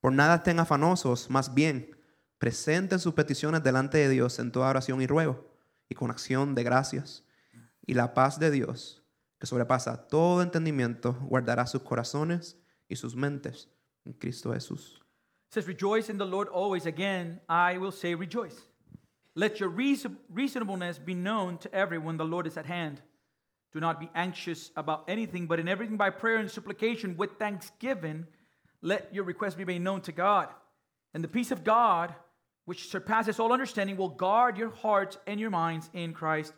Por 0.00 0.12
nada 0.12 0.36
estén 0.36 0.60
afanosos, 0.60 1.28
más 1.30 1.54
bien, 1.54 1.96
presenten 2.38 2.98
sus 3.00 3.14
peticiones 3.14 3.62
delante 3.62 3.98
de 3.98 4.08
Dios 4.08 4.38
en 4.38 4.52
toda 4.52 4.70
oración 4.70 5.00
y 5.02 5.06
ruego, 5.06 5.52
y 5.88 5.94
con 5.94 6.10
acción 6.10 6.54
de 6.54 6.62
gracias. 6.62 7.24
Y 7.86 7.94
la 7.94 8.14
paz 8.14 8.38
de 8.38 8.50
Dios, 8.50 9.02
que 9.38 9.46
sobrepasa 9.46 10.08
todo 10.08 10.42
entendimiento, 10.42 11.14
guardará 11.22 11.66
sus 11.66 11.82
corazones 11.82 12.56
y 12.88 12.96
sus 12.96 13.16
mentes 13.16 13.68
en 14.04 14.12
Cristo 14.12 14.52
Jesús. 14.52 15.00
Says, 15.50 15.66
Rejoice 15.66 16.10
in 16.10 16.18
the 16.18 16.26
Lord 16.26 16.48
always. 16.52 16.86
Again, 16.86 17.40
I 17.48 17.78
will 17.78 17.92
say, 17.92 18.14
Rejoice. 18.14 18.56
Let 19.34 19.58
your 19.60 19.70
reason- 19.70 20.18
reasonableness 20.28 20.98
be 20.98 21.14
known 21.14 21.58
to 21.58 21.72
everyone. 21.72 22.18
The 22.18 22.24
Lord 22.24 22.46
is 22.46 22.56
at 22.58 22.66
hand. 22.66 23.00
Do 23.72 23.80
not 23.80 23.98
be 24.00 24.10
anxious 24.14 24.70
about 24.76 25.08
anything, 25.08 25.46
but 25.46 25.58
in 25.58 25.68
everything 25.68 25.96
by 25.96 26.10
prayer 26.10 26.38
and 26.38 26.50
supplication 26.50 27.16
with 27.16 27.38
thanksgiving, 27.38 28.26
let 28.82 29.12
your 29.12 29.24
requests 29.24 29.54
be 29.54 29.64
made 29.64 29.80
known 29.80 30.00
to 30.02 30.12
God. 30.12 30.48
And 31.14 31.24
the 31.24 31.28
peace 31.28 31.50
of 31.50 31.64
God, 31.64 32.14
which 32.64 32.88
surpasses 32.90 33.40
all 33.40 33.52
understanding, 33.52 33.96
will 33.96 34.08
guard 34.08 34.56
your 34.56 34.70
hearts 34.70 35.18
and 35.26 35.40
your 35.40 35.50
minds 35.50 35.90
in 35.92 36.12
Christ 36.12 36.52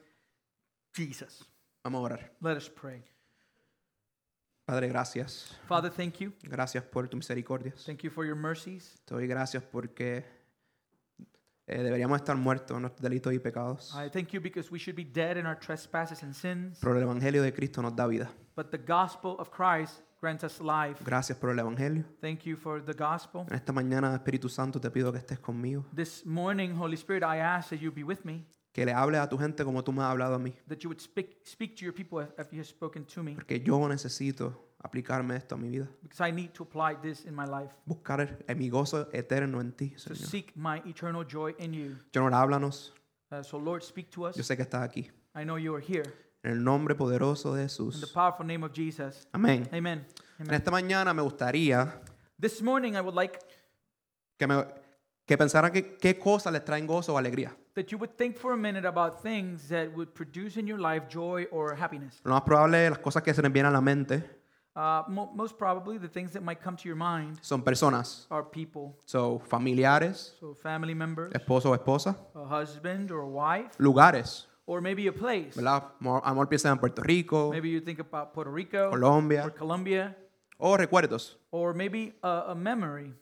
Jesus. 0.95 1.45
Vamos 1.85 2.01
a 2.01 2.15
orar. 2.15 2.21
Let 2.41 2.57
us 2.57 2.69
pray. 2.69 3.03
Padre, 4.67 4.89
gracias. 4.89 5.55
Father, 5.67 5.91
thank 5.91 6.21
you. 6.21 6.33
Gracias 6.49 6.85
por 6.85 7.09
tu 7.09 7.17
misericordia. 7.17 7.73
Thank 7.87 8.05
you 8.05 8.11
for 8.11 8.25
your 8.25 8.37
mercies. 8.37 9.01
Te 9.05 9.15
doy 9.15 9.27
gracias 9.27 9.65
porque 9.65 10.25
eh, 11.67 11.83
deberíamos 11.83 12.21
estar 12.21 12.37
muertos 12.37 12.77
en 12.77 12.83
nuestros 12.83 13.03
delitos 13.03 13.33
y 13.33 13.39
pecados. 13.39 13.95
I 13.95 14.09
thank 14.11 14.33
you 14.33 14.41
because 14.41 14.71
we 14.71 14.79
should 14.79 14.97
be 14.97 15.05
dead 15.05 15.37
in 15.37 15.47
our 15.47 15.59
trespasses 15.59 16.23
and 16.23 16.35
sins. 16.35 16.79
Pero 16.81 16.97
el 16.97 17.03
Evangelio 17.03 17.43
de 17.43 17.53
Cristo 17.53 17.83
nos 17.83 17.97
da 17.97 18.07
vida. 18.07 18.31
But 18.55 18.71
the 18.71 18.79
gospel 18.79 19.37
of 19.39 19.51
Christ 19.51 20.03
grants 20.21 20.45
us 20.45 20.61
life. 20.61 21.03
Gracias 21.05 21.39
por 21.39 21.51
el 21.51 21.59
Evangelio. 21.59 22.05
Thank 22.21 22.45
you 22.45 22.57
for 22.57 22.83
the 22.85 22.93
gospel. 22.93 23.43
En 23.49 23.55
esta 23.55 23.73
mañana, 23.73 24.15
Espíritu 24.15 24.49
Santo, 24.49 24.81
te 24.81 24.91
pido 24.91 25.11
que 25.13 25.19
estés 25.19 25.39
conmigo. 25.39 25.85
This 25.95 26.25
morning, 26.27 26.75
Holy 26.79 26.95
Spirit, 26.97 27.23
I 27.23 27.39
ask 27.41 27.71
that 27.71 27.79
you 27.81 27.91
be 27.91 28.05
with 28.05 28.25
me, 28.25 28.45
Que 28.73 28.85
le 28.85 28.93
hables 28.93 29.21
a 29.21 29.29
tu 29.29 29.37
gente 29.39 29.65
como 29.65 29.83
tú 29.83 29.93
me 29.93 30.03
has 30.03 30.11
hablado 30.11 30.35
a 30.35 30.39
mí. 30.39 30.55
that 30.69 30.79
you 30.83 30.89
would 30.91 31.01
speak, 31.01 31.39
speak 31.45 31.75
to 31.77 31.85
your 31.85 31.95
people 31.95 32.21
as 32.39 32.47
you 32.53 32.59
have 32.59 32.67
spoken 32.69 33.05
to 33.05 33.23
me, 33.23 33.35
Porque 33.35 33.61
yo 33.61 33.79
necesito 33.89 34.75
aplicarme 34.83 35.37
esto 35.37 35.55
a 35.57 35.59
mi 35.59 35.69
vida. 35.71 35.89
because 36.03 36.21
I 36.21 36.31
need 36.33 36.53
to 36.53 36.63
apply 36.63 36.95
this 37.03 37.25
in 37.25 37.35
my 37.35 37.47
life, 37.47 37.75
Buscar 37.87 38.21
el- 38.21 38.39
el- 38.47 38.57
mi 38.57 38.69
gozo 38.71 39.09
eterno 39.13 39.61
en 39.61 39.73
ti, 39.73 39.91
to 39.91 40.15
Señor. 40.15 40.29
seek 40.29 40.53
my 40.57 40.81
eternal 40.87 41.25
joy 41.27 41.55
in 41.59 41.73
you. 41.73 41.97
Señor, 42.13 42.33
háblanos. 42.35 42.93
Uh, 43.33 43.43
so, 43.43 43.59
Lord, 43.59 43.83
speak 43.83 44.11
to 44.11 44.27
us. 44.27 44.37
Yo 44.37 44.43
sé 44.43 44.57
que 44.57 44.63
estás 44.63 44.83
aquí. 44.83 45.11
I 45.35 45.45
know 45.45 45.57
you 45.57 45.75
are 45.75 45.81
here. 45.85 46.05
En 46.43 46.53
el 46.53 46.65
nombre 46.65 46.95
poderoso 46.95 47.55
de 47.55 47.63
In 47.63 47.69
the 47.69 47.73
Jesús. 47.75 48.13
powerful 48.13 48.47
name 48.47 48.65
of 48.65 48.73
Jesus. 48.73 49.29
Amén. 49.33 49.69
Amen. 49.73 50.07
En 50.39 50.51
esta 50.55 50.71
mañana 50.71 51.13
me 51.13 51.21
gustaría 51.23 52.01
This 52.41 52.63
morning, 52.63 52.95
I 52.95 53.01
would 53.03 53.15
like 53.15 53.39
que, 54.39 54.47
me, 54.47 54.65
que 55.27 55.37
pensaran 55.37 55.71
que, 55.71 55.97
qué 55.99 56.19
cosas 56.19 56.51
les 56.53 56.65
traen 56.65 56.87
gozo 56.87 57.13
o 57.15 57.19
alegría. 57.19 57.55
that 57.75 57.87
you 57.93 57.99
would 57.99 58.17
think 58.17 58.37
for 58.37 58.53
a 58.53 58.57
minute 58.57 58.87
about 58.87 59.21
things 59.23 59.69
that 59.69 59.89
would 59.95 60.13
produce 60.15 60.59
in 60.59 60.67
your 60.67 60.79
life 60.81 61.07
joy 61.09 61.47
or 61.53 61.75
happiness. 61.75 62.21
Lo 62.25 62.33
más 62.33 62.43
probable, 62.43 62.89
las 62.89 62.99
cosas 62.99 63.23
que 63.23 63.35
se 63.35 63.43
les 63.43 63.53
vienen 63.53 63.71
a 63.71 63.73
la 63.73 63.81
mente 63.83 64.39
Uh, 64.77 65.03
mo- 65.09 65.31
most 65.35 65.59
probably, 65.59 65.99
the 65.99 66.09
things 66.09 66.33
that 66.33 66.43
might 66.43 66.61
come 66.63 66.77
to 66.77 66.85
your 66.89 66.97
mind 66.97 67.37
son 67.43 67.61
personas. 67.63 68.27
are 68.31 68.45
people, 68.45 68.97
Son 69.05 69.39
familiares, 69.41 70.37
so 70.39 70.55
family 70.55 70.95
members, 70.95 71.33
esposo 71.35 71.71
o 71.71 71.75
esposa, 71.75 72.17
a 72.37 72.47
husband 72.47 73.11
or 73.11 73.21
a 73.23 73.27
wife, 73.29 73.71
lugares, 73.79 74.47
or 74.71 74.81
maybe 74.81 75.09
a 75.09 75.13
place. 75.13 75.57
¿verdad? 75.57 75.83
Amor, 76.01 76.23
amor 76.25 76.49
piensa 76.49 76.71
en 76.71 76.79
Puerto 76.79 77.03
Rico, 77.03 77.51
Maybe 77.51 77.71
you 77.71 77.81
think 77.81 77.99
about 77.99 78.33
Puerto 78.33 78.53
Rico 78.53 78.89
Colombia 78.91 79.45
or 79.45 79.53
Colombia, 79.53 79.57
Colombia, 79.59 80.17
o 80.59 80.77
recuerdos. 80.77 81.39
or 81.51 81.75
maybe 81.75 82.15
a, 82.23 82.45
a 82.53 82.55
memory. 82.55 83.13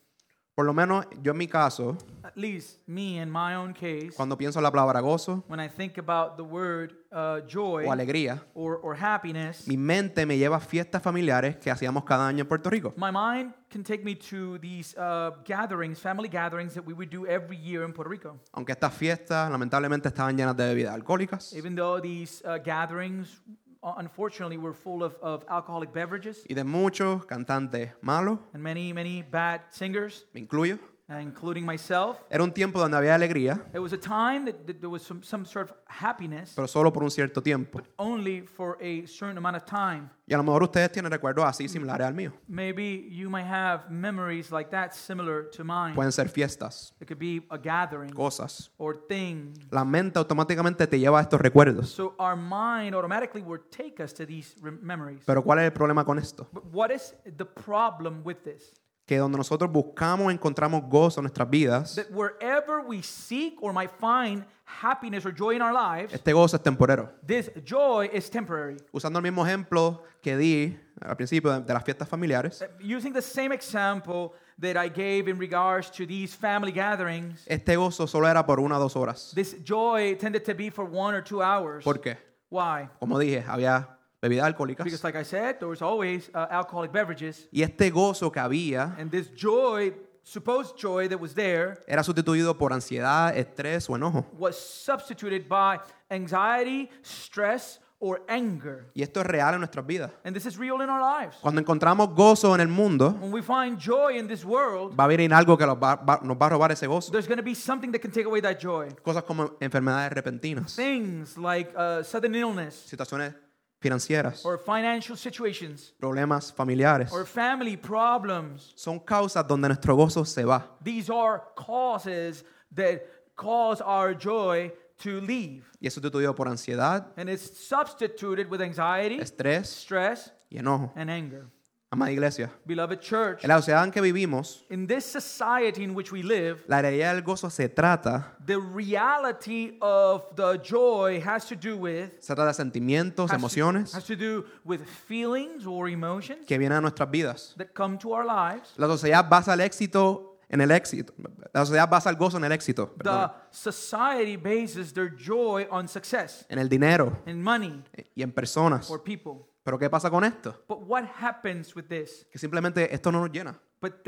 Por 0.58 0.66
lo 0.66 0.74
menos 0.74 1.06
yo 1.22 1.30
en 1.30 1.38
mi 1.38 1.46
caso, 1.46 1.96
At 2.24 2.34
least 2.34 2.80
me, 2.88 3.22
in 3.22 3.30
my 3.30 3.54
own 3.54 3.72
case, 3.72 4.10
cuando 4.16 4.36
pienso 4.36 4.58
en 4.58 4.64
la 4.64 4.72
palabra 4.72 4.98
gozo 4.98 5.44
when 5.46 5.60
I 5.60 5.68
think 5.68 5.98
about 5.98 6.36
the 6.36 6.42
word 6.42 6.96
uh, 7.12 7.46
joy 7.46 7.86
o 7.86 7.92
alegría, 7.92 8.42
or, 8.54 8.80
or 8.82 8.96
happiness, 8.96 9.68
mi 9.68 9.76
mente 9.76 10.26
me 10.26 10.36
lleva 10.36 10.56
a 10.56 10.60
fiestas 10.60 11.00
familiares 11.00 11.58
que 11.58 11.70
hacíamos 11.70 12.02
cada 12.02 12.26
año 12.26 12.40
en 12.40 12.48
Puerto 12.48 12.70
Rico. 12.70 12.92
my 12.96 13.12
mind 13.12 13.54
can 13.70 13.84
take 13.84 14.02
me 14.02 14.16
to 14.16 14.58
these 14.58 14.96
uh, 14.98 15.30
gatherings, 15.44 16.00
family 16.00 16.28
gatherings 16.28 16.74
that 16.74 16.84
we 16.84 16.92
would 16.92 17.08
do 17.08 17.24
every 17.24 17.56
year 17.56 17.84
in 17.84 17.92
Puerto 17.92 18.10
Rico. 18.10 18.40
Aunque 18.52 18.72
estas 18.72 18.92
fiestas 18.92 19.48
lamentablemente 19.52 20.08
estaban 20.08 20.36
llenas 20.36 20.56
de 20.56 20.66
bebidas 20.66 20.92
alcohólicas 20.92 21.54
Even 21.54 21.76
though 21.76 22.00
these 22.02 22.42
uh, 22.44 22.58
gatherings, 22.58 23.42
unfortunately, 23.82 24.56
were 24.56 24.72
full 24.72 25.02
of, 25.02 25.16
of 25.22 25.44
alcoholic 25.48 25.92
beverages. 25.92 26.44
Y 26.48 26.54
de 26.54 26.64
muchos 26.64 27.24
cantantes 27.26 27.92
malos, 28.02 28.38
and 28.52 28.62
many, 28.62 28.92
many 28.92 29.22
bad 29.22 29.62
singers, 29.70 30.26
me 30.32 30.40
incluyo, 30.46 30.78
including 31.08 31.64
myself, 31.64 32.18
era 32.28 32.44
un 32.44 32.52
tiempo 32.52 32.78
donde 32.78 32.96
había 32.96 33.14
alegría, 33.14 33.62
it 33.72 33.78
was 33.80 33.92
a 33.92 33.98
time 33.98 34.44
that, 34.44 34.66
that 34.66 34.76
there 34.80 34.88
was 34.90 35.02
some, 35.02 35.22
some 35.22 35.44
sort 35.46 35.70
of 35.70 35.76
happiness, 35.88 36.52
pero 36.54 36.68
solo 36.68 36.92
por 36.92 37.02
un 37.02 37.10
cierto 37.10 37.42
tiempo. 37.42 37.80
only 37.96 38.42
for 38.42 38.76
a 38.82 39.06
certain 39.06 39.38
amount 39.38 39.56
of 39.56 39.64
time. 39.64 40.10
Y 40.26 40.34
a 40.34 40.36
lo 40.36 40.42
mejor 40.42 40.62
ustedes 40.64 40.92
tienen 40.92 41.10
recuerdos 41.10 41.42
así 41.46 41.66
similares 41.68 42.06
al 42.06 42.12
mío. 42.12 42.34
Maybe 42.46 43.08
you 43.10 43.30
might 43.30 43.46
have 43.46 43.88
memories 43.88 44.50
like 44.52 44.68
that 44.70 44.92
similar 44.92 45.48
to 45.56 45.64
mine. 45.64 45.94
Pueden 45.94 46.12
ser 46.12 46.28
fiestas, 46.28 46.94
It 47.00 47.06
could 47.08 47.18
be 47.18 47.42
a 47.50 47.56
gathering 47.56 48.12
cosas. 48.12 48.70
or 48.76 48.94
thing. 49.08 49.54
La 49.70 49.84
mente 49.86 50.18
automáticamente 50.18 50.86
te 50.86 50.98
lleva 50.98 51.20
a 51.20 51.22
estos 51.22 51.40
recuerdos. 51.40 51.88
So 51.88 52.14
our 52.18 52.36
mind 52.36 52.94
automatically 52.94 53.40
will 53.40 53.62
take 53.70 54.02
us 54.02 54.12
to 54.12 54.26
these 54.26 54.54
rem- 54.60 54.78
memories. 54.82 55.22
Pero 55.24 55.42
¿cuál 55.42 55.60
es 55.60 55.64
el 55.64 55.72
problema 55.72 56.04
con 56.04 56.18
esto? 56.18 56.46
But 56.52 56.64
what 56.70 56.90
is 56.90 57.14
the 57.24 57.46
problem 57.46 58.20
with 58.22 58.42
this? 58.44 58.74
Que 59.08 59.16
donde 59.16 59.38
nosotros 59.38 59.72
buscamos, 59.72 60.30
encontramos 60.30 60.82
gozo 60.86 61.20
en 61.20 61.24
nuestras 61.24 61.48
vidas, 61.48 61.94
That 61.96 62.10
wherever 62.10 62.80
we 62.86 63.00
seek 63.02 63.56
or 63.62 63.72
might 63.72 63.90
find 63.90 64.44
happiness 64.66 65.24
or 65.24 65.32
joy 65.34 65.56
in 65.56 65.62
our 65.62 65.72
lives, 65.72 66.12
este 66.12 66.30
gozo 66.34 66.56
es 66.58 66.62
temporero. 66.62 67.08
this 67.26 67.50
joy 67.64 68.10
is 68.12 68.28
temporary. 68.28 68.76
Usando 68.92 69.18
el 69.18 69.22
mismo 69.22 69.46
ejemplo 69.46 70.02
que 70.20 70.36
di 70.36 70.78
al 71.00 71.16
principio 71.16 71.50
de, 71.52 71.60
de 71.62 71.72
las 71.72 71.82
fiestas 71.84 72.06
familiares, 72.06 72.62
Using 72.82 73.14
the 73.14 73.22
same 73.22 73.50
example 73.54 74.34
that 74.60 74.76
I 74.76 74.90
gave 74.90 75.26
in 75.30 75.38
regards 75.38 75.90
to 75.92 76.06
these 76.06 76.34
family 76.36 76.70
gatherings, 76.70 77.44
este 77.46 77.76
gozo 77.76 78.06
solo 78.06 78.26
era 78.28 78.44
por 78.44 78.60
una 78.60 78.76
o 78.76 78.78
dos 78.80 78.94
horas. 78.94 79.32
this 79.34 79.56
joy 79.64 80.16
tended 80.16 80.44
to 80.44 80.54
be 80.54 80.68
for 80.68 80.84
one 80.84 81.14
or 81.14 81.22
two 81.24 81.40
hours. 81.40 81.82
¿Por 81.82 81.98
qué? 82.02 82.18
Why? 82.50 82.90
Como 83.00 83.18
dije, 83.18 83.42
había 83.48 83.88
bebidas 84.20 84.46
alcohólicas. 84.46 84.84
Because, 84.84 85.04
like 85.04 85.16
I 85.18 85.24
said, 85.24 85.58
there 85.58 85.68
was 85.68 85.80
always 85.82 86.30
uh, 86.34 86.46
alcoholic 86.50 86.92
beverages, 86.92 87.48
Y 87.52 87.62
este 87.62 87.90
gozo 87.90 88.30
que 88.32 88.40
había 88.40 88.94
and 88.98 89.10
this 89.10 89.30
joy, 89.34 89.92
supposed 90.24 90.76
joy 90.76 91.08
that 91.08 91.18
was 91.20 91.34
there, 91.34 91.78
era 91.86 92.02
sustituido 92.02 92.56
por 92.58 92.72
ansiedad, 92.72 93.36
estrés 93.36 93.88
o 93.88 93.94
enojo. 93.96 94.26
was 94.38 94.56
substituted 94.58 95.48
by 95.48 95.78
anxiety, 96.10 96.90
stress, 97.02 97.80
or 98.00 98.22
anger. 98.28 98.90
Y 98.94 99.02
esto 99.02 99.20
es 99.20 99.26
real 99.26 99.54
en 99.54 99.60
nuestras 99.60 99.84
vidas. 99.86 100.12
And 100.24 100.32
this 100.34 100.46
is 100.46 100.56
real 100.56 100.80
in 100.82 100.88
our 100.88 101.00
lives. 101.00 101.36
Cuando 101.40 101.60
encontramos 101.60 102.14
gozo 102.14 102.54
en 102.54 102.60
el 102.60 102.68
mundo, 102.68 103.10
When 103.20 103.32
we 103.32 103.42
find 103.42 103.76
joy 103.78 104.18
in 104.18 104.28
this 104.28 104.44
world, 104.44 104.94
va 104.98 105.04
a 105.04 105.08
venir 105.08 105.32
algo 105.34 105.56
que 105.58 105.66
nos 105.66 105.76
va, 105.76 105.96
va- 105.96 106.20
nos 106.22 106.36
va 106.36 106.46
a 106.46 106.50
robar 106.50 106.70
ese 106.72 106.86
gozo. 106.86 107.10
there's 107.10 107.26
going 107.26 107.38
to 107.38 107.42
be 107.42 107.54
something 107.56 107.90
that 107.90 108.00
can 108.00 108.10
take 108.12 108.26
away 108.26 108.40
that 108.40 108.60
joy. 108.60 108.88
Cosas 109.02 109.24
como 109.24 109.56
enfermedades 109.60 110.12
repentinas, 110.12 110.76
Things 110.76 111.36
like 111.36 111.72
uh, 111.76 112.02
sudden 112.04 112.34
illness, 112.36 112.74
situaciones 112.88 113.34
financieras, 113.80 114.44
or 114.44 114.58
financial 114.58 115.16
situations, 115.16 115.92
problemas 116.00 116.52
familiares. 116.52 117.12
or 117.12 117.24
family 117.24 117.76
problems. 117.76 118.72
Son 118.76 118.98
causas 118.98 119.46
donde 119.46 119.68
nuestro 119.68 119.96
gozo 119.96 120.24
se 120.24 120.44
va. 120.44 120.76
These 120.82 121.10
are 121.10 121.42
causes 121.54 122.44
that 122.74 123.02
cause 123.36 123.80
our 123.80 124.14
joy 124.14 124.72
to 125.02 125.20
leave. 125.20 125.64
Y 125.80 125.86
es 125.86 125.94
sustituido 125.94 126.34
por 126.34 126.48
ansiedad, 126.48 127.06
And 127.16 127.28
it's 127.30 127.50
substituted 127.68 128.48
with 128.50 128.60
anxiety, 128.60 129.18
estrés 129.20 129.66
stress, 129.66 130.32
y 130.50 130.58
enojo. 130.58 130.92
and 130.96 131.08
anger. 131.10 131.46
Amada 131.90 132.12
iglesia, 132.12 132.50
Beloved 132.66 133.00
church, 133.00 133.42
en 133.42 133.48
la 133.48 133.56
sociedad 133.56 133.82
en 133.82 133.90
que 133.90 134.02
vivimos, 134.02 134.66
in 134.68 134.86
this 134.86 135.06
society 135.06 135.82
in 135.82 135.94
which 135.96 136.12
we 136.12 136.22
live, 136.22 136.62
la 136.66 136.82
realidad 136.82 137.14
del 137.14 137.22
gozo 137.22 137.48
se 137.48 137.70
trata, 137.70 138.36
the 138.44 138.58
reality 138.58 139.78
of 139.80 140.22
the 140.36 140.58
joy 140.62 141.18
has 141.24 141.46
to 141.46 141.54
do 141.56 141.78
with 141.78 142.10
se 142.20 142.34
trata 142.34 142.48
de 142.48 142.52
sentimientos, 142.54 143.30
has 143.30 143.30
to, 143.30 143.36
emociones 143.36 143.94
has 143.94 144.04
to 144.04 144.14
do 144.16 144.44
with 144.66 144.82
feelings 144.84 145.64
or 145.66 145.88
emotions 145.88 146.44
que 146.46 146.58
vienen 146.58 146.76
a 146.76 146.80
nuestras 146.82 147.10
vidas. 147.10 147.54
that 147.56 147.72
come 147.74 147.96
to 147.96 148.12
our 148.12 148.26
lives. 148.26 148.74
La 148.76 148.86
sociedad 148.86 149.26
basa 149.26 149.54
el 149.54 149.60
éxito 149.60 150.36
en 150.50 150.60
el 150.60 150.70
éxito. 150.70 151.14
La 151.54 151.64
sociedad 151.64 151.88
basa 151.88 152.10
el 152.10 152.16
gozo 152.16 152.36
en 152.36 152.44
el 152.44 152.52
éxito, 152.52 152.94
The 153.02 153.30
society 153.50 154.36
bases 154.36 154.92
their 154.92 155.08
joy 155.16 155.66
on 155.70 155.88
success 155.88 156.44
en 156.50 156.58
el 156.58 156.68
dinero 156.68 157.16
and 157.26 157.42
money 157.42 157.82
y 158.14 158.22
en 158.22 158.30
personas. 158.32 158.90
or 158.90 159.02
people. 159.02 159.46
Pero 159.68 159.78
¿qué 159.78 159.90
pasa 159.90 160.08
con 160.08 160.24
esto? 160.24 160.64
But 160.66 160.78
what 160.86 161.04
happens 161.20 161.76
with 161.76 161.88
this? 161.88 162.26
Que 162.32 162.38
simplemente 162.38 162.88
esto 162.90 163.12
no 163.12 163.20
nos 163.20 163.30
llena. 163.30 163.60
But 163.82 164.02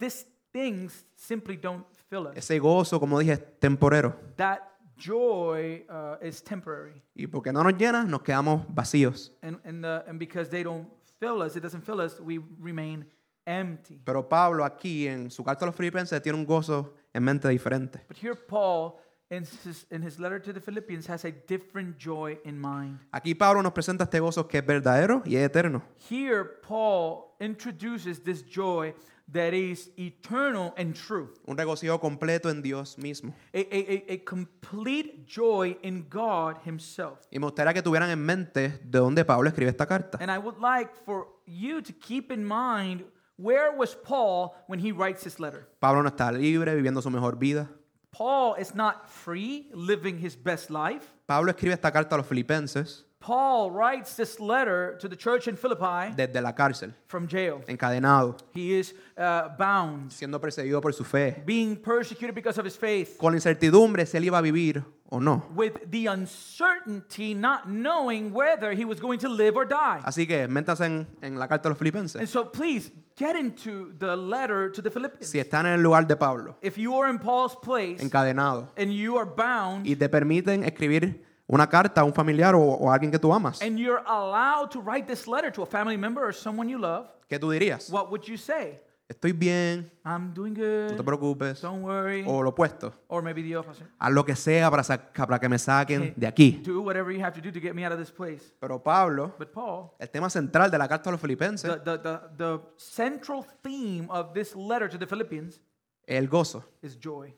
these 0.00 0.24
things 0.50 1.04
simply 1.14 1.58
don't 1.58 1.84
fill 2.08 2.28
us. 2.28 2.34
Ese 2.34 2.58
gozo, 2.58 2.98
como 2.98 3.18
dije, 3.18 3.32
es 3.32 3.60
temporero. 3.60 4.16
That 4.36 4.60
joy 4.96 5.84
uh, 5.90 6.16
is 6.26 6.42
temporary. 6.42 7.02
Y 7.14 7.26
porque 7.26 7.52
no 7.52 7.62
nos 7.62 7.74
llena, 7.74 8.04
nos 8.04 8.22
quedamos 8.22 8.64
vacíos. 8.74 9.30
And, 9.42 9.60
and, 9.66 9.84
the, 9.84 10.04
and 10.08 10.18
because 10.18 10.48
they 10.48 10.62
don't 10.62 10.88
fill 11.20 11.42
us, 11.42 11.54
it 11.54 11.62
doesn't 11.62 11.84
fill 11.84 12.00
us, 12.00 12.18
we 12.18 12.40
remain 12.58 13.04
empty. 13.44 14.00
Pero 14.02 14.26
Pablo 14.26 14.64
aquí 14.64 15.06
en 15.06 15.30
su 15.30 15.44
carta 15.44 15.66
a 15.66 15.66
los 15.66 15.76
filipenses 15.76 16.22
tiene 16.22 16.38
un 16.38 16.46
gozo 16.46 16.94
en 17.12 17.24
mente 17.24 17.46
diferente. 17.50 18.00
But 18.08 18.16
here, 18.16 18.34
Paul, 18.34 18.94
in 19.30 19.44
his, 19.64 19.86
in 19.90 20.02
his 20.02 20.18
letter 20.18 20.38
to 20.38 20.52
the 20.52 20.60
Philippians, 20.60 21.06
has 21.06 21.24
a 21.24 21.30
different 21.30 21.98
joy 21.98 22.38
in 22.44 22.58
mind. 22.58 22.98
Aquí 23.12 23.34
Pablo 23.34 23.62
nos 23.62 23.72
presenta 23.72 24.04
este 24.04 24.20
gozo 24.20 24.48
que 24.48 24.58
es 24.58 24.66
verdadero 24.66 25.22
y 25.24 25.36
es 25.36 25.44
eterno. 25.44 25.82
Here, 26.08 26.44
Paul 26.44 27.34
introduces 27.40 28.22
this 28.22 28.42
joy 28.42 28.94
that 29.32 29.52
is 29.52 29.90
eternal 29.98 30.72
and 30.76 30.94
true. 30.94 31.34
Un 31.46 31.56
regocijo 31.56 32.00
completo 32.00 32.48
en 32.48 32.62
Dios 32.62 32.96
mismo. 32.96 33.34
A, 33.52 33.58
a, 33.58 34.14
a, 34.14 34.24
complete 34.24 35.26
joy 35.26 35.76
in 35.82 36.06
God 36.08 36.56
Himself. 36.64 37.18
Y 37.30 37.38
me 37.38 37.46
gustaría 37.46 37.74
que 37.74 37.82
tuvieran 37.82 38.10
en 38.10 38.24
mente 38.24 38.80
de 38.82 38.98
dónde 38.98 39.24
Pablo 39.24 39.48
escribe 39.48 39.70
esta 39.70 39.86
carta. 39.86 40.18
And 40.20 40.30
I 40.30 40.38
would 40.38 40.58
like 40.58 40.90
for 41.04 41.28
you 41.46 41.82
to 41.82 41.92
keep 41.92 42.32
in 42.32 42.44
mind 42.44 43.04
where 43.36 43.70
was 43.76 43.94
Paul 43.94 44.54
when 44.66 44.80
he 44.80 44.90
writes 44.90 45.22
this 45.22 45.38
letter? 45.38 45.68
Pablo 45.78 46.02
no 46.02 46.08
está 46.08 46.32
libre, 46.32 46.74
viviendo 46.74 47.00
su 47.02 47.10
mejor 47.10 47.38
vida. 47.38 47.68
Paul 48.10 48.54
is 48.58 48.74
not 48.74 49.08
free, 49.08 49.68
living 49.72 50.18
his 50.18 50.36
best 50.36 50.70
life. 50.70 51.14
Pablo 51.26 51.50
escribe 51.50 51.74
esta 51.74 51.90
carta 51.92 52.14
a 52.14 52.18
los 52.18 52.26
filipenses 52.26 53.07
Paul 53.28 53.70
writes 53.70 54.16
this 54.16 54.40
letter 54.40 54.96
to 55.00 55.06
the 55.06 55.14
church 55.14 55.48
in 55.48 55.56
Philippi 55.58 56.14
desde 56.16 56.40
la 56.40 56.54
cárcel, 56.54 56.94
from 57.08 57.26
jail. 57.28 57.60
encadenado, 57.68 58.36
He 58.54 58.72
is 58.78 58.94
uh, 59.18 59.48
bound, 59.58 60.10
siendo 60.12 60.40
perseguido 60.40 60.80
por 60.80 60.94
su 60.94 61.04
fe, 61.04 61.42
being 61.44 61.76
persecuted 61.76 62.34
because 62.34 62.58
of 62.58 62.64
his 62.64 62.74
faith, 62.78 63.18
con 63.18 63.32
la 63.32 63.36
incertidumbre 63.36 64.06
si 64.06 64.16
él 64.16 64.24
iba 64.24 64.38
a 64.38 64.40
vivir 64.40 64.82
o 65.10 65.18
no. 65.20 65.44
with 65.54 65.74
the 65.90 66.06
uncertainty, 66.06 67.34
not 67.34 67.68
knowing 67.68 68.32
whether 68.32 68.72
he 68.72 68.86
was 68.86 68.98
going 68.98 69.18
to 69.18 69.28
live 69.28 69.56
or 69.56 69.66
die. 69.66 70.00
Así 70.04 70.26
que 70.26 70.48
métanse 70.48 70.86
en, 70.86 71.06
en 71.20 71.38
la 71.38 71.46
carta 71.48 71.68
a 71.68 71.70
los 71.70 71.78
And 71.78 71.78
filipenses. 71.78 72.30
so 72.30 72.46
please 72.46 72.90
get 73.16 73.36
into 73.36 73.92
the 73.98 74.16
letter 74.16 74.70
to 74.70 74.80
the 74.80 74.90
Philippians. 74.90 75.28
Si 75.28 75.38
están 75.38 75.66
en 75.66 75.74
el 75.74 75.82
lugar 75.82 76.06
de 76.06 76.16
Pablo, 76.16 76.56
If 76.62 76.78
you 76.78 76.94
are 76.96 77.10
in 77.10 77.18
Paul's 77.18 77.56
place 77.56 78.00
encadenado, 78.02 78.68
and 78.76 78.90
you 78.90 79.18
are 79.18 79.26
bound 79.26 79.86
y 79.86 79.96
te 79.96 80.08
permiten 80.08 80.64
escribir 80.64 81.26
una 81.48 81.66
carta 81.68 82.02
a 82.02 82.04
un 82.04 82.12
familiar 82.12 82.54
o, 82.54 82.60
o 82.60 82.90
a 82.90 82.94
alguien 82.94 83.10
que 83.10 83.18
tú 83.18 83.32
amas, 83.32 83.60
and 83.62 83.78
you're 83.78 84.02
allowed 84.06 84.70
to 84.70 84.80
write 84.80 85.06
this 85.06 85.26
letter 85.26 85.50
to 85.50 85.62
a 85.62 85.66
family 85.66 85.96
member 85.96 86.22
or 86.24 86.32
someone 86.34 86.68
you 86.70 86.78
love, 86.78 87.06
¿qué 87.28 87.38
tú 87.38 87.50
dirías? 87.50 87.90
what 87.90 88.10
would 88.10 88.22
you 88.26 88.36
say? 88.36 88.78
Estoy 89.10 89.32
bien, 89.32 89.90
I'm 90.04 90.34
doing 90.34 90.52
no 90.52 90.88
te 90.88 90.94
good. 90.96 91.02
preocupes. 91.06 91.62
Don't 91.62 91.82
worry. 91.82 92.24
O 92.26 92.42
lo 92.42 92.50
opuesto, 92.50 92.92
Or 93.08 93.22
maybe 93.22 93.42
the 93.42 93.56
opposite. 93.56 93.86
haz 93.98 94.12
lo 94.12 94.22
que 94.22 94.36
sea 94.36 94.70
para, 94.70 94.84
sa- 94.84 94.98
para 95.14 95.38
que 95.38 95.48
me 95.48 95.58
saquen 95.58 96.12
de 96.14 96.26
aquí. 96.26 96.60
Do 96.62 96.82
whatever 96.82 97.10
you 97.10 97.24
have 97.24 97.32
to 97.32 97.40
do 97.40 97.50
to 97.50 97.58
get 97.58 97.74
me 97.74 97.86
out 97.86 97.92
of 97.94 97.98
this 97.98 98.10
place. 98.10 98.52
Pero 98.60 98.78
Pablo, 98.82 99.32
But 99.38 99.50
Paul, 99.54 99.92
el 99.98 100.10
tema 100.10 100.28
central 100.28 100.70
de 100.70 100.76
la 100.76 100.86
carta 100.86 101.08
a 101.08 101.12
los 101.12 101.20
filipenses 101.22 101.70
the, 101.70 101.78
the, 101.78 101.98
the, 102.02 102.20
the 102.36 102.60
central 102.76 103.46
theme 103.62 104.06
of 104.10 104.34
this 104.34 104.54
letter 104.54 104.90
to 104.90 104.98
the 104.98 105.06
Philippians 105.06 105.58
el 106.06 106.26
gozo. 106.28 106.62
is 106.82 106.94
joy. 106.98 107.32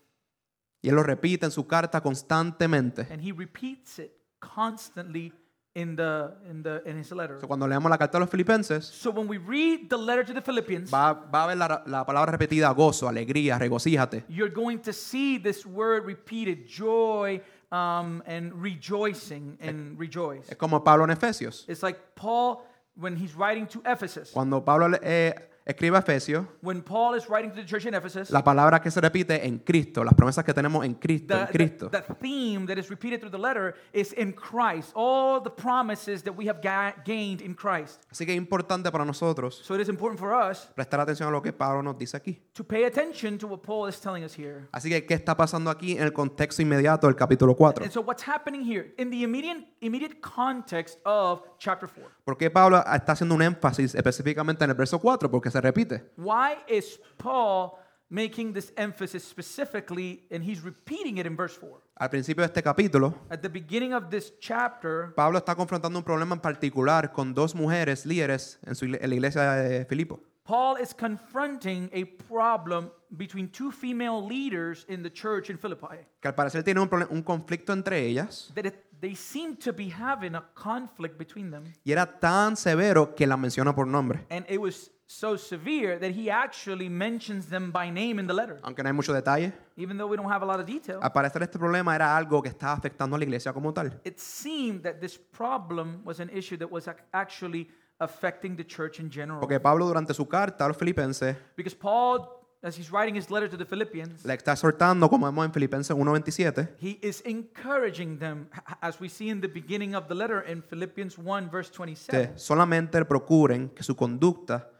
Y 0.82 0.88
él 0.88 0.94
lo 0.94 1.02
repite 1.02 1.46
en 1.46 1.52
su 1.52 1.66
carta 1.66 2.00
constantemente. 2.00 3.06
And 3.10 3.20
he 3.22 3.32
repeats 3.32 3.98
it 3.98 4.12
constantly 4.38 5.32
in 5.74 5.94
the 5.94 6.34
in 6.50 6.62
the 6.62 6.82
in 6.84 6.98
his 6.98 7.12
letter. 7.12 7.38
So, 7.40 7.46
cuando 7.46 7.68
leemos 7.68 7.88
la 7.90 7.96
carta 7.98 8.16
a 8.16 8.20
los 8.20 8.30
filipenses, 8.30 8.84
So 8.86 9.10
when 9.10 9.28
we 9.28 9.38
read 9.38 9.88
the 9.88 9.96
letter 9.96 10.24
to 10.24 10.32
the 10.32 10.40
Philippians, 10.42 10.92
va, 10.92 11.12
va 11.12 11.44
a 11.44 11.46
ver 11.48 11.56
la, 11.56 11.82
la 11.86 12.04
palabra 12.04 12.32
repetida 12.32 12.70
gozo, 12.72 13.08
alegría, 13.08 13.58
regocíjate. 13.58 14.24
you're 14.28 14.52
going 14.52 14.78
to 14.78 14.92
see 14.92 15.38
this 15.38 15.64
word 15.64 16.04
repeated 16.06 16.66
joy 16.66 17.40
um, 17.70 18.22
and 18.26 18.52
rejoicing 18.54 19.56
and 19.60 19.98
rejoice. 19.98 20.48
Es 20.50 20.56
como 20.56 20.82
Pablo 20.82 21.04
en 21.04 21.10
Efesios. 21.10 21.64
It's 21.68 21.82
like 21.82 21.98
Paul 22.16 22.64
when 22.96 23.16
he's 23.16 23.34
writing 23.36 23.66
to 23.68 23.80
Ephesus. 23.84 24.32
Cuando 24.32 24.64
Pablo 24.64 24.98
eh, 25.02 25.34
escribe 25.70 25.96
a 25.96 26.00
Efesios, 26.00 26.46
When 26.62 26.82
Paul 26.82 27.16
is 27.16 27.26
writing 27.28 27.50
to 27.50 27.56
the 27.56 27.64
church 27.66 27.86
in 27.86 27.94
Ephesus, 27.94 28.30
la 28.30 28.42
palabra 28.44 28.80
que 28.80 28.90
se 28.90 29.00
repite 29.00 29.46
en 29.46 29.58
Cristo, 29.58 30.04
las 30.04 30.14
promesas 30.14 30.44
que 30.44 30.52
tenemos 30.54 30.84
en 30.84 30.94
Cristo, 30.94 31.34
en 31.34 31.46
the, 31.46 31.52
Cristo. 31.52 31.88
the, 31.90 32.02
the 32.02 32.14
theme 32.14 32.66
that 32.66 32.78
is 32.78 32.88
repeated 32.90 33.20
through 33.20 33.30
the 33.30 33.38
letter 33.38 33.74
is 33.92 34.12
in 34.14 34.32
Christ. 34.32 34.92
All 34.94 35.40
the 35.42 35.50
promises 35.50 36.22
that 36.24 36.32
we 36.36 36.46
have 36.48 36.60
ga- 36.62 36.94
gained 37.04 37.40
in 37.40 37.54
Christ. 37.54 38.02
Así 38.10 38.24
que 38.26 38.32
es 38.32 38.38
importante 38.38 38.90
para 38.90 39.04
nosotros 39.04 39.60
So 39.64 39.74
it 39.74 39.80
is 39.80 39.88
important 39.88 40.18
for 40.20 40.32
us 40.32 40.68
prestar 40.74 41.00
atención 41.00 41.28
a 41.28 41.32
lo 41.32 41.40
que 41.42 41.52
Pablo 41.52 41.82
nos 41.82 41.96
dice 41.98 42.16
aquí. 42.16 42.40
to 42.54 42.64
pay 42.64 42.84
attention 42.84 43.38
to 43.38 43.46
what 43.46 43.62
Paul 43.62 43.88
is 43.88 44.00
telling 44.00 44.24
us 44.24 44.34
here. 44.36 44.68
Así 44.72 44.88
que, 44.88 45.04
¿qué 45.06 45.14
está 45.14 45.36
pasando 45.36 45.70
aquí 45.70 45.92
en 45.96 46.02
el 46.02 46.12
contexto 46.12 46.62
inmediato 46.62 47.06
del 47.06 47.16
capítulo 47.16 47.54
4? 47.56 47.84
And 47.84 47.92
so 47.92 48.00
what's 48.00 48.26
happening 48.26 48.62
here 48.62 48.92
in 48.98 49.10
the 49.10 49.22
immediate 49.22 49.66
immediate 49.80 50.20
context 50.20 50.98
of 51.04 51.42
chapter 51.58 51.88
4? 51.88 52.10
¿Por 52.24 52.36
qué 52.36 52.50
Pablo 52.50 52.78
está 52.78 53.12
haciendo 53.12 53.34
un 53.34 53.42
énfasis 53.42 53.94
específicamente 53.94 54.64
en 54.64 54.70
el 54.70 54.76
verso 54.76 54.98
4? 54.98 55.30
Porque 55.30 55.50
se 55.50 55.59
repite. 55.60 56.02
Why 56.16 56.58
is 56.68 56.98
Paul 57.18 57.78
making 58.08 58.52
this 58.54 58.72
emphasis 58.76 59.22
specifically 59.24 60.26
and 60.30 60.42
he's 60.42 60.62
repeating 60.62 61.18
it 61.18 61.26
in 61.26 61.36
verse 61.36 61.56
4? 61.56 61.80
Al 61.96 62.08
principio 62.08 62.42
de 62.42 62.46
este 62.46 62.62
capítulo, 62.62 63.14
At 63.28 63.40
the 63.42 63.48
beginning 63.48 63.92
of 63.92 64.08
this 64.10 64.32
chapter, 64.40 65.12
Pablo 65.14 65.38
está 65.38 65.54
confrontando 65.54 65.98
un 65.98 66.04
problema 66.04 66.34
en 66.34 66.40
particular 66.40 67.12
con 67.12 67.34
dos 67.34 67.54
mujeres 67.54 68.06
líderes 68.06 68.58
en, 68.66 68.74
su 68.74 68.86
en 68.86 68.98
la 69.08 69.14
iglesia 69.14 69.52
de 69.52 69.84
Filipo. 69.84 70.20
Paul 70.44 70.78
is 70.82 70.92
confronting 70.94 71.88
a 71.92 72.04
problem 72.26 72.90
between 73.10 73.48
two 73.48 73.70
female 73.70 74.26
leaders 74.26 74.84
in 74.88 75.02
the 75.02 75.10
church 75.12 75.48
in 75.50 75.58
Philippi. 75.58 75.98
Que 76.20 76.28
al 76.28 76.34
parecer 76.34 76.64
tienen 76.64 76.82
un, 76.82 77.06
un 77.10 77.22
conflicto 77.22 77.72
entre 77.72 78.00
ellas 78.04 78.50
That 78.54 78.64
it, 78.66 78.74
they 79.00 79.14
seem 79.14 79.56
to 79.58 79.72
be 79.72 79.90
having 79.90 80.34
a 80.34 80.42
conflict 80.54 81.16
between 81.18 81.50
them. 81.52 81.64
y 81.84 81.92
era 81.92 82.06
tan 82.18 82.56
severo 82.56 83.14
que 83.14 83.26
la 83.26 83.36
menciona 83.36 83.74
por 83.74 83.86
nombre. 83.86 84.26
And 84.30 84.44
it 84.48 84.58
was 84.58 84.90
so 85.12 85.36
severe 85.36 85.98
that 85.98 86.12
he 86.12 86.30
actually 86.30 86.88
mentions 86.88 87.46
them 87.48 87.72
by 87.72 87.90
name 87.90 88.20
in 88.20 88.28
the 88.28 88.32
letter. 88.32 88.60
Aunque 88.62 88.80
no 88.84 88.88
hay 88.88 88.92
mucho 88.92 89.12
detalle, 89.12 89.52
Even 89.76 89.98
though 89.98 90.06
we 90.08 90.16
don't 90.16 90.30
have 90.30 90.42
a 90.42 90.46
lot 90.46 90.60
of 90.60 90.66
detail, 90.66 91.00
al 91.02 91.10
parecer 91.12 91.42
este 91.42 91.58
problema 91.58 91.94
era 91.96 92.16
algo 92.16 92.40
que 92.40 92.48
estaba 92.48 92.74
afectando 92.74 93.16
a 93.16 93.18
la 93.18 93.24
iglesia 93.24 93.52
como 93.52 93.72
tal. 93.72 94.00
it 94.04 94.18
seemed 94.18 94.82
that 94.82 95.00
this 95.00 95.18
problem 95.18 96.00
was 96.04 96.20
an 96.20 96.30
issue 96.32 96.56
that 96.56 96.70
was 96.70 96.88
actually 97.12 97.68
affecting 97.98 98.56
the 98.56 98.64
church 98.64 99.00
in 99.00 99.10
general. 99.10 99.40
Porque 99.40 99.58
Pablo 99.58 99.84
durante 99.88 100.14
su 100.14 100.26
carta 100.28 100.64
a 100.64 100.68
los 100.68 100.76
filipenses 100.76 101.36
Because 101.56 101.74
Paul, 101.76 102.28
as 102.62 102.78
he's 102.78 102.92
writing 102.92 103.16
his 103.16 103.30
letter 103.32 103.48
to 103.50 103.56
the 103.56 103.64
Philippians, 103.64 104.24
le 104.24 104.34
está 104.34 104.52
exhortando, 104.52 105.08
como 105.10 105.26
vemos 105.26 105.44
en 105.44 105.52
Filipenses 105.52 105.96
1.27, 105.96 106.68
he 106.80 107.00
is 107.02 107.20
encouraging 107.26 108.16
them, 108.20 108.48
as 108.80 109.00
we 109.00 109.08
see 109.08 109.28
in 109.28 109.40
the 109.40 109.48
beginning 109.48 109.96
of 109.96 110.06
the 110.06 110.14
letter 110.14 110.40
in 110.48 110.62
Philippians 110.62 111.18
1, 111.18 111.50
verse 111.50 111.68
27. 111.72 112.28
que 112.28 112.38
solamente 112.38 113.04
procuren 113.04 113.70
que 113.70 113.82
su 113.82 113.96
conducta 113.96 114.70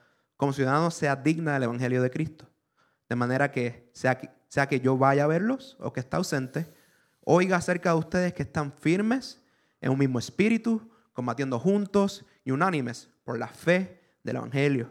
como 0.41 0.55
ciudadanos 0.55 0.95
sea 0.95 1.15
digna 1.17 1.53
del 1.53 1.65
Evangelio 1.65 2.03
de 2.03 2.11
Cristo. 2.11 2.49
De 3.11 3.15
manera 3.15 3.53
que 3.53 3.91
sea, 3.93 4.17
que 4.17 4.31
sea 4.49 4.67
que 4.67 4.81
yo 4.81 4.97
vaya 4.97 5.25
a 5.25 5.27
verlos 5.27 5.77
o 5.79 5.93
que 5.93 6.01
está 6.01 6.17
ausente, 6.17 6.67
oiga 7.27 7.59
acerca 7.59 7.91
de 7.91 7.99
ustedes 7.99 8.33
que 8.33 8.45
están 8.45 8.73
firmes 8.73 9.45
en 9.83 9.93
un 9.93 9.99
mismo 9.99 10.19
espíritu, 10.19 10.81
combatiendo 11.13 11.59
juntos 11.59 12.25
y 12.43 12.53
unánimes 12.53 13.11
por 13.23 13.39
la 13.39 13.49
fe 13.49 14.01
del 14.25 14.37
Evangelio. 14.37 14.89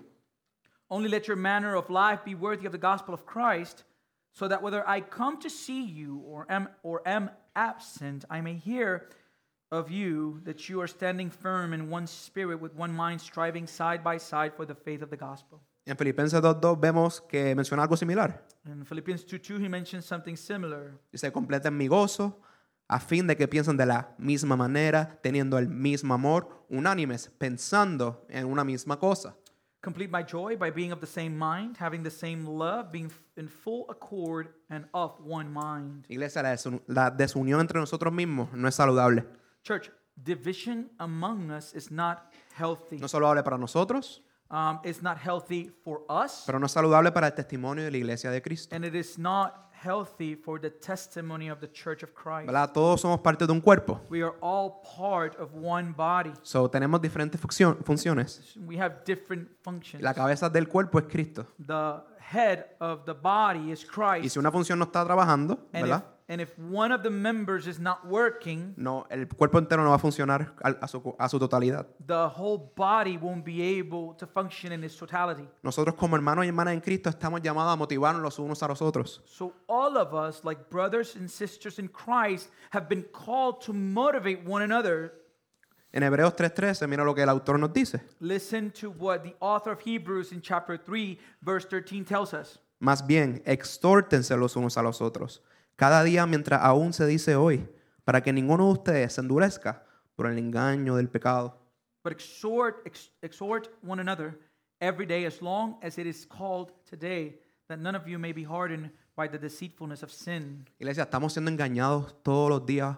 Only 0.88 1.10
let 1.10 1.24
your 1.24 1.36
manner 1.36 1.76
of 1.76 1.90
life 1.90 2.24
be 2.24 2.36
worthy 2.36 2.68
of 2.68 2.72
the 2.72 2.78
gospel 2.78 3.16
of 3.16 3.26
Christ, 3.26 3.86
so 4.32 4.48
that 4.48 4.62
whether 4.62 4.88
I 4.88 5.02
come 5.02 5.40
to 5.40 5.50
see 5.50 5.84
you 5.84 6.22
or 6.28 6.46
am, 6.48 6.70
or 6.84 7.02
am 7.08 7.32
absent, 7.56 8.24
I 8.30 8.42
may 8.42 8.54
hear 8.54 9.10
of 9.72 9.90
you 9.90 10.42
that 10.46 10.68
you 10.70 10.80
are 10.82 10.88
standing 10.88 11.30
firm 11.30 11.74
in 11.74 11.90
one 11.92 12.08
spirit 12.08 12.60
with 12.60 12.74
one 12.76 12.92
mind, 12.94 13.20
striving 13.22 13.68
side 13.68 14.04
by 14.04 14.18
side 14.18 14.54
for 14.56 14.66
the 14.66 14.76
faith 14.76 15.02
of 15.02 15.10
the 15.10 15.18
gospel. 15.18 15.60
En 15.86 15.96
Filipenses 15.98 16.40
2.2 16.42 16.80
vemos 16.80 17.22
que 17.22 17.56
menciona 17.56 17.84
algo 17.84 17.98
similar. 17.98 18.44
In 18.66 18.86
Philippians 18.86 19.26
2 19.26 19.40
2, 19.40 19.60
he 19.60 19.70
mentions 19.70 20.06
something 20.06 20.36
similar. 20.36 20.94
Dice, 21.12 21.32
completen 21.32 21.76
mi 21.76 21.88
gozo 21.88 22.40
a 22.88 23.00
fin 23.00 23.28
de 23.28 23.36
que 23.36 23.48
piensen 23.48 23.78
de 23.78 23.86
la 23.86 24.10
misma 24.18 24.56
manera, 24.56 25.20
teniendo 25.22 25.58
el 25.58 25.68
mismo 25.68 26.14
amor, 26.14 26.66
unánimes, 26.70 27.30
pensando 27.38 28.26
en 28.30 28.46
una 28.46 28.64
misma 28.64 28.98
cosa. 29.00 29.36
Complete 29.82 30.12
my 30.12 30.24
joy 30.24 30.58
by 30.58 30.72
being 30.72 30.92
of 30.92 31.00
the 31.00 31.08
same 31.08 31.38
mind, 31.38 31.78
having 31.80 32.04
the 32.04 32.12
same 32.12 32.46
love, 32.46 32.92
being 32.92 33.10
in 33.38 33.48
full 33.48 33.86
accord 33.90 34.50
and 34.70 34.86
of 34.94 35.14
one 35.26 35.50
mind. 35.52 36.06
Iglesia, 36.10 36.42
la, 36.44 36.52
desun- 36.52 36.82
la 36.88 37.10
desunión 37.12 37.62
entre 37.62 37.80
nosotros 37.80 38.12
mismos 38.12 38.52
no 38.54 38.68
es 38.68 38.76
saludable. 38.76 39.26
Church, 39.64 39.92
division 40.16 40.90
among 41.00 41.52
us 41.52 41.74
is 41.74 41.92
not 41.92 42.32
healthy. 42.58 42.98
No 42.98 43.06
es 43.06 43.12
saludable 43.12 43.44
para 43.44 43.58
nosotros, 43.58 44.22
Um, 44.52 44.80
it's 44.84 45.04
not 45.04 45.18
healthy 45.24 45.70
for 45.84 46.02
us, 46.10 46.42
pero 46.48 46.58
no 46.60 46.66
es 46.66 46.72
saludable 46.72 47.12
para 47.12 47.28
el 47.28 47.34
testimonio 47.36 47.84
de 47.84 47.92
la 47.92 47.98
iglesia 47.98 48.32
de 48.32 48.42
Cristo. 48.42 48.76
and 48.76 48.84
it 48.84 48.96
is 48.96 49.20
not 49.20 49.70
healthy 49.84 50.36
for 50.36 50.60
the 50.60 50.72
testimony 50.72 51.50
of 51.52 51.60
the 51.60 51.72
church 51.72 52.02
of 52.04 52.10
Christ. 52.16 52.48
¿Verdad? 52.48 52.72
Todos 52.74 53.00
somos 53.00 53.20
parte 53.22 53.46
de 53.46 53.52
un 53.54 53.62
cuerpo. 53.62 54.02
We 54.10 54.24
are 54.24 54.34
all 54.42 54.82
part 54.98 55.40
of 55.40 55.52
one 55.54 55.94
body. 55.96 56.34
So, 56.42 56.68
tenemos 56.68 57.00
diferentes 57.00 57.40
funcio- 57.40 57.78
funciones. 57.86 58.58
We 58.66 58.80
have 58.82 59.04
different 59.06 59.50
functions. 59.62 60.02
La 60.04 60.16
cabeza 60.16 60.50
del 60.50 60.68
cuerpo 60.68 60.98
es 60.98 61.06
Cristo. 61.06 61.46
The 61.64 62.02
head 62.20 62.66
of 62.80 63.06
the 63.06 63.14
body 63.14 63.72
is 63.72 63.84
Y 63.84 63.88
Christ. 63.88 64.34
si 64.34 64.40
una 64.40 64.52
función 64.52 64.80
no 64.80 64.86
está 64.86 65.06
trabajando, 65.06 65.70
And 65.74 65.84
¿verdad? 65.84 66.04
And 66.32 66.40
if 66.40 66.56
one 66.60 66.92
of 66.94 67.02
the 67.02 67.10
members 67.10 67.66
is 67.66 67.80
not 67.80 68.06
working, 68.06 68.76
no, 68.78 69.08
el 69.10 69.26
cuerpo 69.26 69.58
entero 69.58 69.84
no 69.84 69.90
va 69.90 69.96
a 69.96 70.00
funcionar 70.00 70.54
al- 70.62 70.78
a 70.80 70.88
su, 70.88 71.16
a 71.18 71.28
su 71.28 71.40
totalidad. 71.40 71.88
the 72.06 72.30
whole 72.30 72.72
body 72.76 73.18
won't 73.18 73.44
be 73.44 73.64
able 73.80 74.14
to 74.14 74.28
function 74.28 74.72
in 74.72 74.84
its 74.84 74.96
totality. 74.96 75.48
Nosotros 75.64 75.96
como 75.96 76.16
hermanos 76.16 76.46
y 76.46 76.50
hermanas 76.50 76.74
en 76.76 76.82
Cristo 76.82 77.10
estamos 77.10 77.42
llamados 77.42 77.74
a 77.74 77.76
motivarnos 77.76 78.22
los 78.22 78.38
unos 78.38 78.62
a 78.62 78.68
los 78.68 78.80
otros. 78.80 79.22
So 79.26 79.54
all 79.68 79.98
of 79.98 80.14
us, 80.14 80.44
like 80.46 80.70
brothers 80.70 81.16
and 81.16 81.28
sisters 81.28 81.80
in 81.80 81.88
Christ, 81.88 82.50
have 82.70 82.88
been 82.88 83.06
called 83.12 83.62
to 83.62 83.74
motivate 83.74 84.44
one 84.46 84.62
another. 84.64 85.14
En 85.92 86.04
Hebreos 86.04 86.36
3.13, 86.36 86.88
mira 86.88 87.04
lo 87.04 87.16
que 87.16 87.24
el 87.24 87.30
autor 87.30 87.58
nos 87.58 87.74
dice. 87.74 88.02
Listen 88.20 88.70
to 88.70 88.92
what 88.92 89.24
the 89.24 89.34
author 89.40 89.72
of 89.72 89.82
Hebrews 89.82 90.32
in 90.32 90.42
chapter 90.42 90.78
3, 90.78 91.18
verse 91.42 91.66
13 91.66 92.06
tells 92.06 92.36
us. 92.36 92.60
Más 92.80 93.02
bien, 93.08 93.42
extórtense 93.48 94.38
los 94.38 94.56
unos 94.56 94.78
a 94.78 94.84
los 94.84 95.02
otros, 95.02 95.42
cada 95.80 96.04
día 96.04 96.26
mientras 96.26 96.62
aún 96.62 96.92
se 96.92 97.06
dice 97.08 97.38
hoy, 97.38 97.66
para 98.04 98.22
que 98.22 98.34
ninguno 98.34 98.66
de 98.66 98.74
ustedes 98.74 99.14
se 99.14 99.22
endurezca 99.22 99.86
por 100.18 100.28
el 100.28 100.38
engaño 100.38 100.98
del 100.98 101.08
pecado. 101.08 101.58
But 102.04 102.12
exhort, 102.12 102.86
ex- 102.86 103.12
exhort 103.22 103.70
one 103.82 104.02
another 104.02 104.38
every 104.82 105.06
day 105.06 105.26
as 105.26 105.42
long 105.42 105.78
as 105.82 105.98
it 105.98 106.06
is 106.06 106.26
called 106.26 106.74
today, 106.84 107.40
that 107.70 107.80
none 107.80 107.96
of 107.96 108.08
you 108.10 108.20
may 108.20 108.34
be 108.34 108.44
hardened 108.44 108.92
by 109.16 109.30
the 109.30 109.38
deceitfulness 109.38 110.04
of 110.04 110.12
sin. 110.12 110.66
Iglesia, 110.80 111.04
estamos 111.04 111.32
siendo 111.32 111.50
engañados 111.50 112.14
todos 112.24 112.50
los 112.50 112.66
días 112.66 112.98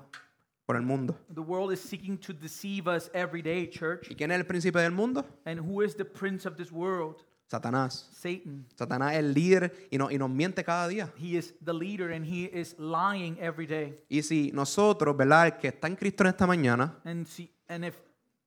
por 0.66 0.76
el 0.76 0.82
mundo. 0.82 1.16
The 1.30 1.42
world 1.42 1.72
is 1.72 1.80
seeking 1.80 2.18
to 2.18 2.34
deceive 2.34 2.88
us 2.88 3.12
every 3.14 3.44
day, 3.44 3.68
church. 3.68 4.10
¿Y 4.10 4.16
quién 4.16 4.32
es 4.32 4.40
el 4.40 4.46
príncipe 4.46 4.80
del 4.80 4.92
mundo? 4.92 5.24
And 5.46 5.60
who 5.60 5.84
is 5.84 5.96
the 5.96 6.06
prince 6.06 6.48
of 6.48 6.58
this 6.58 6.72
world? 6.72 7.24
Satanás. 7.52 8.10
Satan. 8.14 8.66
Satanás 8.76 9.12
es 9.12 9.20
el 9.20 9.34
líder 9.34 9.88
y 9.92 9.98
nos, 9.98 10.10
y 10.10 10.18
nos 10.18 10.30
miente 10.30 10.64
cada 10.64 10.88
día. 10.88 11.12
He 11.18 11.38
is 11.38 11.54
the 11.64 11.74
leader 11.74 12.14
and 12.14 12.26
he 12.26 12.46
is 12.46 12.78
lying 12.80 13.38
every 13.42 13.68
day. 13.68 14.00
Y 14.08 14.22
si 14.22 14.52
nosotros, 14.54 15.18
¿verdad? 15.18 15.48
El 15.48 15.58
que 15.58 15.68
está 15.68 15.88
en 15.88 15.98
Cristo 15.98 16.24
en 16.24 16.28
esta 16.30 16.48
mañana, 16.48 16.98
And 17.04 17.28
see, 17.28 17.52
and 17.68 17.84
if 17.84 17.96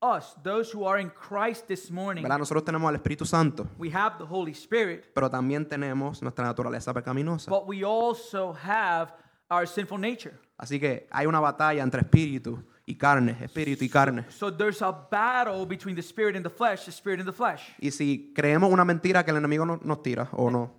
us, 0.01 0.35
those 0.43 0.75
who 0.75 0.89
are 0.89 0.99
in 0.99 1.11
Christ 1.11 1.67
this 1.67 1.91
morning, 1.91 2.23
¿verdad? 2.23 2.39
Nosotros 2.39 2.65
tenemos 2.65 2.89
al 2.89 2.95
Espíritu 2.95 3.27
Santo, 3.27 3.67
we 3.79 3.91
have 3.91 4.17
the 4.17 4.25
Holy 4.25 4.53
Spirit, 4.53 5.13
pero 5.15 5.29
también 5.29 5.69
tenemos 5.69 6.23
nuestra 6.23 6.47
naturaleza 6.47 6.95
pecaminosa. 6.95 7.51
but 7.51 7.67
we 7.67 7.85
also 7.85 8.55
have 8.55 9.13
our 9.51 9.67
sinful 9.67 9.99
nature. 9.99 10.35
Así 10.57 10.81
que 10.81 11.07
hay 11.11 11.27
una 11.27 11.41
batalla 11.41 11.83
entre 11.83 12.01
espíritu 12.01 12.65
y 12.87 12.97
carne, 12.97 13.37
espíritu 13.43 13.85
y 13.85 13.89
carne. 13.89 14.25
So 14.31 14.51
there's 14.51 14.83
a 14.83 14.93
battle 14.93 15.65
between 15.67 15.97
the 15.97 16.03
spirit 16.03 16.37
and 16.37 16.45
the 16.45 16.51
flesh, 16.51 16.85
the 16.85 16.93
spirit 16.93 17.19
and 17.21 17.27
the 17.29 17.33
flesh. 17.33 17.63
Y 17.81 17.91
si 17.91 18.33
creemos 18.35 18.71
una 18.73 18.85
mentira 18.85 19.25
que 19.25 19.31
el 19.31 19.39
enemigo 19.39 19.65
no- 19.65 19.81
nos 19.83 20.03
tira 20.03 20.29
o 20.33 20.51
no, 20.51 20.71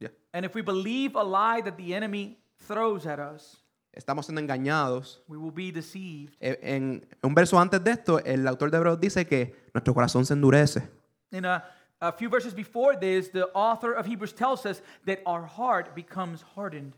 ya, 0.00 0.10
And 0.32 0.44
if 0.46 0.54
we 0.54 0.62
believe 0.62 1.16
a 1.16 1.22
lie 1.24 1.60
that 1.62 1.76
the 1.76 1.94
enemy 1.94 2.38
throws 2.66 3.06
at 3.06 3.18
us, 3.18 3.62
estamos 3.92 4.26
siendo 4.26 4.40
engañados. 4.40 5.20
we 5.28 5.36
will 5.36 5.52
be 5.52 5.70
deceived. 5.70 6.34
Eh, 6.40 6.58
En 6.62 7.06
un 7.22 7.34
verso 7.34 7.58
antes 7.58 7.82
de 7.84 7.90
esto, 7.90 8.18
el 8.24 8.46
autor 8.46 8.70
de 8.70 8.78
Hebreos 8.78 8.98
dice 9.00 9.26
que 9.26 9.54
nuestro 9.74 9.92
corazón 9.92 10.24
se 10.24 10.32
endurece. 10.34 10.88
In 11.32 11.44
a, 11.44 11.62
a 12.00 12.12
few 12.12 12.30
verses 12.30 12.54
before 12.54 12.96
this, 12.98 13.30
the 13.30 13.44
author 13.54 13.92
of 13.92 14.06
Hebrews 14.06 14.32
tells 14.34 14.64
us 14.64 14.82
that 15.04 15.18
our 15.26 15.44
heart 15.46 15.94
becomes 15.94 16.42
hardened. 16.56 16.94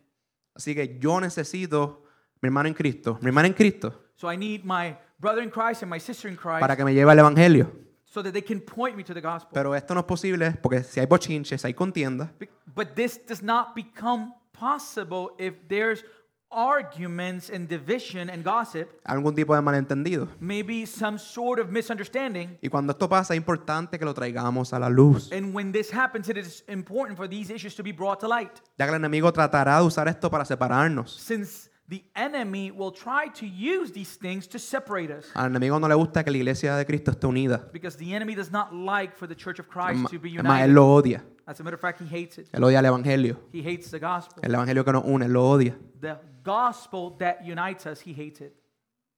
Así 0.55 0.75
que 0.75 0.99
yo 1.01 1.19
necesito 1.19 2.05
mi 2.41 2.47
hermano 2.49 2.69
en 2.69 2.75
Cristo, 2.75 3.19
mi 3.21 3.29
hermana 3.29 3.49
en 3.49 3.55
Cristo, 3.55 4.02
So 4.23 4.29
I 4.31 4.37
need 4.37 4.65
my 4.65 4.97
brother 5.19 5.43
in 5.43 5.51
Christ 5.51 5.83
and 5.83 5.91
my 5.91 5.99
sister 5.99 6.29
in 6.29 6.37
Christ 6.37 6.61
para 6.61 6.77
que 6.77 6.85
me 6.85 6.95
lleve 6.95 7.11
al 7.11 7.19
Evangelio. 7.19 7.73
so 8.05 8.23
that 8.23 8.33
they 8.33 8.41
can 8.43 8.61
point 8.61 8.97
me 8.97 9.03
to 9.03 9.13
the 9.13 9.21
gospel. 9.21 9.51
Pero 9.53 9.75
esto 9.75 9.95
no 9.95 10.01
es 10.01 10.07
posible 10.07 10.53
porque 10.63 10.85
si 10.85 11.01
hay 11.01 11.07
bochinches, 11.07 11.65
hay 11.65 11.75
contienda, 11.75 12.31
Be- 12.39 12.49
But 12.73 12.95
this 12.95 13.19
does 13.27 13.43
not 13.43 13.75
become 13.75 14.33
possible 14.53 15.31
if 15.39 15.55
there's 15.67 16.05
arguments 16.51 17.51
and 17.51 17.67
division 17.69 18.31
and 18.31 18.45
gossip, 18.45 18.89
algún 19.05 19.35
tipo 19.35 19.57
de 19.57 19.63
malentendido. 19.63 20.29
maybe 20.39 20.87
some 20.87 21.19
sort 21.19 21.59
of 21.59 21.71
misunderstanding. 21.71 22.59
Y 22.63 22.69
cuando 22.69 22.93
esto 22.93 23.09
pasa, 23.09 23.35
es 23.35 23.39
importante 23.39 23.99
que 23.99 24.05
lo 24.05 24.15
traigamos 24.15 24.73
a 24.73 24.79
la 24.79 24.89
luz, 24.89 25.33
And 25.33 25.53
when 25.53 25.73
this 25.73 25.93
happens, 25.93 26.29
it 26.29 26.37
is 26.37 26.63
important 26.69 27.17
for 27.17 27.27
these 27.29 27.51
issues 27.53 27.75
to 27.75 27.83
be 27.83 27.91
brought 27.91 28.21
to 28.21 28.29
light. 28.29 28.53
ya 28.79 28.87
que 28.87 28.91
el 28.95 28.97
enemigo 29.01 29.33
tratará 29.33 29.79
de 29.79 29.85
usar 29.87 30.07
esto 30.07 30.31
para 30.31 30.45
separarnos. 30.45 31.17
Since 31.17 31.71
the 31.89 32.05
enemy 32.15 32.71
will 32.71 32.93
try 32.93 33.29
to 33.29 33.47
use 33.47 33.93
these 33.93 34.17
things 34.17 34.47
to 34.49 34.59
separate 34.59 35.11
us. 35.11 35.27
Al 35.35 35.47
enemigo 35.51 35.79
no 35.81 35.89
le 35.89 35.95
gusta 35.95 36.23
que 36.25 36.31
la 36.31 36.39
iglesia 36.39 36.77
de 36.77 36.85
Cristo 36.85 37.11
esté 37.11 37.27
unida. 37.27 37.71
Because 37.73 37.97
the 37.97 38.15
enemy 38.15 38.35
does 38.35 38.51
not 38.51 38.73
like 38.75 39.17
for 39.17 39.27
the 39.27 39.35
church 39.35 39.59
of 39.59 39.69
Christ 39.69 40.09
to 40.11 40.19
be 40.19 40.37
Es 40.37 40.43
más, 40.43 40.61
él 40.63 40.71
united. 40.71 40.75
lo 40.75 40.95
odia. 40.95 41.25
As 41.47 41.59
a 41.61 41.65
matter 41.65 41.75
of 41.75 41.81
fact, 41.81 42.01
he 42.01 42.07
hates 42.07 42.39
it. 42.39 42.49
Él 42.53 42.63
odia 42.63 42.79
el 42.79 42.87
evangelio. 42.87 43.37
He 43.53 43.63
hates 43.63 43.91
the 43.91 43.99
gospel. 43.99 44.43
El 44.45 44.55
evangelio 44.55 44.85
que 44.85 44.93
nos 44.93 45.05
une, 45.05 45.25
él 45.27 45.33
lo 45.33 45.43
odia. 45.51 45.77
The 46.01 46.19
gospel 46.45 47.17
that 47.19 47.45
unites 47.45 47.85
us, 47.87 48.01
he 48.01 48.13
hates 48.13 48.41
it. 48.41 48.55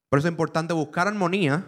Por 0.09 0.19
eso 0.19 0.29
es 0.29 0.33
importante 0.33 0.73
buscar 0.75 1.07
armonía, 1.07 1.65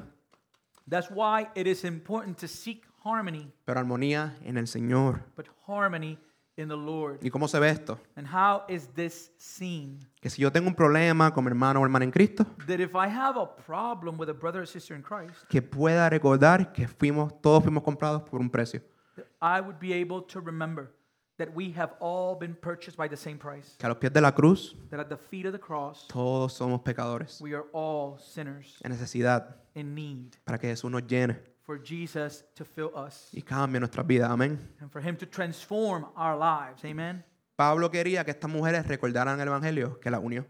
That's 0.88 1.10
why 1.10 1.48
it 1.56 1.66
is 1.66 1.84
important 1.84 2.38
to 2.38 2.46
seek 2.48 2.84
harmony, 3.04 3.52
pero 3.64 3.80
armonía 3.80 4.36
en 4.44 4.56
el 4.56 4.66
Señor. 4.66 5.20
but 5.36 5.46
harmony 5.66 6.16
in 6.56 6.68
the 6.68 6.76
Lord. 6.76 7.18
¿Y 7.22 7.30
cómo 7.30 7.48
se 7.48 7.58
ve 7.58 7.68
esto? 7.70 7.98
And 8.16 8.26
how 8.26 8.62
is 8.68 8.88
this 8.94 9.32
seen? 9.36 9.98
Que 10.20 10.30
si 10.30 10.42
yo 10.42 10.50
tengo 10.50 10.68
un 10.68 10.74
problema 10.74 11.32
con 11.32 11.44
mi 11.44 11.48
hermano 11.48 11.80
o 11.80 11.84
hermana 11.84 12.04
en 12.04 12.10
Cristo, 12.10 12.44
That 12.66 12.80
if 12.80 12.94
I 12.94 13.08
have 13.08 13.38
a 13.38 13.46
problem 13.56 14.18
with 14.18 14.28
a 14.28 14.34
brother 14.34 14.62
or 14.62 14.66
sister 14.66 14.96
in 14.96 15.02
Christ, 15.02 15.46
que 15.48 15.60
pueda 15.62 16.08
recordar 16.10 16.72
que 16.72 16.88
fuimos, 16.88 17.40
todos 17.40 17.62
fuimos 17.62 17.82
comprados 17.82 18.22
por 18.22 18.40
un 18.40 18.48
precio. 18.50 18.80
that 19.16 19.26
I 19.40 19.60
would 19.60 19.78
be 19.78 19.92
able 19.92 20.22
to 20.22 20.40
remember 20.40 20.92
that 21.38 21.48
we 21.54 21.70
have 21.76 21.92
all 22.00 22.34
been 22.38 22.54
purchased 22.54 22.96
by 22.96 23.06
the 23.08 23.16
same 23.16 23.36
price. 23.38 23.76
Que 23.78 23.86
a 23.86 23.88
los 23.90 23.98
pies 23.98 24.10
de 24.12 24.20
la 24.22 24.32
cruz, 24.32 24.74
That 24.90 25.00
at 25.00 25.08
the 25.08 25.18
feet 25.18 25.44
of 25.46 25.52
the 25.52 25.58
cross, 25.60 26.06
todos 26.08 26.54
somos 26.54 26.80
pecadores. 26.82 27.38
we 27.42 27.54
are 27.54 27.64
all 27.74 28.18
sinners 28.18 28.78
En 28.82 28.90
necesidad, 28.92 29.56
in 29.74 29.94
need 29.94 30.32
para 30.44 30.56
que 30.58 30.68
Jesús 30.68 30.90
nos 30.90 31.06
llene 31.06 31.38
for 31.66 31.78
Jesus 31.82 32.44
to 32.54 32.64
fill 32.64 32.92
us 32.94 33.28
y 33.32 33.42
cambie 33.42 33.80
nuestras 33.80 34.06
vidas. 34.06 34.30
Amén. 34.30 34.58
and 34.80 34.90
for 34.90 35.02
him 35.02 35.16
to 35.16 35.26
transform 35.26 36.06
our 36.16 36.38
lives. 36.38 36.84
Amen. 36.84 37.24
Pablo 37.56 37.90
quería 37.90 38.24
que 38.24 38.30
estas 38.30 38.50
mujeres 38.50 38.86
recordaran 38.86 39.40
el 39.40 39.48
evangelio 39.48 39.98
que 40.00 40.10
las 40.10 40.20
unió. 40.22 40.46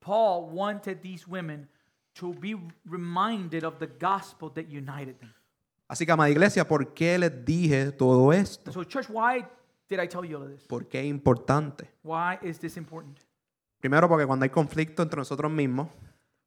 Paul 0.00 0.50
wanted 0.50 1.00
these 1.00 1.26
women 1.26 1.68
to 2.14 2.34
be 2.34 2.56
reminded 2.84 3.64
of 3.64 3.78
the 3.78 3.86
gospel 3.86 4.50
that 4.50 4.66
united 4.68 5.18
them. 5.20 5.32
Así 5.88 6.04
que, 6.06 6.12
amada 6.12 6.30
iglesia, 6.30 6.66
¿por 6.66 6.92
qué 6.94 7.18
les 7.18 7.44
dije 7.44 7.90
todo 7.92 8.32
esto? 8.32 8.70
So, 8.70 8.84
church, 8.84 9.08
why 9.08 9.44
did 9.88 9.98
I 9.98 10.06
tell 10.06 10.24
you 10.24 10.36
all 10.36 10.42
of 10.44 10.50
this? 10.50 10.66
¿Por 10.66 10.86
qué 10.86 11.00
es 11.00 11.06
importante? 11.06 11.88
Why 12.02 12.38
is 12.42 12.58
this 12.58 12.76
important? 12.76 13.18
Primero, 13.80 14.08
porque 14.08 14.26
cuando 14.26 14.44
hay 14.44 14.50
conflicto 14.50 15.02
entre 15.02 15.18
nosotros 15.18 15.50
mismos, 15.50 15.88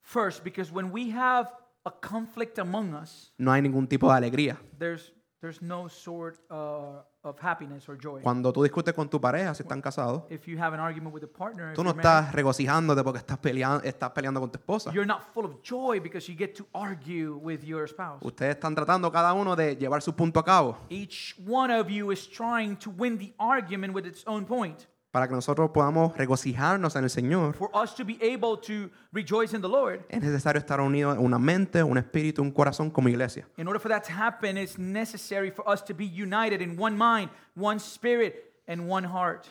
First, 0.03 0.43
because 0.43 0.71
when 0.71 0.91
we 0.91 1.09
have 1.11 1.51
a 1.85 1.91
conflict 1.91 2.59
among 2.59 2.93
us, 2.93 3.33
no 3.37 3.51
hay 3.51 3.61
ningún 3.61 3.87
tipo 3.87 4.09
de 4.09 4.15
alegría. 4.17 4.57
there's 4.77 5.13
there's 5.41 5.61
no 5.61 5.89
sort 5.89 6.39
uh, 6.49 7.01
of 7.23 7.37
happiness 7.41 7.89
or 7.89 7.97
joy. 7.97 8.21
Cuando 8.21 8.53
tú 8.53 8.63
discutes 8.63 8.93
con 8.93 9.09
tu 9.09 9.19
pareja, 9.19 9.53
si 9.53 9.63
están 9.63 9.81
casados, 9.81 10.23
If 10.29 10.47
you 10.47 10.57
have 10.57 10.73
an 10.73 10.79
argument 10.79 11.13
with 11.13 11.23
a 11.25 11.27
partner, 11.27 11.71
if 11.71 11.75
tú 11.75 11.83
no 11.83 11.89
you're 11.89 12.01
married, 12.01 12.27
estás 12.27 12.33
regocijándote 12.33 13.03
porque 13.03 13.19
estás 13.19 13.37
peleando, 13.39 13.83
estás 13.83 14.11
peleando 14.11 14.39
con 14.39 14.49
tu 14.49 14.57
esposa. 14.57 14.93
you're 14.93 15.05
not 15.05 15.23
full 15.33 15.43
of 15.43 15.61
joy 15.61 15.99
because 15.99 16.31
you 16.31 16.37
get 16.37 16.55
to 16.55 16.65
argue 16.73 17.35
with 17.35 17.61
your 17.65 17.89
spouse. 17.89 18.19
Ustedes 18.21 18.55
están 18.55 18.73
tratando 18.73 19.11
cada 19.11 19.33
uno 19.33 19.53
de 19.57 19.75
llevar 19.75 20.01
su 20.01 20.15
punto 20.15 20.39
a 20.39 20.45
cabo 20.45 20.77
Each 20.89 21.35
one 21.45 21.77
of 21.77 21.89
you 21.89 22.13
is 22.13 22.25
trying 22.29 22.77
to 22.77 22.89
win 22.89 23.17
the 23.17 23.33
argument 23.37 23.93
with 23.93 24.05
its 24.05 24.23
own 24.25 24.45
point. 24.45 24.87
Para 25.13 25.27
que 25.27 25.35
nosotros 25.35 25.69
podamos 25.69 26.17
regocijarnos 26.17 26.95
en 26.95 27.03
el 27.03 27.09
Señor. 27.11 27.53
For 27.55 27.69
us 27.75 27.93
to 27.93 28.03
be 28.03 28.17
able 28.19 28.57
to 28.57 28.89
rejoice 29.11 29.55
in 29.55 29.61
the 29.61 29.69
Lord, 29.69 30.03
Es 30.09 30.23
necesario 30.23 30.59
estar 30.59 30.81
unidos 30.81 31.15
en 31.15 31.23
una 31.23 31.37
mente, 31.37 31.83
un 31.83 31.99
espíritu, 31.99 32.41
un 32.41 32.51
corazón 32.51 32.89
como 32.89 33.09
iglesia. 33.09 33.47
in 33.57 33.67
order 33.67 33.79
for 33.79 33.89
that 33.91 34.01
to 34.03 34.11
happen, 34.11 34.57
it's 34.57 34.79
necessary 34.79 35.51
for 35.51 35.63
us 35.71 35.83
to 35.83 35.93
be 35.93 36.03
united 36.03 36.61
in 36.63 36.75
one 36.79 36.97
mind, 36.97 37.29
one 37.55 37.77
spirit, 37.79 38.51
and 38.67 38.89
one 38.89 39.07
heart. 39.07 39.45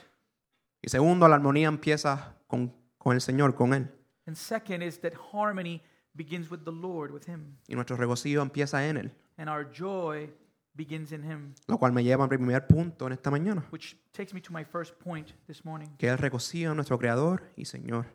Y 0.83 0.88
segundo, 0.88 1.28
la 1.28 1.37
armonía 1.37 1.69
empieza 1.69 2.35
con, 2.49 2.75
con 2.99 3.14
el 3.14 3.21
Señor, 3.21 3.54
con 3.54 3.73
Él. 3.73 3.88
And 4.26 4.37
second 4.37 4.83
is 4.83 4.99
that 5.02 5.12
harmony 5.33 5.81
begins 6.16 6.50
with 6.50 6.64
the 6.64 6.73
Lord, 6.73 7.12
with 7.12 7.26
Him, 7.28 7.57
Y 7.69 7.76
nuestro 7.76 7.97
regocijo 7.97 8.42
empieza 8.42 8.85
en 8.88 8.97
Él. 8.97 9.12
and 9.38 9.49
our 9.49 9.64
joy 9.73 10.28
begins 10.75 11.12
in 11.12 11.23
Him. 11.23 11.55
Lo 11.67 11.79
cual 11.79 11.93
me 11.93 12.02
lleva 12.02 12.25
al 12.25 12.29
primer 12.29 12.67
punto 12.67 13.07
en 13.07 13.12
esta 13.12 13.31
mañana, 13.31 13.67
Which 13.71 13.97
takes 14.12 14.33
me 14.33 14.41
to 14.41 14.52
my 14.52 14.64
first 14.64 14.95
point 14.99 15.33
this 15.47 15.64
morning. 15.64 15.88
que 15.99 16.17
regocijo 16.17 16.71
en 16.71 16.76
nuestro 16.76 16.99
Creador 16.99 17.43
y 17.57 17.64
Señor. 17.64 18.07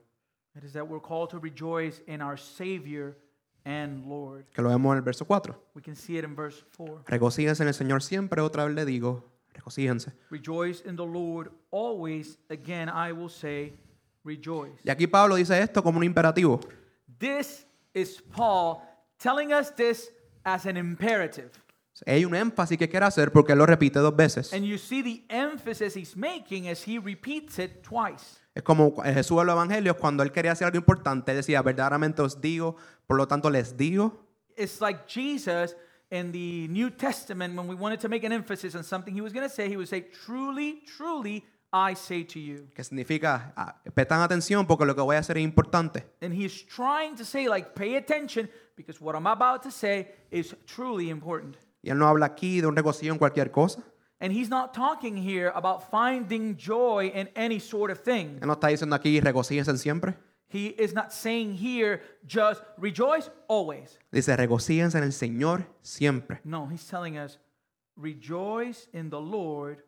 It 0.55 0.63
is 0.63 0.73
that 0.73 0.87
we're 0.87 1.01
called 1.01 1.29
to 1.31 1.39
rejoice 1.39 2.01
in 2.07 2.21
our 2.21 2.37
Savior 2.37 3.15
and 3.63 4.05
Lord. 4.07 4.45
Que 4.53 4.63
lo 4.63 4.69
vemos 4.69 4.91
en 4.93 4.97
el 4.97 5.03
verso 5.03 5.23
4. 5.25 5.55
We 5.75 5.81
can 5.83 5.95
see 5.95 6.17
it 6.17 6.23
in 6.23 6.35
verse 6.35 6.63
4. 6.77 7.03
Regocíjense 7.05 7.61
en 7.61 7.67
el 7.67 7.73
Señor 7.75 8.01
siempre, 8.01 8.41
otra 8.41 8.65
vez 8.65 8.73
le 8.73 8.85
digo, 8.85 9.23
regocíjense. 9.53 10.13
Rejoice 10.31 10.81
in 10.87 10.95
the 10.95 11.05
Lord 11.05 11.51
always. 11.71 12.39
Again, 12.49 12.89
I 12.89 13.11
will 13.11 13.29
say, 13.29 13.73
rejoice. 14.23 14.73
Y 14.83 14.89
aquí 14.89 15.05
Pablo 15.05 15.35
dice 15.35 15.59
esto 15.61 15.83
como 15.83 15.99
un 15.99 16.03
imperativo. 16.05 16.59
This 17.19 17.67
is 17.93 18.19
Paul 18.35 18.81
telling 19.19 19.51
us 19.53 19.69
this 19.75 20.11
as 20.43 20.65
an 20.65 20.75
imperative. 20.77 21.51
Hay 22.05 22.25
un 22.25 22.35
énfasis 22.35 22.77
que 22.77 22.87
quiere 22.89 23.05
hacer 23.05 23.31
porque 23.31 23.53
él 23.53 23.57
lo 23.59 23.65
repite 23.65 23.99
dos 23.99 24.15
veces. 24.15 24.53
And 24.53 24.63
you 24.63 24.77
see 24.77 25.01
the 25.01 25.25
emphasis 25.29 25.95
he's 25.95 26.15
making 26.15 26.67
as 26.67 26.87
he 26.87 26.99
repeats 26.99 27.57
it 27.59 27.81
twice. 27.81 28.39
Es 28.53 28.63
como 28.63 28.93
cu- 28.93 29.01
Jesús 29.03 29.39
en 29.41 29.47
los 29.47 29.53
evangelios 29.53 29.95
cuando 29.97 30.23
él 30.23 30.31
quería 30.31 30.51
hacer 30.51 30.65
algo 30.65 30.77
importante, 30.77 31.31
él 31.31 31.37
decía, 31.37 31.61
verdaderamente 31.61 32.21
os 32.21 32.39
digo, 32.41 32.75
por 33.05 33.17
lo 33.17 33.27
tanto 33.27 33.49
les 33.49 33.75
digo. 33.77 34.25
It's 34.57 34.81
like 34.81 35.01
Jesus 35.07 35.75
in 36.09 36.31
the 36.31 36.67
New 36.69 36.89
Testament 36.91 37.55
when 37.57 37.67
we 37.67 37.75
wanted 37.75 37.99
to 37.99 38.09
make 38.09 38.25
an 38.25 38.31
emphasis 38.31 38.75
on 38.75 38.83
something 38.83 39.13
he 39.15 39.21
was 39.21 39.33
going 39.33 39.47
to 39.47 39.53
say, 39.53 39.67
he 39.69 39.75
would 39.75 39.87
say, 39.87 40.01
Truly, 40.25 40.81
truly, 40.97 41.43
I 41.71 41.93
say 41.95 42.23
to 42.23 42.39
you. 42.39 42.67
que 42.73 42.83
significa 42.83 43.53
ah, 43.55 43.75
prestan 43.93 44.21
atención 44.21 44.65
porque 44.65 44.85
lo 44.85 44.95
que 44.95 45.01
voy 45.01 45.15
a 45.17 45.19
hacer 45.19 45.37
es 45.37 45.43
importante. 45.43 46.05
And 46.21 46.33
he's 46.33 46.63
trying 46.65 47.15
to 47.17 47.25
say, 47.25 47.47
like, 47.47 47.75
pay 47.75 47.95
attention 47.97 48.49
because 48.75 48.99
what 49.01 49.15
I'm 49.15 49.27
about 49.27 49.61
to 49.63 49.71
say 49.71 50.15
is 50.31 50.55
truly 50.65 51.09
important. 51.09 51.57
Y 51.87 51.89
él 51.89 51.97
no 51.97 52.05
habla 52.05 52.25
aquí 52.25 52.59
de 52.59 52.67
un 52.67 52.75
regocijo 52.75 53.13
en 53.13 53.17
cualquier 53.17 53.49
cosa. 53.49 53.81
And 54.19 54.33
he's 54.33 54.49
not 54.49 54.73
talking 54.73 55.15
here 55.15 55.53
about 55.55 55.89
finding 55.89 56.57
joy 56.57 57.13
in 57.15 57.29
any 57.33 57.61
sort 57.61 57.89
of 57.89 58.03
thing. 58.03 58.39
Él 58.41 58.47
no 58.47 58.53
está 58.53 58.67
diciendo 58.67 58.93
aquí 58.93 59.21
regocíjense 59.21 59.77
siempre. 59.77 60.17
He 60.49 60.75
is 60.77 60.93
not 60.93 61.13
saying 61.13 61.53
here 61.55 62.01
just 62.27 62.61
rejoice 62.77 63.31
always. 63.47 63.97
Dice 64.11 64.35
regocíjense 64.35 64.97
en 64.97 65.05
el 65.05 65.13
Señor 65.13 65.65
siempre. 65.81 66.41
No, 66.43 66.67
he's 66.69 66.85
telling 66.85 67.17
us 67.17 67.39
rejoice 67.95 68.89
in 68.91 69.09
the 69.09 69.21
Lord 69.21 69.85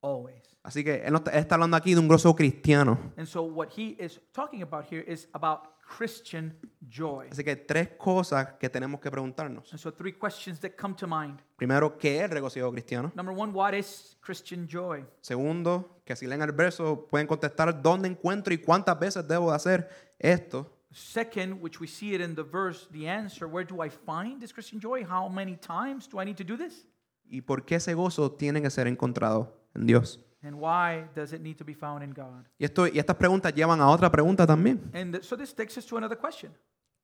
always. 0.00 0.56
Así 0.62 0.82
que 0.82 1.04
él, 1.04 1.12
no 1.12 1.18
está, 1.18 1.32
él 1.32 1.40
está 1.40 1.56
hablando 1.56 1.76
aquí 1.76 1.92
de 1.92 2.00
un 2.00 2.08
grosso 2.08 2.34
cristiano. 2.34 2.98
And 3.18 3.26
so 3.26 3.42
what 3.42 3.68
he 3.76 3.98
is 3.98 4.18
talking 4.32 4.62
about 4.62 4.86
here 4.90 5.04
is 5.06 5.28
about 5.34 5.73
Christian 5.84 6.56
joy. 6.88 7.28
Así 7.30 7.44
que 7.44 7.50
hay 7.50 7.64
tres 7.66 7.88
cosas 7.96 8.54
que 8.58 8.68
tenemos 8.68 9.00
que 9.00 9.10
preguntarnos. 9.10 9.70
And 9.72 9.78
so 9.78 9.92
three 9.92 10.12
questions 10.12 10.58
that 10.60 10.72
come 10.76 10.94
to 10.96 11.06
mind. 11.06 11.40
Primero, 11.56 11.96
¿qué 11.98 12.18
es 12.18 12.24
el 12.24 12.30
regocijo 12.30 12.70
cristiano? 12.72 13.12
Number 13.14 13.34
one, 13.36 13.52
what 13.52 13.74
is 13.74 14.16
Christian 14.20 14.66
joy? 14.66 15.04
Segundo, 15.20 16.00
que 16.04 16.16
si 16.16 16.26
leen 16.26 16.42
el 16.42 16.52
verso 16.52 17.06
pueden 17.08 17.26
contestar 17.26 17.80
dónde 17.82 18.08
encuentro 18.08 18.52
y 18.52 18.58
cuántas 18.58 18.98
veces 18.98 19.26
debo 19.26 19.50
de 19.50 19.56
hacer 19.56 19.88
esto. 20.18 20.70
Second, 20.90 21.60
which 21.60 21.80
we 21.80 21.88
see 21.88 22.14
it 22.14 22.20
in 22.20 22.36
the 22.36 22.44
verse, 22.44 22.86
the 22.92 23.08
answer, 23.08 23.48
where 23.48 23.66
do 23.66 23.82
I 23.82 23.90
find 23.90 24.40
this 24.40 24.52
Christian 24.52 24.80
joy? 24.80 25.04
How 25.04 25.28
many 25.28 25.56
times 25.56 26.08
do 26.08 26.20
I 26.20 26.24
need 26.24 26.36
to 26.36 26.44
do 26.44 26.56
this? 26.56 26.86
¿Y 27.24 27.40
por 27.40 27.64
qué 27.64 27.76
ese 27.76 27.94
gozo 27.94 28.30
tiene 28.32 28.62
que 28.62 28.70
ser 28.70 28.86
encontrado 28.86 29.52
en 29.74 29.86
Dios? 29.86 30.20
And 30.44 30.56
why 30.60 31.08
does 31.14 31.32
it 31.32 31.40
need 31.40 31.56
to 31.56 31.64
be 31.64 31.74
found 31.74 32.02
in 32.04 32.12
God? 32.12 32.44
Y, 32.58 32.64
esto, 32.64 32.86
y 32.86 32.98
estas 32.98 33.16
preguntas 33.16 33.54
llevan 33.54 33.80
a 33.80 33.88
otra 33.88 34.10
pregunta 34.10 34.46
también. 34.46 34.90
And 34.94 35.22
so 35.22 35.36
this 35.36 35.54
takes 35.54 35.76
us 35.78 35.86
to 35.86 35.96
another 35.96 36.18
question. 36.18 36.52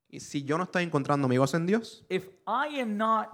Y 0.09 0.21
si 0.21 0.43
yo 0.45 0.59
no 0.59 0.65
estoy 0.65 0.83
encontrando 0.83 1.29
mi 1.29 1.37
gozo 1.37 1.57
en 1.57 1.67
Dios, 1.67 2.05
If 2.09 2.29
I 2.47 2.81
am 2.81 2.97
not 2.97 3.29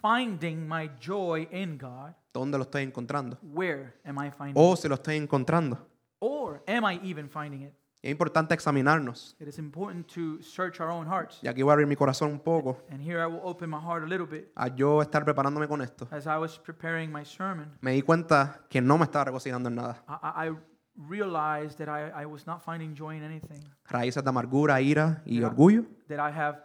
finding 0.00 0.66
my 0.66 0.90
joy 1.00 1.46
in 1.50 1.78
God, 1.78 2.14
¿dónde 2.32 2.58
lo 2.58 2.64
estoy 2.64 2.82
encontrando? 2.82 3.38
where 3.42 3.94
am 4.04 4.18
I 4.18 4.30
finding 4.30 4.54
O 4.56 4.72
it? 4.74 4.78
si 4.80 4.88
lo 4.88 4.94
estoy 4.96 5.16
encontrando. 5.16 5.78
Or 6.18 6.62
am 6.66 6.84
I 6.84 6.98
even 7.02 7.28
finding 7.28 7.62
it? 7.62 7.74
Es 8.04 8.10
importante 8.10 8.52
examinarnos. 8.52 9.34
It 9.40 9.48
is 9.48 9.58
important 9.58 10.06
to 10.14 10.42
search 10.42 10.78
our 10.78 10.90
own 10.90 11.06
hearts. 11.06 11.38
Y 11.42 11.48
aquí 11.48 11.62
voy 11.62 11.70
a 11.70 11.72
abrir 11.72 11.86
mi 11.86 11.96
corazón 11.96 12.32
un 12.32 12.38
poco 12.40 12.82
And 12.90 13.00
here 13.00 13.18
I 13.22 13.26
will 13.26 13.40
open 13.42 13.70
my 13.70 13.78
heart 13.80 14.04
a 14.04 14.06
little 14.06 14.26
bit. 14.26 14.52
a 14.56 14.68
yo 14.68 15.00
estar 15.00 15.24
preparándome 15.24 15.66
con 15.66 15.80
esto. 15.80 16.06
As 16.10 16.26
I 16.26 16.36
was 16.38 16.58
preparing 16.58 17.10
my 17.10 17.24
sermon, 17.24 17.72
Me 17.80 17.92
di 17.92 18.02
cuenta 18.02 18.60
que 18.68 18.82
no 18.82 18.98
me 18.98 19.04
estaba 19.04 19.24
regocijando 19.24 19.70
en 19.70 19.76
nada. 19.76 20.04
I, 20.06 20.52
realized 20.96 21.78
that 21.78 21.88
I, 21.88 22.22
I 22.22 22.26
was 22.26 22.46
not 22.46 22.62
finding 22.62 22.94
joy 22.94 23.16
in 23.16 23.22
anything. 23.22 23.60
Raíces 23.88 24.22
de 24.22 24.28
amargura, 24.28 24.80
ira 24.80 25.22
y 25.24 25.38
Yeah. 25.38 25.46
orgullo. 25.48 25.86
That 26.08 26.20
I 26.20 26.30
have 26.30 26.60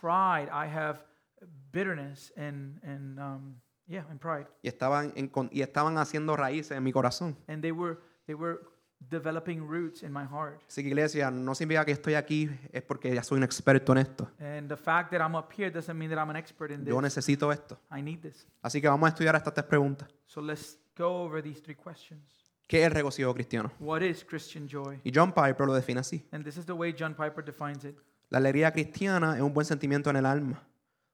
pride, 0.00 0.48
I 0.52 0.66
have 0.66 1.04
bitterness, 1.72 2.32
and, 2.36 2.80
and 2.82 3.18
um, 3.18 3.60
yeah, 3.86 4.04
and 4.08 4.18
pride. 4.20 4.46
Y 4.62 4.68
estaban, 4.68 5.12
en 5.16 5.30
y 5.50 5.60
estaban 5.60 5.98
haciendo 5.98 6.36
raíces 6.36 6.76
en 6.76 6.82
mi 6.84 6.92
corazón. 6.92 7.36
And 7.48 7.62
they 7.62 7.72
were, 7.72 7.98
they 8.26 8.34
were 8.34 8.60
developing 9.00 9.60
roots 9.66 10.02
in 10.02 10.12
my 10.12 10.24
heart. 10.24 10.62
Así 10.68 10.82
que 10.82 10.88
iglesia, 10.88 11.30
no 11.30 11.54
significa 11.54 11.84
que 11.84 11.92
estoy 11.92 12.14
aquí, 12.14 12.50
es 12.72 12.82
porque 12.82 13.14
ya 13.14 13.22
soy 13.22 13.38
un 13.38 13.44
experto 13.44 13.92
en 13.92 13.98
esto. 13.98 14.30
And 14.38 14.68
the 14.68 14.76
fact 14.76 15.10
that 15.10 15.20
I'm 15.20 15.34
up 15.34 15.52
here 15.52 15.70
doesn't 15.70 15.96
mean 15.96 16.10
that 16.10 16.18
I'm 16.18 16.30
an 16.30 16.36
expert 16.36 16.70
in 16.70 16.84
Yo 16.84 16.94
this. 16.96 17.02
necesito 17.02 17.52
esto. 17.52 17.78
I 17.90 18.02
need 18.02 18.20
this. 18.20 18.46
Así 18.62 18.80
que 18.80 18.88
vamos 18.88 19.06
a 19.06 19.10
estudiar 19.10 19.36
estas 19.36 19.54
tres 19.54 19.66
preguntas. 19.66 20.08
So 20.26 20.40
let's 20.40 20.78
go 20.96 21.24
over 21.24 21.42
these 21.42 21.60
three 21.60 21.76
questions. 21.76 22.22
¿Qué 22.66 22.80
es 22.80 22.86
el 22.86 22.92
regocijo 22.92 23.34
cristiano? 23.34 23.72
What 23.78 24.00
is 24.00 24.24
Christian 24.24 24.66
joy? 24.66 24.98
Y 25.04 25.12
John 25.14 25.32
Piper 25.32 25.66
lo 25.66 25.74
define 25.74 26.00
así. 26.00 26.26
And 26.32 26.44
this 26.44 26.56
is 26.56 26.64
the 26.64 26.72
way 26.72 26.94
John 26.98 27.14
Piper 27.14 27.44
defines 27.44 27.84
it. 27.84 27.96
La 28.30 28.38
alegría 28.38 28.72
cristiana 28.72 29.36
es 29.36 29.42
un 29.42 29.52
buen 29.52 29.66
sentimiento 29.66 30.08
en 30.08 30.16
el 30.16 30.24
alma, 30.24 30.62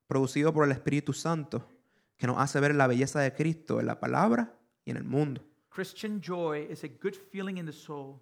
producido 0.06 0.52
por 0.54 0.64
el 0.64 0.70
Espíritu 0.70 1.12
Santo, 1.12 1.66
que 2.16 2.26
nos 2.26 2.38
hace 2.38 2.60
ver 2.60 2.74
la 2.74 2.86
belleza 2.86 3.20
de 3.20 3.34
Cristo 3.34 3.80
en 3.80 3.86
la 3.86 3.98
palabra 3.98 4.54
y 4.84 4.92
en 4.92 4.96
el 4.96 5.04
mundo. 5.04 5.42
Christian 5.70 6.20
joy 6.20 6.66
is 6.68 6.85
a 6.85 6.88
good 6.88 7.16
feeling 7.16 7.59
in 7.59 7.66
the 7.66 7.72
soul, 7.72 8.20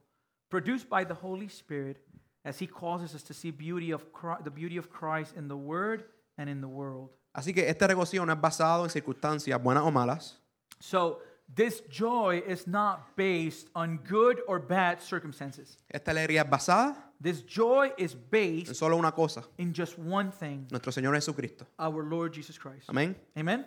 produced 0.50 0.88
by 0.88 1.04
the 1.04 1.14
Holy 1.14 1.48
Spirit, 1.48 1.96
as 2.44 2.58
He 2.58 2.66
causes 2.66 3.14
us 3.14 3.22
to 3.24 3.34
see 3.34 3.50
beauty 3.50 3.90
of 3.90 4.12
Christ, 4.12 4.44
the 4.44 4.50
beauty 4.50 4.76
of 4.76 4.90
Christ 4.90 5.34
in 5.36 5.48
the 5.48 5.56
Word 5.56 6.04
and 6.36 6.48
in 6.48 6.60
the 6.60 6.68
world. 6.68 7.10
Así 7.34 7.54
que 7.54 7.68
este 7.68 7.86
regocijo 7.86 8.24
no 8.26 8.32
es 8.32 8.40
basado 8.40 8.84
en 8.84 8.90
circunstancias 8.90 9.62
buenas 9.62 9.84
o 9.84 9.90
malas, 9.90 10.38
So 10.80 11.20
this 11.54 11.80
joy 11.90 12.42
is 12.46 12.66
not 12.66 13.16
based 13.16 13.68
on 13.74 13.98
good 14.08 14.40
or 14.46 14.58
bad 14.60 15.00
circumstances. 15.00 15.78
esta 15.88 16.10
alegría 16.12 16.42
es 16.44 16.50
basada 16.50 16.96
This 17.20 17.42
joy 17.42 17.92
is 17.98 18.14
en 18.14 18.20
based 18.30 18.74
solo 18.76 18.96
una 18.96 19.10
cosa, 19.12 19.42
in 19.58 19.72
just 19.74 19.98
one 19.98 20.30
thing: 20.30 20.66
nuestro 20.70 20.92
Señor 20.92 21.14
Jesucristo. 21.14 21.66
our 21.78 22.04
Lord 22.04 22.32
Jesus 22.32 22.58
Christ. 22.58 22.88
Amén. 22.88 23.16
Amen. 23.36 23.66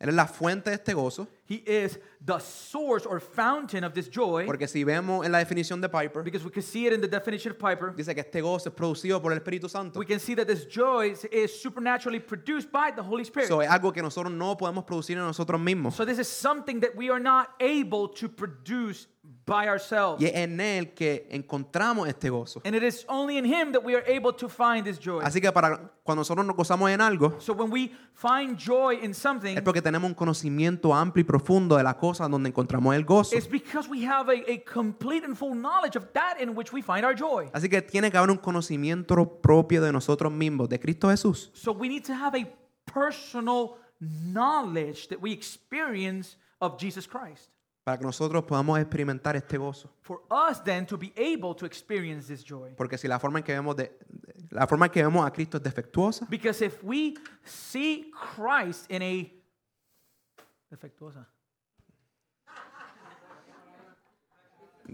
Él 0.00 0.10
es 0.10 0.14
la 0.14 0.26
fuente 0.26 0.70
de 0.70 0.76
este 0.76 0.94
gozo, 0.94 1.26
He 1.48 1.64
is 1.66 1.98
the 2.24 2.38
source 2.38 3.04
or 3.04 3.18
fountain 3.20 3.82
of 3.82 3.94
this 3.94 4.08
joy, 4.08 4.46
porque 4.46 4.68
si 4.68 4.84
vemos 4.84 5.24
en 5.24 5.32
la 5.32 5.38
definición 5.38 5.80
de 5.80 5.88
Piper, 5.88 6.22
because 6.22 6.44
we 6.44 6.52
can 6.52 6.62
see 6.62 6.86
it 6.86 6.92
in 6.92 7.00
the 7.00 7.08
definition 7.08 7.50
of 7.50 7.58
Piper. 7.58 7.92
dice 7.96 8.14
que 8.14 8.20
este 8.20 8.40
gozo 8.40 8.68
es 8.68 8.74
producido 8.74 9.20
por 9.20 9.32
el 9.32 9.40
Espíritu 9.40 9.68
Santo. 9.68 9.98
We 9.98 10.06
can 10.06 10.20
see 10.20 10.34
that 10.36 10.46
this 10.46 10.66
joy 10.66 11.10
is, 11.10 11.24
is 11.32 11.60
supernaturally 11.60 12.20
produced 12.20 12.70
by 12.70 12.92
the 12.94 13.02
Holy 13.02 13.24
Spirit. 13.24 13.46
Eso 13.46 13.60
es 13.60 13.68
algo 13.68 13.92
que 13.92 14.02
nosotros 14.02 14.32
no 14.32 14.56
podemos 14.56 14.84
producir 14.84 15.16
en 15.16 15.24
nosotros 15.24 15.60
mismos. 15.60 15.94
So 15.94 16.04
this 16.04 16.18
is 16.18 16.28
something 16.28 16.78
that 16.80 16.94
we 16.94 17.10
are 17.10 17.20
not 17.20 17.54
able 17.58 18.08
to 18.08 18.28
produce 18.28 19.08
by 19.44 19.68
ourselves. 19.68 20.20
Y 20.20 20.26
es 20.26 20.34
en 20.34 20.60
Él 20.60 20.92
que 20.94 21.26
encontramos 21.30 22.08
este 22.08 22.30
gozo. 22.30 22.60
And 22.64 22.74
it 22.74 22.82
is 22.82 23.04
only 23.08 23.38
in 23.38 23.44
him 23.44 23.72
that 23.72 23.82
we 23.82 23.94
are 23.94 24.04
able 24.06 24.32
to 24.32 24.48
find 24.48 24.84
this 24.84 24.98
joy. 24.98 25.20
Así 25.22 25.40
que 25.40 25.50
para 25.52 25.92
cuando 26.02 26.20
nosotros 26.20 26.46
nos 26.46 26.56
gozamos 26.56 26.90
en 26.90 27.00
algo, 27.00 27.36
So 27.40 27.52
when 27.52 27.70
we 27.70 27.92
find 28.14 28.58
joy 28.58 28.98
in 29.02 29.14
something, 29.14 29.56
es 29.56 29.62
porque 29.62 29.82
tenemos 29.82 30.08
un 30.08 30.14
conocimiento 30.14 30.94
amplio 30.94 31.22
y 31.22 31.24
profundo 31.24 31.76
de 31.76 31.82
la 31.82 31.96
cosa 31.96 32.28
donde 32.28 32.48
encontramos 32.48 32.94
el 32.94 33.04
gozo. 33.04 33.36
it's 33.36 33.48
because 33.48 33.88
we 33.88 34.06
have 34.06 34.28
a, 34.30 34.50
a 34.50 34.58
complete 34.64 35.24
and 35.24 35.36
full 35.36 35.54
knowledge 35.54 35.96
of 35.96 36.12
that 36.12 36.40
in 36.40 36.56
which 36.56 36.72
we 36.72 36.82
find 36.82 37.04
our 37.04 37.14
joy. 37.14 37.48
Así 37.52 37.68
que 37.68 37.82
tiene 37.82 38.10
que 38.10 38.18
haber 38.18 38.30
un 38.30 38.38
conocimiento 38.38 39.40
propio 39.40 39.82
de 39.82 39.92
nosotros 39.92 40.32
mismos, 40.32 40.68
de 40.68 40.78
Cristo 40.78 41.08
Jesús. 41.08 41.50
So 41.54 41.72
we 41.72 41.88
need 41.88 42.04
to 42.04 42.14
have 42.14 42.34
a 42.34 42.46
personal 42.86 43.76
knowledge 44.00 45.08
that 45.08 45.20
we 45.20 45.32
experience 45.32 46.36
of 46.60 46.78
Jesus 46.78 47.06
Christ. 47.06 47.50
Para 47.88 47.96
que 47.96 48.04
nosotros 48.04 48.44
podamos 48.44 48.78
experimentar 48.78 49.34
este 49.34 49.56
gozo. 49.56 49.88
For 50.02 50.20
us 50.30 50.62
then 50.62 50.84
to 50.84 50.98
be 50.98 51.10
able 51.16 51.54
to 51.54 51.64
experience 51.64 52.26
this 52.28 52.44
joy. 52.44 52.74
Porque 52.76 52.98
si 52.98 53.08
la 53.08 53.18
forma 53.18 53.38
en 53.38 53.44
que 53.46 53.54
vemos 53.54 53.74
de, 53.76 53.90
la 54.50 54.66
forma 54.66 54.84
en 54.84 54.92
que 54.92 55.02
vemos 55.02 55.26
a 55.26 55.30
Cristo 55.30 55.56
es 55.56 55.62
defectuosa, 55.62 56.26
Because 56.28 56.62
if 56.62 56.84
we 56.84 57.14
see 57.46 58.12
Christ 58.12 58.90
in 58.90 59.00
a 59.00 59.32
defectuosa. 60.70 61.24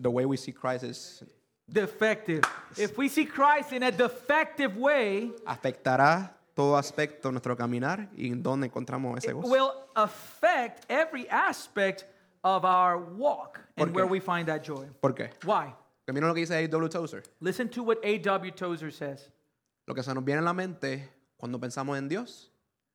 the 0.00 0.08
way 0.08 0.24
we 0.24 0.36
see 0.36 0.52
Christ 0.52 0.84
is 0.84 1.24
Defective. 1.68 2.42
If 2.76 2.96
we 2.96 3.08
see 3.08 3.26
Christ 3.26 3.72
in 3.72 3.82
a 3.82 3.90
defective 3.90 4.76
way, 4.76 5.32
afectará 5.44 6.36
todo 6.54 6.76
aspecto 6.76 7.26
de 7.28 7.32
nuestro 7.32 7.56
caminar 7.56 8.08
y 8.16 8.28
en 8.28 8.40
donde 8.40 8.68
encontramos 8.68 9.18
ese 9.18 9.30
it 9.30 9.34
gozo. 9.34 9.48
will 9.50 9.72
affect 9.96 10.84
every 10.88 11.28
aspect 11.28 12.04
of 12.44 12.64
our 12.64 12.98
walk 12.98 13.60
and 13.76 13.90
qué? 13.90 13.94
where 13.94 14.06
we 14.06 14.20
find 14.20 14.46
that 14.46 14.62
joy. 14.62 14.86
¿Por 15.00 15.14
qué? 15.14 15.30
Why? 15.44 15.74
Lo 16.06 16.34
que 16.34 16.40
dice 16.42 16.52
A.W. 16.52 16.88
Tozer. 16.88 17.22
Listen 17.40 17.68
to 17.70 17.82
what 17.82 17.98
A.W. 18.04 18.52
Tozer 18.52 18.92
says. 18.92 19.30
Lo 19.86 19.94
que 19.94 20.02
se 20.02 20.12
nos 20.14 20.22
viene 20.22 20.40
a 20.40 20.44
la 20.44 20.52
mente 20.52 21.08
cuando 21.36 21.58
pensamos 21.58 21.96
en 21.98 22.08
Dios 22.08 22.50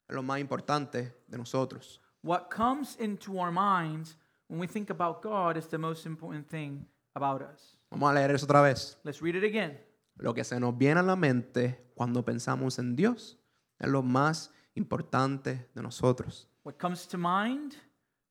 es 0.07 0.15
lo 0.15 0.21
más 0.21 0.39
importante 0.39 1.13
de 1.27 1.37
nosotros. 1.37 1.99
What 2.21 2.49
comes 2.49 2.95
into 2.99 3.39
our 3.39 3.51
minds 3.51 4.15
when 4.47 4.59
we 4.59 4.67
think 4.67 4.89
about 4.89 5.21
God 5.21 5.57
is 5.57 5.67
the 5.67 5.77
most 5.77 6.05
important 6.05 6.47
thing 6.47 6.85
about 7.15 7.41
us. 7.41 7.77
Vamos 7.91 8.11
a 8.11 8.13
leer 8.13 8.31
eso 8.31 8.45
otra 8.45 8.61
vez. 8.61 8.97
Let's 9.03 9.21
read 9.21 9.35
it 9.35 9.43
again. 9.43 9.77
Lo 10.17 10.33
que 10.33 10.43
se 10.43 10.59
nos 10.59 10.77
viene 10.77 10.99
a 10.99 11.03
la 11.03 11.15
mente 11.15 11.91
cuando 11.95 12.23
pensamos 12.23 12.77
en 12.77 12.95
Dios 12.95 13.37
es 13.79 13.89
lo 13.89 14.03
más 14.03 14.51
importante 14.75 15.67
de 15.73 15.81
nosotros. 15.81 16.47
What 16.63 16.77
comes 16.77 17.07
to 17.07 17.17
mind, 17.17 17.75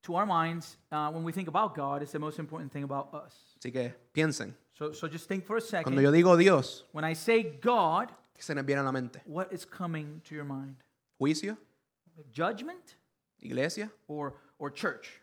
to 0.02 0.14
our 0.16 0.26
minds, 0.26 0.76
uh, 0.92 1.10
when 1.10 1.22
we 1.24 1.32
think 1.32 1.48
about 1.48 1.74
God, 1.74 2.02
is 2.02 2.10
the 2.12 2.18
most 2.18 2.38
important 2.38 2.72
thing 2.72 2.84
about 2.84 3.12
us. 3.12 3.34
Así 3.58 3.72
que 3.72 3.92
piensen, 4.12 4.54
So, 4.74 4.92
so 4.92 5.08
just 5.08 5.28
think 5.28 5.44
for 5.44 5.56
a 5.56 5.60
second. 5.60 5.84
cuando 5.94 6.00
yo 6.02 6.12
digo 6.12 6.36
Dios, 6.38 6.84
When 6.92 7.04
I 7.04 7.14
say 7.14 7.42
God, 7.60 8.10
¿qué 8.36 8.42
se 8.42 8.54
nos 8.54 8.64
viene 8.64 8.80
a 8.80 8.84
la 8.84 8.92
mente? 8.92 9.20
what 9.26 9.52
is 9.52 9.64
coming 9.64 10.20
to 10.24 10.34
your 10.34 10.44
mind? 10.44 10.76
¿Juicio? 11.20 11.56
Judgment? 12.32 12.96
iglesia 13.40 13.88
or, 14.08 14.34
or 14.58 14.70
church 14.70 15.20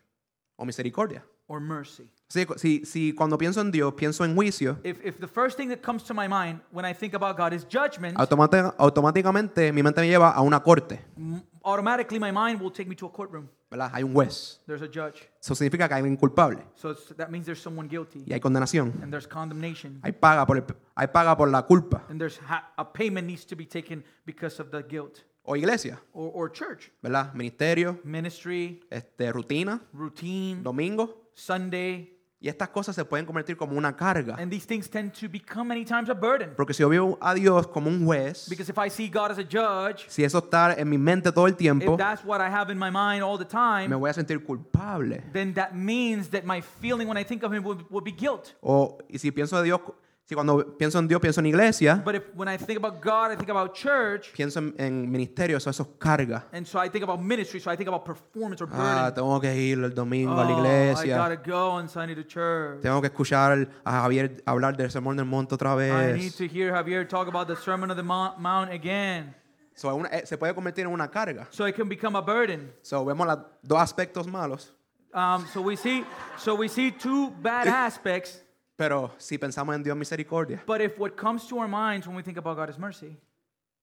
o 0.58 0.64
misericordia. 0.64 1.22
Or 1.48 1.60
mercy. 1.60 2.10
Que 2.32 2.44
si, 2.56 2.84
si 2.84 3.12
cuando 3.12 3.38
pienso 3.38 3.60
en 3.60 3.70
Dios, 3.70 3.94
pienso 3.94 4.24
en 4.24 4.34
juicio, 4.34 4.78
If, 4.82 4.98
if 5.04 5.18
the 5.20 5.28
first 5.28 5.56
thing 5.56 5.68
that 5.68 5.80
comes 5.80 6.02
to 6.04 6.12
my 6.14 6.26
mind 6.26 6.60
when 6.72 6.84
I 6.84 6.92
think 6.92 7.14
about 7.14 7.36
God 7.36 7.52
is 7.52 7.64
judgment, 7.64 8.16
automati- 8.18 8.74
automáticamente 8.78 9.72
mi 9.72 9.82
mente 9.82 10.00
me 10.00 10.08
lleva 10.08 10.30
a 10.34 10.40
una 10.42 10.60
corte. 10.60 11.00
m- 11.16 11.42
automatically 11.62 12.18
my 12.18 12.32
mind 12.32 12.60
will 12.60 12.72
take 12.72 12.88
me 12.88 12.96
to 12.96 13.06
a 13.06 13.10
courtroom. 13.12 13.48
¿verdad? 13.70 13.90
Hay 13.94 14.02
un 14.04 14.12
juez. 14.12 14.60
There's 14.66 14.82
a 14.82 14.86
judge. 14.88 15.28
Eso 15.40 15.54
significa 15.54 15.88
que 15.88 15.94
hay 15.94 16.02
un 16.02 16.16
culpable 16.16 16.58
So 16.76 16.90
it's, 16.90 17.14
that 17.16 17.30
means 17.30 17.46
there's 17.46 17.60
someone 17.62 17.88
guilty 17.88 18.24
y 18.26 18.32
hay 18.32 18.40
condenación. 18.40 18.92
and 19.02 19.12
there's 19.12 19.26
condemnation. 19.28 20.00
Hay 20.02 20.12
paga 20.12 20.44
por, 20.46 20.56
el- 20.56 20.64
hay 20.96 21.06
paga 21.08 21.36
por 21.36 21.48
la 21.48 21.62
culpa. 21.62 22.04
And 22.08 22.18
there's 22.20 22.38
ha- 22.48 22.72
a 22.76 22.92
payment 22.92 23.26
needs 23.28 23.44
to 23.46 23.56
be 23.56 23.66
taken 23.66 24.02
because 24.24 24.60
of 24.60 24.70
the 24.70 24.82
guilt. 24.82 25.20
O 25.48 25.54
iglesia, 25.56 26.00
Or, 26.12 26.32
or 26.34 26.52
church, 26.52 26.90
¿verdad? 27.00 27.32
Ministerio, 27.32 28.00
ministry, 28.02 28.80
este, 28.90 29.30
rutina, 29.32 29.80
routine, 29.92 30.60
domingo. 30.62 31.30
Sunday. 31.34 32.12
Y 32.38 32.48
estas 32.48 32.68
cosas 32.68 32.94
se 32.94 33.04
pueden 33.04 33.24
convertir 33.24 33.56
como 33.56 33.78
una 33.78 33.96
carga. 33.96 34.34
And 34.38 34.50
these 34.50 34.66
things 34.66 34.90
tend 34.90 35.12
to 35.14 35.28
become 35.28 35.68
many 35.68 35.84
times 35.84 36.10
a 36.10 36.14
burden. 36.14 36.50
Porque 36.54 36.74
si 36.74 36.82
yo 36.82 36.88
veo 36.88 37.16
a 37.20 37.32
Dios 37.34 37.66
como 37.68 37.88
un 37.88 38.04
juez, 38.04 38.46
Because 38.48 38.70
if 38.70 38.76
I 38.76 38.90
see 38.90 39.08
God 39.08 39.30
as 39.30 39.38
a 39.38 39.42
judge, 39.42 40.04
si 40.08 40.22
eso 40.22 40.38
está 40.38 40.74
en 40.76 40.88
mi 40.88 40.98
mente 40.98 41.32
todo 41.32 41.46
el 41.46 41.54
tiempo, 41.56 41.92
if 41.92 41.98
that's 41.98 42.24
what 42.24 42.40
I 42.40 42.50
have 42.50 42.70
in 42.70 42.78
my 42.78 42.90
mind 42.90 43.22
all 43.22 43.38
the 43.38 43.44
me 43.44 43.50
time, 43.50 43.94
voy 43.96 44.10
a 44.10 44.12
sentir 44.14 44.44
culpable. 44.44 45.22
then 45.32 45.54
that 45.54 45.72
means 45.74 46.28
that 46.28 46.44
my 46.44 46.60
feeling 46.60 47.08
when 47.08 47.16
I 47.16 47.24
think 47.24 47.42
of 47.42 47.52
Him 47.52 47.64
would, 47.64 47.88
would 47.90 48.04
be 48.04 48.12
guilt. 48.12 48.54
O 48.60 48.98
y 49.08 49.18
si 49.18 49.30
pienso 49.30 49.56
de 49.56 49.64
Dios, 49.64 49.80
si 50.28 50.34
cuando 50.34 50.76
pienso 50.76 50.98
en 50.98 51.06
Dios 51.06 51.20
pienso 51.20 51.38
en 51.40 51.46
iglesia, 51.46 52.02
But 52.04 52.16
if 52.16 52.22
when 52.34 52.48
I 52.48 52.58
think 52.58 52.78
about 52.82 53.00
God, 53.00 53.30
I 53.32 53.36
think 53.36 53.48
about 53.48 53.74
church, 53.74 54.32
pienso 54.34 54.58
en, 54.58 54.74
en 54.76 55.08
ministerio, 55.10 55.56
eso, 55.56 55.70
eso 55.70 55.84
es 55.84 55.88
carga. 55.98 56.46
and 56.52 56.66
so 56.66 56.82
I 56.84 56.90
think 56.90 57.04
about 57.04 57.20
ministry, 57.20 57.60
so 57.60 57.70
I 57.70 57.76
think 57.76 57.86
about 57.88 58.04
performance 58.04 58.60
or 58.60 58.66
burden. 58.68 58.84
Ah, 58.84 59.12
tengo 59.14 59.40
que 59.40 59.54
ir 59.54 59.78
el 59.84 59.94
domingo 59.94 60.32
a 60.32 60.44
la 60.44 60.50
Oh, 60.50 60.56
I 60.56 60.58
iglesia. 60.58 61.16
gotta 61.16 61.36
go 61.36 61.70
on 61.70 61.88
Sunday 61.88 62.14
to 62.16 62.24
church. 62.24 62.80
Tengo 62.82 63.00
que 63.00 63.06
escuchar 63.06 63.68
a 63.84 63.92
Javier 64.02 64.42
hablar 64.46 64.76
del 64.76 64.90
sermón 64.90 65.16
del 65.16 65.26
monte 65.26 65.54
otra 65.54 65.74
I 65.74 66.12
need 66.14 66.22
vez. 66.24 66.36
to 66.36 66.44
hear 66.44 66.72
Javier 66.72 67.06
talk 67.08 67.28
about 67.28 67.46
the 67.46 67.54
Sermon 67.56 67.88
of 67.92 67.96
the 67.96 68.02
Mount, 68.02 68.38
Mount 68.38 68.72
again. 68.72 69.32
So, 69.76 69.94
una- 69.94 70.08
eh, 70.08 70.26
se 70.26 70.36
puede 70.38 70.54
convertir 70.54 70.86
en 70.86 70.92
una 70.92 71.08
carga. 71.10 71.46
So 71.50 71.66
it 71.68 71.76
can 71.76 71.88
become 71.88 72.16
a 72.16 72.20
burden. 72.22 72.72
So, 72.82 73.04
vemos 73.04 73.26
los 73.26 73.38
dos 73.62 73.78
aspectos 73.78 74.26
malos, 74.26 74.72
Um, 75.14 75.46
so 75.52 75.60
we 75.62 75.76
see, 75.76 76.04
so 76.36 76.54
we 76.56 76.68
see 76.68 76.90
two 76.90 77.30
bad 77.40 77.66
aspects. 77.68 78.42
Pero 78.76 79.10
si 79.18 79.38
pensamos 79.38 79.74
en 79.74 79.82
Dios 79.82 79.96
misericordia, 79.96 80.62
But 80.66 80.80
if 80.80 80.98
what 80.98 81.16
comes 81.16 81.46
to 81.48 81.58
our 81.58 81.68
minds 81.68 82.06
when 82.06 82.16
we 82.16 82.22
think 82.22 82.36
about 82.38 82.56
God 82.56 82.68
is 82.70 82.78
mercy, 82.78 83.16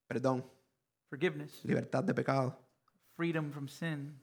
perdón, 0.08 0.44
forgiveness, 1.10 1.62
libertad 1.64 2.04
de 2.04 2.14
pecado. 2.14 2.56
freedom 3.16 3.52
from 3.52 3.68
sin, 3.68 4.14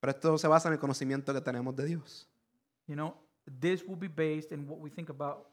Pero 0.00 0.10
esto 0.12 0.38
se 0.38 0.46
basa 0.48 0.68
en 0.68 0.74
el 0.74 0.78
conocimiento 0.80 1.32
que 1.34 1.40
tenemos 1.40 1.74
de 1.76 1.84
Dios. 1.86 2.26
you 2.86 2.94
know, 2.94 3.14
this 3.60 3.82
will 3.84 3.96
be 3.98 4.08
based 4.08 4.52
in 4.52 4.66
what 4.68 4.78
we 4.80 4.88
think 4.90 5.10
about 5.10 5.46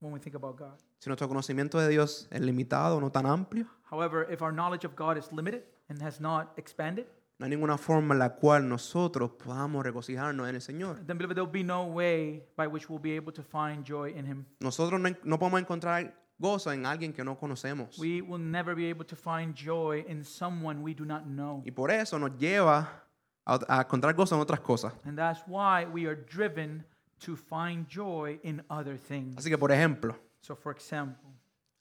when 0.00 0.12
we 0.12 0.18
think 0.18 0.34
about 0.34 0.56
God. 0.56 0.78
Si 0.98 1.08
nuestro 1.10 1.28
conocimiento 1.28 1.78
de 1.78 1.88
Dios 1.88 2.26
es 2.30 2.40
limitado, 2.40 3.00
no 3.00 3.10
tan 3.10 3.26
amplio, 3.26 3.66
However, 3.90 4.26
if 4.30 4.40
our 4.40 4.52
knowledge 4.52 4.84
of 4.84 4.94
God 4.96 5.18
is 5.18 5.30
limited 5.32 5.64
and 5.88 6.00
has 6.00 6.20
not 6.20 6.52
expanded, 6.56 7.06
no 7.40 7.46
hay 7.46 7.50
ninguna 7.50 7.78
forma 7.78 8.12
en 8.14 8.18
la 8.18 8.34
cual 8.36 8.68
nosotros 8.68 9.30
podamos 9.42 9.82
regocijarnos 9.82 10.46
en 10.46 10.54
el 10.56 10.60
Señor. 10.60 11.04
then 11.06 11.16
beloved, 11.16 11.34
there'll 11.34 11.50
be 11.50 11.64
no 11.64 11.84
way 11.84 12.44
by 12.54 12.66
which 12.66 12.88
we'll 12.90 13.00
be 13.00 13.16
able 13.16 13.32
to 13.32 13.42
find 13.42 13.82
joy 13.82 14.10
in 14.14 14.26
Him. 14.26 14.44
Nosotros 14.60 15.00
no, 15.00 15.08
no 15.24 15.38
podemos 15.38 15.58
encontrar 15.60 16.14
gozo 16.38 16.70
en 16.70 16.84
alguien 16.84 17.14
que 17.14 17.24
no 17.24 17.38
conocemos. 17.38 17.98
We 17.98 18.20
will 18.20 18.38
never 18.42 18.74
be 18.76 18.90
able 18.90 19.06
to 19.06 19.16
find 19.16 19.54
joy 19.54 20.04
in 20.06 20.22
someone 20.22 20.82
we 20.82 20.92
do 20.94 21.06
not 21.06 21.24
know. 21.24 21.62
Y 21.64 21.70
por 21.70 21.90
eso 21.90 22.18
nos 22.18 22.36
lleva 22.38 23.04
a, 23.46 23.58
a 23.68 23.80
encontrar 23.82 24.14
gozo 24.14 24.34
en 24.34 24.42
otras 24.42 24.60
cosas. 24.60 24.92
And 25.06 25.16
that's 25.16 25.40
why 25.46 25.86
we 25.86 26.06
are 26.06 26.14
driven 26.16 26.84
to 27.20 27.36
find 27.36 27.86
joy 27.88 28.38
in 28.42 28.62
other 28.68 28.98
things. 28.98 29.38
Así 29.38 29.48
que, 29.48 29.56
por 29.56 29.72
ejemplo, 29.72 30.14
So, 30.42 30.54
for 30.54 30.72
example, 30.72 31.30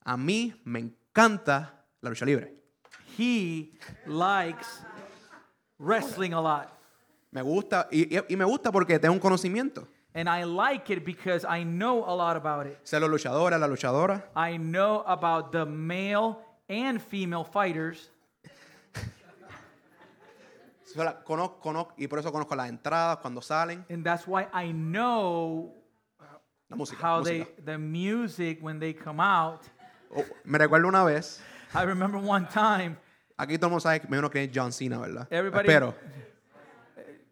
a 0.06 0.16
mí 0.16 0.54
me 0.64 0.80
encanta 0.80 1.84
la 2.02 2.10
lucha 2.10 2.26
libre. 2.26 2.54
he 3.18 3.74
likes 4.08 4.82
wrestling 5.80 6.34
a 6.34 6.42
lot. 6.42 6.70
Me 7.32 7.42
gusta, 7.42 7.88
y, 7.92 8.16
y- 8.18 8.24
y 8.30 8.36
me 8.36 8.46
gusta 8.46 8.72
porque 8.72 9.00
tengo 9.00 9.14
un 9.14 9.20
conocimiento. 9.20 9.88
And 10.14 10.28
I 10.28 10.44
like 10.44 10.92
it 10.92 11.06
because 11.06 11.46
I 11.46 11.64
know 11.64 12.04
a 12.06 12.14
lot 12.16 12.36
about 12.36 12.66
it. 12.68 12.80
Sé 12.84 13.00
los 13.00 13.10
luchadores, 13.10 13.60
la 13.60 13.68
luchadora. 13.68 14.26
I 14.36 14.58
know 14.58 15.04
about 15.06 15.52
the 15.52 15.66
male 15.66 16.38
and 16.68 17.00
female 17.02 17.44
fighters. 17.44 18.10
Conozco, 21.24 21.60
conozco- 21.62 21.94
y 21.98 22.08
por 22.08 22.18
eso 22.20 22.32
conozco 22.32 22.56
las 22.56 22.68
entradas 22.70 23.18
cuando 23.18 23.42
salen. 23.42 23.86
And 23.90 24.04
that's 24.04 24.26
why 24.28 24.48
I 24.54 24.72
know 24.74 25.76
La 26.68 26.76
música. 26.76 27.00
how 27.02 27.22
they, 27.24 27.46
the 27.64 27.78
music, 27.78 28.60
when 28.62 28.80
they 28.80 28.94
come 28.94 29.20
out. 29.22 29.62
Oh, 30.16 30.24
me 30.44 30.58
recuerdo 30.58 30.88
una 30.88 31.04
vez, 31.04 31.40
I 31.76 31.84
remember 31.84 32.18
one 32.20 32.48
time, 32.48 32.98
aquí 33.40 33.58
todo 33.58 33.68
el 33.68 33.72
mundo 33.72 33.80
sabe 33.82 34.02
menos 34.10 34.30
que 34.30 34.44
es 34.44 34.50
John 34.54 34.72
Cena, 34.72 35.00
¿verdad? 35.00 35.28
Everybody- 35.32 35.66
Pero, 35.68 35.96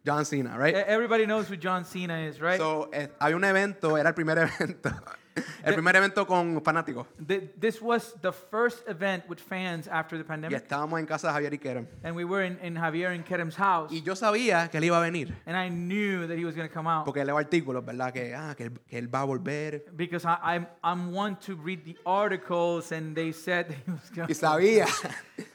John 0.06 0.26
Cena, 0.26 0.56
e- 0.56 0.58
right? 0.58 0.76
everybody 0.88 1.26
knows 1.26 1.50
who 1.50 1.56
John 1.62 1.84
Cena 1.84 2.26
is, 2.28 2.39
right? 2.39 2.58
So, 2.58 2.89
eh, 2.93 3.10
había 3.20 3.36
un 3.36 3.43
evento, 3.43 3.98
era 3.98 4.10
el 4.10 4.15
primer 4.15 4.38
evento. 4.60 4.89
el 5.63 5.74
primer 5.76 5.96
evento 5.98 6.26
con 6.26 6.62
fanáticos. 6.63 7.06
Th- 7.28 7.52
This 7.60 7.82
was 7.82 8.15
the 8.22 8.32
first 8.32 8.88
event 8.88 9.26
with 9.28 9.38
fans 9.39 9.88
after 9.89 10.17
the 10.17 10.24
Y 10.24 10.28
pandemic. 10.28 10.58
estábamos 10.63 10.98
en 11.00 11.06
casa 11.06 11.28
de 11.28 11.34
Javier 11.34 11.54
y 11.54 11.58
Kerem. 11.60 11.88
And 12.04 12.15
we 12.15 12.24
were 12.24 12.41
in, 12.43 12.58
in 12.63 12.76
Javier 12.76 13.10
and 13.13 13.26
Kerem's 13.26 13.56
house. 13.58 13.91
Y 13.91 14.02
yo 14.02 14.15
sabía 14.15 14.70
que 14.72 14.78
él 14.80 14.86
iba 14.86 14.98
a 14.98 15.02
venir. 15.02 15.36
And 15.46 15.58
I 15.58 15.70
knew 15.70 16.26
that 16.26 16.38
he 16.38 16.46
was 16.46 16.56
going 16.56 16.67
to 16.67 16.74
come 16.74 16.88
out. 16.89 17.04
Porque 17.06 17.24
leo 17.26 17.38
artículos, 17.38 17.84
¿verdad? 17.86 18.13
Que, 18.13 18.34
ah, 18.34 18.56
que, 18.56 18.63
él, 18.67 18.80
que 18.88 18.98
él 18.98 19.13
va 19.13 19.22
a 19.22 19.26
volver. 19.26 19.86
Because 19.96 20.26
I, 20.26 20.38
I'm, 20.41 20.67
I'm 20.84 21.13
one 21.13 21.36
to 21.46 21.54
read 21.56 21.84
the 21.84 21.98
articles, 22.06 22.91
and 22.93 23.13
they 23.13 23.32
said 23.34 23.67
that 23.67 23.76
he 23.86 23.91
was 23.91 24.10
going 24.15 24.30
Y 24.30 24.34
sabía, 24.34 24.86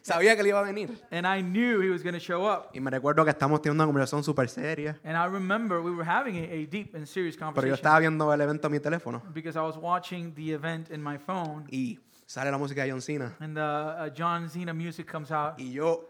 sabía 0.02 0.34
que 0.34 0.42
él 0.42 0.48
iba 0.48 0.60
a 0.60 0.62
venir. 0.62 0.90
And 1.10 1.26
I 1.26 1.42
knew 1.42 1.80
he 1.80 1.90
was 1.90 2.02
going 2.02 2.14
to 2.14 2.20
show 2.20 2.46
up. 2.46 2.70
Y 2.74 2.80
me 2.80 2.90
recuerdo 2.90 3.24
que 3.24 3.30
estamos 3.30 3.62
teniendo 3.62 3.84
una 3.84 3.92
conversación 3.92 4.22
súper 4.24 4.48
seria. 4.48 4.98
And 5.04 5.16
I 5.16 5.26
remember 5.32 5.80
we 5.80 5.90
were 5.90 6.04
having 6.08 6.36
a, 6.36 6.52
a 6.52 6.66
deep 6.66 6.94
and 6.94 7.06
serious 7.06 7.36
Pero 7.36 7.46
yo 7.48 7.54
conversation. 7.54 7.74
estaba 7.74 7.98
viendo 8.00 8.32
el 8.32 8.40
evento 8.40 8.66
en 8.68 8.72
mi 8.72 8.80
teléfono. 8.80 9.22
Because 9.32 9.56
I 9.58 9.62
was 9.62 9.76
watching 9.76 10.34
the 10.34 10.52
event 10.52 10.90
in 10.90 11.02
my 11.02 11.18
phone. 11.18 11.64
Y 11.70 11.98
sale 12.26 12.50
la 12.50 12.58
música 12.58 12.82
de 12.84 12.90
John 12.90 13.00
Cena. 13.00 13.36
And 13.40 13.56
the 13.56 13.60
uh, 13.60 14.10
John 14.10 14.48
Cena 14.48 14.74
music 14.74 15.06
comes 15.06 15.30
out. 15.30 15.58
Y 15.58 15.72
yo 15.72 16.08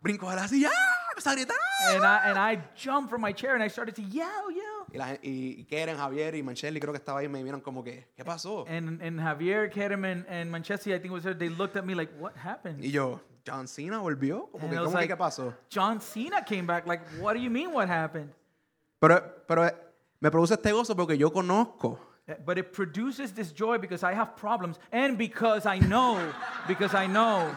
brinco 0.00 0.28
de 0.30 0.36
la 0.36 0.48
silla. 0.48 0.70
¡ah! 0.72 0.92
Empecé 1.16 1.30
a 1.30 1.34
gritar. 1.34 1.56
And 1.94 2.04
I, 2.04 2.20
and 2.30 2.38
I 2.38 2.58
jumped 2.74 3.10
from 3.10 3.22
my 3.22 3.32
chair 3.32 3.54
and 3.54 3.62
I 3.62 3.68
started 3.68 3.94
to 3.96 4.02
yell, 4.02 4.50
yell. 4.50 4.85
Y, 4.96 4.98
la, 4.98 5.14
y, 5.22 5.60
y 5.60 5.64
Keren, 5.64 5.96
Javier 5.98 6.34
y 6.34 6.42
Mancheli 6.42 6.80
creo 6.80 6.92
que 6.92 6.98
estaba 6.98 7.20
ahí 7.20 7.28
me 7.28 7.42
vieron 7.42 7.60
como 7.60 7.84
que, 7.84 8.08
¿qué 8.16 8.24
pasó? 8.24 8.64
And, 8.68 9.02
and 9.02 9.20
Javier, 9.20 9.68
Kerem, 9.70 10.04
and, 10.04 10.26
and 10.28 10.50
Manchester, 10.50 10.94
I 10.94 10.98
think 10.98 11.12
was 11.12 11.22
there, 11.22 11.34
they 11.36 11.48
looked 11.50 11.76
at 11.76 11.84
me 11.84 11.94
like, 11.94 12.12
what 12.18 12.32
happened? 12.36 12.82
Y 12.82 12.90
yo, 12.90 13.20
¿John 13.46 13.68
Cena 13.68 13.98
volvió? 13.98 14.48
Como 14.50 14.64
And 14.64 14.72
que, 14.72 14.78
¿Cómo 14.78 14.90
que 14.90 14.94
like- 14.96 15.08
qué 15.08 15.16
pasó? 15.16 15.54
John 15.72 16.00
Cena 16.00 16.42
came 16.44 16.66
back. 16.66 16.86
Like, 16.86 17.02
what 17.20 17.34
do 17.34 17.40
you 17.40 17.50
mean, 17.50 17.72
what 17.72 17.88
happened? 17.88 18.30
Pero, 18.98 19.20
pero 19.46 19.70
me 20.20 20.30
produce 20.30 20.54
este 20.54 20.72
gozo 20.72 20.96
porque 20.96 21.16
yo 21.18 21.30
conozco 21.30 21.98
But 22.44 22.58
it 22.58 22.72
produces 22.72 23.32
this 23.32 23.52
joy 23.52 23.78
because 23.78 24.02
I 24.02 24.12
have 24.12 24.34
problems 24.34 24.80
and 24.90 25.16
because 25.16 25.64
I 25.64 25.78
know, 25.78 26.18
because 26.66 26.92
I 26.92 27.06
know. 27.06 27.54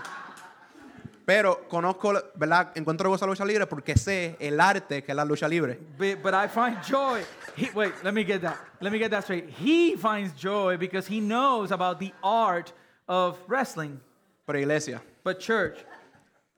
Pero 1.29 1.67
conozco, 1.67 2.11
¿verdad? 2.33 2.71
Encuentro 2.73 3.07
gozo 3.07 3.23
a 3.23 3.27
la 3.27 3.33
lucha 3.33 3.45
libre 3.45 3.67
porque 3.67 3.95
sé 3.95 4.35
el 4.39 4.59
arte 4.59 5.03
que 5.03 5.11
es 5.11 5.15
la 5.15 5.23
lucha 5.23 5.47
libre. 5.47 5.79
But, 5.95 6.23
but 6.23 6.33
I 6.33 6.47
find 6.47 6.81
joy. 6.83 7.21
He, 7.55 7.69
wait, 7.75 7.93
let 8.03 8.13
me 8.13 8.23
get 8.23 8.41
that. 8.41 8.57
Let 8.81 8.91
me 8.91 8.97
get 8.97 9.11
that 9.11 9.25
straight. 9.25 9.47
He 9.47 9.95
finds 9.95 10.33
joy 10.33 10.77
because 10.77 11.05
he 11.07 11.19
knows 11.19 11.71
about 11.71 11.99
the 11.99 12.11
art 12.23 12.73
of 13.07 13.37
wrestling. 13.47 13.99
Pero 14.47 14.57
iglesia, 14.57 15.03
But 15.23 15.39
church 15.39 15.77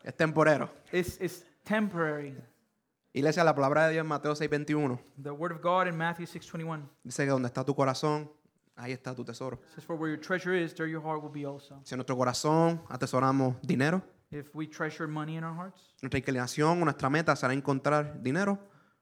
es 0.06 0.14
temporero. 0.14 0.70
is, 0.94 1.18
is 1.20 1.44
temporary. 1.66 2.34
Iglesia, 3.14 3.44
la 3.44 3.54
palabra 3.54 3.88
de 3.88 3.96
Dios 3.96 4.04
en 4.04 4.08
Mateo 4.08 4.36
6:21 4.36 4.98
The 5.22 5.34
word 5.34 5.52
of 5.52 5.62
God 5.62 5.88
in 5.90 5.98
Matthew 5.98 6.28
6.21 6.28 6.88
dice 7.04 7.26
que 7.26 7.30
donde 7.30 7.50
está 7.50 7.66
tu 7.66 7.76
corazón, 7.76 8.32
ahí 8.78 8.94
está 8.94 9.14
tu 9.14 9.26
tesoro. 9.26 9.60
says, 9.76 9.84
For 9.84 9.98
where 9.98 10.10
your 10.10 10.22
treasure 10.22 10.54
is, 10.54 10.74
there 10.74 10.88
your 10.88 11.02
heart 11.02 11.22
will 11.22 11.30
be 11.30 11.46
also. 11.46 11.78
Si 11.84 11.94
en 11.94 11.98
nuestro 11.98 12.16
corazón 12.16 12.82
atesoramos 12.88 13.58
dinero, 13.62 14.02
If 14.32 14.56
we 14.56 14.68
treasure 14.68 15.08
money 15.08 15.36
in 15.38 15.44
our 15.44 15.54
hearts, 15.56 15.82
nuestra 16.02 16.18
inclinación, 16.20 16.80
nuestra 16.80 17.10
meta 17.10 17.36
será 17.36 17.54
encontrar 17.54 18.22
dinero 18.24 18.58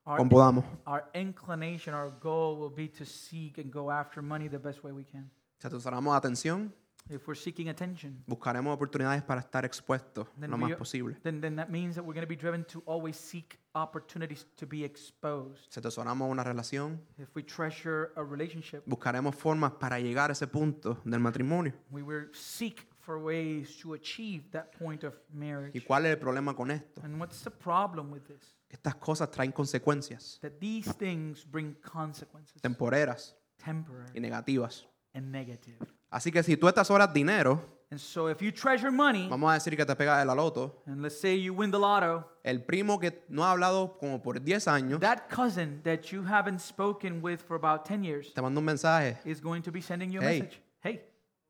our, 0.06 0.18
como 0.18 0.30
podamos. 0.30 0.66
our 0.86 1.06
inclination, 1.14 1.94
our 1.94 2.12
goal 2.20 2.58
will 2.60 2.74
be 2.76 2.88
to 2.90 3.06
seek 3.06 3.60
and 3.60 3.72
go 3.72 3.92
after 3.92 4.22
money 4.24 4.48
the 4.50 4.58
best 4.58 4.84
way 4.84 4.92
we 4.92 5.04
can. 5.06 5.30
Si 5.60 5.68
atesoramos 5.68 6.16
atención, 6.16 6.74
If 7.12 7.28
we're 7.28 7.34
seeking 7.40 7.70
attention, 7.70 8.24
buscaremos 8.28 8.72
oportunidades 8.74 9.24
para 9.24 9.42
estar 9.42 9.66
expuestos 9.66 10.28
Then 10.40 10.52
lo 10.52 10.58
we 10.58 10.64
más 10.64 10.72
are- 10.72 10.78
posible. 10.78 11.16
then, 11.24 11.42
then 11.42 11.56
that 11.56 11.70
means 11.70 11.96
that 11.96 12.04
we're 12.04 12.14
going 12.14 12.26
to 12.26 12.30
be 12.30 12.36
driven 12.36 12.64
to 12.66 12.84
always 12.86 13.16
seek 13.16 13.58
opportunities 13.74 14.46
to 14.58 14.68
be 14.68 14.84
exposed. 14.84 15.72
Si 15.72 15.80
atesoramos 15.80 16.30
una 16.30 16.44
relación, 16.44 17.02
If 17.18 17.30
we 17.36 17.42
treasure 17.44 18.12
a 18.16 18.24
relationship, 18.24 18.84
buscaremos 18.86 19.36
formas 19.36 19.72
para 19.80 20.00
llegar 20.00 20.30
a 20.30 20.34
ese 20.34 20.46
punto 20.48 21.00
del 21.04 21.20
matrimonio. 21.20 21.74
we 21.92 22.04
will 22.04 22.30
seek 22.34 22.88
for 23.10 23.18
ways 23.18 23.76
to 23.82 23.96
achieve 23.96 24.44
that 24.52 24.72
point 24.78 25.04
of 25.04 25.16
¿Y 25.34 25.40
marriage. 25.40 25.84
cuál 25.88 26.06
es 26.06 26.12
el 26.12 26.20
problema 26.20 26.56
con 26.56 26.70
esto? 26.70 27.02
And 27.04 27.20
what's 27.20 27.42
the 27.44 27.50
problem 27.50 28.12
with 28.12 28.22
this? 28.28 28.56
Estas 28.70 28.94
cosas 28.96 29.32
traen 29.32 29.52
consecuencias 29.52 30.38
That 30.44 30.60
these 30.60 30.94
things 30.94 31.44
bring 31.44 31.74
consequences, 31.82 32.62
temporeras 32.62 33.36
y 33.60 33.64
temporary 33.66 34.20
negativas. 34.20 34.86
and 35.16 35.32
negative. 35.32 35.78
Así 36.12 36.32
que 36.32 36.44
si 36.44 36.56
tú 36.56 36.68
estás 36.68 36.92
horas 36.92 37.12
dinero, 37.12 37.78
And 37.92 38.00
so 38.00 38.30
if 38.30 38.40
you 38.44 38.52
treasure 38.52 38.92
money, 38.92 39.28
vamos 39.28 39.50
a 39.50 39.56
decir 39.56 39.76
que 39.76 39.84
te 39.84 39.96
pegas 39.96 40.20
de 40.20 40.26
la 40.26 40.36
loto, 40.36 40.84
and 40.86 41.02
let's 41.02 41.20
say 41.20 41.36
you 41.42 41.52
win 41.56 41.72
the 41.72 41.80
lotto, 41.80 42.24
el 42.44 42.62
primo 42.64 43.00
que 43.00 43.24
no 43.30 43.44
ha 43.44 43.50
hablado 43.52 43.98
como 43.98 44.22
por 44.22 44.40
10 44.40 44.68
años 44.68 45.00
that 45.00 45.28
cousin 45.28 45.82
that 45.82 46.02
you 46.12 46.24
haven't 46.24 46.60
spoken 46.60 47.20
with 47.24 47.40
for 47.40 47.56
about 47.58 47.86
10 47.86 48.04
years 48.04 48.32
te 48.36 48.42
manda 48.44 48.60
un 48.60 48.66
mensaje, 48.66 49.18
is 49.26 49.42
going 49.42 49.64
to 49.64 49.72
be 49.72 49.82
sending 49.82 50.12
you 50.12 50.22
a 50.22 50.24
Hey. 50.24 50.42
message. 50.44 50.62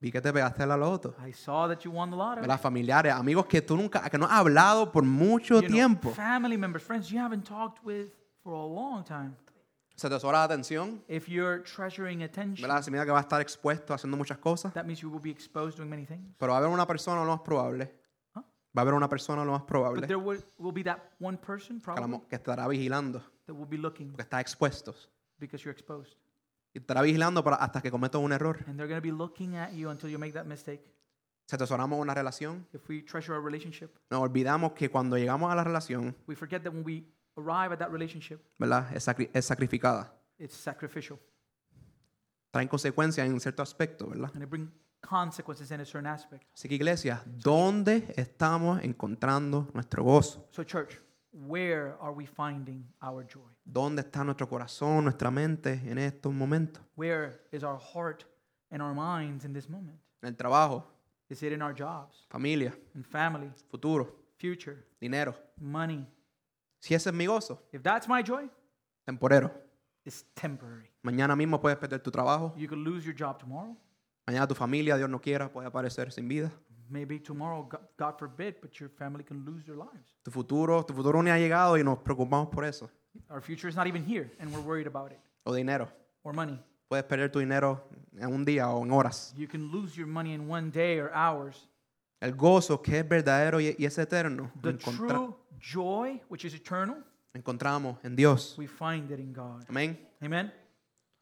Vi 0.02 0.12
que 0.12 0.22
te 0.22 0.32
pegaste 0.32 0.66
la 0.66 0.78
loto. 0.78 1.14
I 1.28 1.34
saw 1.34 1.68
that 1.68 1.80
you 1.84 1.92
won 1.92 2.10
the 2.10 2.16
lotto. 2.16 2.42
¿Verdad? 2.42 2.60
Familiares, 2.60 3.12
amigos 3.14 3.46
que 3.48 3.62
tú 3.62 3.76
nunca, 3.76 4.10
que 4.10 4.18
no 4.18 4.26
has 4.26 4.32
hablado 4.40 4.92
por 4.92 5.04
mucho 5.04 5.56
You 5.56 5.68
know, 5.68 5.72
tiempo. 5.72 6.10
family 6.12 6.58
members, 6.58 6.84
friends 6.84 7.10
you 7.10 7.20
haven't 7.20 7.44
talked 7.46 7.84
with 7.84 8.10
for 8.42 8.54
a 8.54 8.66
long 8.66 9.04
time. 9.04 9.36
Se 9.96 10.08
te 10.10 10.18
sobra 10.18 10.38
la 10.38 10.44
atención, 10.46 11.04
If 11.10 11.28
you're 11.28 11.62
treasuring 11.64 12.24
attention, 12.24 12.62
¿verdad? 12.66 12.82
Significa 12.82 13.04
que 13.06 13.12
va 13.12 13.18
a 13.18 13.22
estar 13.24 13.42
expuesto 13.42 13.94
haciendo 13.94 14.16
muchas 14.16 14.38
cosas. 14.38 14.74
that 14.74 14.86
means 14.86 15.02
you 15.02 15.10
will 15.10 15.22
be 15.22 15.30
exposed 15.32 15.76
doing 15.78 15.90
many 15.90 16.06
things. 16.06 16.34
Pero 16.38 16.54
va 16.54 16.60
a 16.60 16.62
haber 16.62 16.70
una 16.72 16.88
persona 16.88 17.22
lo 17.26 17.32
más 17.36 17.42
probable. 17.42 17.94
Huh? 18.34 18.40
Va 18.42 18.46
a 18.78 18.82
haber 18.82 18.94
una 18.94 19.10
persona 19.10 19.44
lo 19.44 19.52
más 19.52 19.62
But 19.64 19.68
probable 19.68 20.08
there 20.08 20.16
will, 20.18 20.42
will 20.58 20.72
be 20.72 20.84
that 20.86 21.00
one 21.20 21.38
person 21.38 21.82
probably 21.82 22.22
que 22.30 22.38
estará 22.38 22.66
vigilando, 22.70 23.22
that 23.48 23.54
will 23.54 23.68
be 23.68 23.76
looking 23.78 24.14
que 24.14 24.22
está 24.24 24.40
expuesto. 24.40 24.96
because 25.38 25.66
you're 25.66 25.74
exposed. 25.74 26.16
Y 26.74 26.80
estará 26.80 27.02
vigilando 27.02 27.44
para, 27.44 27.56
hasta 27.58 27.82
que 27.82 27.90
cometas 27.92 28.22
un 28.22 28.32
error. 28.32 28.64
And 28.68 28.78
they're 28.78 28.88
going 28.88 29.02
to 29.02 29.02
be 29.02 29.12
looking 29.12 29.56
at 29.56 29.72
you 29.74 29.90
until 29.90 30.10
you 30.10 30.20
make 30.20 30.34
that 30.34 30.46
mistake. 30.46 30.82
Si 31.48 31.56
atesoramos 31.56 32.00
una 32.00 32.14
relación, 32.14 32.68
If 32.74 32.88
we 32.90 33.02
treasure 33.02 33.34
our 33.36 33.44
relationship, 33.44 33.90
nos 34.12 34.22
olvidamos 34.22 34.74
que 34.74 34.90
cuando 34.90 35.18
llegamos 35.18 35.52
a 35.52 35.56
la 35.56 35.64
relación, 35.64 36.16
we 36.28 36.36
forget 36.36 36.62
that 36.64 36.72
when 36.72 36.84
we 36.86 37.04
arrive 37.38 37.74
at 37.74 37.80
that 37.80 37.90
relationship, 37.90 38.40
¿verdad? 38.60 38.96
Es, 38.96 39.08
sacri- 39.08 39.30
es 39.34 39.46
sacrificada. 39.46 40.14
it's 40.38 40.54
sacrificial 40.56 41.18
Traen 42.52 42.68
consecuencias 42.68 43.28
en 43.28 43.40
cierto 43.40 43.62
aspecto, 43.64 44.08
¿verdad? 44.08 44.30
and 44.36 44.44
it 44.44 44.50
brings 44.50 44.70
consequences 45.02 45.72
in 45.72 45.80
a 45.82 45.86
certain 45.86 46.06
aspect. 46.08 46.44
Así 46.54 46.68
que 46.68 46.76
iglesia, 46.76 47.24
¿dónde 47.26 48.14
estamos 48.16 48.84
encontrando 48.84 49.70
nuestro 49.74 50.04
gozo? 50.04 50.48
So, 50.52 50.64
church, 50.64 51.00
where 51.32 51.96
are 52.02 52.12
we 52.14 52.26
finding 52.26 52.84
our 53.02 53.24
joy? 53.24 53.50
¿Dónde 53.66 54.02
está 54.02 54.24
nuestro 54.24 54.48
corazón, 54.48 55.04
nuestra 55.04 55.30
mente 55.32 55.82
en 55.86 55.98
estos 55.98 56.34
momentos? 56.34 56.82
Where 56.96 57.40
is 57.52 57.64
our 57.64 57.78
heart 57.78 58.26
and 58.72 58.82
our 58.82 58.94
minds 58.94 59.46
in 59.46 59.54
this 59.54 59.70
moment? 59.70 59.98
En 60.22 60.30
el 60.30 60.36
trabajo, 60.36 60.84
Is 61.30 61.44
it 61.44 61.54
in 61.54 61.62
our 61.62 61.74
jobs, 61.74 62.26
familia, 62.32 62.74
in 62.96 63.04
family, 63.04 63.52
futuro, 63.70 64.08
future, 64.38 64.84
dinero. 65.00 65.36
money? 65.62 66.06
Si 66.80 66.96
ese 66.96 67.08
es 67.08 67.14
mi 67.14 67.26
gozo, 67.28 67.60
If 67.72 67.84
that's 67.84 68.08
my 68.08 68.24
joy, 68.24 68.50
temporero. 69.06 69.52
it's 70.06 70.24
temporary. 70.34 70.90
Mañana 71.04 71.36
mismo 71.36 71.62
puedes 71.62 71.78
perder 71.78 72.00
tu 72.02 72.10
trabajo. 72.10 72.54
You 72.58 72.68
could 72.68 72.80
lose 72.80 73.06
your 73.06 73.14
job 73.16 73.38
tomorrow. 73.40 73.78
Mañana 74.28 74.48
tu 74.48 74.56
familia, 74.56 74.98
Dios 74.98 75.10
no 75.10 75.20
quiera, 75.20 75.50
puede 75.52 75.68
aparecer 75.68 76.12
sin 76.12 76.28
vida. 76.28 76.52
Maybe 76.90 77.20
tomorrow, 77.20 77.68
God, 77.98 78.18
forbid, 78.18 78.56
but 78.62 78.80
your 78.80 78.90
family 78.90 79.24
can 79.24 79.46
lose 79.46 79.64
their 79.66 79.76
lives. 79.76 80.16
Tu 80.24 80.32
futuro, 80.32 80.84
tu 80.84 80.94
futuro 80.94 81.22
ni 81.22 81.30
ha 81.30 81.38
llegado 81.38 81.78
y 81.78 81.84
nos 81.84 82.00
preocupamos 82.00 82.50
por 82.52 82.66
eso. 82.66 82.90
Our 83.30 83.42
future 83.42 83.70
is 83.70 83.76
not 83.76 83.88
even 83.88 84.04
here, 84.04 84.32
and 84.40 84.52
we're 84.52 84.62
worried 84.62 84.88
about 84.88 85.12
it. 85.12 85.20
O 85.46 85.54
dinero. 85.54 85.88
Or 86.24 86.34
money. 86.34 86.60
Puedes 86.90 87.06
perder 87.06 87.30
tu 87.32 87.40
dinero 87.40 87.84
en 88.18 88.34
un 88.34 88.44
día 88.44 88.68
o 88.70 88.84
en 88.84 88.92
horas. 88.92 89.34
You 89.38 89.48
can 89.48 89.72
lose 89.72 89.96
your 89.96 90.08
money 90.08 90.34
in 90.34 90.48
one 90.48 90.72
day 90.72 91.00
or 91.00 91.12
hours. 91.14 91.68
El 92.20 92.32
gozo 92.34 92.82
que 92.82 93.00
es 93.00 93.08
verdadero 93.08 93.62
y, 93.62 93.76
es 93.80 93.98
eterno, 93.98 94.52
The 94.62 94.74
true 94.74 95.36
joy, 95.60 96.20
which 96.30 96.44
is 96.44 96.54
eternal, 96.54 96.98
encontramos 97.34 97.98
en 98.04 98.16
Dios. 98.16 98.58
we 98.58 98.68
find 98.68 99.10
it 99.12 99.20
in 99.20 99.32
God. 99.32 99.66
Amén. 99.70 99.98
Amen? 100.22 100.52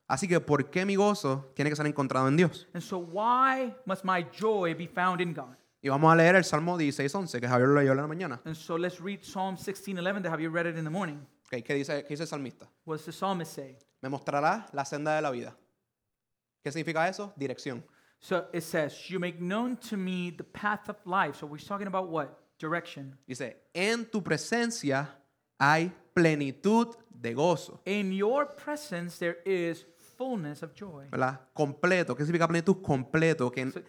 Así 0.07 0.27
que, 0.27 0.39
¿por 0.39 0.69
qué 0.69 0.85
mi 0.85 0.95
gozo 0.95 1.51
tiene 1.53 1.69
que 1.69 1.75
ser 1.75 1.85
encontrado 1.85 2.27
en 2.29 2.37
Dios? 2.37 2.67
And 2.73 2.81
so, 2.81 2.97
why 2.97 3.75
must 3.85 4.05
my 4.05 4.25
joy 4.31 4.73
be 4.73 4.87
found 4.87 5.19
in 5.19 5.33
God? 5.33 5.57
Y 5.81 5.89
vamos 5.89 6.11
a 6.11 6.15
leer 6.15 6.35
el 6.35 6.43
Salmo 6.43 6.77
16, 6.77 7.13
11, 7.13 7.41
que 7.41 7.47
Javier 7.47 7.69
lo 7.69 7.79
leyó 7.79 7.91
en 7.91 7.97
la 7.97 8.07
mañana. 8.07 8.41
And 8.45 8.55
so, 8.55 8.77
let's 8.77 8.99
read 9.01 9.21
Psalm 9.21 9.57
16 9.57 9.97
11 9.97 10.23
to 10.23 10.29
have 10.29 10.41
you 10.41 10.49
read 10.49 10.65
it 10.65 10.77
in 10.77 10.85
the 10.85 10.89
morning. 10.89 11.19
Ok, 11.45 11.63
¿Qué 11.63 11.73
dice, 11.73 12.03
qué 12.03 12.09
dice 12.09 12.23
el 12.23 12.27
salmista? 12.27 12.67
What 12.85 12.97
does 12.97 13.05
the 13.05 13.11
psalmist 13.11 13.53
say? 13.53 13.77
Me 14.01 14.09
mostrará 14.09 14.67
la 14.73 14.85
senda 14.85 15.15
de 15.15 15.21
la 15.21 15.31
vida. 15.31 15.55
¿Qué 16.63 16.71
significa 16.71 17.07
eso? 17.07 17.33
Dirección. 17.37 17.83
So, 18.19 18.47
it 18.53 18.63
says, 18.63 19.09
You 19.09 19.19
make 19.19 19.39
known 19.39 19.77
to 19.89 19.97
me 19.97 20.31
the 20.31 20.43
path 20.43 20.89
of 20.89 20.97
life. 21.05 21.37
So, 21.39 21.47
we're 21.47 21.57
talking 21.57 21.87
about 21.87 22.09
what? 22.09 22.29
Direction. 22.57 23.17
Dice, 23.27 23.57
en 23.73 24.05
tu 24.05 24.21
presencia 24.21 25.07
hay 25.59 25.91
plenitud 26.13 26.95
de 27.09 27.33
gozo. 27.33 27.81
In 27.85 28.11
your 28.11 28.45
presence, 28.45 29.19
there 29.19 29.37
is 29.45 29.85
fullness 30.17 30.63
of 30.63 30.73
joy. 30.73 31.07
¿Verdad? 31.11 31.39
Completo. 31.53 32.15
¿Qué 32.15 32.23
significa 32.25 32.47
plenitud? 32.47 32.81
Completo. 32.81 33.51
Que, 33.51 33.69
So, 33.71 33.81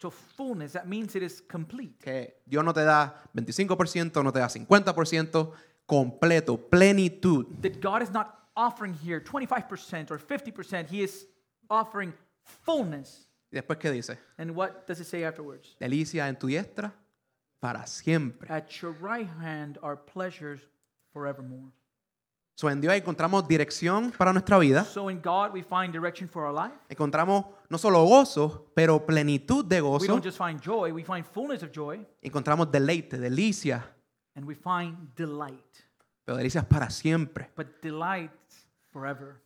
so 0.00 0.10
fullness, 0.10 0.72
that 0.72 0.86
means 0.86 1.14
it 1.16 1.22
is 1.22 1.40
complete. 1.42 1.98
que 2.00 2.42
Dios 2.46 2.64
no 2.64 2.72
te 2.72 2.84
da 2.84 3.22
25%, 3.34 4.22
no 4.22 4.32
te 4.32 4.38
da 4.40 4.48
50%. 4.48 5.52
Completo. 5.86 6.56
Plenitud. 6.58 7.46
That 7.62 7.80
God 7.80 8.02
is 8.02 8.10
not 8.10 8.48
offering 8.54 8.94
here 8.94 9.20
25% 9.20 10.10
or 10.10 10.18
50%. 10.18 10.88
He 10.88 11.02
is 11.02 11.26
offering 11.70 12.12
fullness. 12.44 13.26
¿Y 13.50 13.56
después 13.56 13.78
qué 13.78 13.90
dice? 13.90 14.18
And 14.36 14.50
what 14.54 14.86
does 14.86 15.00
it 15.00 15.06
say 15.06 15.24
afterwards? 15.24 15.76
Delicia 15.80 16.28
en 16.28 16.36
tu 16.36 16.48
diestra 16.48 16.92
para 17.60 17.86
siempre. 17.86 18.46
At 18.50 18.68
your 18.82 18.92
right 19.00 19.26
hand 19.40 19.78
are 19.82 19.96
pleasures 19.96 20.60
forevermore. 21.14 21.72
So, 22.60 22.68
en 22.68 22.80
Dios 22.80 22.92
encontramos 22.94 23.46
dirección 23.46 24.10
para 24.10 24.32
nuestra 24.32 24.58
vida. 24.58 24.84
So 24.84 25.08
in 25.12 25.20
God, 25.22 25.52
we 25.54 25.62
find 25.62 25.92
direction 25.92 26.28
for 26.28 26.42
our 26.44 26.52
life. 26.52 26.74
Encontramos 26.88 27.44
no 27.68 27.78
solo 27.78 28.02
gozo, 28.04 28.72
pero 28.74 29.06
plenitud 29.06 29.64
de 29.64 29.80
We 29.80 29.88
gozo. 29.88 30.06
don't 30.08 30.24
just 30.24 30.38
find 30.38 30.60
joy, 30.60 30.92
we 30.92 31.04
find 31.04 31.24
fullness 31.24 31.62
of 31.62 31.70
joy, 31.72 32.04
Encontramos 32.20 32.68
deleite, 32.72 33.16
delicia, 33.16 33.84
and 34.34 34.44
we 34.44 34.56
find 34.56 35.14
delight. 35.14 35.62
pero 36.24 36.36
delicias 36.36 36.64
para 36.64 36.90
siempre. 36.90 37.48
But 37.56 37.80
delight 37.80 38.32
forever. 38.90 39.40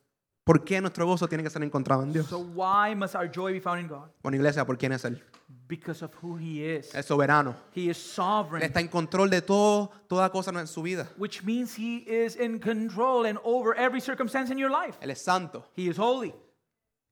¿Por 0.45 0.65
qué 0.65 0.81
nuestro 0.81 1.07
gozo 1.07 1.29
tiene 1.29 1.45
que 1.45 1.51
ser 1.51 1.63
encontrado 1.63 2.03
en 2.03 2.13
Dios? 2.13 2.27
So 2.27 2.39
why 2.39 2.95
must 2.97 3.15
our 3.15 3.31
joy 3.31 3.53
be 3.53 3.61
found 3.61 3.81
in 3.81 3.87
God? 3.87 4.09
Bueno, 4.23 4.37
iglesia, 4.37 4.65
¿por 4.65 4.77
quién 4.77 4.93
es 4.93 5.05
Él? 5.05 5.23
Because 5.69 6.05
of 6.05 6.13
who 6.21 6.37
He 6.37 6.79
is. 6.79 6.93
Es 6.95 7.07
soberano. 7.07 7.55
He 7.75 7.89
is 7.89 7.97
sovereign, 7.97 8.65
está 8.65 8.81
en 8.81 8.89
control 8.89 9.31
de 9.31 9.41
todo, 9.41 9.93
toda 10.09 10.29
cosa 10.31 10.51
en 10.51 10.67
su 10.67 10.83
vida. 10.83 11.09
which 11.17 11.45
means 11.45 11.77
He 11.77 11.99
is 11.99 12.35
in 12.35 12.59
control 12.59 13.25
and 13.27 13.39
over 13.45 13.75
every 13.77 14.01
circumstance 14.01 14.51
in 14.51 14.59
your 14.59 14.71
life. 14.71 14.99
Él 15.01 15.11
es 15.11 15.23
santo. 15.23 15.65
He 15.77 15.89
is 15.89 15.97
holy. 15.97 16.35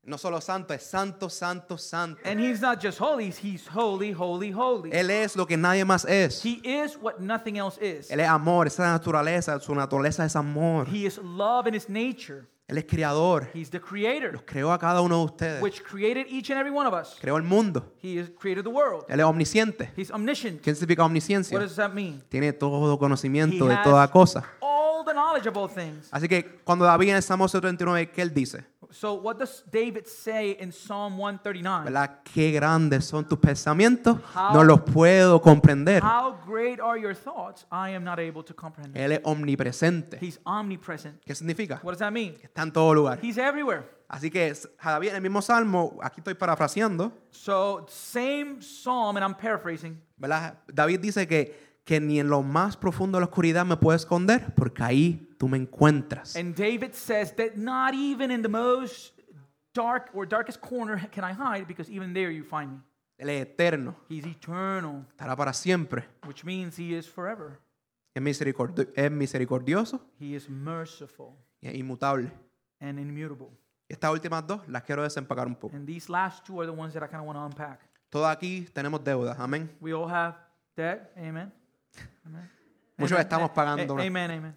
No 0.03 0.17
solo 0.17 0.41
santo, 0.41 0.75
es 0.75 0.83
santo, 0.83 1.29
santo, 1.29 1.77
santo. 1.77 2.21
And 2.25 2.41
He's 2.41 2.61
not 2.61 2.83
just 2.83 2.99
holy, 2.99 3.31
He's 3.31 3.65
holy, 3.69 4.11
holy, 4.11 4.51
holy. 4.51 4.91
Él 4.91 5.09
es 5.11 5.37
lo 5.37 5.47
que 5.47 5.57
nadie 5.57 5.85
más 5.85 6.05
es. 6.05 6.43
He 6.43 6.61
is 6.65 6.97
what 6.97 7.21
nothing 7.21 7.59
else 7.59 7.79
is. 7.79 8.11
Él 8.11 8.19
es 8.19 8.29
amor, 8.29 8.67
esa 8.67 8.83
naturaleza, 8.85 9.61
su 9.61 9.73
naturaleza 9.73 10.25
es 10.25 10.35
amor. 10.35 10.87
He 10.87 11.07
is 11.07 11.19
love 11.19 11.69
in 11.69 11.75
His 11.75 11.89
nature. 11.89 12.49
Él 12.71 12.79
es 12.79 12.85
creador. 12.85 13.51
He's 13.53 13.69
the 13.71 13.81
creator, 13.81 14.33
Los 14.33 14.43
creó 14.43 14.73
a 14.73 14.79
cada 14.79 15.01
uno 15.01 15.19
de 15.19 15.25
ustedes. 15.25 15.63
which 15.63 15.83
created 15.83 16.27
each 16.29 16.51
and 16.51 16.61
every 16.61 16.71
one 16.71 16.87
of 16.87 16.95
us. 16.95 17.17
Creó 17.21 17.37
el 17.37 17.43
mundo. 17.43 17.93
He 18.01 18.19
has 18.21 18.31
created 18.39 18.63
the 18.63 18.71
world. 18.71 19.05
Él 19.09 19.19
es 19.19 19.27
omnisciente. 19.27 19.91
He's 19.97 20.11
omniscient. 20.13 20.61
¿Qué 20.63 20.73
significa 20.75 21.05
omnisciencia? 21.05 21.57
What 21.59 21.65
does 21.67 21.75
that 21.77 21.91
mean? 21.93 22.23
Tiene 22.29 22.53
todo 22.53 22.97
conocimiento 22.97 23.65
He 23.65 23.69
de 23.69 23.75
has 23.75 23.83
toda 23.85 24.09
cosa. 24.11 24.45
all 24.61 25.05
the 25.05 25.13
knowledge 25.13 25.49
of 25.49 25.57
all 25.57 25.69
things. 25.69 26.09
Así 26.13 26.29
que 26.29 26.61
cuando 26.63 26.85
David 26.85 27.09
en 27.11 27.17
el 27.17 27.23
Salmo 27.23 27.49
139, 27.49 28.11
¿qué 28.13 28.23
él 28.23 28.33
dice? 28.33 28.65
So 28.93 29.15
what 29.15 29.39
does 29.39 29.65
David 29.71 30.07
say 30.07 30.57
in 30.61 30.73
Psalm 30.73 31.17
139? 31.19 31.85
¿Verdad? 31.85 32.21
Qué 32.25 32.51
grandes 32.53 33.05
son 33.05 33.29
tus 33.29 33.39
pensamientos. 33.39 34.19
How- 34.35 34.53
No 34.53 34.65
los 34.65 34.81
puedo 34.81 35.41
comprender. 35.41 36.03
How 36.03 36.37
great 36.47 36.81
are 36.81 37.01
your 37.01 37.15
thoughts? 37.15 37.67
I 37.71 37.95
am 37.95 38.03
not 38.05 38.19
able 38.19 38.43
to 38.45 38.55
comprehend. 38.55 38.97
Él 38.97 39.13
es 39.13 39.21
omnipresente. 39.25 40.19
He's 40.21 40.41
omnipresent. 40.45 41.23
¿Qué 41.25 41.35
significa? 41.35 41.81
What 41.83 41.93
does 41.93 41.99
that 42.01 42.11
mean? 42.13 42.37
Está 42.43 42.63
en 42.63 42.73
todo 42.73 42.93
lugar. 42.95 43.19
He's 43.23 43.39
everywhere. 43.39 43.85
Así 44.09 44.29
que 44.29 44.53
David 44.83 45.11
en 45.11 45.15
el 45.17 45.23
mismo 45.23 45.41
Salmo, 45.41 45.97
aquí 46.03 46.21
estoy 46.21 46.35
parafraseando, 46.35 47.13
So 47.31 47.87
same 47.89 48.61
psalm, 48.61 49.17
and 49.17 49.25
I'm 49.25 49.35
paraphrasing. 49.37 50.01
¿verdad? 50.17 50.59
David 50.67 50.99
dice 50.99 51.29
que, 51.29 51.79
que 51.85 52.01
ni 52.01 52.19
en 52.19 52.29
lo 52.29 52.43
más 52.43 52.77
profundo 52.77 53.19
de 53.19 53.21
la 53.21 53.27
oscuridad 53.27 53.65
me 53.65 53.77
puedo 53.77 53.95
esconder, 53.95 54.53
porque 54.57 54.83
ahí 54.83 55.29
tú 55.41 55.49
me 55.49 55.57
encuentras. 55.57 56.37
And 56.37 56.55
David 56.55 56.93
says 56.93 57.35
that 57.37 57.57
not 57.57 57.95
even 57.95 58.31
in 58.31 58.43
the 58.43 58.49
most 58.49 59.15
dark 59.75 60.11
or 60.13 60.27
darkest 60.29 60.61
corner 60.61 61.09
can 61.11 61.25
I 61.25 61.33
hide, 61.33 61.67
because 61.67 61.91
even 61.91 62.13
there 62.13 62.31
you 62.31 62.45
find 62.45 62.73
me. 62.73 62.79
Él 63.19 63.31
es 63.31 63.43
eterno, 63.47 63.97
He's 64.09 64.27
eternal, 64.27 65.07
estará 65.11 65.35
para 65.37 65.53
siempre. 65.55 66.05
which 66.27 66.45
means 66.45 66.77
he 66.79 66.95
is 66.95 67.07
forever. 67.09 67.59
Es, 68.15 68.23
misericordi- 68.23 68.89
es 68.95 69.11
misericordioso 69.11 70.01
He 70.19 70.35
is 70.35 70.49
merciful 70.51 71.33
y 71.63 71.69
es 71.69 71.75
inmutable. 71.75 72.31
and 72.81 72.99
immutable. 72.99 73.49
Estas 73.89 74.11
últimas 74.13 74.47
dos 74.47 74.61
las 74.69 74.83
quiero 74.85 75.03
desempacar 75.03 75.47
un 75.47 75.55
poco. 75.55 75.75
And 75.75 75.87
these 75.87 76.11
last 76.11 76.45
two 76.45 76.61
are 76.61 76.67
the 76.67 76.73
ones 76.79 76.93
that 76.95 77.03
I 77.03 77.07
kind 77.09 77.21
of 77.21 77.27
want 77.27 77.39
to 77.39 77.45
unpack. 77.45 77.81
Todos 78.11 78.27
aquí 78.29 78.67
tenemos 78.75 79.03
deudas, 79.03 79.39
amén. 79.39 79.71
We 79.81 79.93
all 79.95 80.09
have 80.11 80.37
debt. 80.77 81.11
Amen. 81.17 81.51
Muchos 82.99 83.19
estamos 83.19 83.51
pagando- 83.51 83.97
a- 83.99 84.03
Amen. 84.07 84.31
Amen. 84.31 84.55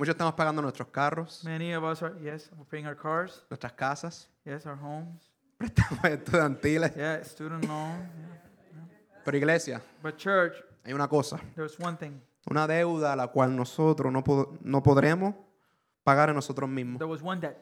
Muchos 0.00 0.14
estamos 0.14 0.32
pagando 0.32 0.62
nuestros 0.62 0.88
carros, 0.88 1.44
Many 1.44 1.74
of 1.74 1.84
us 1.84 2.02
are, 2.02 2.14
yes, 2.22 2.48
we're 2.56 2.64
paying 2.64 2.86
our 2.86 2.96
cars. 2.96 3.44
nuestras 3.50 3.74
casas, 3.74 4.30
Yes, 4.46 4.64
our 4.64 4.78
homes. 4.82 5.30
préstamos 5.58 6.02
estudiantiles. 6.04 6.96
Yeah, 6.96 7.22
student 7.22 7.66
loan. 7.66 8.08
Pero 9.22 9.36
iglesia, 9.36 9.82
But 10.02 10.16
church, 10.16 10.54
hay 10.86 10.94
una 10.94 11.06
cosa, 11.06 11.38
there's 11.54 11.78
one 11.78 11.98
thing. 11.98 12.18
una 12.50 12.66
deuda 12.66 13.12
a 13.12 13.16
la 13.16 13.26
cual 13.28 13.54
nosotros 13.54 14.10
no, 14.10 14.24
pod- 14.24 14.58
no 14.62 14.82
podremos 14.82 15.34
pagar 16.02 16.30
a 16.30 16.32
nosotros 16.32 16.70
mismos. 16.70 16.98
There 16.98 17.06
was 17.10 17.20
one 17.22 17.38
debt 17.38 17.58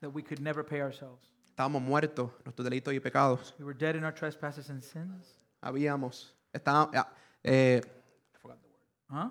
that 0.00 0.10
we 0.14 0.22
could 0.22 0.38
never 0.40 0.64
pay 0.64 0.80
ourselves. 0.80 1.26
Estábamos 1.56 1.82
muertos, 1.82 2.30
en 2.38 2.44
nuestros 2.44 2.64
delitos 2.70 2.94
y 2.94 3.00
pecados. 3.00 3.52
We 3.58 3.64
were 3.64 3.76
dead 3.76 3.96
in 3.96 4.04
our 4.04 4.14
trespasses 4.14 4.70
and 4.70 4.80
sins. 4.80 5.40
Habíamos, 5.60 6.36
estábamos, 6.52 6.94
eh, 7.42 7.80
Huh? 9.12 9.30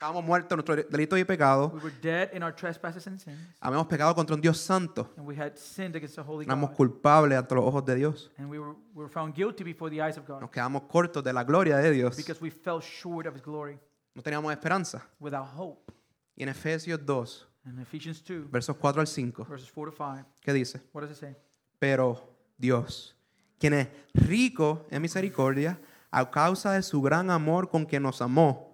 Estábamos 0.00 0.24
muertos 0.24 0.52
en 0.52 0.64
nuestros 0.64 0.90
delitos 0.90 1.18
y 1.18 1.24
pecados. 1.24 1.70
We 1.74 1.80
were 1.80 1.94
dead 2.00 2.30
in 2.32 2.42
our 2.42 2.54
trespasses 2.54 3.06
and 3.06 3.18
sins. 3.20 3.36
Habíamos 3.60 3.86
pecado 3.86 4.14
contra 4.14 4.34
un 4.34 4.40
Dios 4.40 4.58
santo. 4.58 5.12
And 5.18 5.26
we 5.26 5.36
had 5.38 5.56
sinned 5.56 5.94
against 5.94 6.14
the 6.16 6.22
Holy 6.22 6.46
Éramos 6.46 6.70
God. 6.70 6.76
culpables 6.78 7.36
ante 7.38 7.54
los 7.54 7.64
ojos 7.66 7.84
de 7.84 7.96
Dios. 7.96 8.30
And 8.38 8.48
we 8.48 8.58
were, 8.58 8.72
we 8.94 9.02
were 9.04 9.10
found 9.12 9.34
guilty 9.34 9.62
before 9.62 9.90
the 9.94 10.00
eyes 10.02 10.16
of 10.16 10.26
God 10.26 10.40
Nos 10.40 10.50
quedamos 10.50 10.84
cortos 10.88 11.22
de 11.22 11.34
la 11.34 11.44
gloria 11.44 11.76
de 11.76 11.90
Dios. 11.90 12.16
because 12.16 12.40
we 12.40 12.50
fell 12.50 12.80
short 12.80 13.26
of 13.26 13.34
His 13.34 13.42
glory 13.42 13.78
No 14.14 14.22
teníamos 14.22 14.50
esperanza. 14.52 15.06
without 15.20 15.46
hope. 15.54 15.92
Y 16.34 16.44
en 16.44 16.48
Efesios 16.48 17.04
2, 17.04 17.46
In 17.66 17.78
Ephesians 17.78 18.24
2, 18.24 18.50
versos 18.50 18.74
4 18.78 19.02
al 19.02 19.06
5, 19.06 19.44
verses 19.44 19.70
4 19.70 19.92
to 19.92 19.96
5, 19.98 20.26
¿qué 20.40 20.52
dice? 20.54 20.80
what 20.94 21.02
does 21.02 21.10
it 21.10 21.18
say? 21.18 21.36
Pero 21.78 22.34
Dios, 22.56 23.14
quien 23.58 23.74
es 23.74 23.88
rico 24.14 24.86
en 24.90 25.02
misericordia, 25.02 25.78
a 26.10 26.30
causa 26.30 26.72
de 26.72 26.82
su 26.82 27.02
gran 27.02 27.30
amor 27.30 27.68
con 27.68 27.84
que 27.84 28.00
nos 28.00 28.22
amó, 28.22 28.69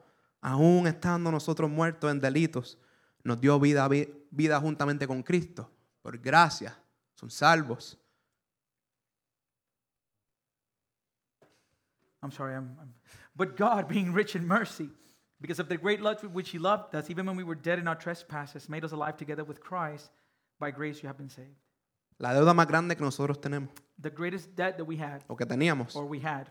aún 0.47 0.87
estando 0.87 1.33
nosotros 1.33 1.69
muertos 1.69 2.09
en 2.11 2.21
delitos, 2.21 2.79
nos 3.25 3.41
dio 3.41 3.59
vida, 3.59 3.89
vi- 3.89 4.09
vida 4.31 4.61
juntamente 4.61 5.07
con 5.07 5.23
Cristo. 5.25 5.69
Por 6.03 6.17
gracia, 6.19 6.73
son 7.17 7.31
salvos. 7.31 7.99
I'm 12.23 12.31
sorry, 12.31 12.55
I'm, 12.55 12.77
I'm- 12.79 12.95
But 13.35 13.57
God, 13.57 13.89
being 13.89 14.13
rich 14.13 14.37
in 14.37 14.47
mercy, 14.47 14.89
because 15.41 15.59
of 15.61 15.69
the 15.69 15.77
great 15.77 16.01
love 16.01 16.23
with 16.23 16.33
which 16.33 16.51
He 16.51 16.59
loved 16.59 16.95
us, 16.95 17.11
even 17.11 17.27
when 17.27 17.37
we 17.37 17.43
were 17.45 17.57
dead 17.57 17.79
in 17.79 17.89
our 17.89 17.97
trespasses, 17.99 18.69
made 18.69 18.85
us 18.85 18.93
alive 18.93 19.17
together 19.17 19.45
with 19.45 19.61
Christ. 19.61 20.11
By 20.59 20.71
grace 20.71 21.03
you 21.03 21.09
have 21.09 21.19
been 21.19 21.29
saved. 21.29 21.57
La 22.19 22.33
deuda 22.33 22.55
más 22.55 22.67
grande 22.67 22.97
que 22.97 23.05
nosotros 23.05 23.39
tenemos, 23.41 23.69
The 23.99 24.11
greatest 24.11 24.55
debt 24.57 24.79
that 24.79 24.85
we 24.87 24.97
had, 24.97 25.23
o 25.29 25.37
que 25.37 25.45
teníamos, 25.45 25.95
or 25.97 26.07
we 26.07 26.19
had, 26.21 26.51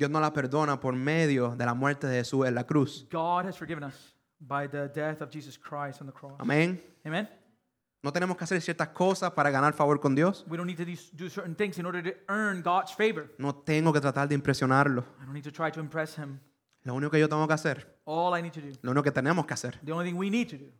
Dios 0.00 0.10
nos 0.10 0.22
la 0.22 0.32
perdona 0.32 0.80
por 0.80 0.94
medio 0.96 1.54
de 1.54 1.66
la 1.66 1.74
muerte 1.74 2.06
de 2.06 2.20
Jesús 2.20 2.46
en 2.46 2.54
la 2.54 2.64
cruz. 2.64 3.06
God 3.12 3.44
has 3.44 3.58
forgiven 3.58 3.84
us 3.84 4.14
by 4.38 4.66
the 4.66 4.88
death 4.88 5.20
of 5.20 5.28
Jesus 5.30 5.58
Christ 5.58 6.00
on 6.00 6.06
the 6.06 6.12
cross. 6.12 6.36
Amén. 6.38 6.82
Amen? 7.04 7.28
No 8.02 8.10
tenemos 8.10 8.34
que 8.38 8.44
hacer 8.44 8.62
ciertas 8.62 8.88
cosas 8.88 9.32
para 9.32 9.50
ganar 9.50 9.74
favor 9.74 10.00
con 10.00 10.14
Dios. 10.14 10.46
We 10.48 10.56
don't 10.56 10.66
need 10.66 10.78
to 10.78 10.86
do, 10.86 11.28
certain 11.28 11.54
things 11.54 11.78
in 11.78 11.84
order 11.84 12.02
to 12.02 12.18
earn 12.32 12.62
God's 12.62 12.94
favor. 12.94 13.30
No 13.36 13.54
tengo 13.54 13.92
que 13.92 14.00
tratar 14.00 14.26
de 14.26 14.34
impresionarlo. 14.34 15.04
I 15.20 15.26
don't 15.26 15.34
need 15.34 15.44
to 15.44 15.52
try 15.52 15.70
to 15.70 15.80
impress 15.80 16.16
Him. 16.16 16.40
Lo 16.84 16.94
único 16.94 17.10
que 17.10 17.20
yo 17.20 17.28
tengo 17.28 17.46
que 17.46 17.52
hacer, 17.52 18.00
All 18.06 18.38
I 18.38 18.40
need 18.40 18.54
to 18.54 18.62
do, 18.62 18.68
lo 18.80 18.92
único 18.92 19.02
que 19.02 19.12
tenemos 19.12 19.44
que 19.44 19.52
hacer, 19.52 19.78
the 19.84 19.92
only 19.92 20.10
thing 20.10 20.18
we 20.18 20.30
need 20.30 20.48
to 20.48 20.56
do, 20.56 20.72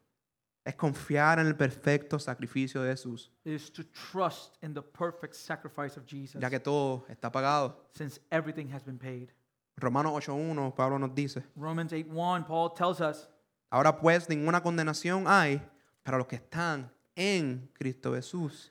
es 0.64 0.74
confiar 0.74 1.38
en 1.38 1.46
el 1.46 1.56
perfecto 1.56 2.18
sacrificio 2.18 2.82
de 2.82 2.90
Jesús, 2.90 3.30
is 3.44 3.70
to 3.70 3.82
trust 3.84 4.56
in 4.62 4.74
the 4.74 4.82
perfect 4.82 5.34
sacrifice 5.34 5.96
of 5.98 6.06
Jesus, 6.06 6.40
ya 6.40 6.50
que 6.50 6.60
todo 6.60 7.04
está 7.08 7.30
pagado. 7.30 7.74
since 7.94 8.20
everything 8.30 8.68
has 8.72 8.82
been 8.82 8.98
paid. 8.98 9.32
Romanos 9.76 10.12
8.1, 10.26 10.74
Pablo 10.74 10.98
nos 10.98 11.14
dice, 11.14 11.42
Romans 11.56 11.92
8 11.92 12.06
1, 12.10 12.44
Paul 12.44 12.74
tells 12.74 13.00
us, 13.00 13.28
ahora 13.70 13.98
pues 13.98 14.28
ninguna 14.28 14.60
condenación 14.62 15.26
hay 15.26 15.62
para 16.02 16.18
los 16.18 16.26
que 16.26 16.36
están 16.36 16.90
en 17.16 17.68
Cristo 17.74 18.12
Jesús. 18.12 18.70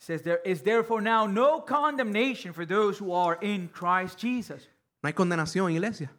says, 0.00 0.22
There 0.22 0.40
is 0.44 0.62
therefore 0.62 1.00
now 1.00 1.26
no 1.26 1.60
condemnation 1.60 2.52
for 2.52 2.64
those 2.66 2.98
who 2.98 3.12
are 3.12 3.38
in 3.40 3.68
Christ 3.68 4.18
Jesus. 4.18 4.66
No 5.02 5.08
hay 5.08 5.12
condenación, 5.12 5.70
iglesia. 5.72 6.10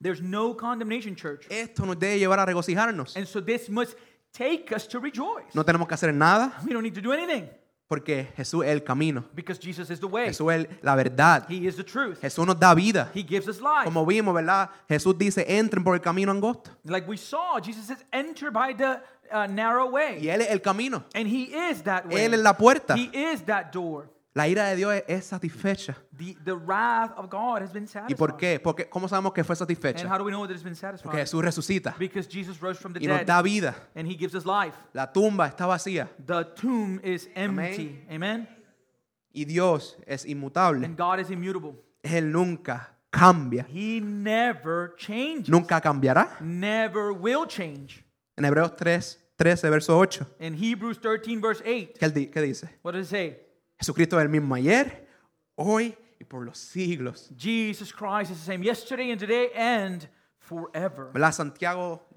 There's 0.00 0.22
no 0.22 0.54
condemnation, 0.54 1.16
church. 1.16 1.46
Esto 1.50 1.84
nos 1.84 1.96
debe 1.96 2.18
llevar 2.18 2.38
a 2.38 2.46
regocijarnos. 2.46 3.16
And 3.16 3.26
so 3.26 3.40
this 3.40 3.68
must 3.68 3.96
take 4.32 4.74
us 4.74 4.86
to 4.88 5.00
rejoice. 5.00 5.54
No 5.54 5.64
tenemos 5.64 5.88
que 5.88 5.94
hacer 5.94 6.12
nada 6.12 6.52
We 6.64 6.72
don't 6.72 6.82
need 6.82 6.94
to 6.94 7.00
do 7.00 7.12
anything 7.12 7.48
porque 7.88 8.28
Jesús 8.36 8.64
es 8.64 8.70
el 8.70 8.84
camino. 8.84 9.24
because 9.34 9.58
Jesus 9.58 9.90
is 9.90 9.98
the 9.98 10.06
way, 10.06 10.26
Jesús 10.26 10.52
es 10.52 10.66
la 10.82 10.94
verdad. 10.94 11.46
He 11.48 11.66
is 11.66 11.76
the 11.76 11.82
truth, 11.82 12.20
Jesús 12.20 12.46
nos 12.46 12.58
da 12.60 12.74
vida. 12.74 13.10
He 13.14 13.22
gives 13.22 13.48
us 13.48 13.60
life. 13.60 13.84
Como 13.84 14.04
vimos, 14.04 14.34
¿verdad? 14.34 14.68
Jesús 14.88 15.16
dice, 15.16 15.44
entren 15.48 15.82
por 15.82 15.94
el 15.94 16.00
camino 16.00 16.30
angosto. 16.30 16.70
Like 16.84 17.08
we 17.08 17.16
saw, 17.16 17.58
Jesus 17.60 17.86
says, 17.86 18.04
enter 18.12 18.50
by 18.50 18.74
the 18.74 19.00
uh, 19.32 19.46
narrow 19.46 19.90
way. 19.90 20.18
Y 20.20 20.28
Él 20.28 20.42
es 20.42 20.50
el 20.50 20.60
camino. 20.60 21.04
And 21.14 21.26
He 21.26 21.44
is 21.44 21.82
that 21.84 22.06
way. 22.06 22.26
Él 22.26 22.34
es 22.34 22.40
la 22.40 22.52
puerta. 22.52 22.94
He 22.94 23.10
is 23.14 23.42
that 23.46 23.72
door. 23.72 24.10
La 24.34 24.46
ira 24.46 24.66
de 24.66 24.76
Dios 24.76 24.94
es, 24.94 25.04
es 25.08 25.24
satisfecha. 25.24 25.96
The, 26.16 26.36
the 26.44 26.52
wrath 26.54 27.12
of 27.16 27.28
God 27.30 27.62
has 27.62 27.72
been 27.72 27.84
¿Y 27.84 27.88
satisfied. 27.88 28.16
por 28.16 28.36
qué? 28.36 28.60
Porque, 28.60 28.88
¿Cómo 28.88 29.08
sabemos 29.08 29.32
que 29.32 29.42
fue 29.42 29.54
And 29.54 29.58
satisfecha? 29.58 30.06
how 30.08 30.18
do 30.18 30.24
we 30.24 30.30
know 30.30 30.46
that 30.46 30.52
it's 30.54 30.62
been 30.62 30.74
Porque 30.74 30.98
satisfied? 30.98 31.18
Jesús 31.20 31.42
resucita 31.42 31.94
Because 31.98 32.28
Jesus 32.28 32.60
rose 32.60 32.78
from 32.78 32.92
the 32.92 33.00
y 33.02 33.06
nos 33.08 33.18
dead 33.18 33.26
da 33.26 33.42
vida. 33.42 33.74
and 33.96 34.06
He 34.06 34.14
gives 34.16 34.34
us 34.34 34.44
life. 34.44 34.76
La 34.92 35.10
tumba 35.12 35.46
está 35.48 35.66
vacía 35.66 36.08
The 36.24 36.44
tomb 36.54 37.00
is 37.02 37.28
empty. 37.34 38.04
Amen. 38.10 38.48
y 39.32 39.44
Dios 39.44 39.96
es 40.06 40.24
inmutable. 40.24 40.84
And 40.84 40.96
God 40.96 41.18
is 41.20 41.30
immutable. 41.30 41.74
Él 42.02 42.30
nunca 42.30 42.96
cambia. 43.10 43.66
He 43.68 44.00
never 44.00 44.94
changes. 44.96 45.48
Nunca 45.48 45.80
cambiará. 45.80 46.36
Never 46.40 47.12
will 47.12 47.46
change. 47.46 48.04
En 48.36 48.44
Hebreos 48.44 48.76
3, 48.76 49.18
13, 49.36 49.70
verso 49.70 49.98
8, 49.98 50.36
In 50.40 50.54
Hebrews 50.54 51.00
13, 51.00 51.40
verse 51.40 51.62
8, 51.64 51.94
¿qué, 51.98 52.30
qué 52.30 52.40
dice? 52.42 52.68
what 52.82 52.92
does 52.94 53.06
it 53.06 53.10
say? 53.10 53.36
Jesucristo 53.78 54.18
es 54.18 54.22
el 54.24 54.28
mismo 54.28 54.54
ayer, 54.54 55.06
hoy 55.54 55.96
y 56.20 56.24
por 56.24 56.44
los 56.44 56.58
siglos. 56.58 57.30
Jesus 57.36 57.92
Christ 57.92 58.30
is 58.32 58.38
the 58.44 58.52
same 58.52 58.64
yesterday 58.64 59.10
and 59.12 59.20
today 59.20 59.50
and 59.54 60.08
forever. 60.40 61.10
¿Verdad? 61.12 61.32
Santiago 61.32 62.08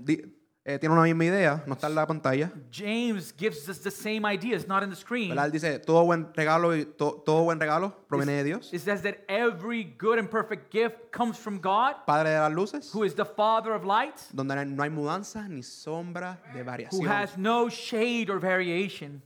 eh, 0.64 0.80
tiene 0.80 0.94
una 0.94 1.04
misma 1.04 1.26
idea, 1.26 1.64
no 1.68 1.74
está 1.76 1.86
en 1.88 1.94
la 1.96 2.08
pantalla. 2.08 2.52
James 2.72 3.32
gives 3.38 3.70
us 3.70 3.80
the 3.80 3.92
same 3.92 4.26
idea. 4.26 4.56
It's 4.56 4.68
not 4.68 4.82
in 4.82 4.90
the 4.90 4.96
screen. 4.96 5.30
¿Verdad? 5.30 5.46
Él 5.46 5.52
dice, 5.52 5.78
todo 5.80 6.04
buen 6.04 6.34
regalo 6.34 6.76
y 6.76 6.86
to- 6.98 7.22
todo 7.24 7.44
buen 7.44 7.60
regalo 7.60 7.96
proviene 8.08 8.38
de 8.38 8.44
Dios, 8.44 8.74
It 8.74 8.82
says 8.82 9.04
that 9.04 9.18
every 9.30 9.84
good 10.00 10.18
and 10.18 10.28
perfect 10.32 10.72
gift 10.72 11.12
comes 11.12 11.38
from 11.38 11.60
God, 11.60 11.94
Padre 12.08 12.32
de 12.32 12.40
las 12.40 12.52
luces, 12.54 12.92
who 12.92 13.04
is 13.04 13.14
the 13.14 13.26
Father 13.26 13.74
of 13.74 13.86
lights, 13.86 14.30
donde 14.34 14.56
no 14.66 14.82
hay 14.84 14.90
mudanza 14.90 15.48
ni 15.48 15.62
sombra 15.62 16.40
de 16.54 16.62
who 16.62 16.66
variación. 16.66 17.08
has 17.08 17.38
no 17.38 17.70
shade 17.70 18.32
or 18.32 18.40
variation. 18.40 19.22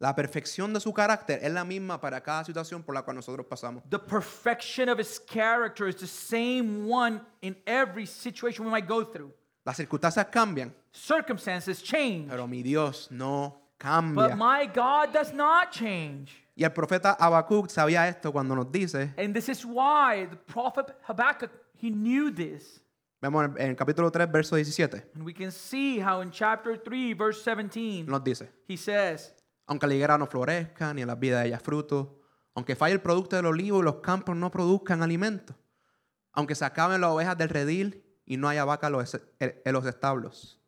La 0.00 0.14
perfección 0.14 0.72
de 0.72 0.78
su 0.80 0.92
carácter 0.92 1.40
es 1.42 1.52
la 1.52 1.64
misma 1.64 2.00
para 2.00 2.20
cada 2.22 2.44
situación 2.44 2.82
por 2.84 2.94
la 2.94 3.02
cual 3.02 3.16
nosotros 3.16 3.44
pasamos. 3.46 3.82
The 3.90 3.98
perfection 3.98 4.88
of 4.88 4.98
his 5.00 5.18
character 5.26 5.88
is 5.88 5.96
the 5.96 6.06
same 6.06 6.86
one 6.88 7.20
in 7.42 7.56
every 7.66 8.06
situation 8.06 8.64
we 8.64 8.70
might 8.70 8.86
go 8.88 9.04
through. 9.04 9.32
Las 9.64 9.76
circunstancias 9.76 10.26
cambian, 10.30 10.72
Circumstances 10.92 11.82
change, 11.82 12.28
pero 12.30 12.46
mi 12.46 12.62
Dios 12.62 13.08
no 13.10 13.50
but 13.50 13.78
cambia. 13.78 14.36
my 14.36 14.66
God 14.66 15.12
does 15.12 15.32
not 15.32 15.72
change. 15.72 16.32
Y 16.56 16.64
el 16.64 16.70
profeta 16.72 17.16
Habacuc 17.18 17.68
sabía 17.68 18.08
esto 18.08 18.30
cuando 18.32 18.54
nos 18.54 18.70
dice, 18.70 19.12
And 19.18 19.34
this 19.34 19.48
is 19.48 19.64
why 19.64 20.26
the 20.30 20.36
prophet 20.36 20.94
Habakkuk, 21.08 21.50
he 21.74 21.90
knew 21.90 22.30
this. 22.30 22.80
vemos 23.20 23.44
en 23.44 23.50
el, 23.52 23.60
en 23.62 23.70
el 23.70 23.76
capítulo 23.76 24.10
3, 24.12 24.30
verso 24.30 24.54
17, 24.56 25.02
And 25.14 25.24
we 25.24 25.32
can 25.34 25.50
see 25.50 25.98
how 25.98 26.20
in 26.20 26.30
chapter 26.30 26.76
3, 26.76 27.14
verse 27.14 27.42
17, 27.42 28.06
nos 28.06 28.22
dice, 28.22 28.48
he 28.66 28.76
says, 28.76 29.32
aunque 29.68 29.86
la 29.86 29.94
higuera 29.94 30.18
no 30.18 30.26
florezca, 30.26 30.92
ni 30.94 31.02
en 31.02 31.08
las 31.08 31.20
vidas 31.20 31.42
de 31.42 31.48
ella 31.48 31.60
fruto, 31.60 32.18
aunque 32.54 32.74
falle 32.74 32.94
el 32.94 33.02
producto 33.02 33.36
del 33.36 33.46
olivo 33.46 33.80
y 33.80 33.84
los 33.84 33.96
campos 33.96 34.34
no 34.34 34.50
produzcan 34.50 35.02
alimento, 35.02 35.54
aunque 36.32 36.54
se 36.54 36.64
acaben 36.64 37.02
las 37.02 37.10
ovejas 37.10 37.36
del 37.36 37.50
redil 37.50 38.02
y 38.24 38.38
no 38.38 38.48
haya 38.48 38.64
vaca 38.64 38.86
en 38.86 38.94
los, 38.94 39.86
establos. 39.86 40.58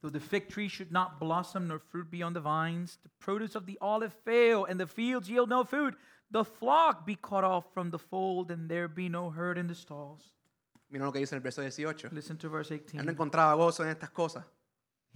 Though 0.00 0.12
the 0.12 0.20
fig 0.20 0.48
tree 0.48 0.68
should 0.68 0.92
not 0.92 1.18
blossom, 1.18 1.66
nor 1.66 1.80
fruit 1.80 2.08
be 2.08 2.22
on 2.22 2.32
the 2.32 2.40
vines, 2.40 2.98
the 3.02 3.10
produce 3.18 3.56
of 3.56 3.66
the 3.66 3.76
olive 3.80 4.14
fail, 4.24 4.66
and 4.68 4.78
the 4.78 4.86
fields 4.86 5.28
yield 5.28 5.48
no 5.48 5.64
food, 5.64 5.96
the 6.30 6.44
flock 6.44 7.04
be 7.04 7.16
cut 7.16 7.42
off 7.42 7.72
from 7.74 7.90
the 7.90 7.98
fold, 7.98 8.52
and 8.52 8.70
there 8.70 8.86
be 8.88 9.08
no 9.08 9.30
herd 9.30 9.58
in 9.58 9.66
the 9.66 9.74
stalls. 9.74 10.32
Miren 10.88 11.06
lo 11.06 11.12
que 11.12 11.18
dice 11.18 11.34
en 11.34 11.38
el 11.38 11.42
verso 11.42 11.60
18. 11.60 12.10
Listen 12.12 12.38
to 12.38 12.48
verse 12.48 12.72
Él 12.72 12.80
no 12.92 13.02
18. 13.02 13.10
encontraba 13.10 13.54
gozo 13.54 13.82
en 13.82 13.90
estas 13.90 14.10
cosas. 14.10 14.44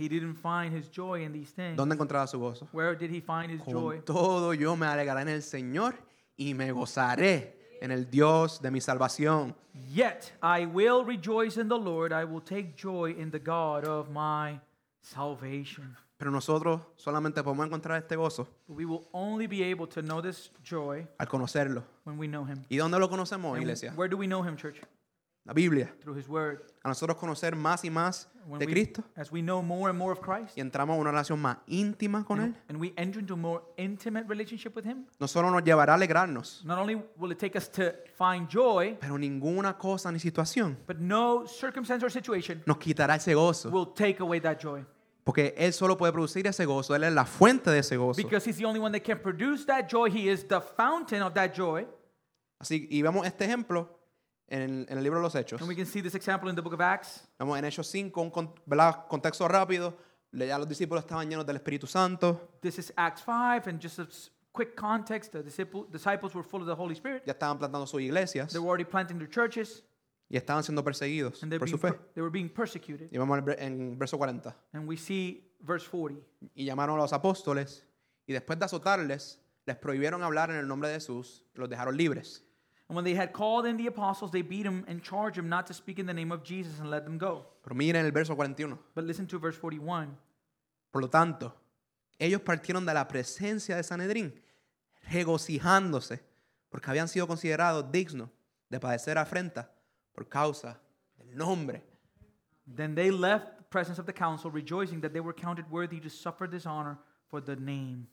He 0.00 0.08
didn't 0.08 0.36
find 0.36 0.74
his 0.74 0.88
joy 0.90 1.22
in 1.24 1.32
these 1.32 1.52
things. 1.52 1.76
¿Dónde 1.76 1.94
encontraba 1.94 2.26
su 2.26 2.38
gozo? 2.38 2.66
Where 2.72 2.96
did 2.96 3.10
he 3.10 3.20
find 3.20 3.50
his 3.50 3.60
joy? 3.66 3.96
Con 3.96 4.04
todo 4.04 4.54
yo 4.54 4.74
me 4.76 4.86
alegraré 4.86 5.22
en 5.22 5.28
el 5.28 5.42
Señor 5.42 5.94
y 6.38 6.54
me 6.54 6.72
gozaré 6.72 7.54
en 7.82 7.90
el 7.90 8.08
Dios 8.10 8.62
de 8.62 8.70
mi 8.70 8.80
salvación. 8.80 9.54
Yet 9.92 10.32
I 10.42 10.64
will 10.64 11.04
rejoice 11.04 11.60
in 11.60 11.68
the 11.68 11.78
Lord. 11.78 12.12
I 12.12 12.24
will 12.24 12.40
take 12.42 12.74
joy 12.76 13.14
in 13.18 13.30
the 13.30 13.38
God 13.38 13.84
of 13.84 14.08
my 14.10 14.58
salvation. 15.02 15.96
Pero 16.16 16.30
nosotros 16.30 16.80
solamente 16.96 17.42
podemos 17.42 17.66
encontrar 17.66 17.98
este 17.98 18.14
gozo 18.14 18.46
we 18.68 18.84
will 18.84 19.08
only 19.12 19.46
be 19.46 19.62
able 19.62 19.86
to 19.86 20.02
know 20.02 20.20
this 20.20 20.50
joy 20.62 21.06
al 21.18 21.26
conocerlo. 21.26 21.82
when 22.04 22.18
we 22.18 22.26
know 22.26 22.44
Him. 22.44 22.64
¿Y 22.68 22.76
dónde 22.76 22.98
lo 22.98 23.08
conocemos, 23.08 23.52
And 23.54 23.62
iglesia? 23.62 23.92
where 23.96 24.08
do 24.08 24.16
we 24.18 24.26
know 24.26 24.42
Him, 24.42 24.56
church? 24.56 24.80
La 25.44 25.52
Biblia. 25.54 25.92
Through 26.00 26.18
His 26.18 26.28
Word. 26.28 26.60
A 26.84 26.88
nosotros 26.88 27.16
conocer 27.18 27.56
más 27.56 27.84
y 27.84 27.90
más 27.90 28.28
When 28.46 28.58
de 28.58 28.66
we- 28.66 28.72
Cristo 28.72 29.04
as 29.16 29.30
we 29.32 29.40
know 29.42 29.62
more 29.62 29.90
and 29.90 29.98
more 29.98 30.12
of 30.12 30.20
Christ, 30.20 30.56
y 30.56 30.60
entramos 30.60 30.94
en 30.94 31.00
una 31.00 31.10
relación 31.10 31.40
más 31.40 31.58
íntima 31.66 32.24
con 32.24 32.40
Él, 32.40 32.54
and, 32.68 32.80
we 32.80 32.92
enter 32.96 33.20
into 33.20 33.34
a 33.34 33.36
more 33.36 33.62
intimate 33.76 34.26
relationship 34.28 34.74
with 34.74 34.84
Him, 34.84 35.06
no 35.18 35.26
solo 35.28 35.50
nos 35.50 35.62
llevará 35.62 35.92
a 35.92 35.96
alegrarnos, 35.96 36.64
not 36.64 36.78
only 36.78 37.02
will 37.16 37.32
it 37.32 37.38
take 37.38 37.56
us 37.56 37.70
to 37.70 37.92
find 38.16 38.48
joy, 38.48 38.96
pero 39.00 39.18
ninguna 39.18 39.76
cosa 39.78 40.10
ni 40.10 40.18
situación 40.18 40.76
but 40.86 40.98
no 40.98 41.46
circumstance 41.46 42.02
or 42.04 42.10
situation 42.10 42.62
nos 42.66 42.78
quitará 42.78 43.16
ese 43.16 43.34
gozo. 43.34 43.70
will 43.70 43.92
take 43.94 44.20
away 44.20 44.40
that 44.40 44.58
joy. 44.60 44.84
Porque 45.22 45.54
Él 45.56 45.72
solo 45.74 45.96
puede 45.98 46.12
producir 46.12 46.46
ese 46.46 46.64
gozo. 46.64 46.94
Él 46.94 47.04
es 47.04 47.12
la 47.12 47.26
fuente 47.26 47.70
de 47.70 47.80
ese 47.80 47.96
gozo. 47.96 48.16
Because 48.22 48.48
He's 48.48 48.56
the 48.56 48.64
only 48.64 48.80
one 48.80 48.90
that 48.90 49.04
can 49.04 49.18
produce 49.20 49.64
that 49.66 49.86
joy. 49.88 50.10
He 50.10 50.28
is 50.30 50.48
the 50.48 50.60
fountain 50.60 51.22
of 51.22 51.34
that 51.34 51.52
joy. 51.54 51.86
Así, 52.58 52.88
y 52.90 53.02
vemos 53.02 53.26
este 53.26 53.44
ejemplo 53.44 53.99
en 54.50 54.62
el, 54.62 54.86
en 54.88 54.98
el 54.98 55.02
libro 55.04 55.18
de 55.18 55.22
los 55.22 55.34
Hechos. 55.34 55.60
And 55.60 55.68
we 55.68 55.74
can 55.76 55.86
see 55.86 56.02
this 56.02 56.14
example 56.14 56.50
in 56.50 56.56
the 56.56 56.60
book 56.62 56.74
of 56.74 56.80
Acts. 56.80 57.26
Vemos 57.38 57.58
en 57.58 57.64
Hechos 57.64 57.86
5, 57.86 58.20
un 58.20 58.30
con- 58.30 58.52
¿verdad? 58.66 59.06
contexto 59.08 59.48
rápido. 59.48 59.96
Le- 60.32 60.46
Ya 60.48 60.58
los 60.58 60.68
discípulos 60.68 61.04
estaban 61.04 61.28
llenos 61.28 61.46
del 61.46 61.56
Espíritu 61.56 61.86
Santo. 61.86 62.50
This 62.60 62.78
is 62.78 62.92
Acts 62.96 63.22
5, 63.24 63.66
and 63.68 63.80
just 63.82 63.98
a 63.98 64.02
s- 64.02 64.30
quick 64.52 64.74
context 64.76 65.32
the 65.32 65.42
disciple, 65.42 65.86
disciples 65.90 66.34
were 66.34 66.44
full 66.46 66.60
of 66.60 66.66
the 66.66 66.74
Holy 66.74 66.94
Spirit. 66.94 67.22
Ya 67.24 67.32
estaban 67.32 67.58
plantando 67.58 67.86
sus 67.86 68.00
iglesias. 68.02 68.52
They 68.52 68.58
were 68.60 68.68
already 68.68 68.84
planting 68.84 69.18
their 69.18 69.30
churches, 69.30 69.84
Y 70.28 70.36
estaban 70.36 70.62
siendo 70.62 70.84
perseguidos 70.84 71.42
and 71.42 71.50
they 71.50 71.58
por 71.58 71.68
su 71.68 71.76
being 71.78 71.92
fe. 71.94 71.98
per- 71.98 72.12
they 72.14 72.22
were 72.22 72.30
being 72.30 72.48
persecuted. 72.48 73.08
Y 73.12 73.18
vamos 73.18 73.36
en 73.38 73.44
el 73.44 73.44
ver- 73.44 73.62
en 73.62 73.98
verso 73.98 74.16
40. 74.18 74.54
And 74.72 74.88
we 74.88 74.96
see 74.96 75.44
verse 75.60 75.88
40. 75.88 76.24
Y 76.54 76.64
llamaron 76.64 76.96
a 76.98 77.02
los 77.02 77.12
apóstoles. 77.12 77.84
Y 78.26 78.32
después 78.32 78.58
de 78.58 78.64
azotarles, 78.66 79.40
les 79.66 79.76
prohibieron 79.76 80.22
hablar 80.22 80.50
en 80.50 80.56
el 80.56 80.68
nombre 80.68 80.88
de 80.88 80.94
Jesús. 80.94 81.44
y 81.54 81.58
Los 81.58 81.68
dejaron 81.68 81.96
libres. 81.96 82.44
And 82.90 82.96
when 82.96 83.04
they 83.04 83.14
had 83.14 83.32
called 83.32 83.66
in 83.66 83.76
the 83.76 83.86
apostles, 83.86 84.32
they 84.32 84.42
beat 84.42 84.66
him 84.66 84.84
and 84.88 85.00
charged 85.00 85.38
him 85.38 85.48
not 85.48 85.64
to 85.68 85.72
speak 85.72 86.00
in 86.00 86.06
the 86.06 86.12
name 86.12 86.32
of 86.32 86.42
Jesus 86.42 86.80
and 86.80 86.90
let 86.90 87.04
them 87.04 87.18
go. 87.18 87.46
Pero 87.62 87.76
miren 87.76 88.04
el 88.04 88.10
verso 88.10 88.34
41. 88.34 88.76
But 88.96 89.04
listen 89.04 89.28
to 89.28 89.38
verse 89.38 89.56
41. 89.56 90.08
Por 90.90 91.02
lo 91.02 91.06
tanto, 91.06 91.52
ellos 92.18 92.40
partieron 92.40 92.84
de 92.84 92.92
la 92.92 93.06
presencia 93.06 93.76
de 93.76 93.84
Sanedrín, 93.84 94.32
regocijándose, 95.08 96.18
porque 96.68 96.90
habían 96.90 97.06
sido 97.06 97.28
considerados 97.28 97.92
dignos 97.92 98.28
de 98.68 98.80
padecer 98.80 99.18
afrenta 99.18 99.70
por 100.12 100.28
causa 100.28 100.80
del 101.16 101.36
nombre. 101.36 101.84
Then 102.66 102.96
they 102.96 103.12
left 103.12 103.58
the 103.58 103.64
presence 103.70 104.00
of 104.00 104.06
the 104.06 104.12
council, 104.12 104.50
rejoicing 104.50 105.00
that 105.02 105.12
they 105.12 105.20
were 105.20 105.32
counted 105.32 105.70
worthy 105.70 106.00
to 106.00 106.10
suffer 106.10 106.48
dishonor 106.48 106.98
for 107.28 107.40
the 107.40 107.54
name. 107.54 108.08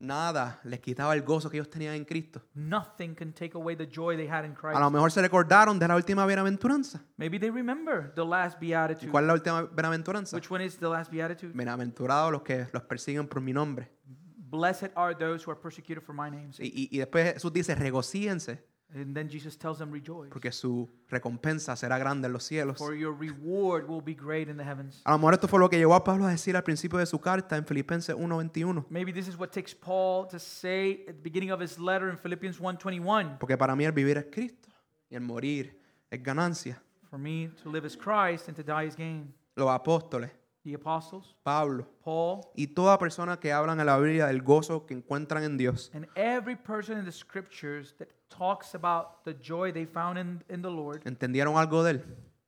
Nada 0.00 0.58
les 0.64 0.80
quitaba 0.80 1.14
el 1.14 1.20
gozo 1.22 1.50
que 1.50 1.58
ellos 1.58 1.68
tenían 1.68 1.94
en 1.94 2.06
Cristo. 2.06 2.40
Nothing 2.54 3.14
can 3.14 3.32
take 3.34 3.54
away 3.54 3.76
the 3.76 3.86
joy 3.86 4.16
they 4.16 4.26
had 4.26 4.44
in 4.44 4.52
A 4.52 4.54
lo 4.54 4.60
Christ. 4.60 4.92
mejor 4.92 5.12
se 5.12 5.20
recordaron 5.20 5.78
de 5.78 5.86
la 5.86 5.94
última 5.94 6.24
bienaventuranza. 6.24 7.02
Maybe 7.18 7.38
they 7.38 7.50
remember 7.50 8.10
the 8.14 8.24
last 8.24 8.56
¿Y 8.62 8.68
beatitude. 8.70 9.10
cuál 9.10 9.24
es 9.24 9.28
la 9.28 9.34
última 9.34 9.62
bienaventuranza? 9.62 10.34
Which 10.36 10.50
one 10.50 10.64
is 10.64 10.78
the 10.78 10.88
last 10.88 11.12
beatitude? 11.12 11.52
Bienaventurados 11.54 12.32
los 12.32 12.40
que 12.42 12.66
los 12.72 12.82
persiguen 12.84 13.28
por 13.28 13.42
mi 13.42 13.52
nombre. 13.52 13.90
Blessed 14.36 14.90
are 14.96 15.14
those 15.14 15.44
who 15.46 15.52
are 15.52 15.60
persecuted 15.60 16.02
for 16.02 16.14
my 16.14 16.30
name. 16.30 16.50
Y, 16.58 16.66
y- 16.66 16.88
y 16.90 16.98
después 16.98 17.34
Jesús 17.34 17.52
dice, 17.52 17.74
regocíense, 17.74 18.64
And 18.92 19.14
then 19.14 19.28
Jesus 19.28 19.56
tells 19.56 19.78
them, 19.78 19.92
rejoice. 19.92 20.30
porque 20.30 20.50
su 20.50 20.88
recompensa 21.08 21.76
será 21.76 21.96
grande 21.98 22.26
en 22.26 22.32
los 22.32 22.44
cielos. 22.44 22.78
For 22.78 22.94
your 22.94 23.14
reward 23.16 23.88
will 23.88 24.02
be 24.02 24.14
great 24.14 24.48
in 24.48 24.56
the 24.56 24.64
heavens. 24.64 25.00
A 25.04 25.12
lo 25.12 25.18
mejor 25.18 25.34
esto 25.34 25.46
fue 25.46 25.60
lo 25.60 25.70
que 25.70 25.78
llevó 25.78 25.94
a 25.94 26.02
Pablo 26.02 26.26
a 26.26 26.30
decir 26.30 26.56
al 26.56 26.64
principio 26.64 26.98
de 26.98 27.06
su 27.06 27.20
carta 27.20 27.56
en 27.56 27.64
Filipenses 27.64 28.16
1.21. 28.16 28.86
Maybe 28.90 29.12
this 29.12 29.28
is 29.28 29.38
what 29.38 29.50
takes 29.50 29.74
Paul 29.74 30.26
to 30.28 30.38
say 30.38 31.04
at 31.08 31.14
the 31.14 31.22
beginning 31.22 31.52
of 31.52 31.60
his 31.60 31.78
letter 31.78 32.10
in 32.10 32.18
Philippians 32.18 32.58
1:21. 32.58 33.38
Porque 33.38 33.56
para 33.56 33.76
mí 33.76 33.84
el 33.84 33.92
vivir 33.92 34.18
es 34.18 34.26
Cristo 34.30 34.68
y 35.08 35.14
el 35.14 35.20
morir 35.22 35.78
es 36.10 36.20
ganancia. 36.22 36.82
For 37.08 37.18
me 37.18 37.48
to 37.62 37.70
live 37.70 37.86
is 37.86 37.96
Christ 37.96 38.48
and 38.48 38.56
to 38.56 38.62
die 38.62 38.86
is 38.86 38.96
gain. 38.96 39.32
Los 39.56 39.68
apóstoles, 39.68 40.30
The 40.62 40.74
apostles, 40.74 41.34
Pablo 41.42 41.86
Paul, 42.04 42.42
y 42.54 42.66
toda 42.68 42.98
persona 42.98 43.38
que 43.38 43.52
hablan 43.52 43.80
en 43.80 43.86
la 43.86 43.98
Biblia 43.98 44.26
del 44.26 44.42
gozo 44.42 44.84
que 44.84 44.94
encuentran 44.94 45.42
en 45.42 45.56
Dios, 45.56 45.90
and 45.94 46.06
every 46.16 46.54
person 46.54 46.98
in 46.98 47.04
the 47.04 47.12
scriptures 47.12 47.94
that 47.98 48.08
talks 48.30 48.74
about 48.74 49.22
the 49.24 49.34
joy 49.34 49.70
they 49.72 49.84
found 49.84 50.18
in, 50.18 50.42
in 50.48 50.62
the 50.62 50.70
Lord, 50.70 51.02
entendieron 51.04 51.56
algo 51.58 51.82
de 51.84 51.90
Él 51.94 52.02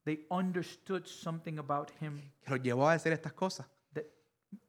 they 0.05 0.21
understood 0.31 1.07
something 1.07 1.59
about 1.59 1.91
him 2.01 2.21
que 2.45 2.51
los 2.57 2.61
llevó 2.63 2.89
a 2.89 2.95
decir 2.95 3.13
estas 3.13 3.33
cosas. 3.35 3.67
that 3.95 4.05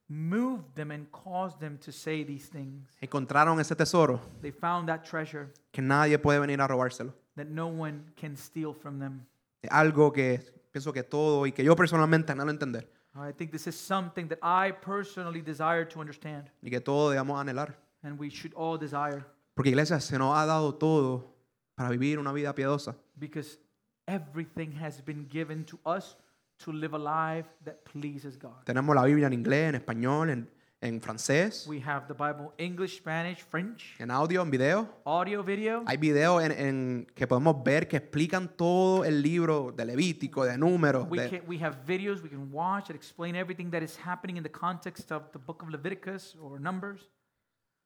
moved 0.09 0.75
them 0.75 0.91
and 0.91 1.07
caused 1.11 1.59
them 1.59 1.77
to 1.79 1.91
say 1.91 2.23
these 2.23 2.47
things. 2.49 2.87
Encontraron 3.01 3.59
ese 3.59 3.75
tesoro 3.75 4.19
They 4.41 4.51
found 4.51 4.87
that 4.89 5.03
treasure 5.03 5.49
que 5.71 5.81
nadie 5.81 6.17
puede 6.19 6.39
venir 6.39 6.59
a 6.61 6.67
robárselo. 6.67 7.13
that 7.35 7.47
no 7.47 7.67
one 7.67 8.03
can 8.15 8.35
steal 8.35 8.73
from 8.73 8.99
them. 8.99 9.25
Algo 9.69 10.11
que 10.11 10.39
pienso 10.71 10.91
que 10.93 11.03
todo 11.03 11.45
y 11.45 11.51
que 11.51 11.63
yo 11.63 11.75
personalmente 11.75 12.35
no 12.35 12.43
lo 12.43 12.51
entender 12.51 12.87
I 13.15 13.31
think 13.31 13.51
this 13.51 13.67
is 13.67 13.75
something 13.75 14.27
that 14.29 14.39
I 14.41 14.71
personally 14.71 15.41
desire 15.41 15.85
to 15.85 15.99
understand, 15.99 16.49
y 16.63 16.69
que 16.71 16.79
todos 16.79 17.13
debamos 17.13 17.39
anhelar. 17.39 17.75
and 18.03 18.19
we 18.19 18.29
should 18.29 18.53
all 18.55 18.77
desire, 18.77 19.23
Porque 19.53 19.69
iglesia 19.69 19.99
se 19.99 20.17
nos 20.17 20.35
ha 20.37 20.45
dado 20.45 20.75
todo 20.75 21.35
para 21.75 21.89
vivir 21.89 22.19
una 22.19 22.31
vida 22.33 22.53
piadosa. 22.55 22.95
because 23.15 23.59
everything 24.07 24.71
has 24.81 25.03
been 25.03 25.27
given 25.29 25.63
to 25.65 25.79
us 25.85 26.17
to 26.57 26.71
live 26.71 26.93
a 26.95 26.99
life 26.99 27.47
that 27.63 27.75
pleases 27.83 28.37
God. 28.37 28.63
Tenemos 28.65 28.95
la 28.95 29.03
Biblia 29.05 29.27
en 29.27 29.33
inglés, 29.33 29.69
en 29.69 29.75
español, 29.75 30.29
en, 30.29 30.49
en 30.81 30.99
francés, 31.01 31.65
We 31.67 31.79
have 31.81 32.07
the 32.07 32.13
Bible 32.13 32.51
English, 32.57 32.97
Spanish, 32.97 33.43
French, 33.43 33.95
en 33.99 34.11
audio, 34.11 34.41
en 34.41 34.49
video. 34.51 34.87
audio, 35.05 35.41
video. 35.43 35.83
Hay 35.85 35.97
videos 35.97 36.43
en, 36.43 36.51
en 36.51 37.07
que 37.15 37.25
podemos 37.27 37.63
ver 37.63 37.87
que 37.87 37.97
explican 37.97 38.49
todo 38.57 39.05
el 39.05 39.21
libro 39.21 39.71
de 39.75 39.85
Levítico, 39.85 40.43
de 40.45 40.57
números. 40.57 41.07
We, 41.09 41.19
de- 41.21 41.29
can, 41.29 41.41
we 41.47 41.57
have 41.63 41.77
videos 41.85 42.21
we 42.21 42.29
can 42.29 42.49
watch 42.51 42.87
that 42.87 42.95
explain 42.95 43.35
everything 43.35 43.69
that 43.71 43.81
is 43.81 43.97
happening 44.05 44.35
in 44.37 44.43
the 44.43 44.51
context 44.51 45.11
of 45.11 45.31
the 45.31 45.39
book 45.39 45.61
of 45.63 45.69
Leviticus 45.69 46.35
or 46.41 46.59
Numbers. 46.59 47.09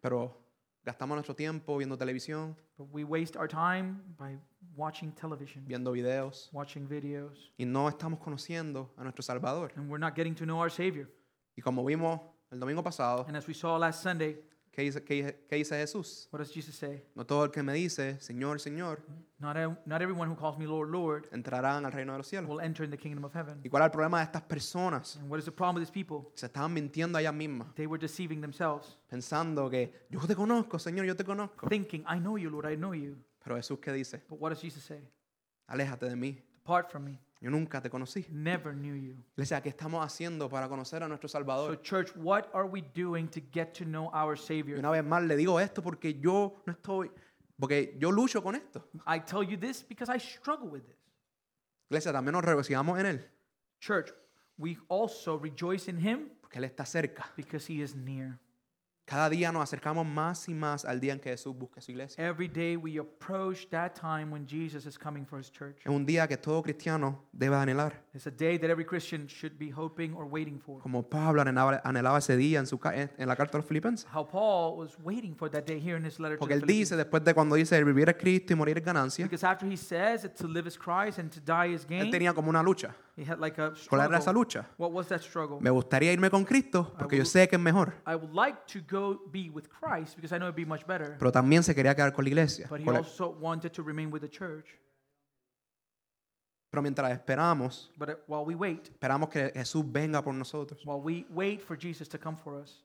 pero 0.02 0.36
gastamos 0.88 1.16
nuestro 1.18 1.36
tiempo 1.36 1.78
viendo 1.78 1.98
televisión, 1.98 2.56
But 2.78 2.88
we 2.94 3.04
waste 3.04 3.38
our 3.38 3.48
time 3.50 4.00
by 4.18 4.40
watching 4.78 5.12
television, 5.12 5.66
viendo 5.68 5.92
videos 5.92 6.50
watching 6.54 6.88
videos, 6.88 7.52
y 7.58 7.66
no 7.66 7.90
estamos 7.90 8.20
conociendo 8.20 8.90
a 8.96 9.04
nuestro 9.04 9.22
Salvador. 9.22 9.74
and 9.76 9.90
we're 9.90 10.00
not 10.00 10.16
getting 10.16 10.34
to 10.34 10.46
know 10.46 10.60
our 10.62 10.72
Savior. 10.72 11.10
Y 11.58 11.62
como 11.62 11.84
vimos 11.84 12.22
el 12.52 12.60
domingo 12.60 12.82
pasado, 12.82 13.26
And 13.28 13.36
as 13.36 13.46
we 13.48 13.54
saw 13.54 13.78
last 13.78 14.02
Sunday, 14.02 14.38
¿qué 14.78 14.84
dice, 14.84 15.04
qué 15.04 15.14
dice- 15.16 15.46
qué 15.50 15.56
dice 15.56 15.76
Jesús? 15.76 16.30
what 16.32 16.38
does 16.40 16.54
Jesus 16.54 16.76
say? 16.76 17.04
No 17.16 17.26
todo 17.26 17.44
el 17.46 17.50
que 17.52 17.64
me 17.64 17.74
dice, 17.74 18.20
Señor, 18.22 18.60
Señor, 18.60 19.02
Not, 19.40 19.58
ev- 19.58 19.76
not 19.88 20.02
everyone 20.04 20.30
who 20.30 20.36
calls 20.36 20.56
me 20.60 20.66
Lord, 20.68 20.90
Lord 20.92 21.28
entrarán 21.32 21.84
al 21.86 21.92
reino 21.92 22.12
de 22.14 22.20
los 22.20 22.28
cielos. 22.28 22.48
will 22.48 22.60
enter 22.62 22.84
in 22.86 22.92
the 22.92 22.98
kingdom 22.98 23.24
of 23.26 23.34
heaven. 23.34 23.60
¿Y 23.64 23.70
cuál 23.70 23.82
es 23.82 23.86
el 23.88 23.92
problema 23.92 24.20
de 24.20 24.26
estas 24.26 24.44
personas? 24.44 25.16
And 25.18 25.30
what 25.32 25.40
is 25.40 25.46
the 25.46 25.52
problem 25.52 25.78
with 25.78 25.82
these 25.88 25.92
people? 25.92 26.30
Se 26.36 26.46
estaban 26.46 26.72
mintiendo 26.74 27.18
a 27.18 27.22
ellas 27.22 27.34
mismas, 27.34 27.74
They 27.74 27.88
were 27.88 28.00
deceiving 28.00 28.40
themselves, 28.40 29.00
pensando 29.10 29.68
que 29.72 29.92
yo 30.12 30.20
te 30.28 30.36
conozco, 30.36 30.78
Señor, 30.78 31.06
yo 31.08 31.16
te 31.16 31.24
conozco. 31.24 31.68
thinking, 31.68 32.04
I 32.08 32.20
know 32.20 32.38
you, 32.38 32.52
Lord, 32.52 32.72
I 32.72 32.76
know 32.78 32.94
you. 32.94 33.18
Pero 33.44 33.56
Jesús, 33.56 33.80
¿qué 33.80 33.92
dice? 33.92 34.22
But 34.30 34.40
what 34.40 34.50
does 34.52 34.62
Jesus 34.62 34.84
say? 34.84 35.02
Aléjate 35.68 36.08
de 36.08 36.16
mí, 36.16 36.40
Depart 36.54 36.92
from 36.92 37.04
me. 37.06 37.20
Yo 37.42 37.50
nunca 37.52 37.82
te 37.82 37.90
conocí. 37.90 38.26
Never 38.30 38.74
knew 38.74 38.96
you. 38.96 39.16
Iglesia, 39.36 39.62
¿qué 39.62 39.70
estamos 39.70 40.04
haciendo 40.06 40.50
para 40.50 40.68
conocer 40.68 41.04
a 41.04 41.08
nuestro 41.08 41.28
So, 41.30 41.34
Salvador? 41.38 41.82
church, 41.82 42.12
what 42.16 42.46
are 42.54 42.68
we 42.68 42.82
doing 42.96 43.28
to 43.30 43.40
get 43.54 43.74
to 43.74 43.84
know 43.86 44.10
our 44.14 44.34
Y 44.36 44.38
Savior? 44.38 44.80
una 44.80 44.90
vez 44.92 45.04
más 45.04 45.24
le 45.24 45.36
digo 45.36 45.60
esto 45.60 45.82
porque 45.82 46.20
yo 46.20 46.62
no 46.66 46.74
estoy, 46.74 47.12
porque 47.60 47.96
yo 48.00 48.12
lucho 48.12 48.42
con 48.42 48.56
esto. 48.56 48.88
I 49.06 49.20
tell 49.20 49.44
you 49.44 49.58
this 49.58 49.84
because 49.88 50.10
I 50.12 50.20
struggle 50.20 50.70
with 50.70 50.84
this. 50.88 50.98
Iglesia, 51.90 52.12
también 52.12 52.34
nos 52.34 52.44
regocijamos 52.44 53.00
en 53.00 53.06
Él, 53.06 53.26
Church, 53.80 54.12
we 54.58 54.78
also 54.90 55.38
rejoice 55.38 55.88
in 55.90 56.00
Him 56.00 56.30
porque 56.42 56.58
Él 56.58 56.66
está 56.66 56.86
cerca. 56.86 57.32
because 57.38 57.66
He 57.72 57.82
is 57.82 57.96
near. 57.96 58.40
Cada 59.10 59.30
día 59.30 59.54
nos 59.54 59.64
acercamos 59.64 60.06
más 60.06 60.50
y 60.50 60.54
más 60.54 60.84
al 60.84 61.00
día 61.00 61.14
en 61.14 61.20
que 61.22 61.30
Jesús 61.30 61.56
busque 61.58 61.80
su 61.80 61.92
iglesia. 61.92 62.22
Every 62.28 62.50
day 62.50 62.76
we 62.76 63.00
approach 63.00 63.66
that 63.70 63.94
time 63.94 64.34
when 64.34 64.46
Jesus 64.46 64.86
is 64.86 64.98
coming 65.00 65.26
for 65.26 65.40
His 65.40 65.50
church. 65.50 65.78
Es 65.80 65.88
un 65.88 66.06
día 66.06 66.28
que 66.28 66.36
todo 66.36 66.62
cristiano 66.62 67.24
debe 67.32 67.56
anhelar. 67.56 68.04
It's 68.14 68.28
a 68.28 68.32
day 68.32 68.60
that 68.60 68.70
every 68.70 68.84
Christian 68.84 69.26
should 69.30 69.58
be 69.58 69.72
hoping 69.72 70.14
or 70.14 70.26
waiting 70.26 70.60
for. 70.60 70.82
Como 70.82 71.04
Pablo 71.04 71.42
anhelaba, 71.42 71.80
anhelaba 71.86 72.18
ese 72.18 72.36
día 72.36 72.60
en, 72.60 72.68
su, 72.68 72.78
en 72.94 73.28
la 73.30 73.38
carta 73.38 73.58
a 73.58 73.62
los 73.62 73.66
filipenses. 73.66 74.06
How 74.14 74.28
Paul 74.28 74.78
was 74.78 74.98
waiting 75.02 75.34
for 75.38 75.50
that 75.52 75.64
day 75.66 75.80
here 75.80 75.96
in 75.96 76.04
his 76.06 76.20
letter 76.20 76.36
to 76.36 76.40
Porque 76.40 76.56
the 76.56 76.60
él 76.60 76.66
Philippians. 76.66 76.90
dice, 76.90 76.98
después 76.98 77.24
de 77.24 77.34
cuando 77.34 77.56
dice, 77.56 77.78
el 77.78 77.86
vivir 77.86 78.10
es 78.10 78.16
Cristo 78.18 78.52
y 78.52 78.56
morir 78.58 78.78
es 78.80 78.84
ganancia, 78.84 79.24
Because 79.24 79.46
after 79.46 79.66
he 79.72 79.78
says 79.78 80.24
that 80.24 80.36
to 80.36 80.50
live 80.50 80.68
is 80.68 80.78
Christ 80.78 81.18
and 81.20 81.32
to 81.32 81.40
die 81.40 81.74
is 81.74 81.84
él 81.86 81.98
gain, 82.02 82.12
tenía 82.12 82.34
como 82.34 82.50
una 82.50 82.62
lucha. 82.62 82.94
he 83.16 83.24
had 83.24 83.40
like 83.40 83.58
a 83.60 83.72
¿Cuál 83.90 84.02
era 84.02 84.18
esa 84.18 84.32
struggle. 84.32 84.34
lucha? 84.42 84.66
What 84.78 84.92
was 84.92 85.08
that 85.08 85.22
struggle? 85.22 85.60
Me 85.62 85.70
gustaría 85.70 86.12
irme 86.12 86.30
con 86.30 86.44
Cristo 86.44 86.94
porque 87.00 87.16
yo 87.16 87.22
will- 87.24 87.26
sé 87.30 87.48
que 87.48 87.56
es 87.56 87.62
mejor. 87.62 87.94
I 88.06 88.16
would 88.16 88.34
like 88.34 88.58
to 88.74 88.80
go 88.88 88.97
be 89.32 89.50
with 89.50 89.68
Christ 89.70 90.16
because 90.16 90.34
I 90.34 90.38
know 90.40 90.48
it'd 90.48 90.56
be 90.56 90.66
much 90.66 90.86
better. 90.86 91.16
Pero 91.18 91.32
también 91.32 91.64
se 91.64 91.74
quería 91.76 91.96
quedar 91.96 92.14
con 92.14 92.24
la 92.26 92.30
iglesia. 92.30 92.68
But 92.70 92.80
he 92.82 92.86
con 92.86 92.94
la- 92.94 93.00
also 93.02 93.30
wanted 93.40 93.72
to 93.74 93.84
remain 93.84 94.12
with 94.12 94.22
the 94.22 94.30
church. 94.30 94.68
Pero 96.70 96.82
mientras 96.82 97.12
esperamos, 97.12 97.92
But 97.98 98.10
uh, 98.10 98.14
while 98.28 98.46
we 98.46 98.56
wait, 98.56 98.90
esperamos 98.92 99.30
que 99.30 99.52
Jesús 99.56 99.86
venga 99.90 100.22
por 100.22 100.34
nosotros. 100.34 100.86
while 100.86 101.00
we 101.02 101.26
wait 101.30 101.62
for 101.62 101.78
Jesus 101.78 102.08
to 102.10 102.18
come 102.20 102.36
for 102.38 102.56
us, 102.62 102.84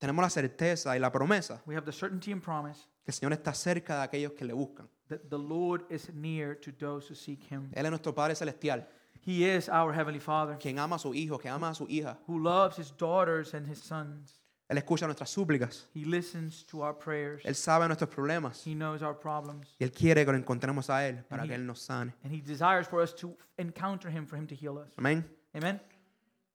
Tenemos 0.00 0.22
la 0.22 0.30
certeza 0.30 0.94
y 0.96 1.00
la 1.00 1.10
promesa 1.10 1.60
we 1.66 1.74
have 1.74 1.84
the 1.84 1.92
certainty 1.92 2.30
and 2.30 2.40
promise 2.40 2.86
que 3.04 3.10
el 3.10 3.14
Señor 3.14 3.32
está 3.32 3.52
cerca 3.52 3.96
de 3.96 4.02
aquellos 4.04 4.32
que 4.34 4.44
le 4.44 4.54
buscan. 4.54 4.88
that 5.08 5.28
the 5.30 5.38
Lord 5.38 5.82
is 5.90 6.08
near 6.14 6.54
to 6.60 6.70
those 6.78 7.08
who 7.10 7.16
seek 7.16 7.42
him. 7.50 7.70
Él 7.74 7.84
es 7.86 7.90
nuestro 7.90 8.14
Padre 8.14 8.36
Celestial, 8.36 8.86
He 9.26 9.44
is 9.44 9.68
our 9.68 9.92
heavenly 9.92 10.20
Father 10.20 10.56
quien 10.58 10.78
ama 10.78 10.96
a 10.96 10.98
su 11.00 11.12
hijo, 11.12 11.38
que 11.38 11.48
ama 11.50 11.70
a 11.70 11.74
su 11.74 11.86
hija. 11.88 12.16
who 12.28 12.38
loves 12.38 12.78
his 12.78 12.92
daughters 12.96 13.52
and 13.52 13.66
his 13.68 13.80
sons. 13.82 14.40
Él 14.68 14.76
escucha 14.78 15.06
nuestras 15.06 15.30
súplicas. 15.30 15.88
He 15.94 16.04
listens 16.04 16.64
to 16.66 16.80
our 16.80 16.96
prayers. 16.98 17.42
Él 17.44 17.54
sabe 17.54 17.86
nuestros 17.86 18.10
problemas. 18.10 18.66
He 18.66 18.74
knows 18.74 19.00
our 19.02 19.18
problems. 19.18 19.74
Y 19.78 19.84
Él 19.84 19.90
quiere 19.92 20.24
que 20.26 20.32
lo 20.32 20.36
encontremos 20.38 20.90
a 20.90 21.06
Él 21.08 21.24
para 21.24 21.44
he- 21.44 21.48
que 21.48 21.54
Él 21.54 21.64
nos 21.66 21.80
sane. 21.80 22.14
And 22.22 22.32
he 22.34 22.42
desires 22.42 22.86
for 22.86 23.02
us 23.02 23.14
to 23.16 23.34
encounter 23.56 24.10
him 24.10 24.26
for 24.26 24.38
him 24.38 24.46
to 24.46 24.54
heal 24.54 24.76
us. 24.76 24.92
Amén. 24.98 25.26
Amen. 25.54 25.80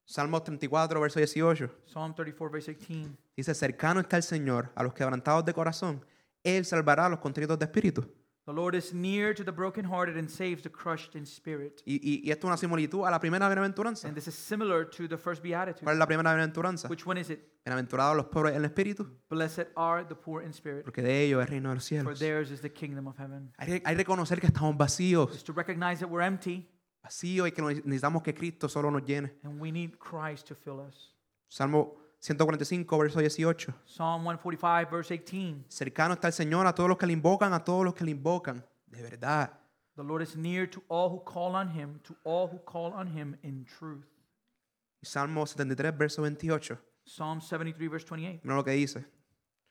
Salmos 0.06 0.44
34, 0.44 1.00
verso 1.00 1.20
18. 1.20 1.70
Psalm 1.86 2.14
34, 2.14 2.52
verse 2.52 2.74
18. 2.76 3.10
Dice, 3.36 3.56
cercano 3.56 4.02
está 4.02 4.18
el 4.18 4.24
Señor 4.24 4.72
a 4.76 4.84
los 4.84 4.94
quebrantados 4.94 5.44
de 5.46 5.54
corazón. 5.54 6.06
Él 6.44 6.66
salvará 6.66 7.06
a 7.06 7.10
los 7.10 7.20
contritos 7.20 7.58
de 7.58 7.66
espíritu. 7.66 8.06
The 8.46 8.52
Lord 8.52 8.76
is 8.76 8.94
near 8.94 9.34
to 9.34 9.44
the 9.46 9.52
brokenhearted 9.54 10.18
and 10.18 10.30
saves 10.30 10.64
the 10.64 10.70
crushed 10.70 11.16
in 11.16 11.26
spirit. 11.26 11.82
Y, 11.86 11.98
y- 12.04 12.22
y 12.26 12.32
esto 12.32 12.48
es 12.48 12.50
una 12.50 12.58
similitud 12.58 13.08
a 13.08 13.12
la 13.12 13.20
primera 13.20 13.48
bienaventuranza. 13.48 14.06
And 14.08 14.16
this 14.16 14.28
is 14.28 14.36
similar 14.36 14.86
to 14.90 15.08
the 15.08 15.18
first 15.18 15.42
beatitude. 15.42 15.84
¿Cuál 15.86 15.96
es 15.96 16.00
la 16.00 16.06
primera 16.08 16.32
bienaventuranza? 16.34 16.90
Which 16.90 17.06
one 17.08 17.22
is 17.22 17.30
it? 17.30 17.40
Bienaventurados 17.66 18.18
los 18.18 18.26
pobres 18.26 18.52
en 18.56 18.58
el 18.58 18.66
espíritu, 18.66 19.08
Blessed 19.30 19.68
are 19.78 20.04
the 20.04 20.16
poor 20.16 20.44
in 20.44 20.50
spirit, 20.52 20.84
porque 20.84 21.02
de 21.02 21.22
ellos 21.24 21.40
es 21.42 21.48
el 21.48 21.52
reino 21.52 21.70
de 21.70 21.76
los 21.76 21.84
for 21.86 21.88
cielos. 21.88 22.20
theirs 22.20 22.52
is 22.52 22.60
the 22.60 22.70
kingdom 22.70 23.08
of 23.08 23.18
heaven. 23.18 23.54
Hay, 23.58 23.80
que 23.80 23.96
reconocer 23.96 24.42
que 24.42 24.48
estamos 24.48 24.76
vacíos, 24.76 25.34
Is 25.34 25.44
to 25.46 25.54
recognize 25.54 26.00
that 26.02 26.10
we're 26.10 26.22
empty 26.26 26.68
vacíos 27.02 27.48
y 27.48 27.52
que 27.54 27.62
necesitamos 27.62 28.22
que 28.24 28.34
Cristo 28.34 28.68
solo 28.68 28.92
nos 28.92 29.04
llene. 29.06 29.32
and 29.44 29.62
we 29.62 29.72
need 29.72 29.98
Christ 29.98 30.46
to 30.48 30.56
fill 30.56 30.82
us. 30.82 31.14
Salmo 31.48 31.96
145, 32.24 32.98
verso 32.98 33.20
18. 33.20 33.74
Psalm 33.86 34.24
145, 34.24 34.90
verse 34.90 35.10
18. 35.18 35.66
Cercano 35.68 36.14
está 36.14 36.28
el 36.28 36.34
Señor 36.34 36.66
a 36.66 36.74
todos 36.74 36.88
los 36.88 36.98
que 36.98 37.06
le 37.06 37.12
invocan, 37.12 37.52
a 37.52 37.62
todos 37.62 37.84
los 37.84 37.94
que 37.94 38.06
le 38.06 38.12
invocan. 38.12 38.64
De 38.88 39.02
verdad. 39.02 39.52
The 39.98 40.04
Lord 40.04 40.22
is 40.22 40.38
near 40.38 40.66
to 40.70 40.82
all 40.88 41.10
who 41.10 41.22
call 41.26 41.54
on 41.54 41.68
him, 41.68 42.00
to 42.06 42.16
all 42.24 42.48
who 42.48 42.60
call 42.60 42.94
on 42.94 43.08
him 43.08 43.36
in 43.44 43.66
truth. 43.66 44.06
Y 45.02 45.06
Salmo 45.06 45.46
73, 45.46 45.92
verso 45.92 46.22
28. 46.22 46.78
Psalm 47.06 47.42
73, 47.42 47.90
verse 47.90 48.06
28. 48.06 48.40
Mira 48.42 48.56
lo 48.56 48.64
que 48.64 48.72
dice. 48.72 49.04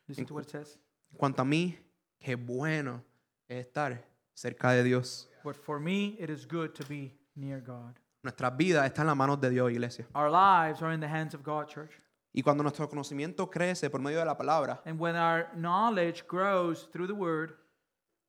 Listen 0.07 0.27
to 0.27 0.35
what 0.35 0.43
it 0.43 0.51
says. 0.51 0.79
En 1.11 1.17
cuanto 1.17 1.41
a 1.41 1.47
mí, 1.47 1.79
qué 2.21 2.37
bueno 2.37 3.03
es 3.49 3.65
estar 3.65 3.99
cerca 4.35 4.73
de 4.73 4.85
Dios. 4.85 5.27
But 5.43 5.57
for 5.57 5.81
me, 5.81 6.19
it 6.21 6.29
is 6.29 6.45
good 6.45 6.75
to 6.75 6.85
be 6.87 7.15
near 7.35 7.63
God. 7.63 7.95
Nuestras 8.23 8.55
vidas 8.59 8.85
están 8.85 9.05
en 9.05 9.07
las 9.07 9.17
manos 9.17 9.41
de 9.41 9.49
Dios, 9.49 9.71
iglesia. 9.71 10.05
Our 10.15 10.31
lives 10.31 10.83
are 10.83 10.93
in 10.93 11.01
the 11.01 11.09
hands 11.09 11.33
of 11.33 11.43
God, 11.43 11.67
church. 11.67 11.93
Y 12.35 12.43
cuando 12.43 12.63
nuestro 12.63 12.89
conocimiento 12.89 13.51
crece 13.51 13.91
por 13.91 14.01
medio 14.01 14.19
de 14.19 14.25
la 14.25 14.37
palabra 14.37 14.81
And 14.87 14.99
when 14.99 15.17
our 15.17 15.49
knowledge 15.55 16.25
grows 16.27 16.89
through 16.91 17.07
the 17.07 17.13
word 17.13 17.59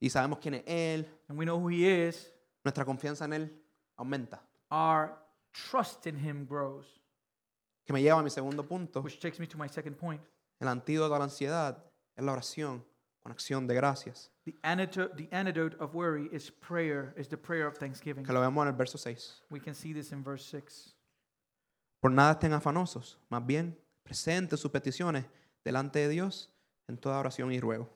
y 0.01 0.09
sabemos 0.09 0.39
quién 0.39 0.55
es 0.55 0.63
Él, 0.65 1.07
and 1.29 1.39
we 1.39 1.45
know 1.45 1.57
who 1.57 1.69
he 1.69 1.85
is, 2.07 2.33
nuestra 2.65 2.83
confianza 2.83 3.23
en 3.25 3.33
Él 3.33 3.63
aumenta. 3.97 4.41
our 4.69 5.17
trust 5.53 6.07
in 6.07 6.17
him 6.17 6.45
grows. 6.45 6.85
Que 7.85 7.93
me 7.93 8.01
lleva 8.01 8.19
a 8.19 8.23
mi 8.23 8.29
segundo 8.29 8.63
punto. 8.63 9.01
Which 9.01 9.19
takes 9.19 9.39
me 9.39 9.47
to 9.47 9.57
my 9.57 9.67
second 9.67 9.95
point. 9.97 10.21
El 10.59 10.67
antídoto 10.67 11.15
a 11.15 11.19
la 11.19 11.25
ansiedad 11.25 11.77
es 12.15 12.23
la 12.23 12.31
oración 12.33 12.83
con 13.21 13.31
acción 13.31 13.67
de 13.67 13.75
gracias. 13.75 14.31
The 14.45 14.55
antidote, 14.63 15.15
the 15.15 15.29
antidote 15.31 15.75
of 15.79 15.93
worry 15.93 16.27
is 16.31 16.49
prayer, 16.51 17.13
is 17.17 17.27
the 17.29 17.37
prayer 17.37 17.67
of 17.67 17.77
thanksgiving. 17.77 18.25
Que 18.25 18.33
lo 18.33 18.41
vemos 18.41 18.61
en 18.63 18.67
el 18.69 18.73
verso 18.73 18.97
6. 18.97 19.43
We 19.49 19.59
can 19.59 19.73
see 19.73 19.93
this 19.93 20.11
in 20.11 20.23
verse 20.23 20.45
6. 20.45 20.95
Por 22.01 22.11
nada 22.11 22.33
estén 22.33 22.51
afanosos, 22.53 23.17
más 23.29 23.45
bien 23.45 23.77
presenten 24.03 24.57
sus 24.57 24.71
peticiones 24.71 25.25
delante 25.63 25.99
de 25.99 26.09
Dios 26.09 26.49
en 26.87 26.97
toda 26.97 27.19
oración 27.19 27.51
y 27.51 27.59
ruego. 27.59 27.89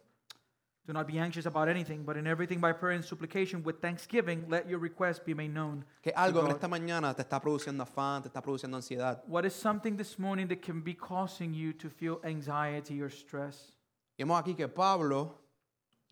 Do 0.85 0.93
not 0.93 1.05
be 1.05 1.19
anxious 1.19 1.45
about 1.45 1.67
anything, 1.67 2.05
but 2.05 2.15
in 2.15 2.25
everything 2.25 2.61
by 2.61 2.71
prayer 2.71 2.95
and 2.95 3.03
supplication 3.03 3.61
with 3.61 3.81
thanksgiving, 3.81 4.45
let 4.47 4.69
your 4.69 4.79
requests 4.79 5.19
be 5.19 5.33
made 5.35 5.49
known. 5.49 5.83
Que 6.01 6.13
algo 6.15 6.39
en 6.45 6.51
esta 6.51 6.69
mañana 6.69 7.13
te 7.13 7.23
está 7.23 7.41
produciendo 7.41 7.83
afán, 7.83 8.21
te 8.21 8.29
está 8.29 8.41
produciendo 8.41 8.77
ansiedad. 8.77 9.21
What 9.27 9.43
is 9.43 9.53
something 9.53 9.97
this 9.97 10.17
morning 10.17 10.47
that 10.47 10.61
can 10.61 10.81
be 10.81 10.93
causing 10.95 11.53
you 11.53 11.73
to 11.73 11.89
feel 11.89 12.21
anxiety 12.23 13.01
or 13.01 13.11
stress? 13.11 13.73
Y 14.17 14.23
vemos 14.23 14.39
aquí 14.39 14.55
que 14.55 14.69
Pablo 14.69 15.35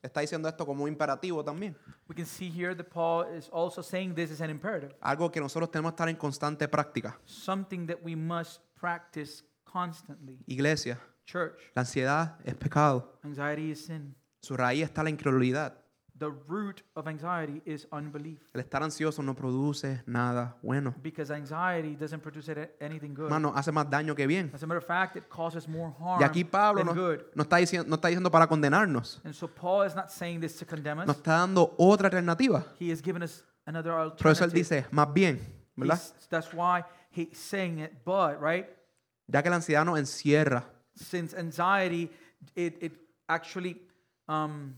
está 0.04 0.20
diciendo 0.20 0.50
esto 0.50 0.66
como 0.66 0.84
un 0.84 0.90
imperativo 0.90 1.42
también. 1.42 1.74
We 2.10 2.14
can 2.16 2.26
see 2.26 2.50
here 2.50 2.76
that 2.76 2.90
Paul 2.90 3.34
is 3.34 3.50
also 3.54 3.82
saying 3.82 4.14
this 4.14 4.30
is 4.30 4.42
an 4.42 4.50
imperative, 4.50 4.94
Algo 5.00 5.32
que 5.32 5.40
nosotros 5.40 5.72
tenemos 5.72 5.94
que 5.94 5.96
estar 5.96 6.10
en 6.10 6.18
constante 6.18 6.68
práctica. 6.68 7.18
something 7.24 7.88
that 7.88 8.04
we 8.04 8.14
must 8.14 8.60
practice 8.78 9.42
constantly. 9.80 10.40
Iglesia, 10.48 10.98
Church, 11.26 11.60
la 11.76 11.82
ansiedad 11.82 12.38
es 12.46 12.56
pecado. 12.56 13.20
anxiety 13.24 13.72
is 13.72 13.86
sin. 13.86 14.16
Su 14.42 14.56
raíz 14.56 14.84
está 14.84 15.04
la 15.04 15.10
incredulidad. 15.10 15.74
The 16.18 16.30
root 16.48 16.82
of 16.94 17.08
anxiety 17.10 17.62
is 17.66 17.86
unbelief 17.92 18.40
El 18.54 18.62
estar 18.62 18.82
ansioso 18.82 19.22
no 19.22 19.34
produce 19.36 20.02
nada 20.06 20.56
bueno. 20.62 20.96
because 21.04 21.30
anxiety 21.34 21.98
doesn't 21.98 22.22
produce 22.22 22.48
anything 22.80 23.14
good. 23.14 23.30
Hace 23.54 23.74
más 23.74 23.90
daño 23.90 24.16
que 24.16 24.26
bien. 24.26 24.50
As 24.54 24.64
a 24.64 24.66
matter 24.66 24.78
of 24.78 24.86
fact, 24.88 25.18
it 25.18 25.26
causes 25.28 25.68
more 25.68 25.92
harm 26.00 26.22
Y 26.22 26.24
aquí 26.24 26.46
Pablo 26.46 26.86
than 26.86 26.96
no, 26.96 27.02
good. 27.10 27.20
está 27.36 27.58
diciendo, 27.58 27.90
no 27.90 27.96
está 27.96 28.08
diciendo 28.08 28.32
para 28.32 28.48
condenarnos. 28.48 29.20
And 29.26 29.34
so 29.34 29.50
Paul 29.50 29.86
is 29.88 29.94
not 29.94 30.10
saying 30.10 30.40
this 30.40 30.56
to 30.60 30.66
condemn 30.66 31.00
us. 31.00 31.08
Nos 31.08 31.18
está 31.18 31.40
dando 31.40 31.76
otra 31.78 32.06
alternativa. 32.08 32.64
He 32.80 32.92
has 32.94 33.02
given 33.04 33.22
us 33.22 33.44
another 33.66 33.92
Por 33.92 34.32
eso 34.32 34.46
él 34.46 34.52
alternative. 34.52 34.54
dice, 34.54 34.86
más 34.92 35.12
bien, 35.14 35.42
¿verdad? 35.76 35.98
He's- 35.98 36.30
that's 36.30 36.54
why 36.54 36.86
he's 37.12 37.38
saying 37.38 37.80
it. 37.80 37.92
But 38.06 38.40
right, 38.40 38.68
Ya 39.28 39.42
que 39.42 39.50
la 39.50 39.56
ansiedad 39.58 39.84
nos 39.86 39.98
encierra, 40.00 40.64
since 40.96 41.34
anxiety, 41.36 42.10
it, 42.56 42.78
it 42.82 42.94
actually 43.28 43.82
um, 44.28 44.76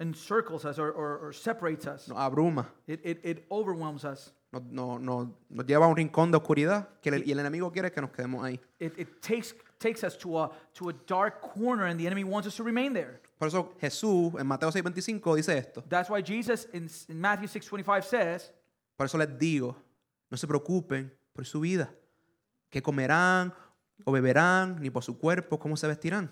encircles 0.00 0.64
us 0.64 0.78
or, 0.78 0.90
or, 0.92 1.18
or 1.18 1.32
separates 1.32 1.86
us. 1.86 2.08
nos 2.08 2.18
abruma, 2.18 2.66
It, 2.86 3.00
it, 3.04 3.20
it 3.24 3.46
overwhelms 3.50 4.04
us. 4.04 4.32
nos, 4.52 4.62
no- 4.70 4.96
no- 4.98 5.34
nos 5.50 5.66
lleva 5.66 5.84
a 5.84 5.88
un 5.88 5.96
rincón 5.96 6.30
de 6.30 6.38
oscuridad 6.38 6.88
que 7.02 7.10
el- 7.10 7.24
y 7.26 7.32
el 7.32 7.38
enemigo 7.40 7.70
quiere 7.70 7.90
que 7.92 8.00
nos 8.00 8.10
quedemos 8.10 8.42
ahí. 8.44 8.58
It, 8.80 8.98
it 8.98 9.20
takes 9.20 9.54
takes 9.78 10.02
us 10.02 10.16
to 10.18 10.38
a 10.38 10.50
to 10.74 10.88
a 10.88 10.92
dark 11.06 11.40
corner, 11.54 11.84
and 11.86 12.00
the 12.00 12.06
enemy 12.06 12.24
wants 12.24 12.46
us 12.48 12.56
to 12.56 12.64
remain 12.64 12.92
there. 12.94 13.20
Por 13.38 13.48
eso 13.48 13.74
Jesús 13.80 14.34
en 14.40 14.46
Mateo 14.46 14.70
6:25 14.70 15.36
dice 15.36 15.50
esto. 15.58 15.82
That's 15.88 16.08
why 16.08 16.22
Jesus 16.22 16.66
in, 16.72 16.88
in 17.08 17.20
Matthew 17.20 17.48
six 17.48 17.66
twenty 17.66 17.84
five 17.84 18.04
says, 18.04 18.50
Por 18.96 19.04
eso 19.06 19.18
les 19.18 19.28
digo, 19.38 19.76
no 20.30 20.36
se 20.38 20.46
preocupen 20.46 21.12
por 21.34 21.44
su 21.44 21.60
vida, 21.60 21.90
que 22.70 22.82
comerán 22.82 23.54
o 24.04 24.12
beberán, 24.12 24.80
ni 24.80 24.90
por 24.90 25.02
su 25.02 25.18
cuerpo, 25.18 25.58
cómo 25.58 25.76
se 25.76 25.86
vestirán. 25.86 26.30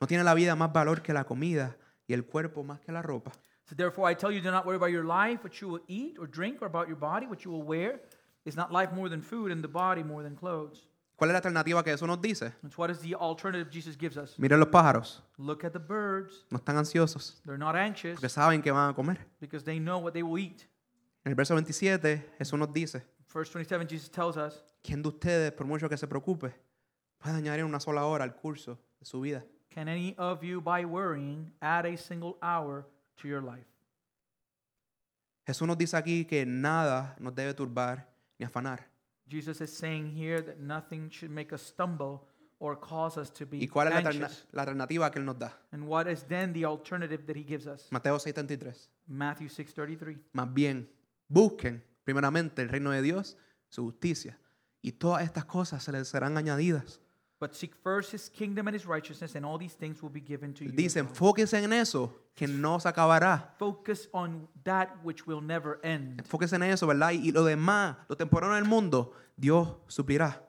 No 0.00 0.06
tiene 0.06 0.24
la 0.24 0.34
vida 0.34 0.54
más 0.56 0.72
valor 0.72 1.02
que 1.02 1.12
la 1.12 1.24
comida 1.24 1.76
y 2.06 2.12
el 2.12 2.24
cuerpo 2.26 2.62
más 2.64 2.80
que 2.80 2.92
la 2.92 3.02
ropa. 3.02 3.32
So 3.66 3.74
therefore, 3.74 4.10
I 4.12 4.14
tell 4.14 4.30
you, 4.30 4.42
do 4.42 4.50
not 4.50 4.66
worry 4.66 4.76
about 4.76 4.90
your 4.90 5.04
life, 5.04 5.42
what 5.42 5.54
you 5.60 5.68
will 5.68 5.82
eat 5.88 6.18
or 6.18 6.28
drink, 6.28 6.60
or 6.60 6.66
about 6.66 6.86
your 6.88 6.98
body, 6.98 7.26
what 7.26 7.40
you 7.44 7.50
will 7.50 7.62
wear. 7.64 8.02
Is 8.44 8.56
not 8.56 8.70
life 8.70 8.92
more 8.94 9.08
than 9.08 9.22
food, 9.22 9.50
and 9.50 9.62
the 9.62 9.68
body 9.68 10.02
more 10.02 10.22
than 10.22 10.36
clothes? 10.36 10.86
¿Cuál 11.16 11.30
es 11.30 11.32
la 11.32 11.38
alternativa 11.38 11.82
que 11.82 11.92
eso 11.94 12.06
nos 12.06 12.20
dice? 12.20 12.52
And 12.62 12.70
what 12.76 12.90
is 12.90 12.98
the 12.98 13.14
alternative 13.14 13.70
Jesus 13.70 13.96
gives 13.96 14.18
us? 14.18 14.38
Miren 14.38 14.60
los 14.60 14.68
pájaros, 14.68 15.22
Look 15.38 15.64
at 15.64 15.72
the 15.72 15.78
birds. 15.78 16.44
no 16.50 16.58
están 16.58 16.76
ansiosos, 16.76 17.40
They're 17.46 17.56
not 17.56 17.74
anxious 17.74 18.16
porque 18.16 18.28
saben 18.28 18.60
que 18.60 18.70
van 18.70 18.90
a 18.90 18.94
comer. 18.94 19.18
because 19.40 19.64
they 19.64 19.78
know 19.78 19.98
what 19.98 20.12
they 20.12 20.22
will 20.22 20.38
eat. 20.38 20.64
En 21.24 21.30
el 21.30 21.34
verso 21.36 21.54
27 21.54 22.34
Jesús 22.36 22.58
nos 22.58 22.70
dice, 22.70 23.06
Verse 23.34 23.50
27, 23.50 23.86
Jesus 23.88 24.08
tells 24.08 24.36
us, 24.36 24.62
¿quién 24.82 25.02
de 25.02 25.08
ustedes, 25.08 25.52
por 25.52 25.66
mucho 25.66 25.88
que 25.88 25.96
se 25.96 26.06
preocupe, 26.06 26.54
puede 27.18 27.34
añadir 27.36 27.64
una 27.64 27.80
sola 27.80 28.04
hora 28.06 28.22
al 28.24 28.34
curso 28.36 28.78
de 29.00 29.04
su 29.06 29.20
vida? 29.20 29.44
Can 29.70 29.88
any 29.88 30.14
of 30.18 30.42
you, 30.44 30.60
by 30.60 30.84
worrying, 30.84 31.50
add 31.60 31.84
a 31.84 31.96
single 31.96 32.36
hour 32.40 32.86
to 33.16 33.26
your 33.28 33.42
life? 33.42 33.66
Jesús 35.46 35.66
nos 35.66 35.76
dice 35.76 35.96
aquí 35.96 36.24
que 36.24 36.46
nada 36.46 37.16
nos 37.18 37.34
debe 37.34 37.52
turbar 37.54 38.06
ni 38.38 38.46
afanar. 38.46 38.86
Jesus 39.28 39.60
is 39.60 39.70
saying 39.76 40.10
here 40.16 40.40
that 40.40 40.58
nothing 40.60 41.10
should 41.10 41.30
make 41.32 41.52
us 41.52 41.60
stumble 41.62 42.28
or 42.60 42.76
cause 42.78 43.18
us 43.18 43.30
to 43.30 43.44
be 43.44 43.58
¿Y 43.58 43.66
cuál 43.66 43.88
es 43.88 43.94
la, 43.94 44.00
alterna- 44.00 44.26
anxious. 44.26 44.46
la 44.52 44.62
alternativa 44.62 45.10
que 45.10 45.18
Él 45.18 45.24
nos 45.26 45.38
da? 45.38 45.52
And 45.72 45.86
what 45.88 46.06
is 46.06 46.22
then 46.28 46.52
the 46.52 46.64
alternative 46.64 47.26
that 47.26 47.36
he 47.36 47.42
gives 47.42 47.66
us? 47.66 47.88
Mateo 47.90 48.16
6:33. 48.16 48.88
Matthew 49.08 49.48
6:33. 49.48 50.18
Más 50.32 50.54
bien, 50.54 50.88
busquen 51.28 51.82
primeramente 52.04 52.62
el 52.62 52.68
reino 52.68 52.90
de 52.90 53.02
Dios, 53.02 53.36
su 53.68 53.84
justicia, 53.84 54.38
y 54.82 54.92
todas 54.92 55.24
estas 55.24 55.44
cosas 55.44 55.82
se 55.82 55.92
les 55.92 56.08
serán 56.08 56.36
añadidas. 56.36 57.00
But 57.40 57.52
seek 57.52 57.74
first 57.74 58.12
his 58.14 58.30
kingdom 58.30 58.68
and 58.68 58.74
his 58.74 58.86
righteousness, 58.86 59.34
and 59.34 59.44
all 59.44 59.58
these 59.58 59.74
things 59.74 60.00
will 60.02 60.12
be 60.12 60.20
given 60.20 60.54
to 60.54 60.64
you. 60.64 60.70
Dice, 60.70 61.00
enfóquense 61.00 61.62
en 61.62 61.72
eso, 61.72 62.12
que 62.34 62.46
no 62.46 62.78
se 62.78 62.88
acabará. 62.88 63.54
Focus 63.58 64.08
on 64.12 64.48
that 64.64 64.88
which 65.02 65.26
will 65.26 65.42
never 65.42 65.80
end. 65.82 66.20
Enfóquense 66.20 66.54
en 66.54 66.62
eso, 66.62 66.86
¿verdad? 66.86 67.10
Y, 67.10 67.28
y 67.28 67.32
lo 67.32 67.44
demás, 67.44 67.96
lo 68.08 68.16
temporal 68.16 68.54
del 68.54 68.64
mundo, 68.64 69.12
Dios 69.36 69.76
suplirá. 69.88 70.40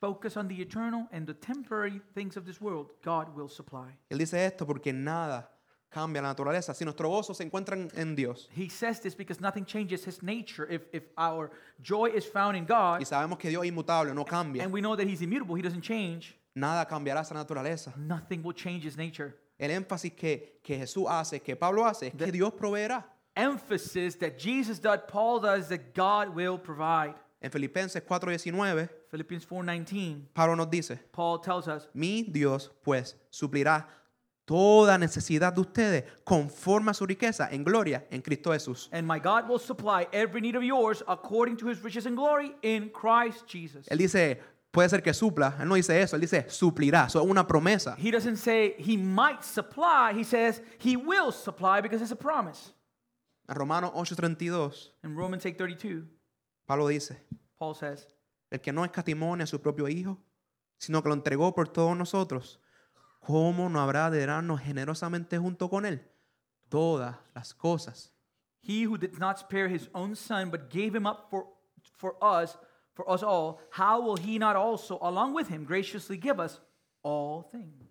Focus 0.00 0.36
on 0.36 0.48
the 0.48 0.60
eternal 0.60 1.08
and 1.12 1.26
the 1.26 1.34
temporary 1.34 2.00
things 2.14 2.36
of 2.36 2.44
this 2.44 2.60
world. 2.60 2.92
God 3.04 3.36
will 3.36 3.48
supply. 3.48 3.98
Él 4.08 4.18
dice 4.18 4.44
esto 4.44 4.66
porque 4.66 4.92
nada 4.92 5.50
cambia 5.92 6.22
la 6.22 6.28
naturaleza, 6.28 6.74
si 6.74 6.84
nuestro 6.84 7.08
gozo 7.08 7.34
se 7.34 7.44
encuentra 7.44 7.76
en, 7.76 8.14
Dios 8.14 8.48
He 8.56 8.68
says 8.68 9.00
this 9.00 9.14
because 9.14 9.40
nothing 9.40 9.64
changes 9.64 10.04
his 10.04 10.22
nature. 10.22 10.66
If, 10.70 10.82
if 10.92 11.04
our 11.16 11.50
joy 11.82 12.06
is 12.14 12.24
found 12.26 12.56
in 12.56 12.64
God, 12.64 13.00
y 13.00 13.04
sabemos 13.04 13.38
que 13.38 13.50
Dios 13.50 13.64
es 13.64 13.70
inmutable, 13.70 14.14
no 14.14 14.24
cambia, 14.24 14.62
and 14.62 14.72
we 14.72 14.80
know 14.80 14.96
that 14.96 15.06
he's 15.06 15.22
immutable, 15.22 15.54
he 15.54 15.62
doesn't 15.62 15.82
change, 15.82 16.34
nada 16.54 16.84
cambiará 16.88 17.20
esa 17.20 17.34
naturaleza. 17.34 17.96
nothing 17.96 18.42
will 18.42 18.54
change 18.54 18.84
his 18.84 18.96
nature. 18.96 19.34
El 19.58 19.70
énfasis 19.70 20.12
que, 20.16 20.58
que 20.62 20.76
Jesús 20.76 21.06
hace, 21.08 21.40
que 21.40 21.54
Pablo 21.54 21.84
hace, 21.84 22.08
es 22.08 22.14
que 22.14 22.32
Dios 22.32 22.52
proveerá. 22.52 23.04
Emphasis 23.36 24.16
that 24.16 24.38
Jesus 24.38 24.78
does, 24.78 25.00
Paul 25.08 25.40
does, 25.40 25.68
that 25.68 25.94
God 25.94 26.34
will 26.34 26.58
provide. 26.58 27.14
En 27.40 27.50
Filipenses 27.50 28.02
4:19, 28.02 28.88
Philippians 29.10 29.46
4:19, 29.46 30.28
Pablo 30.32 30.54
nos 30.54 30.70
dice, 30.70 30.98
Paul 31.12 31.40
tells 31.40 31.66
us, 31.66 31.88
mi 31.92 32.22
Dios 32.22 32.70
pues 32.84 33.16
suplirá 33.30 33.86
toda 34.52 34.98
necesidad 34.98 35.52
de 35.54 35.60
ustedes 35.62 36.04
conforme 36.24 36.90
a 36.90 36.94
su 36.94 37.06
riqueza 37.06 37.48
en 37.50 37.64
gloria 37.64 38.06
en 38.10 38.20
Cristo 38.20 38.52
Jesús. 38.52 38.88
and 38.92 39.06
my 39.06 39.18
God 39.18 39.48
will 39.48 39.58
supply 39.58 40.06
every 40.12 40.40
need 40.42 40.54
of 40.56 40.62
yours 40.62 41.02
according 41.08 41.56
to 41.56 41.68
his 41.68 41.82
riches 41.82 42.04
and 42.04 42.16
glory 42.16 42.54
in 42.62 42.90
Christ 42.90 43.46
Jesus. 43.46 43.86
Él 43.88 43.96
dice, 43.98 44.38
puede 44.70 44.90
ser 44.90 45.02
que 45.02 45.14
supla, 45.14 45.56
él 45.58 45.68
no 45.68 45.74
dice 45.74 45.98
eso, 46.02 46.16
él 46.16 46.20
dice 46.20 46.44
suplirá, 46.50 47.06
eso 47.06 47.18
es 47.20 47.26
una 47.26 47.46
promesa. 47.46 47.96
He 47.98 48.10
doesn't 48.10 48.36
say 48.36 48.74
he 48.78 48.98
might 48.98 49.42
supply, 49.42 50.12
he 50.14 50.22
says 50.24 50.60
he 50.78 50.96
will 50.96 51.32
supply 51.32 51.80
because 51.80 52.02
it's 52.02 52.12
a 52.12 52.16
promise. 52.16 52.74
En 53.48 53.54
Romanos 53.56 53.92
8:32, 53.94 54.92
In 55.02 55.16
Romans 55.16 55.44
8:32, 55.44 56.06
Pablo 56.66 56.88
dice, 56.88 57.16
Paul 57.58 57.74
says, 57.74 58.06
el 58.50 58.60
que 58.60 58.70
no 58.72 58.84
escatimó 58.84 59.34
ni 59.34 59.44
a 59.44 59.46
su 59.46 59.58
propio 59.60 59.88
Hijo, 59.88 60.18
sino 60.78 61.02
que 61.02 61.08
lo 61.08 61.14
entregó 61.14 61.54
por 61.54 61.68
todos 61.68 61.96
nosotros, 61.96 62.60
¿cómo 63.22 63.68
no 63.68 63.80
habrá 63.80 64.10
de 64.10 64.26
darnos 64.26 64.60
generosamente 64.60 65.38
junto 65.38 65.68
con 65.70 65.86
Él 65.86 66.00
todas 66.68 67.16
las 67.34 67.54
cosas? 67.54 68.12
He 68.60 68.84
who 68.84 68.96
did 68.96 69.18
not 69.18 69.38
spare 69.38 69.68
his 69.68 69.88
own 69.94 70.14
son, 70.14 70.50
but 70.50 70.70
gave 70.70 70.94
him 70.94 71.06
up 71.06 71.28
for, 71.30 71.46
for 71.96 72.14
us, 72.22 72.56
for 72.94 73.08
us 73.10 73.22
all, 73.22 73.58
how 73.70 74.00
will 74.00 74.16
he 74.16 74.38
not 74.38 74.54
also, 74.54 74.98
along 75.02 75.34
with 75.34 75.48
him, 75.48 75.64
graciously 75.64 76.16
give 76.16 76.38
us 76.38 76.60
all 77.02 77.42
things? 77.50 77.88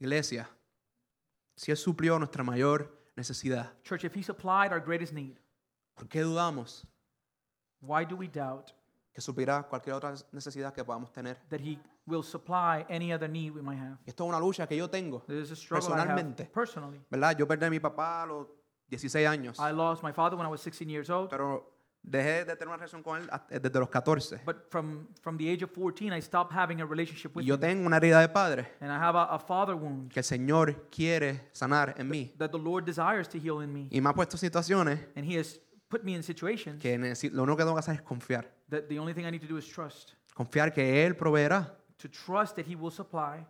Iglesia, 0.00 0.48
si 1.56 1.72
Él 1.72 1.76
suplió 1.76 2.18
nuestra 2.18 2.42
mayor 2.42 2.90
necesidad, 3.16 3.68
Church, 3.82 4.04
if 4.04 4.14
he 4.14 4.22
supplied 4.22 4.72
our 4.72 4.80
greatest 4.80 5.12
need, 5.12 5.38
¿por 5.94 6.08
qué 6.08 6.22
dudamos 6.22 6.84
why 7.80 8.04
do 8.04 8.16
we 8.16 8.26
doubt 8.26 8.72
que 9.14 9.20
suplirá 9.22 9.62
cualquier 9.68 9.94
otra 9.94 10.14
necesidad 10.32 10.74
que 10.74 10.84
podamos 10.84 11.12
tener? 11.12 11.36
that 11.50 11.60
he 11.60 11.78
will 12.06 12.22
supply 12.22 12.84
any 12.88 13.12
other 13.12 13.28
need 13.28 13.50
we 13.54 13.62
might 13.62 13.78
have? 13.80 13.98
Esto 14.06 14.24
es 14.24 14.28
una 14.28 14.38
lucha 14.40 14.66
que 14.66 14.76
yo 14.76 14.88
tengo, 14.88 15.22
This 15.26 15.44
is 15.44 15.52
a 15.52 15.56
struggle 15.56 15.88
I 15.88 15.92
have 15.92 16.06
Personalmente. 16.08 16.44
personally. 16.52 17.00
¿verdad? 17.10 17.36
Yo 17.38 17.46
perdí 17.46 17.66
a 17.66 17.70
mi 17.70 17.80
papá 17.80 18.22
a 18.22 18.26
los 18.26 18.46
16 18.88 19.26
años, 19.26 19.58
I 19.58 19.72
lost 19.72 20.02
my 20.02 20.12
father 20.12 20.36
when 20.36 20.46
I 20.46 20.50
was 20.50 20.60
16 20.60 20.88
years 20.90 21.08
old, 21.10 21.30
pero 21.30 21.70
dejé 22.02 22.44
de 22.44 22.54
tener 22.56 22.68
una 22.68 22.76
relación 22.76 23.02
con 23.02 23.18
él 23.22 23.28
hasta- 23.32 23.58
desde 23.58 23.80
los 23.80 23.88
14. 23.88 24.40
but 24.44 24.68
from, 24.70 25.08
from 25.22 25.38
the 25.38 25.50
age 25.50 25.64
of 25.64 25.70
14, 25.70 26.12
I 26.14 26.20
stopped 26.20 26.54
having 26.54 26.82
a 26.82 26.84
relationship 26.86 27.30
Y 27.34 27.38
with 27.38 27.46
yo 27.46 27.54
him. 27.54 27.60
tengo 27.60 27.86
una 27.86 27.96
herida 27.96 28.20
de 28.20 28.28
padre 28.28 28.68
And 28.80 28.90
I 28.92 28.96
have 28.96 29.16
a, 29.18 29.22
a 29.24 29.38
father 29.38 29.74
wound 29.74 30.12
que 30.12 30.20
el 30.20 30.24
Señor 30.24 30.88
quiere 30.90 31.48
sanar 31.52 31.94
en 31.96 32.08
mí. 32.10 32.34
that 32.36 32.50
the 32.50 32.58
Lord 32.58 32.84
desires 32.84 33.26
to 33.30 33.38
heal 33.38 33.62
in 33.62 33.72
me. 33.72 33.88
Y 33.90 34.02
me 34.02 34.10
ha 34.10 34.12
puesto 34.14 34.36
situaciones 34.36 35.00
And 35.16 35.24
he 35.24 35.38
has 35.40 35.58
put 35.88 36.02
me 36.04 36.12
in 36.14 36.22
situations 36.22 36.78
que 36.82 36.98
necesi- 36.98 37.30
lo 37.32 37.42
único 37.44 37.56
que 37.56 37.62
tengo 37.64 37.74
que 37.74 37.80
hacer 37.80 37.94
es 37.94 38.02
confiar. 38.02 38.52
that 38.68 38.82
the 38.88 38.98
only 38.98 39.14
thing 39.14 39.24
I 39.26 39.30
need 39.30 39.40
to 39.40 39.48
do 39.48 39.56
is 39.56 39.66
trust. 39.66 40.10
Confiar 40.34 40.74
que 40.74 41.06
Él 41.06 41.16
proveerá. 41.16 41.74
To 41.98 42.08
trust 42.08 42.56
that 42.56 42.66
he 42.66 42.74
will 42.74 42.90
supply. 42.90 43.46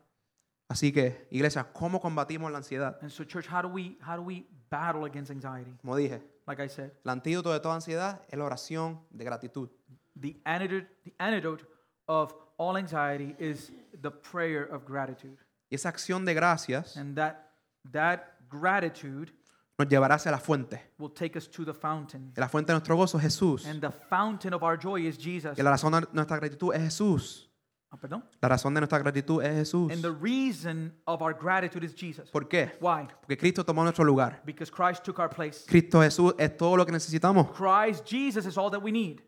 Así 0.68 0.92
que, 0.92 1.26
iglesia, 1.30 1.64
¿cómo 1.72 2.00
combatimos 2.00 2.50
la 2.50 2.58
ansiedad? 2.58 2.98
And 3.02 3.10
so, 3.10 3.24
church, 3.24 3.46
how 3.46 3.62
do 3.62 3.68
we 3.68 3.98
how 4.00 4.16
do 4.16 4.22
we 4.22 4.46
battle 4.70 5.04
against 5.04 5.30
anxiety? 5.30 5.74
Como 5.82 5.96
dije, 5.96 6.22
Like 6.46 6.62
I 6.62 6.68
said, 6.68 6.92
el 7.04 7.10
antídoto 7.10 7.52
de 7.52 7.60
toda 7.60 7.74
ansiedad 7.74 8.20
es 8.28 8.38
la 8.38 8.44
oración 8.44 9.00
de 9.10 9.24
gratitud. 9.24 9.68
the 10.16 10.36
antidote, 10.44 10.86
the 11.04 11.14
antidote 11.18 11.64
of 12.06 12.34
all 12.58 12.76
anxiety 12.76 13.34
is 13.38 13.72
the 14.02 14.10
prayer 14.10 14.64
of 14.72 14.84
gratitude. 14.86 15.36
Y 15.70 15.76
esa 15.76 15.88
acción 15.88 16.24
de 16.24 16.34
gracias 16.34 16.96
And 16.96 17.16
that 17.16 17.50
that 17.92 18.38
gratitude 18.48 19.32
nos 19.78 19.88
llevará 19.88 20.14
hacia 20.16 20.30
la 20.30 20.38
fuente. 20.38 20.80
will 20.98 21.10
take 21.12 21.36
us 21.36 21.48
to 21.50 21.64
the 21.64 21.72
fountain. 21.74 22.32
Y 22.36 22.40
la 22.40 22.48
fuente 22.48 22.72
de 22.72 22.74
nuestro 22.74 22.94
gozo 22.96 23.18
es 23.18 23.24
Jesús. 23.24 23.66
And 23.66 23.80
the 23.80 23.90
fountain 23.90 24.52
of 24.54 24.62
our 24.62 24.78
joy 24.78 25.06
is 25.06 25.18
Jesus. 25.18 25.58
Y 25.58 25.62
la 25.62 25.70
razón 25.70 25.92
de 25.92 26.06
nuestra 26.12 26.36
gratitud 26.36 26.74
es 26.74 26.82
Jesús. 26.82 27.50
Ah, 27.94 27.96
perdón? 27.96 28.24
La 28.40 28.48
razón 28.48 28.74
de 28.74 28.80
nuestra 28.80 28.98
gratitud 28.98 29.40
es 29.40 29.54
Jesús. 29.54 29.92
And 29.92 30.02
the 30.02 30.10
reason 30.10 30.92
of 31.04 31.22
our 31.22 31.32
gratitude 31.32 31.84
is 31.86 31.94
Jesus. 31.94 32.28
¿Por 32.28 32.48
qué? 32.48 32.72
Why? 32.80 33.06
Porque 33.20 33.36
Cristo 33.36 33.64
tomó 33.64 33.84
nuestro 33.84 34.04
lugar. 34.04 34.42
Because 34.44 34.68
Christ 34.72 35.04
took 35.04 35.20
our 35.20 35.30
place. 35.30 35.64
Cristo 35.64 36.00
Jesús 36.02 36.34
es 36.36 36.56
todo 36.56 36.76
lo 36.76 36.84
que 36.84 36.90
necesitamos. 36.90 37.52
Christ 37.52 38.04
Jesus 38.04 38.46
is 38.46 38.58
all 38.58 38.68
that 38.68 38.82
we 38.82 38.90
need. 38.90 39.20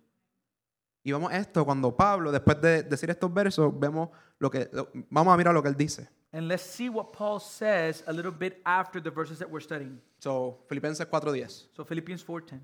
Y 1.04 1.12
vemos 1.12 1.32
esto 1.32 1.64
cuando 1.64 1.94
Pablo, 1.96 2.32
después 2.32 2.60
de 2.60 2.82
decir 2.82 3.08
estos 3.08 3.32
versos, 3.32 3.72
vemos 3.78 4.08
lo 4.40 4.50
que 4.50 4.68
lo- 4.72 4.88
vamos 5.10 5.32
a 5.32 5.36
mirar 5.36 5.54
lo 5.54 5.62
que 5.62 5.68
él 5.68 5.76
dice. 5.76 6.08
And 6.32 6.48
let's 6.48 6.64
see 6.64 6.88
what 6.88 7.12
Paul 7.16 7.38
says 7.40 8.02
a 8.08 8.12
little 8.12 8.32
bit 8.32 8.60
after 8.64 9.00
the 9.00 9.10
verses 9.10 9.38
that 9.38 9.48
we're 9.48 9.62
studying. 9.62 10.02
So, 10.18 10.64
Filipenses 10.68 11.06
4:10. 11.06 11.70
So 11.76 11.84
Philippians 11.84 12.24
4:10. 12.26 12.60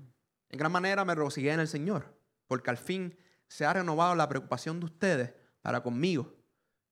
En 0.49 0.59
gran 0.59 0.69
manera 0.69 1.05
me 1.05 1.15
regocijé 1.15 1.53
en 1.53 1.61
el 1.61 1.67
Señor, 1.69 2.13
porque 2.49 2.69
al 2.69 2.77
fin 2.77 3.15
se 3.47 3.63
ha 3.65 3.71
renovado 3.71 4.13
la 4.15 4.27
preocupación 4.27 4.81
de 4.81 4.85
ustedes 4.87 5.33
para 5.63 5.81
conmigo. 5.81 6.31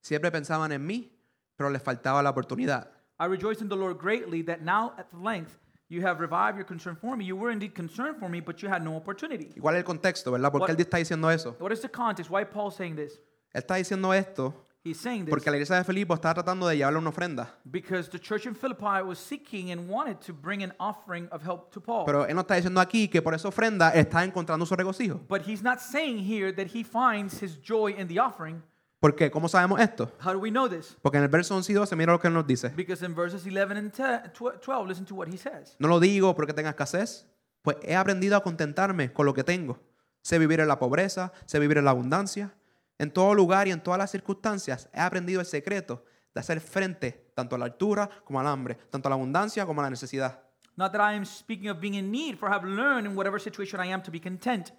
Siempre 0.02 0.32
pensaban 0.32 0.72
en 0.72 0.84
mí, 0.84 1.12
pero 1.56 1.70
les 1.70 1.84
faltaba 1.84 2.24
la 2.24 2.32
oportunidad. 2.32 2.90
I 3.20 3.26
rejoice 3.26 3.62
in 3.62 3.70
the 3.70 3.76
Lord 3.76 4.00
greatly 4.00 4.42
that 4.46 4.62
now 4.62 4.94
at 4.98 5.14
length 5.14 5.60
you 5.90 6.02
have 6.02 6.20
revived 6.20 6.58
your 6.58 6.66
concern 6.66 6.96
for 6.96 7.16
me. 7.16 7.26
You 7.26 7.36
were 7.36 7.52
indeed 7.52 7.76
concerned 7.76 8.18
for 8.18 8.30
me, 8.30 8.40
but 8.40 8.64
you 8.64 8.70
had 8.70 8.82
no 8.82 8.96
opportunity. 8.96 9.52
¿Y 9.56 9.62
cuál 9.62 9.76
es 9.76 9.80
el 9.80 9.86
contexto, 9.86 10.32
verdad? 10.32 10.52
¿Por 10.52 10.66
qué 10.66 10.72
él 10.72 10.80
está 10.80 10.98
diciendo 10.98 11.30
eso? 11.30 11.56
What 11.60 11.72
is 11.72 11.82
the 11.82 11.90
context? 11.90 12.32
Why 12.32 12.46
Paul 12.46 12.72
saying 12.72 12.96
this? 12.96 13.20
Él 13.54 13.62
está 13.62 13.76
diciendo 13.76 14.12
esto 14.14 14.56
He's 14.84 14.98
saying 15.00 15.26
this 15.26 15.30
porque 15.30 15.52
la 15.52 15.58
iglesia 15.58 15.76
de 15.76 15.84
Filipo 15.84 16.16
estaba 16.16 16.34
tratando 16.34 16.68
de 16.68 16.76
llevarle 16.76 16.98
una 16.98 17.10
ofrenda. 17.10 17.54
because 17.66 18.10
the 18.10 18.18
church 18.20 18.48
in 18.48 18.56
Philippi 18.56 19.04
was 19.06 19.20
seeking 19.20 19.72
and 19.72 19.88
wanted 19.88 20.18
to 20.26 20.34
bring 20.34 20.64
an 20.64 20.74
offering 20.80 21.28
of 21.32 21.44
help 21.44 21.72
to 21.72 21.80
Paul. 21.80 22.04
Pero 22.06 22.26
él 22.26 22.34
no 22.34 22.42
está 22.42 22.56
diciendo 22.56 22.82
aquí 22.82 23.08
que 23.08 23.22
por 23.22 23.36
esa 23.36 23.48
ofrenda 23.48 23.92
está 23.94 24.24
encontrando 24.24 24.66
su 24.66 24.76
regocijo. 24.76 25.22
But 25.30 25.44
he's 25.48 25.62
not 25.62 25.80
saying 25.80 26.20
here 26.26 26.52
that 26.54 26.68
he 26.74 26.84
finds 26.84 27.42
his 27.44 27.60
joy 27.62 27.94
in 27.96 28.08
the 28.08 28.20
offering. 28.20 28.64
¿Por 29.00 29.16
qué? 29.16 29.30
¿Cómo 29.32 29.48
sabemos 29.50 29.80
esto? 29.80 30.12
How 30.24 30.34
do 30.34 30.40
we 30.40 30.50
know 30.50 30.68
this? 30.68 30.96
Porque 31.02 31.18
en 31.18 31.24
el 31.24 31.30
verso 31.30 31.56
11 31.56 31.72
y 31.72 31.76
12 31.76 31.96
mira 31.96 32.12
lo 32.14 32.20
que 32.20 32.28
él 32.28 32.34
nos 32.34 32.46
dice. 32.48 32.70
Because 32.70 33.04
in 33.06 33.14
verses 33.16 33.46
11 33.46 33.78
and 33.78 33.92
10 33.92 34.32
tw- 34.34 34.60
12, 34.60 34.88
listen 34.88 35.06
to 35.06 35.14
what 35.16 35.28
he 35.28 35.38
says. 35.38 35.76
No 35.80 35.88
lo 35.88 36.00
digo 36.00 36.36
porque 36.36 36.54
tenga 36.54 36.70
escasez, 36.72 37.28
pues 37.62 37.78
he 37.84 37.96
aprendido 37.96 38.36
a 38.36 38.42
contentarme 38.44 39.14
con 39.14 39.28
lo 39.28 39.34
que 39.36 39.44
tengo. 39.44 39.80
Sé 40.24 40.40
vivir 40.40 40.60
en 40.60 40.68
la 40.68 40.78
pobreza, 40.80 41.32
sé 41.46 41.60
vivir 41.60 41.78
en 41.80 41.86
la 41.86 41.92
abundancia. 41.92 42.54
En 43.02 43.10
todo 43.10 43.34
lugar 43.34 43.68
y 43.68 43.72
en 43.72 43.82
todas 43.82 43.98
las 43.98 44.12
circunstancias 44.12 44.88
he 44.94 45.00
aprendido 45.00 45.40
el 45.40 45.48
secreto 45.48 46.06
de 46.36 46.40
hacer 46.40 46.62
frente 46.62 47.32
tanto 47.34 47.56
a 47.56 47.58
la 47.58 47.66
altura 47.66 48.08
como 48.24 48.40
al 48.40 48.46
hambre, 48.46 48.76
tanto 48.92 49.08
a 49.08 49.10
la 49.10 49.16
abundancia 49.16 49.66
como 49.66 49.82
a 49.82 49.86
la 49.86 49.90
necesidad. 49.90 50.40
Not 50.78 50.92
that 50.92 51.02
I 51.02 51.16
am 51.16 51.26
speaking 51.26 51.68
of 51.70 51.80
being 51.80 51.96
in 51.96 52.12
need, 52.12 52.38
for 52.38 52.48
I 52.48 52.54
have 52.54 52.64
learned 52.64 53.08
in 53.08 53.16
whatever 53.18 53.40
situation 53.42 53.80
I 53.84 53.92
am 53.92 54.04
to 54.04 54.12
be 54.12 54.20
content. 54.20 54.72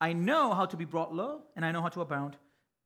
I 0.00 0.12
know 0.12 0.52
how 0.52 0.66
to 0.66 0.76
be 0.76 0.84
brought 0.84 1.14
low, 1.14 1.42
and 1.54 1.64
I 1.64 1.70
know 1.70 1.80
how 1.80 1.90
to 1.90 2.00
abound. 2.00 2.38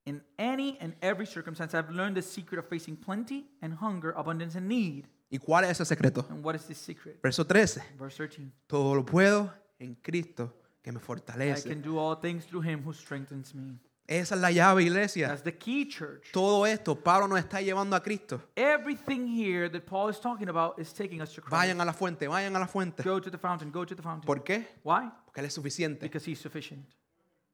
In 0.05 0.23
any 0.39 0.77
and 0.81 0.95
every 1.01 1.25
circumstance, 1.25 1.73
I've 1.75 1.91
learned 1.91 2.17
the 2.17 2.23
secret 2.23 2.59
of 2.59 2.69
facing 2.69 2.97
plenty 2.97 3.47
and 3.63 3.73
hunger, 3.81 4.13
abundance 4.19 4.55
and 4.55 4.69
need. 4.69 5.09
¿Y 5.31 5.39
cuál 5.39 5.65
es 5.65 5.81
ese 5.81 5.89
secreto? 5.89 6.27
And 6.29 6.45
what 6.45 6.55
is 6.57 6.67
this 6.67 6.77
secret? 6.77 7.21
Verso 7.23 7.43
13. 7.43 7.83
Verse 7.99 8.19
13. 8.19 8.53
Todo 8.67 8.95
lo 8.95 9.03
puedo 9.07 9.51
en 9.79 9.95
Cristo 9.95 10.53
que 10.83 10.93
me 10.93 10.99
I 10.99 11.03
fortalece. 11.03 11.71
can 11.71 11.81
do 11.81 11.99
all 11.99 12.17
things 12.21 12.45
through 12.45 12.63
him 12.69 12.83
who 12.85 12.93
strengthens 12.93 13.55
me. 13.55 13.79
Esa 14.07 14.35
es 14.35 14.41
la 14.41 14.51
llave, 14.51 14.83
iglesia. 14.83 15.29
That's 15.29 15.43
the 15.43 15.57
key, 15.57 15.87
church. 15.89 16.31
Todo 16.33 16.67
esto 16.67 16.95
Pablo 16.95 17.27
nos 17.27 17.39
está 17.39 17.63
llevando 17.63 17.97
a 17.97 18.03
Cristo. 18.03 18.41
Everything 18.55 19.27
here 19.27 19.71
that 19.71 19.87
Paul 19.87 20.11
is 20.11 20.21
talking 20.21 20.49
about 20.51 20.79
is 20.79 20.93
taking 20.93 21.23
us 21.23 21.33
to 21.35 21.41
Christ. 21.41 21.51
Vayan 21.53 21.81
a 21.81 21.85
la 21.87 21.93
fuente, 21.93 22.27
vayan 22.29 22.55
a 22.55 22.59
la 22.59 22.67
fuente. 22.67 23.03
Go 23.03 23.19
to 23.19 23.31
the 23.31 23.39
fountain, 23.39 23.71
go 23.71 23.85
to 23.87 23.95
the 23.95 24.03
fountain. 24.03 24.27
¿Por 24.27 24.45
qué? 24.45 24.67
Why? 24.83 25.11
Porque 25.25 25.41
Él 25.41 25.47
es 25.47 25.55
suficiente. 25.55 26.01
Because 26.03 26.27
he's 26.31 26.39
sufficient. 26.39 26.85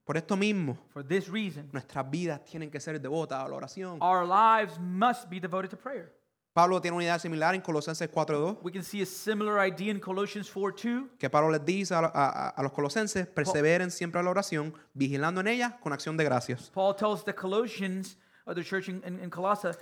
Por 0.05 0.17
esto 0.17 0.37
mismo, 0.37 0.77
For 0.89 1.05
this 1.07 1.29
reason, 1.29 1.69
nuestras 1.73 2.11
vidas 2.11 2.45
tienen 2.45 2.69
que 2.69 2.81
ser 2.81 3.01
devotas 3.01 3.45
a 3.45 3.49
la 3.49 3.55
oración. 3.55 3.99
our 4.01 4.27
lives 4.27 4.77
must 4.81 5.31
be 5.31 5.39
devoted 5.39 5.71
to 5.71 5.77
prayer. 5.77 6.11
Pablo 6.53 6.81
tiene 6.81 6.97
una 6.97 7.05
idea 7.05 7.19
similar 7.19 7.55
en 7.55 7.61
Colosenses 7.61 8.11
4.2, 8.11 8.59
We 8.63 8.73
can 8.73 8.83
see 8.83 9.03
a 9.03 9.07
similar 9.07 9.65
idea 9.65 9.93
in 9.93 10.01
Colossians 10.01 10.51
4 10.51 10.73
2. 10.73 11.11
que 11.19 11.31
Pablo 11.31 11.51
les 11.51 11.65
dice 11.65 11.95
a, 11.95 12.01
a- 12.13 12.49
a 12.51 12.63
los 12.63 12.73
colosenses, 12.73 13.27
perseveren 13.29 13.91
siempre 13.91 14.21
a 14.21 14.23
la 14.25 14.31
oración, 14.31 14.75
vigilando 14.93 15.41
en 15.41 15.47
ella 15.47 15.79
con 15.81 15.93
acción 15.93 16.17
de 16.17 16.25
gracias. 16.25 16.71
Paul 16.75 16.95
tells 16.97 17.25
the 17.25 17.33
Colossians, 17.35 18.17
or 18.47 18.55
the 18.55 18.65
church 18.65 18.89
in, 18.89 19.01
in, 19.07 19.21
in 19.21 19.31
Colossae, 19.31 19.73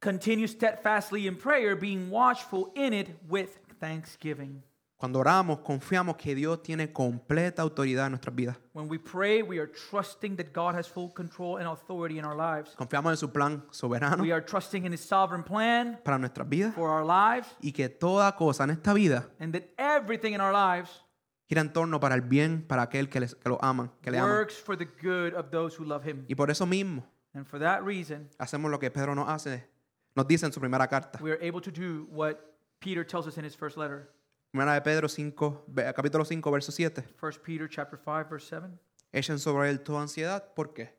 continue 0.00 0.46
steadfastly 0.46 1.26
in 1.26 1.36
prayer, 1.36 1.74
being 1.74 2.08
watchful 2.10 2.70
in 2.76 2.92
it 2.92 3.08
with 3.28 3.58
thanksgiving. 3.80 4.62
Cuando 5.04 5.18
oramos, 5.18 5.58
confiamos 5.58 6.16
que 6.16 6.34
Dios 6.34 6.62
tiene 6.62 6.90
completa 6.90 7.60
autoridad 7.60 8.06
en 8.06 8.12
nuestras 8.12 8.34
vidas. 8.34 8.56
When 8.72 8.88
we 8.88 8.98
pray, 8.98 9.42
we 9.42 9.58
are 9.58 9.70
trusting 9.70 10.34
that 10.36 10.46
God 10.54 10.74
has 10.74 10.88
full 10.88 11.12
control 11.12 11.58
and 11.58 11.68
authority 11.68 12.18
in 12.18 12.24
our 12.24 12.34
lives. 12.34 12.74
Confiamos 12.74 13.12
en 13.12 13.18
su 13.18 13.30
plan 13.30 13.62
soberano 13.70 14.22
We 14.22 14.32
are 14.32 14.42
trusting 14.42 14.86
in 14.86 14.94
His 14.94 15.02
sovereign 15.02 15.44
plan 15.44 16.00
para 16.02 16.16
nuestras 16.16 16.48
vidas 16.48 16.74
for 16.74 16.88
our 16.88 17.04
lives, 17.04 17.54
y 17.60 17.72
que 17.72 17.90
toda 17.90 18.34
cosa 18.34 18.64
en 18.64 18.70
esta 18.70 18.94
vida 18.94 19.28
and 19.38 19.52
that 19.52 19.64
everything 19.76 20.32
in 20.32 20.40
our 20.40 20.54
lives 20.54 21.04
gira 21.50 21.60
en 21.60 21.70
torno 21.74 22.00
para 22.00 22.14
el 22.14 22.22
bien 22.22 22.64
para 22.66 22.80
aquel 22.80 23.10
que, 23.10 23.20
les- 23.20 23.34
que 23.34 23.50
lo 23.50 23.58
aman, 23.62 23.90
que 24.00 24.10
le 24.10 24.16
aman. 24.16 24.30
works 24.30 24.54
for 24.54 24.74
the 24.74 24.86
good 24.86 25.34
of 25.34 25.50
those 25.50 25.76
who 25.78 25.84
love 25.84 26.02
Him. 26.02 26.24
Y 26.28 26.34
por 26.34 26.50
eso 26.50 26.64
mismo 26.64 27.04
And 27.34 27.46
for 27.46 27.58
that 27.60 27.82
reason, 27.82 28.30
hacemos 28.38 28.70
lo 28.70 28.78
que 28.78 28.90
Pedro 28.90 29.14
nos 29.14 29.28
hace, 29.28 29.68
nos 30.16 30.26
dice 30.26 30.46
en 30.46 30.52
su 30.54 30.60
primera 30.60 30.88
carta. 30.88 31.18
we 31.22 31.30
are 31.30 31.46
able 31.46 31.60
to 31.60 31.70
do 31.70 32.06
what 32.10 32.36
Peter 32.80 33.04
tells 33.04 33.26
us 33.26 33.36
in 33.36 33.44
his 33.44 33.54
first 33.54 33.76
letter. 33.76 34.08
Primera 34.54 34.74
de 34.74 34.82
Pedro 34.82 35.08
5, 35.08 35.64
ve- 35.66 35.92
capítulo 35.96 36.24
5, 36.24 36.48
verso 36.52 36.70
7. 36.70 37.04
1 37.20 37.32
Peter 37.44 37.68
chapter 37.68 37.98
5 37.98 38.28
verse 38.30 38.46
7. 38.50 38.68
Echen 39.10 39.40
sobre 39.40 39.68
él 39.68 39.80
toda 39.80 40.02
ansiedad. 40.02 40.54
¿Por 40.54 40.72
qué? 40.72 40.94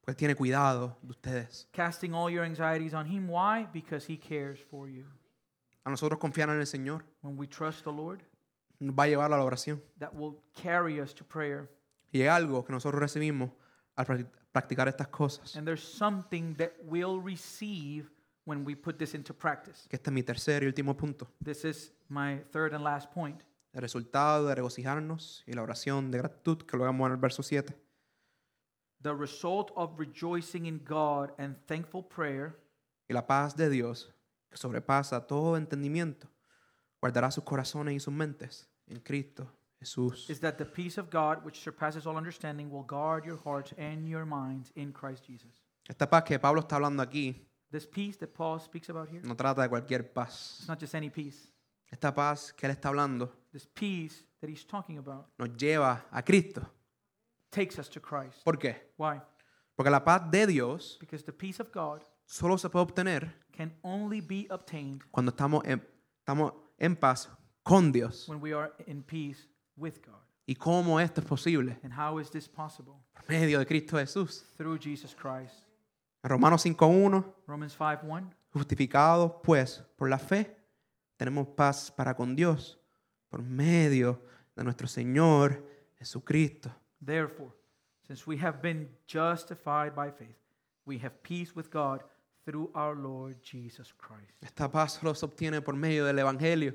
Pues 0.00 0.16
tiene 0.16 0.34
cuidado 0.34 0.96
de 1.02 1.10
ustedes. 1.10 1.68
Casting 1.72 2.14
all 2.14 2.32
your 2.32 2.42
anxieties 2.42 2.94
on 2.94 3.06
him. 3.06 3.28
Why? 3.28 3.66
Because 3.70 4.10
he 4.10 4.16
cares 4.18 4.60
for 4.70 4.88
you. 4.88 5.04
A 5.84 5.90
nosotros 5.90 6.18
confiar 6.18 6.48
en 6.48 6.58
el 6.58 6.66
Señor 6.66 7.04
When 7.20 7.38
we 7.38 7.46
trust 7.46 7.84
the 7.84 7.92
Lord, 7.92 8.22
nos 8.78 8.94
va 8.98 9.02
a 9.02 9.08
llevar 9.08 9.30
a 9.30 9.36
la 9.36 9.44
oración. 9.44 9.82
that 9.98 10.14
will 10.14 10.38
carry 10.54 11.02
us 11.02 11.14
to 11.14 11.22
prayer. 11.22 11.68
Y 12.12 12.22
es 12.22 12.30
algo 12.30 12.64
que 12.64 12.72
nosotros 12.72 12.98
recibimos 12.98 13.50
al 13.94 14.06
practi- 14.06 14.26
practicar 14.52 14.88
estas 14.88 15.08
cosas. 15.08 15.54
And 15.54 15.66
there's 15.66 15.82
something 15.84 16.54
that 16.54 16.70
we'll 16.84 17.20
receive 17.22 18.06
when 18.50 18.64
we 18.64 18.74
put 18.74 18.98
this 18.98 19.14
into 19.14 19.32
practice. 19.32 19.86
Que 19.88 19.96
este 19.96 20.10
es 20.10 20.12
mi 20.12 20.22
tercer 20.22 20.64
y 20.64 20.66
último 20.66 20.96
punto. 20.96 21.28
This 21.42 21.64
is 21.64 21.92
my 22.08 22.42
third 22.50 22.74
and 22.74 22.82
last 22.82 23.12
point. 23.12 23.42
El 23.72 23.82
resultado 23.82 24.48
de 24.48 24.54
regocijarnos 24.56 25.44
y 25.46 25.52
la 25.52 25.62
oración 25.62 26.10
de 26.10 26.18
gratitud 26.18 26.58
que 26.66 26.76
lo 26.76 26.84
vemos 26.84 27.06
en 27.06 27.12
el 27.12 27.18
verso 27.18 27.42
7. 27.44 27.72
The 29.02 29.14
result 29.14 29.70
of 29.76 29.98
rejoicing 29.98 30.66
in 30.66 30.82
God 30.84 31.30
and 31.38 31.56
thankful 31.66 32.02
prayer 32.02 32.58
Y 33.08 33.14
la 33.14 33.26
paz 33.26 33.56
de 33.56 33.70
Dios, 33.70 34.12
que 34.50 34.56
sobrepasa 34.56 35.26
todo 35.26 35.56
entendimiento, 35.56 36.28
guardará 37.00 37.30
sus 37.30 37.44
corazones 37.44 37.94
y 37.94 38.00
sus 38.00 38.12
mentes 38.12 38.68
en 38.88 39.00
Cristo 39.00 39.50
Jesús. 39.80 40.28
is 40.28 40.40
that 40.40 40.58
the 40.58 40.64
peace 40.66 40.98
of 40.98 41.08
God, 41.10 41.44
which 41.44 41.60
surpasses 41.60 42.06
all 42.06 42.16
understanding, 42.16 42.70
will 42.70 42.84
guard 42.84 43.24
your 43.24 43.38
hearts 43.38 43.72
and 43.78 44.08
your 44.08 44.26
minds 44.26 44.72
in 44.74 44.92
Christ 44.92 45.24
Jesus. 45.24 45.62
Esta 45.88 46.08
paz 46.08 46.24
que 46.24 46.38
Pablo 46.38 46.60
está 46.60 46.76
hablando 46.76 47.02
aquí 47.02 47.49
This 47.70 47.86
peace 47.86 48.16
that 48.18 48.28
Paul 48.34 48.58
speaks 48.60 48.88
about 48.90 49.08
here, 49.08 49.20
no 49.22 49.34
trata 49.36 49.62
de 49.62 49.68
cualquier 49.68 50.02
paz. 50.12 50.56
it's 50.60 50.68
not 50.68 50.78
just 50.80 50.94
any 50.94 51.10
peace. 51.10 51.52
Esta 51.90 52.12
paz 52.14 52.52
que 52.52 52.66
él 52.68 52.72
está 52.72 52.88
hablando 52.88 53.32
This 53.52 53.66
peace 53.66 54.24
that 54.40 54.48
he's 54.48 54.64
talking 54.66 54.98
about 54.98 55.26
nos 55.38 55.50
lleva 55.56 56.04
a 56.10 56.22
Cristo. 56.22 56.62
takes 57.50 57.78
us 57.78 57.88
to 57.90 58.00
Christ. 58.00 58.42
¿Por 58.44 58.58
qué? 58.58 58.76
Why? 58.96 59.20
Porque 59.76 59.90
la 59.90 60.04
paz 60.04 60.30
de 60.30 60.46
Dios 60.46 60.96
Because 61.00 61.24
the 61.24 61.32
peace 61.32 61.60
of 61.60 61.70
God 61.72 62.02
solo 62.26 62.56
se 62.56 62.68
puede 62.68 62.82
obtener 62.86 63.32
can 63.52 63.72
only 63.82 64.20
be 64.20 64.46
obtained 64.50 65.02
cuando 65.10 65.30
estamos 65.32 65.64
en, 65.64 65.80
estamos 66.20 66.52
en 66.78 66.96
paz 66.96 67.28
con 67.62 67.92
Dios. 67.92 68.28
when 68.28 68.40
we 68.40 68.52
are 68.52 68.72
in 68.86 69.02
peace 69.02 69.46
with 69.76 70.00
God. 70.04 70.20
¿Y 70.46 70.54
cómo 70.56 70.98
esto 71.00 71.20
es 71.20 71.26
posible? 71.26 71.78
And 71.84 71.92
how 71.92 72.18
is 72.18 72.30
this 72.30 72.48
possible? 72.48 72.94
Por 73.14 73.24
medio 73.28 73.58
de 73.60 73.66
Cristo 73.66 73.96
Jesús. 73.98 74.44
Through 74.56 74.78
Jesus 74.80 75.14
Christ. 75.14 75.54
Romanos 76.22 76.64
5.1, 76.66 77.24
Romans 77.46 77.72
5 77.72 78.00
1. 78.06 78.30
justificados 78.52 79.32
pues 79.42 79.84
por 79.96 80.08
la 80.08 80.18
fe, 80.18 80.56
tenemos 81.16 81.48
paz 81.48 81.90
para 81.90 82.14
con 82.14 82.34
Dios 82.36 82.78
por 83.28 83.42
medio 83.42 84.22
de 84.56 84.64
nuestro 84.64 84.86
Señor 84.86 85.64
Jesucristo. 85.98 86.70
Therefore, 87.04 87.52
since 88.06 88.24
we 88.26 88.36
have 88.38 88.60
been 88.60 88.88
justified 89.06 89.94
by 89.94 90.10
faith, 90.10 90.36
we 90.84 90.98
have 90.98 91.22
peace 91.22 91.52
with 91.54 91.70
God 91.72 92.02
through 92.44 92.70
our 92.74 92.96
Lord 92.96 93.36
Jesus 93.42 93.94
Christ. 93.94 94.32
Esta 94.42 94.70
paz 94.70 94.94
solo 94.94 95.14
se 95.14 95.24
obtiene 95.24 95.62
por 95.62 95.74
medio 95.76 96.04
del 96.04 96.18
Evangelio. 96.18 96.74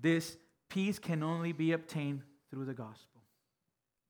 This 0.00 0.38
peace 0.68 0.98
can 1.00 1.22
only 1.22 1.52
be 1.52 1.74
obtained 1.74 2.22
through 2.50 2.66
the 2.66 2.74
gospel. 2.74 3.20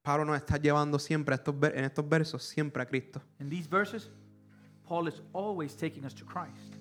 Pablo 0.02 0.24
nos 0.24 0.36
está 0.36 0.56
llevando 0.58 0.98
siempre 1.00 1.34
a 1.34 1.38
estos, 1.38 1.58
ver- 1.58 1.76
en 1.76 1.84
estos 1.84 2.08
versos, 2.08 2.44
siempre 2.44 2.82
a 2.82 2.86
Cristo. 2.86 3.20
In 3.40 3.48
these 3.48 3.68
verses, 3.68 4.10
Paul 4.86 5.08
is 5.08 5.20
always 5.32 5.74
taking 5.76 6.04
us 6.04 6.14
to 6.14 6.24
Christ. 6.24 6.76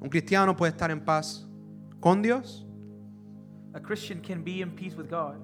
Un 0.00 0.08
cristiano 0.10 0.54
puede 0.56 0.72
estar 0.72 0.90
en 0.90 1.00
paz 1.00 1.46
con 2.00 2.22
Dios, 2.22 2.66
A 3.74 3.80
Christian 3.80 4.20
can 4.20 4.42
be 4.44 4.60
in 4.60 4.70
peace 4.72 4.94
with 4.96 5.08
God, 5.08 5.36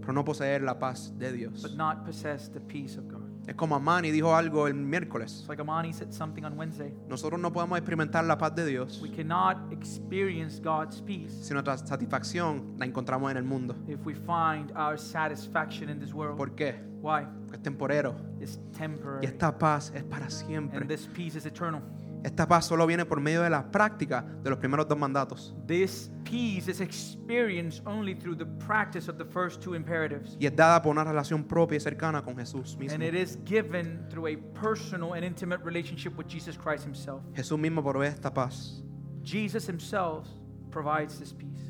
pero 0.00 0.12
no 0.12 0.24
poseer 0.24 0.62
la 0.62 0.74
paz 0.78 1.12
de 1.18 1.30
Dios. 1.32 1.62
but 1.62 1.76
not 1.76 2.04
possess 2.04 2.48
the 2.48 2.60
peace 2.60 2.96
of 2.98 3.06
God. 3.08 3.22
Es 3.46 3.54
como 3.54 3.76
Amani 3.76 4.10
dijo 4.10 4.34
algo 4.34 4.66
el 4.66 4.74
miércoles. 4.74 5.40
It's 5.40 5.48
like 5.48 5.60
Amani 5.60 5.92
said 5.92 6.12
something 6.12 6.44
on 6.44 6.56
Wednesday. 6.56 6.92
Nosotros 7.08 7.40
no 7.40 7.50
podemos 7.52 7.78
experimentar 7.78 8.26
la 8.26 8.36
paz 8.36 8.54
de 8.54 8.66
Dios 8.66 9.00
We 9.00 9.10
cannot 9.10 9.72
experience 9.72 10.58
God's 10.60 11.00
peace 11.00 11.32
si 11.44 11.54
nuestra 11.54 11.76
satisfacción 11.78 12.74
la 12.78 12.84
encontramos 12.86 13.30
en 13.30 13.36
el 13.38 13.44
mundo. 13.44 13.74
if 13.86 14.04
we 14.04 14.12
find 14.14 14.72
our 14.76 14.98
satisfaction 14.98 15.88
in 15.88 15.98
this 16.00 16.12
world. 16.12 16.36
¿Por 16.36 16.50
qué? 16.56 16.74
Why? 17.00 17.24
Porque 17.46 17.56
es 17.56 17.62
temporero. 17.62 18.14
It's 18.40 18.58
Y 18.72 18.78
temporary. 18.78 19.26
esta 19.26 19.56
paz 19.58 19.92
es 19.94 20.02
para 20.04 20.24
And 20.24 20.32
siempre. 20.32 20.86
this 20.86 21.06
peace 21.06 21.36
is 21.36 21.46
eternal. 21.46 21.80
Esta 22.24 22.48
paz 22.48 22.66
solo 22.66 22.84
viene 22.84 23.04
por 23.06 23.20
medio 23.20 23.42
de 23.42 23.50
la 23.50 23.70
práctica 23.70 24.22
de 24.42 24.50
los 24.50 24.58
primeros 24.58 24.88
dos 24.88 24.98
mandatos. 24.98 25.54
This 25.68 26.10
peace 26.24 26.66
is 26.68 26.80
experienced 26.80 27.80
only 27.86 28.12
through 28.16 28.36
the 28.36 28.44
practice 28.66 29.08
of 29.08 29.18
the 29.18 29.24
first 29.24 29.60
two 29.62 29.74
imperatives. 29.76 30.36
Y 30.40 30.46
es 30.46 30.56
dada 30.56 30.82
por 30.82 30.90
una 30.90 31.04
relación 31.04 31.44
propia 31.44 31.76
y 31.76 31.80
cercana 31.80 32.22
con 32.24 32.34
Jesús 32.36 32.76
mismo. 32.76 32.94
And 32.94 33.04
it 33.04 33.14
is 33.14 33.38
given 33.44 34.04
through 34.10 34.26
a 34.26 34.36
personal 34.60 35.12
and 35.14 35.24
intimate 35.24 35.60
relationship 35.64 36.16
with 36.18 36.26
Jesus 36.26 36.56
Christ 36.58 36.84
Himself. 36.84 37.22
Jesús 37.36 37.56
mismo 37.56 37.84
provee 37.84 38.08
esta 38.08 38.34
paz. 38.34 38.82
Jesus 39.22 39.68
Himself 39.68 40.26
provides 40.72 41.20
this 41.20 41.32
peace. 41.32 41.67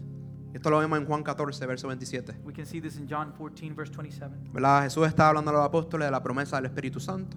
Esto 0.59 0.71
lo 0.71 0.81
vemos 0.81 0.99
en 0.99 1.07
Juan 1.07 1.23
14, 1.23 1.67
verso 1.67 1.87
27. 1.87 2.35
We 2.43 2.53
can 2.53 2.67
see 2.67 2.81
this 2.81 2.97
in 2.97 3.07
John 3.09 3.33
14, 3.39 3.77
verse 3.77 3.93
27. 3.93 4.51
¿Verdad? 4.53 4.83
Jesús 4.83 5.07
está 5.07 5.29
hablando 5.29 5.53
a 5.53 5.55
los 5.55 5.65
apóstoles 5.65 6.09
de 6.09 6.11
la 6.11 6.21
promesa 6.21 6.57
del 6.57 6.65
Espíritu 6.65 6.99
Santo. 6.99 7.37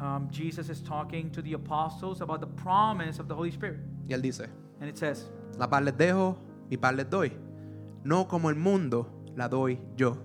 Um, 0.00 0.30
Jesus 0.30 0.70
is 0.70 0.82
talking 0.82 1.30
to 1.32 1.42
the 1.42 1.52
apostles 1.52 2.22
about 2.22 2.40
the 2.40 2.46
promise 2.62 3.20
of 3.20 3.28
the 3.28 3.34
Holy 3.34 3.50
Spirit. 3.50 3.78
Y 4.08 4.14
él 4.14 4.22
dice, 4.22 4.48
And 4.80 4.88
it 4.88 4.96
says, 4.96 5.30
la 5.58 5.68
paz 5.68 5.82
les 5.82 5.94
dejo, 5.98 6.38
mi 6.70 6.78
paz 6.78 6.94
les 6.94 7.10
doy. 7.10 7.36
No 8.04 8.26
como 8.26 8.48
el 8.48 8.56
mundo 8.56 9.06
la 9.36 9.48
doy 9.48 9.78
yo. 9.94 10.16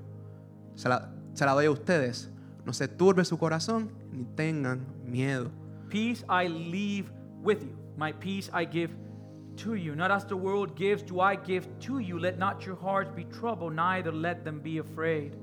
Se 0.76 0.88
la, 0.88 1.12
se 1.34 1.46
la 1.46 1.52
doy 1.52 1.66
a 1.66 1.72
ustedes. 1.72 2.32
No 2.64 2.72
se 2.72 2.88
turbe 2.88 3.26
su 3.26 3.38
corazón 3.38 3.92
ni 4.14 4.24
tengan 4.24 4.88
miedo. 5.04 5.52
Peace 5.90 6.24
I 6.30 6.48
leave 6.48 7.12
with 7.44 7.60
you. 7.60 7.76
My 7.98 8.14
peace 8.14 8.50
I 8.54 8.64
give 8.64 8.96
to 9.58 9.76
you. 9.76 9.96
Not 9.96 10.12
as 10.12 10.26
the 10.26 10.36
world 10.36 10.76
gives, 10.76 11.04
do 11.04 11.20
I 11.20 11.36
give 11.36 11.68
to 11.82 12.00
you. 12.00 12.20
Let 12.20 12.38
not 12.38 12.66
your 12.66 12.76
hearts 12.76 13.12
be 13.16 13.26
troubled, 13.26 13.74
neither 13.76 14.12
let 14.12 14.44
them 14.44 14.60
be 14.60 14.78
afraid. 14.80 15.36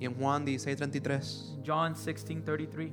Y 0.00 0.06
en 0.06 0.14
Juan 0.14 0.44
16:33 0.44 1.62
John 1.62 1.94
16 1.94 2.42
33, 2.42 2.92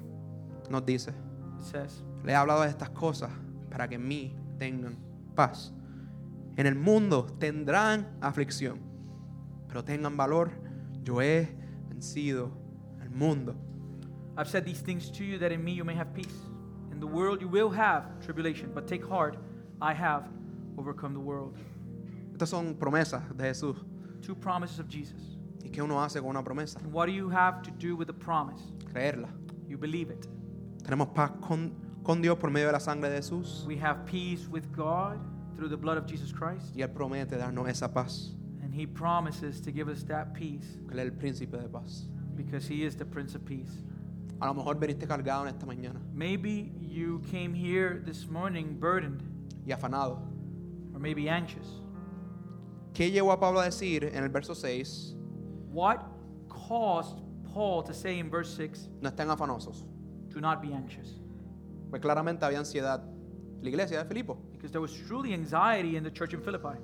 nos 0.70 0.86
dice, 0.86 1.10
it 1.10 1.64
says, 1.64 2.04
le 2.24 2.32
he 2.32 2.36
hablado 2.36 2.62
de 2.62 2.70
estas 2.70 2.90
cosas 2.92 3.32
para 3.70 3.88
que 3.88 3.96
en 3.96 4.08
mí 4.08 4.36
tengan 4.58 4.98
paz. 5.36 5.74
En 6.58 6.68
el 6.68 6.76
mundo 6.76 7.26
tendrán 7.40 8.08
aflicción, 8.22 8.80
pero 9.68 9.84
tengan 9.84 10.16
valor. 10.16 10.52
Yo 11.04 11.22
he 11.22 11.48
vencido 11.90 12.52
al 13.02 13.10
mundo. 13.10 13.56
I've 14.38 14.48
said 14.48 14.66
these 14.66 14.82
things 14.82 15.10
to 15.12 15.24
you 15.24 15.38
that 15.40 15.52
in 15.52 15.64
me 15.64 15.72
you 15.72 15.84
may 15.84 15.96
have 15.96 16.14
peace. 16.14 16.50
In 16.92 17.00
the 17.00 17.08
world 17.08 17.42
you 17.42 17.48
will 17.48 17.70
have 17.70 18.20
tribulation, 18.22 18.72
but 18.74 18.88
take 18.88 19.04
heart, 19.04 19.38
I 19.82 19.94
have 19.94 20.30
overcome 20.78 21.14
the 21.14 21.20
world. 21.20 21.58
Estas 22.34 22.50
son 22.50 22.76
promesas 22.76 23.22
de 23.36 23.44
Jesús. 23.46 23.76
Two 24.22 24.36
promises 24.36 24.80
of 24.80 24.88
Jesus. 24.88 25.38
¿Y 25.64 25.70
qué 25.70 25.82
uno 25.82 26.02
hace 26.02 26.20
con 26.20 26.30
una 26.30 26.44
promesa? 26.44 26.78
And 26.80 26.92
what 26.92 27.08
do 27.08 27.12
you 27.12 27.30
have 27.30 27.62
to 27.64 27.72
do 27.72 27.96
with 27.96 28.08
the 28.08 28.14
promise? 28.14 28.62
Creerla. 28.94 29.30
You 29.68 29.78
believe 29.78 30.10
it. 30.10 30.28
Tenemos 30.84 31.14
paz 31.14 31.32
con, 31.42 31.76
con 32.04 32.22
Dios 32.22 32.38
por 32.38 32.50
medio 32.50 32.68
de 32.68 32.74
la 32.74 32.80
sangre 32.80 33.10
de 33.10 33.18
Jesús. 33.18 33.66
We 33.66 33.78
have 33.78 34.06
peace 34.06 34.48
with 34.48 34.72
God 34.72 35.20
through 35.56 35.70
the 35.70 35.78
blood 35.78 35.98
of 35.98 36.06
Jesus 36.06 36.32
Christ. 36.32 36.76
Y 36.76 36.82
Él 36.82 36.90
promete 36.90 37.38
darnos 37.38 37.68
esa 37.70 37.88
paz. 37.88 38.32
And 38.64 38.74
He 38.74 38.86
promises 38.86 39.62
to 39.62 39.72
give 39.72 39.88
us 39.90 40.04
that 40.06 40.34
peace 40.34 40.78
Él 40.92 41.00
es 41.00 41.06
el 41.06 41.12
príncipe 41.12 41.62
de 41.62 41.68
paz. 41.70 42.08
because 42.36 42.68
He 42.68 42.84
is 42.84 42.96
the 42.96 43.06
Prince 43.06 43.36
of 43.36 43.46
Peace. 43.46 43.84
A 44.42 44.48
lo 44.48 44.56
mejor 44.56 44.76
veniste 44.76 45.06
cargado 45.08 45.44
en 45.44 45.50
esta 45.50 45.68
mañana 45.68 46.00
Maybe 46.16 46.72
you 46.80 47.22
came 47.30 47.54
here 47.54 48.02
this 48.04 48.28
morning 48.28 48.76
burdened 48.80 49.22
y 49.68 49.72
afanado. 49.72 50.20
Maybe 51.02 51.30
anxious. 51.30 51.82
¿Qué 52.94 53.10
llevó 53.12 53.32
a 53.32 53.40
Pablo 53.40 53.60
a 53.62 53.66
decir 53.66 54.04
en 54.14 54.24
el 54.24 54.30
verso 54.30 54.54
6? 54.54 55.16
What 55.72 56.00
caused 56.50 57.20
Paul 57.54 57.84
to 57.86 57.94
say 57.94 58.20
in 58.20 58.30
verse 58.30 58.54
6, 58.56 58.90
No 59.02 59.10
estén 59.10 59.30
afanosos. 59.30 59.86
do 60.30 60.40
not 60.42 60.62
be 60.62 60.74
anxious? 60.74 61.20
Pues 61.90 62.02
claramente 62.02 62.46
había 62.46 62.60
ansiedad 62.60 63.04
en 63.04 63.64
la 63.64 63.70
iglesia 63.70 63.98
de 64.04 64.06
Filipo. 64.06 64.38
Because 64.52 64.72
there 64.72 64.82
was 64.82 64.94
truly 65.08 65.34
anxiety 65.34 65.96
in 65.98 66.04
the 66.04 66.12
church 66.12 66.34
in 66.34 66.42
Philippi. 66.42 66.78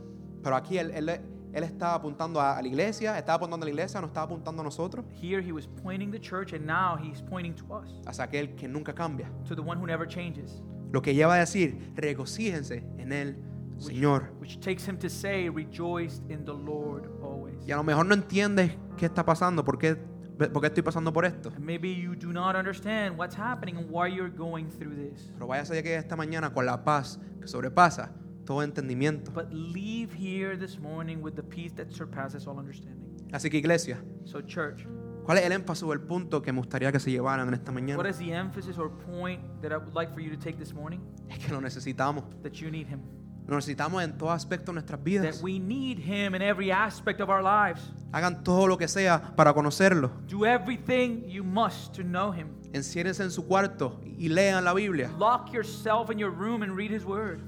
Pero 0.44 0.56
aquí 0.56 0.78
él, 0.78 0.92
él- 0.92 1.10
él 1.10 1.22
él 1.54 1.64
estaba 1.64 1.96
apuntando 1.96 2.40
a, 2.42 2.62
la 2.62 2.68
iglesia, 2.68 3.18
estaba 3.18 3.36
apuntando 3.38 3.64
a 3.66 3.68
la 3.68 3.72
iglesia, 3.72 4.00
no 4.02 4.08
estaba 4.08 4.26
apuntando 4.26 4.62
a 4.62 4.66
nosotros, 4.66 5.06
Here 5.22 5.42
he 5.42 5.52
was 5.54 5.66
pointing 5.82 6.12
the 6.12 6.20
church, 6.20 6.54
and 6.54 6.66
now 6.66 6.98
he's 6.98 7.22
pointing 7.22 7.56
to 7.56 7.74
us, 7.74 7.90
hacia 8.06 8.26
aquel 8.26 8.54
que 8.56 8.68
nunca 8.68 8.94
cambia. 8.94 9.30
to 9.46 9.56
the 9.56 9.62
one 9.62 9.78
who 9.80 9.88
never 9.88 10.06
changes. 10.06 10.62
Lo 10.92 11.02
que 11.02 11.14
lleva 11.16 11.36
a 11.36 11.40
decir, 11.40 11.94
regocíjense 11.96 12.84
en 12.98 13.12
el 13.14 13.38
Señor. 13.80 14.32
Which 14.40 14.60
takes 14.60 14.88
him 14.88 14.98
to 15.00 15.10
say, 15.10 15.50
Rejoice 15.50 16.22
in 16.30 16.46
the 16.46 16.54
Lord 16.54 17.10
always. 17.22 17.56
Y 17.66 17.72
a 17.72 17.78
lo 17.78 17.84
mejor 17.84 18.06
no 18.06 18.14
entiendes 18.16 18.72
qué 18.98 19.06
está 19.06 19.26
pasando, 19.26 19.64
por 19.64 19.78
qué, 19.78 19.96
por 19.96 20.62
qué 20.62 20.68
estoy 20.68 20.84
pasando 20.84 21.12
por 21.14 21.26
esto. 21.26 21.50
And 21.56 21.66
maybe 21.66 21.94
you 21.94 22.16
do 22.16 22.32
not 22.34 22.56
understand 22.56 23.18
what's 23.18 23.36
happening 23.38 23.78
and 23.78 23.90
why 23.90 24.08
you're 24.08 24.30
going 24.36 24.70
through 24.70 24.96
this. 24.96 25.32
Pero 25.34 25.48
váyase 25.48 25.74
de 25.74 25.80
aquí 25.80 25.90
esta 25.90 26.16
mañana 26.16 26.54
con 26.54 26.66
la 26.66 26.84
paz 26.84 27.20
que 27.40 27.48
sobrepasa 27.48 28.12
todo 28.46 28.64
entendimiento. 28.64 29.32
But 29.34 29.52
leave 29.52 30.14
here 30.14 30.58
this 30.58 30.80
morning 30.80 31.22
with 31.22 31.34
the 31.36 31.44
peace 31.44 31.74
that 31.76 31.92
surpasses 31.92 32.48
all 32.48 32.58
understanding. 32.58 33.06
Así 33.32 33.50
que 33.50 33.58
iglesia, 33.58 33.98
So, 34.24 34.42
church, 34.42 34.86
¿cuál 35.26 35.38
es 35.40 35.46
el 35.46 35.52
énfasis 35.52 35.84
o 35.84 35.92
el 35.92 36.00
punto 36.00 36.42
que 36.42 36.54
me 36.54 36.60
gustaría 36.60 36.92
que 36.94 37.00
se 37.00 37.12
llevaran 37.12 37.48
en 37.50 37.54
esta 37.56 37.72
what 37.72 37.82
mañana? 37.82 38.10
is 38.10 38.18
the 38.18 38.32
emphasis 38.34 38.78
or 38.78 38.90
point 38.90 39.42
that 39.62 39.72
I 39.74 39.78
would 39.78 39.94
like 39.94 40.14
for 40.14 40.22
you 40.22 40.30
to 40.30 40.38
take 40.38 40.58
this 40.58 40.74
morning? 40.74 41.02
Es 41.30 41.40
que 41.40 41.52
lo 41.52 41.60
necesitamos. 41.60 42.24
That 42.42 42.54
you 42.54 42.72
need 42.72 42.88
Him. 42.88 43.02
Lo 43.48 43.56
necesitamos 43.56 44.04
en 44.04 44.18
todo 44.18 44.32
aspecto 44.32 44.72
de 44.72 44.74
nuestras 44.74 45.00
That 45.00 45.06
vidas. 45.06 45.42
we 45.42 45.58
need 45.58 46.00
Him 46.00 46.36
in 46.36 46.42
every 46.42 46.70
aspect 46.72 47.22
of 47.22 47.30
our 47.30 47.42
lives. 47.42 47.82
Hagan 48.12 48.44
todo 48.44 48.68
lo 48.68 48.78
que 48.78 48.88
sea 48.88 49.34
para 49.38 49.54
conocerlo. 49.54 50.12
Do 50.28 50.46
everything 50.46 51.24
you 51.30 51.44
must 51.44 51.94
to 51.96 52.04
know 52.04 52.32
Him. 52.34 52.50
Enciérrense 52.74 53.24
en 53.24 53.32
su 53.32 53.46
cuarto 53.48 54.02
y 54.04 54.28
lean 54.28 54.66
la 54.66 54.74
Biblia. 54.74 55.10
Lock 55.18 55.54
yourself 55.54 56.12
in 56.12 56.18
your 56.20 56.32
room 56.32 56.62
and 56.62 56.76
read 56.76 56.92
His 56.92 57.06
Word. 57.06 57.40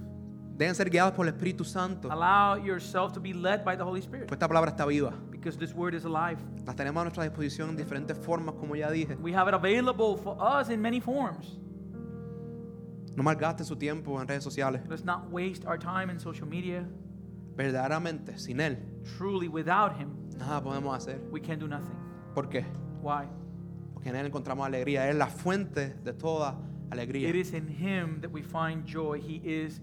Deben 0.58 0.74
ser 0.76 0.90
guiados 0.90 1.14
por 1.14 1.26
el 1.28 1.34
Espíritu 1.34 1.64
Santo. 1.66 2.10
Allow 2.12 2.56
yourself 2.64 3.12
to 3.14 3.20
be 3.20 3.34
led 3.34 3.64
by 3.66 3.76
the 3.78 3.84
Holy 3.84 4.02
Spirit 4.02 4.28
Pues 4.28 4.38
esta 4.38 4.48
palabra 4.48 4.72
está 4.72 4.86
viva. 4.86 5.14
because 5.32 5.58
this 5.58 5.74
Word 5.74 5.94
is 5.96 6.06
alive. 6.06 6.38
Las 6.66 6.76
tenemos 6.76 7.00
a 7.02 7.04
nuestra 7.06 7.24
disposición 7.24 7.70
en 7.70 7.76
diferentes 7.78 8.18
formas, 8.18 8.56
como 8.56 8.76
ya 8.76 8.90
dije. 8.90 9.16
We 9.22 9.34
have 9.34 9.48
it 9.50 9.54
available 9.54 10.18
for 10.18 10.38
us 10.40 10.70
in 10.70 10.82
many 10.82 11.00
forms. 11.02 11.58
No 13.16 13.24
malgaste 13.24 13.64
su 13.64 13.76
tiempo 13.76 14.20
en 14.22 14.28
redes 14.28 14.44
sociales. 14.44 14.82
Let's 14.90 15.04
not 15.04 15.30
waste 15.32 15.66
our 15.68 15.78
time 15.78 16.10
in 16.12 16.20
social 16.20 16.48
media. 16.48 16.88
Verdaderamente, 17.56 18.38
sin 18.40 18.60
Él, 18.62 18.78
Truly, 19.18 19.48
without 19.50 19.94
Him, 20.00 20.10
nada 20.38 20.62
podemos 20.64 20.96
hacer. 20.96 21.20
we 21.32 21.42
can 21.42 21.60
do 21.60 21.68
nothing. 21.68 21.96
¿Por 22.34 22.48
qué? 22.50 22.66
Why? 23.02 23.28
Porque 23.94 24.10
en 24.10 24.16
Él 24.16 24.26
encontramos 24.28 24.66
alegría. 24.66 25.06
Él 25.06 25.12
es 25.12 25.18
la 25.18 25.28
fuente 25.28 25.96
de 26.04 26.14
toda 26.14 26.56
alegría. 26.90 27.28
It 27.30 27.36
is 27.36 27.54
in 27.54 27.68
Him 27.68 28.22
that 28.22 28.32
we 28.32 28.42
find 28.42 28.86
joy. 28.86 29.20
He 29.20 29.42
is 29.44 29.82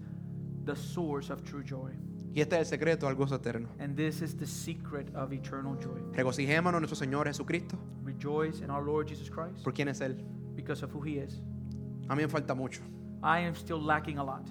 the 0.65 0.75
source 0.75 1.31
of 1.31 1.43
true 1.43 1.63
joy. 1.63 1.91
Y 2.33 2.41
este 2.41 2.55
es 2.55 2.59
el 2.61 2.65
secreto 2.65 3.07
al 3.07 3.15
gozo 3.15 3.35
eterno. 3.35 3.69
And 3.79 3.95
this 3.95 4.21
is 4.21 4.35
the 4.37 4.45
secret 4.47 5.13
of 5.15 5.31
eternal 5.31 5.75
joy. 5.79 6.01
Regocijémonos 6.13 6.77
en 6.77 6.81
nuestro 6.81 6.95
Señor 6.95 7.27
Jesucristo. 7.27 7.77
Rejoice 8.03 8.61
in 8.63 8.71
our 8.71 8.83
Lord 8.83 9.07
Jesus 9.07 9.29
Christ 9.29 9.63
¿Por 9.63 9.73
quién 9.73 9.87
es 9.89 10.01
Él? 10.01 10.15
because 10.55 10.83
of 10.83 10.91
who 10.95 11.01
He 11.03 11.19
is. 11.19 11.41
A 12.09 12.15
mí 12.15 12.23
me 12.23 12.27
falta 12.27 12.55
mucho. 12.55 12.81
I 13.23 13.39
am 13.39 13.55
still 13.55 13.81
lacking 13.81 14.17
a 14.19 14.23
lot. 14.23 14.45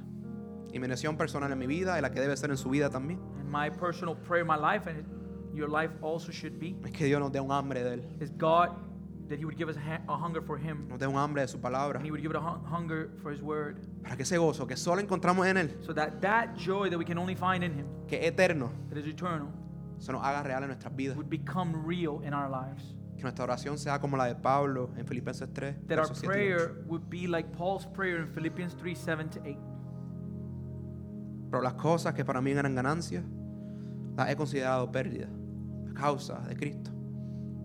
Y 0.72 0.78
mi 0.78 0.86
oración 0.86 1.16
personal 1.16 1.50
en 1.52 1.58
mi 1.58 1.66
vida 1.66 1.96
y 1.98 2.02
la 2.02 2.10
que 2.10 2.20
debe 2.20 2.36
ser 2.36 2.50
en 2.50 2.56
su 2.56 2.68
vida 2.68 2.90
también 2.90 3.20
And 3.40 3.48
my 3.50 3.70
personal 3.70 4.14
prayer, 4.16 4.42
in 4.42 4.48
my 4.48 4.56
life, 4.56 4.86
and 4.88 5.04
your 5.54 5.68
life 5.70 5.92
also 6.02 6.30
should 6.32 6.58
be, 6.58 6.76
es 6.84 6.90
que 6.92 7.06
Dios 7.06 7.20
nos 7.20 7.30
dé 7.32 7.40
un 7.40 7.50
hambre 7.52 7.82
de 7.82 7.94
Él. 7.94 8.02
is 8.20 8.30
God 8.36 8.70
that 9.28 9.38
He 9.38 9.44
would 9.44 9.56
give 9.56 9.68
us 9.70 9.76
a, 9.76 9.80
ha- 9.80 10.02
a 10.08 10.16
hunger 10.16 10.42
for 10.42 10.58
Him. 10.58 10.86
Nos 10.88 10.98
dé 10.98 11.06
un 11.06 11.16
hambre 11.16 11.40
de 11.42 11.48
su 11.48 11.58
palabra. 11.58 11.96
And 11.98 12.04
He 12.06 12.10
would 12.10 12.20
give 12.20 12.30
it 12.30 12.36
a 12.36 12.40
hun- 12.40 12.62
hunger 12.64 13.10
for 13.22 13.32
His 13.32 13.40
Word. 13.40 13.78
Para 14.02 14.16
que 14.16 14.22
ese 14.24 14.36
gozo 14.36 14.66
que 14.66 14.76
solo 14.76 15.00
encontramos 15.00 15.46
en 15.46 15.56
Él, 15.56 15.70
So 15.84 15.94
that 15.94 16.20
that 16.20 16.54
joy 16.56 16.90
that 16.90 16.98
we 16.98 17.04
can 17.04 17.16
only 17.18 17.34
find 17.36 17.62
in 17.64 17.72
Him, 17.72 17.86
que 18.08 18.18
es 18.18 18.26
eterno, 18.32 18.70
that 18.90 18.98
is 18.98 19.06
eternal, 19.06 19.48
se 19.98 20.12
nos 20.12 20.22
haga 20.22 20.42
real 20.42 20.62
en 20.62 20.68
nuestras 20.68 20.94
vidas. 20.94 21.16
would 21.16 21.30
become 21.30 21.72
real 21.86 22.20
in 22.22 22.34
our 22.34 22.50
lives. 22.50 22.94
Que 23.16 23.22
nuestra 23.22 23.44
oración 23.44 23.78
sea 23.78 23.98
como 24.00 24.16
la 24.16 24.26
de 24.26 24.34
Pablo 24.34 24.90
en 24.96 25.06
Filipenses 25.06 25.48
3, 25.52 25.86
That 25.86 25.98
our 25.98 26.08
versos 26.08 26.18
7 26.18 26.26
y 26.26 26.28
8. 26.28 26.32
prayer 26.32 26.84
would 26.86 27.08
be 27.08 27.26
like 27.26 27.50
Paul's 27.56 27.86
prayer 27.86 28.20
in 28.20 28.28
Philippians 28.28 28.76
3 28.76 28.94
7 28.94 29.30
to 29.30 29.40
8. 29.40 29.58
Pero 31.50 31.62
las 31.62 31.74
cosas 31.74 32.12
que 32.14 32.24
para 32.24 32.40
mí 32.40 32.50
eran 32.50 32.74
ganancias, 32.74 33.24
las 34.16 34.28
he 34.28 34.36
considerado 34.36 34.90
pérdida 34.90 35.28
a 35.90 35.94
causa 35.94 36.40
de 36.40 36.56
Cristo. 36.56 36.90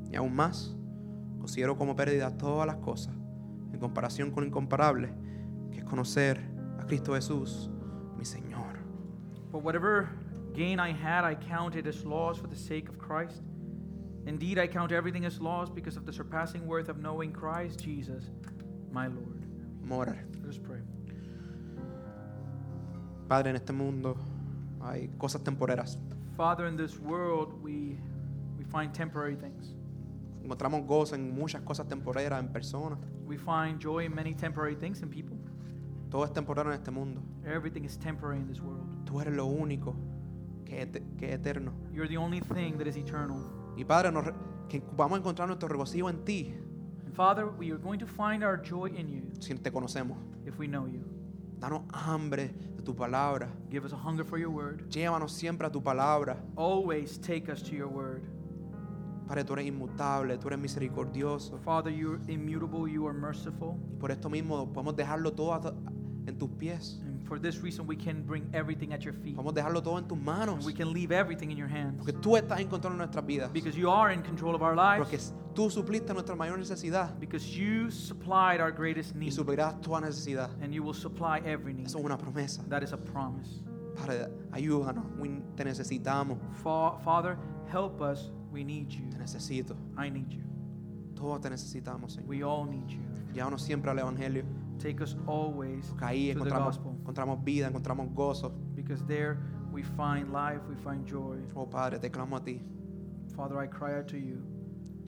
Y 0.10 0.16
aún 0.16 0.34
más, 0.36 0.76
considero 1.39 1.76
como 1.78 1.95
pérdida 1.95 2.38
todas 2.38 2.68
las 2.68 2.78
cosas 2.78 3.14
en 3.74 3.80
comparación 3.80 4.32
con 4.32 4.43
lo 4.43 4.47
incomparable, 4.47 5.14
que 5.72 5.80
es 5.80 5.84
conocer 5.84 6.39
a 6.80 6.86
Cristo 6.86 7.14
Jesús, 7.16 7.70
mi 8.18 8.24
Señor. 8.26 8.80
But 9.52 9.64
whatever 9.64 10.10
gain 10.54 10.80
I 10.80 10.93
had, 10.93 11.26
I 11.26 11.36
counted 11.36 11.88
as 11.88 12.06
loss 12.06 12.38
for 12.38 12.47
the 12.47 12.56
sake 12.56 12.89
of 12.89 12.97
Christ. 12.97 13.41
Indeed, 14.26 14.59
I 14.59 14.67
count 14.67 14.91
everything 14.91 15.26
as 15.26 15.39
loss 15.41 15.69
because 15.69 15.97
of 15.97 16.05
the 16.05 16.13
surpassing 16.13 16.67
worth 16.67 16.89
of 16.89 16.97
knowing 16.99 17.32
Christ 17.32 17.80
Jesus, 17.84 18.30
my 18.91 19.07
Lord. 19.07 19.45
Vamos 19.82 20.07
a 20.07 20.11
orar. 20.11 20.17
Let 20.41 20.49
us 20.49 20.57
pray. 20.59 20.80
Padre, 23.28 23.49
en 23.49 23.55
este 23.55 23.72
mundo 23.74 24.15
hay 24.84 25.09
cosas 25.17 25.41
temporeras. 25.43 25.97
Father, 26.36 26.65
in 26.67 26.76
this 26.76 26.99
world, 26.99 27.53
we, 27.63 27.97
we 28.57 28.63
find 28.65 28.93
temporary 28.93 29.36
things. 29.36 29.74
Encontramos 30.43 30.86
gozo 30.88 31.13
en 31.15 31.34
muchas 31.34 31.61
cosas 31.61 31.88
temporeras, 31.88 32.39
en 32.39 32.49
personas. 32.49 32.99
We 33.26 33.38
find 33.38 33.80
joy 33.80 34.05
in 34.05 34.13
many 34.15 34.34
temporary 34.34 34.76
things 34.76 35.01
in 35.01 35.09
people. 35.09 35.38
Todo 36.09 36.24
es 36.26 36.32
temporal 36.34 36.67
en 36.67 36.74
este 36.74 36.91
mundo. 36.91 37.22
Everything 37.45 37.86
is 37.86 37.95
temporary 37.97 38.39
in 38.39 38.47
this 38.47 38.59
world. 38.59 39.05
Tú 39.05 39.22
eres 39.22 39.34
lo 39.36 39.45
único 39.47 39.95
que 40.65 40.82
ete- 40.86 41.03
que 41.17 41.28
es 41.30 41.36
eterno. 41.39 41.72
You're 41.93 42.07
the 42.07 42.17
only 42.17 42.41
thing 42.41 42.78
that 42.78 42.88
is 42.88 42.97
eternal. 42.97 43.39
Y 43.78 43.84
Padre, 43.86 44.11
nos 44.11 44.26
que 44.69 44.82
vamos 44.95 45.17
a 45.17 45.19
encontrar 45.19 45.47
nuestro 45.47 45.67
regocijo 45.67 46.09
en 46.09 46.24
ti 46.24 46.53
And 47.05 47.13
Father, 47.13 47.45
we 47.47 47.72
are 47.72 47.78
going 47.80 47.99
to 47.99 48.05
find 48.07 48.43
our 48.43 48.57
joy 48.61 48.88
in 48.95 49.09
you 49.09 49.24
si 49.39 49.53
te 49.55 49.72
conocemos. 49.72 50.17
if 50.45 50.57
we 50.59 50.67
know 50.67 50.86
you. 50.88 51.03
Danos 51.59 51.84
hambre 51.93 52.53
de 52.76 52.82
tu 52.84 52.93
palabra. 52.95 53.47
Give 53.69 53.86
us 53.86 53.93
a 53.93 53.97
hunger 53.97 54.24
for 54.24 54.38
your 54.39 54.49
word. 54.49 54.89
Llévanos 54.89 55.32
siempre 55.32 55.67
a 55.67 55.69
tu 55.72 55.82
palabra. 55.82 56.38
Always 56.55 57.19
take 57.19 57.49
us 57.51 57.61
to 57.63 57.76
your 57.76 57.88
word. 57.88 58.24
Padre, 59.28 59.43
tú 59.45 59.53
eres 59.53 59.67
inmutable, 59.67 60.38
tú 60.38 60.47
eres 60.47 60.59
misericordioso. 60.59 61.57
Father, 61.59 61.91
you're 61.91 62.19
immutable, 62.28 62.88
you 62.91 63.05
are 63.07 63.13
merciful. 63.17 63.78
Y 63.93 63.97
por 63.97 64.11
esto 64.11 64.30
mismo 64.30 64.72
podemos 64.74 64.95
dejarlo 64.95 65.32
todo 65.34 65.53
a- 65.53 65.74
en 66.28 66.38
tus 66.38 66.49
pies. 66.57 66.99
And 67.05 67.24
for 67.28 67.39
this 67.39 67.61
reason, 67.61 67.88
we 67.88 67.95
can 67.95 68.24
bring 68.24 68.47
everything 68.53 68.93
at 68.93 69.01
your 69.03 69.13
feet. 69.13 69.36
Podemos 69.36 69.53
dejarlo 69.53 69.82
todo 69.82 69.97
en 69.97 70.07
tus 70.07 70.17
manos. 70.17 70.65
We 70.65 70.74
can 70.74 70.91
leave 70.93 71.11
everything 71.11 71.49
in 71.51 71.57
your 71.57 71.67
hands. 71.69 71.97
Porque 71.97 72.13
tú 72.13 72.38
estás 72.38 72.59
en 72.59 72.67
control 72.67 72.93
de 72.93 72.97
nuestras 72.99 73.26
vidas. 73.26 73.51
Because 73.51 73.78
you 73.78 73.89
are 73.89 74.13
in 74.13 74.22
control 74.22 74.53
of 74.55 74.61
our 74.61 74.76
Porque 74.97 75.17
lives. 75.17 75.34
tú 75.55 75.69
supliste 75.69 76.13
nuestra 76.13 76.36
mayor 76.36 76.57
necesidad. 76.57 77.17
Because 77.19 77.45
you 77.57 77.89
supplied 77.89 78.61
our 78.61 78.72
greatest 78.72 79.15
Y 79.15 79.19
need. 79.19 79.32
suplirás 79.32 79.80
toda 79.82 80.01
necesidad. 80.01 80.49
And 80.61 80.74
you 80.74 80.84
will 80.84 80.93
supply 80.93 81.39
every 81.45 81.74
need. 81.74 81.88
Eso 81.88 81.97
es 81.99 82.05
una 82.05 82.17
promesa. 82.17 82.63
That 82.69 82.84
is 82.84 82.93
a 82.93 82.97
promise. 82.97 83.61
Padre, 83.95 84.28
ayúdanos. 84.51 85.05
We- 85.19 85.41
Te 85.55 85.63
necesitamos. 85.65 86.38
Fa- 86.63 86.97
Father, 87.03 87.38
help 87.72 87.99
us. 88.01 88.32
We 88.51 88.63
need 88.63 88.89
you. 88.89 89.09
Te 89.09 89.17
necesito. 89.17 89.76
I 89.97 90.09
need 90.09 90.30
you. 90.30 90.41
Todos 91.15 91.41
te 91.41 91.49
necesitamos, 91.49 92.13
Señor. 92.13 92.28
We 92.30 92.43
all 92.43 92.65
need 92.69 92.88
you. 92.88 92.99
Llévanos 93.34 93.61
siempre 93.61 93.91
al 93.91 93.99
Evangelio. 93.99 94.43
Take 94.82 95.02
us 95.02 95.16
always 95.28 95.86
Porque 95.90 96.06
ahí 96.06 96.34
to 96.34 96.44
the 96.44 96.50
gospel. 96.50 96.96
encontramos 97.04 97.44
vida, 97.44 97.68
encontramos 97.68 98.14
gozo. 98.14 98.52
Because 98.76 99.04
there 99.06 99.38
we 99.72 99.84
find 99.84 100.32
life, 100.34 100.62
we 100.68 100.76
find 100.76 101.06
joy. 101.06 101.38
Oh 101.56 101.66
Padre, 101.66 102.00
te 102.00 102.10
clamo 102.10 102.38
a 102.38 102.44
ti. 102.44 102.62
Father, 103.36 103.60
I 103.60 103.68
cry 103.68 103.98
out 103.98 104.08
to 104.08 104.18
you. 104.18 104.42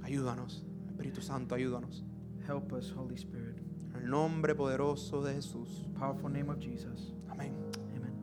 Ayúdanos. 0.03 0.63
Espíritu 0.87 1.21
Santo, 1.21 1.55
ayúdanos. 1.55 2.03
Help 2.45 2.71
us, 2.73 2.91
Holy 2.91 3.15
Spirit. 3.15 3.57
En 3.95 4.03
el 4.03 4.09
nombre 4.09 4.53
poderoso 4.53 5.23
de 5.23 5.33
Jesús. 5.33 5.87
Powerful 5.97 6.29
name 6.29 6.49
of 6.49 6.59
Jesus. 6.59 7.13
Amén. 7.31 7.53
Amen. 7.95 8.13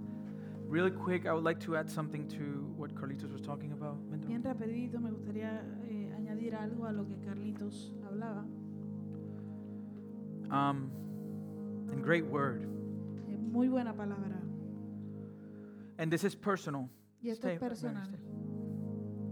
Really 0.68 0.90
quick, 0.90 1.26
I 1.26 1.32
would 1.32 1.44
like 1.44 1.58
to 1.66 1.76
add 1.76 1.90
something 1.90 2.28
to 2.28 2.72
what 2.76 2.94
Carlitos 2.94 3.32
was 3.32 3.40
talking 3.40 3.72
about. 3.72 3.96
Bien 4.26 4.42
rapidito, 4.42 5.00
me 5.00 5.10
gustaría 5.10 5.64
eh, 5.88 6.12
añadir 6.16 6.54
algo 6.54 6.86
a 6.86 6.92
lo 6.92 7.06
que 7.06 7.16
Carlitos 7.16 7.92
hablaba. 8.06 8.44
Um, 10.50 10.90
and 11.92 12.02
great 12.02 12.24
word. 12.26 12.62
Eh, 13.28 13.36
muy 13.52 13.68
buena 13.68 13.92
palabra. 13.92 14.36
And 15.98 16.10
this 16.10 16.24
is 16.24 16.34
personal. 16.34 16.88
Y 17.22 17.30
esto 17.30 17.46
Stay, 17.48 17.54
es 17.54 17.60
personal. 17.60 18.04
stay. 18.04 18.18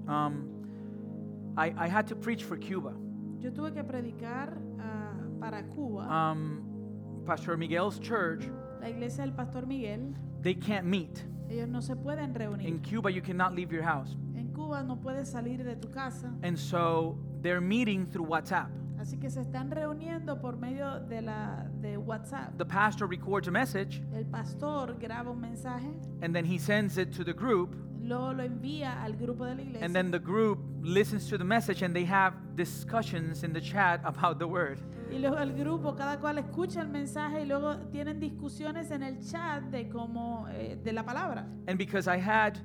Um, 0.07 1.55
I, 1.57 1.73
I 1.77 1.89
had 1.89 2.07
to 2.09 2.15
preach 2.17 2.45
for 2.45 2.57
Cuba. 2.57 2.93
Yo 3.41 3.51
tuve 3.51 3.73
que 3.75 3.83
predicar 3.85 4.57
ah, 4.81 5.13
para 5.41 5.63
Cuba. 5.63 6.03
Um, 6.09 7.23
Pastor 7.27 7.57
Miguel's 7.57 7.99
church, 7.99 8.45
La 8.81 8.89
iglesia 8.89 9.25
del 9.25 9.33
Pastor 9.33 9.67
Miguel, 9.67 10.15
they 10.43 10.55
can't 10.55 10.87
meet. 10.87 11.25
ellos 11.51 11.69
no 11.69 11.81
se 11.81 11.95
pueden 11.95 12.35
reunir. 12.35 12.67
In 12.67 12.79
Cuba, 12.81 13.11
you 13.11 13.21
cannot 13.23 13.55
leave 13.55 13.73
your 13.73 13.83
house. 13.83 14.17
En 14.37 14.53
Cuba 14.55 14.83
no 14.83 14.97
puedes 14.97 15.29
salir 15.31 15.63
de 15.65 15.77
tu 15.77 15.89
casa. 15.89 16.31
And 16.43 16.59
so 16.59 17.19
they're 17.43 17.61
meeting 17.61 18.07
through 18.07 18.27
WhatsApp. 18.27 18.69
Así 18.99 19.17
que 19.17 19.31
se 19.31 19.41
están 19.41 19.71
reuniendo 19.71 20.41
por 20.41 20.57
medio 20.57 21.01
de, 21.01 21.23
la, 21.23 21.67
de 21.81 21.97
WhatsApp. 21.97 22.57
The 22.57 22.65
pastor 22.65 23.09
records 23.09 23.47
a 23.47 23.51
message 23.51 24.03
El 24.13 24.27
pastor 24.27 24.97
graba 24.99 25.31
un 25.31 25.41
mensaje, 25.41 25.93
and 26.23 26.35
then 26.35 26.45
he 26.45 26.59
sends 26.59 26.99
it 26.99 27.13
to 27.17 27.25
the 27.25 27.33
group, 27.33 27.77
luego 28.03 28.33
lo 28.33 28.43
envía 28.43 29.03
al 29.03 29.13
grupo 29.13 29.45
de 29.45 29.55
la 29.55 29.63
iglesia. 29.63 29.85
And 29.85 29.95
then 29.95 30.11
the 30.11 30.19
group 30.19 30.59
listens 30.83 31.29
to 31.29 31.39
the 31.39 31.45
message 31.45 31.83
and 31.83 31.95
they 31.95 32.05
have 32.05 32.35
discussions 32.57 33.45
in 33.45 33.53
the 33.53 33.61
chat 33.61 34.01
about 34.05 34.39
the 34.39 34.47
word. 34.47 34.79
Y 35.11 35.19
luego 35.19 35.39
el 35.39 35.55
grupo, 35.55 35.95
cada 35.95 36.19
cual 36.19 36.39
escucha 36.39 36.83
el 36.83 36.89
mensaje 36.89 37.43
y 37.43 37.47
luego 37.47 37.77
tienen 37.91 38.19
discusiones 38.19 38.91
en 38.91 39.03
el 39.03 39.19
chat 39.21 39.63
de 39.71 39.89
cómo, 39.89 40.47
eh, 40.51 40.77
de 40.83 40.93
la 40.93 41.05
palabra. 41.05 41.47
And 41.67 41.79
because 41.79 42.09
I 42.09 42.19
had 42.19 42.59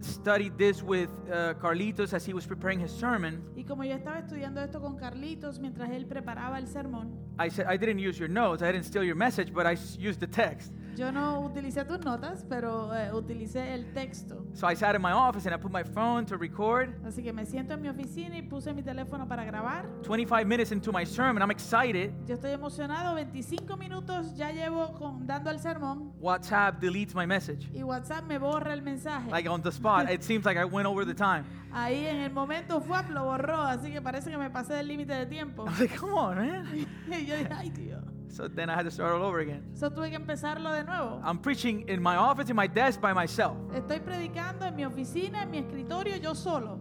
studied 0.00 0.56
this 0.58 0.82
with 0.82 1.10
uh, 1.30 1.54
Carlitos 1.54 2.12
as 2.12 2.24
he 2.24 2.32
was 2.32 2.46
preparing 2.46 2.78
his 2.78 2.90
sermon, 2.90 3.42
Y 3.56 3.64
como 3.64 3.84
yo 3.84 3.94
estaba 3.94 4.18
estudiando 4.18 4.60
esto 4.60 4.80
con 4.80 4.96
Carlitos 4.96 5.58
mientras 5.58 5.90
él 5.90 6.06
preparaba 6.06 6.58
el 6.58 6.66
sermón, 6.66 7.12
I 7.38 7.48
said, 7.48 7.66
I 7.66 7.76
didn't 7.76 7.98
use 7.98 8.18
your 8.18 8.28
notes, 8.28 8.62
I 8.62 8.72
didn't 8.72 8.86
steal 8.86 9.04
your 9.04 9.16
message, 9.16 9.52
but 9.52 9.66
I 9.66 9.76
used 9.98 10.20
the 10.20 10.26
text. 10.26 10.72
Yo 10.96 11.12
no 11.12 11.40
utilicé 11.40 11.84
tus 11.84 12.00
notas, 12.00 12.44
pero 12.48 12.94
eh, 12.94 13.12
utilicé 13.12 13.74
el 13.74 13.92
texto. 13.92 14.46
So 14.54 14.66
I 14.70 14.74
sat 14.74 14.94
in 14.96 15.02
my 15.02 15.12
office 15.12 15.46
and 15.46 15.54
I 15.54 15.58
put 15.58 15.70
my 15.70 15.84
phone 15.84 16.24
to 16.26 16.36
record. 16.36 16.88
Así 17.06 17.22
que 17.22 17.32
me 17.32 17.44
siento 17.44 17.74
en 17.74 17.82
mi 17.82 17.88
oficina 17.88 18.36
y 18.36 18.42
puse 18.42 18.72
mi 18.74 18.82
teléfono 18.82 19.28
para 19.28 19.44
grabar. 19.44 19.86
25 20.08 20.44
minutes 20.46 20.72
into 20.72 20.92
my 20.92 21.04
sermon, 21.04 21.42
I'm 21.42 21.50
excited. 21.50 22.12
Yo 22.26 22.34
estoy 22.34 22.52
emocionado, 22.52 23.14
25 23.14 23.76
minutos 23.76 24.34
ya 24.36 24.50
llevo 24.50 24.92
con- 24.94 25.26
dando 25.26 25.50
el 25.50 25.58
sermón 25.60 26.12
WhatsApp 26.20 26.80
deletes 26.80 27.14
my 27.14 27.26
message. 27.26 27.68
y 27.74 27.82
WhatsApp 27.82 28.24
me 28.26 28.38
borra 28.38 28.72
el 28.72 28.82
mensaje. 28.82 29.30
Like 29.30 29.48
on 29.48 29.62
the 29.62 29.70
spot. 29.70 30.10
It 30.10 30.22
seems 30.22 30.44
like 30.44 30.58
I 30.58 30.64
went 30.64 30.86
over 30.86 31.04
the 31.06 31.14
time. 31.14 31.44
Ahí 31.72 32.06
en 32.06 32.16
el 32.22 32.32
momento 32.32 32.80
FUAP 32.80 33.10
lo 33.10 33.24
borró, 33.24 33.60
así 33.62 33.92
que 33.92 34.00
parece 34.00 34.30
que 34.30 34.38
me 34.38 34.48
pasé 34.48 34.72
del 34.74 34.88
límite 34.88 35.12
de 35.12 35.26
tiempo. 35.26 35.64
I 35.64 35.68
was 35.70 35.80
like, 35.80 35.94
come 35.96 36.14
on, 36.14 36.36
man. 36.36 36.66
y 37.08 37.26
yo 37.26 37.36
dije, 37.36 37.48
ay 37.54 37.68
Dios. 37.70 38.02
So 38.36 38.48
then 38.48 38.68
I 38.68 38.74
had 38.74 38.84
to 38.84 38.90
start 38.90 39.14
all 39.14 39.22
over 39.22 39.38
again. 39.40 39.62
Eso 39.74 39.88
tuve 39.88 40.10
que 40.10 40.16
empezarlo 40.18 40.70
de 40.70 40.84
nuevo. 40.84 41.22
I'm 41.24 41.38
preaching 41.38 41.88
in 41.88 42.02
my 42.02 42.16
office, 42.16 42.50
in 42.50 42.56
my 42.56 42.66
desk 42.66 43.00
by 43.00 43.14
myself. 43.14 43.56
Estoy 43.72 43.98
predicando 44.00 44.66
en 44.66 44.76
mi 44.76 44.84
oficina, 44.84 45.42
en 45.44 45.50
mi 45.50 45.58
escritorio, 45.58 46.16
yo 46.20 46.34
solo. 46.34 46.78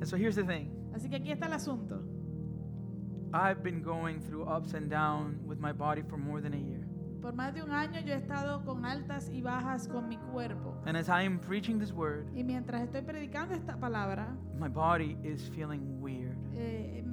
And 0.00 0.06
so 0.08 0.16
here's 0.16 0.34
the 0.34 0.42
thing 0.42 0.68
Así 0.92 1.08
que 1.08 1.16
aquí 1.18 1.30
está 1.30 1.46
el 1.46 1.52
asunto. 1.52 2.02
I've 3.32 3.62
been 3.62 3.82
going 3.82 4.18
through 4.20 4.46
ups 4.48 4.74
and 4.74 4.90
downs 4.90 5.40
with 5.46 5.60
my 5.60 5.72
body 5.72 6.02
for 6.02 6.16
more 6.16 6.40
than 6.40 6.54
a 6.54 6.58
year. 6.58 6.82
Por 7.22 7.32
más 7.34 7.54
de 7.54 7.62
un 7.62 7.70
año 7.70 8.00
yo 8.04 8.12
he 8.12 8.16
estado 8.16 8.64
con 8.64 8.84
altas 8.84 9.30
y 9.32 9.42
bajas 9.42 9.86
con 9.88 10.08
mi 10.08 10.16
cuerpo. 10.32 10.74
And 10.86 10.96
as 10.96 11.08
I 11.08 11.22
am 11.22 11.38
preaching 11.38 11.78
this 11.78 11.92
word, 11.92 12.26
Y 12.34 12.42
mientras 12.42 12.82
estoy 12.82 13.02
predicando 13.02 13.54
esta 13.54 13.76
palabra, 13.76 14.36
my 14.58 14.68
body 14.68 15.16
is 15.22 15.48
feeling 15.54 16.00
weird. 16.00 16.36
eh, 16.56 17.04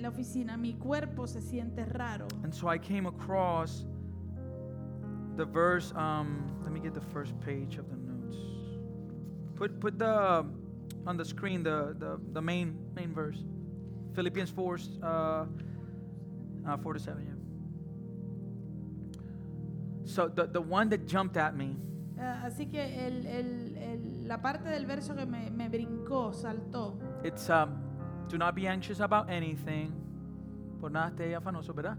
en, 0.00 0.02
la 0.02 0.08
oficina, 0.08 0.56
mi 0.56 0.74
cuerpo 0.74 1.26
se 1.26 1.40
siente 1.40 1.84
raro. 1.84 2.26
And 2.42 2.52
so 2.54 2.68
I 2.68 2.78
came 2.78 3.06
across 3.06 3.84
the 5.36 5.44
verse. 5.44 5.92
Um, 5.94 6.46
let 6.62 6.72
me 6.72 6.80
get 6.80 6.94
the 6.94 7.00
first 7.12 7.38
page 7.40 7.78
of 7.78 7.88
the 7.88 7.96
notes. 7.96 8.36
Put 9.56 9.78
put 9.80 9.98
the 9.98 10.44
on 11.06 11.16
the 11.16 11.24
screen 11.24 11.62
the 11.62 11.94
the, 11.98 12.18
the 12.32 12.40
main 12.40 12.78
main 12.94 13.12
verse, 13.12 13.44
Philippians 14.14 14.50
four 14.50 14.78
uh, 15.02 15.44
uh, 16.66 16.76
four 16.82 16.94
to 16.94 16.98
seven. 17.00 17.24
Yeah. 17.26 17.34
So 20.04 20.28
the 20.28 20.46
the 20.46 20.60
one 20.60 20.88
that 20.90 21.06
jumped 21.06 21.36
at 21.36 21.54
me 21.56 21.76
Eh, 22.18 22.42
así 22.44 22.66
que 22.70 22.78
el- 22.82 23.26
el- 23.26 23.76
el- 23.78 24.28
la 24.28 24.42
parte 24.42 24.68
del 24.68 24.84
verso 24.84 25.14
que 25.14 25.24
me, 25.24 25.50
me 25.50 25.70
brincó, 25.70 26.34
saltó, 26.34 26.98
it's 27.24 27.48
um, 27.48 27.70
do 28.30 28.38
not 28.38 28.54
be 28.54 28.66
anxious 28.66 29.00
about 29.00 29.28
anything. 29.28 29.92
Por 30.80 30.90
nada 30.90 31.10
esté 31.10 31.34
afanoso, 31.34 31.74
¿verdad? 31.74 31.98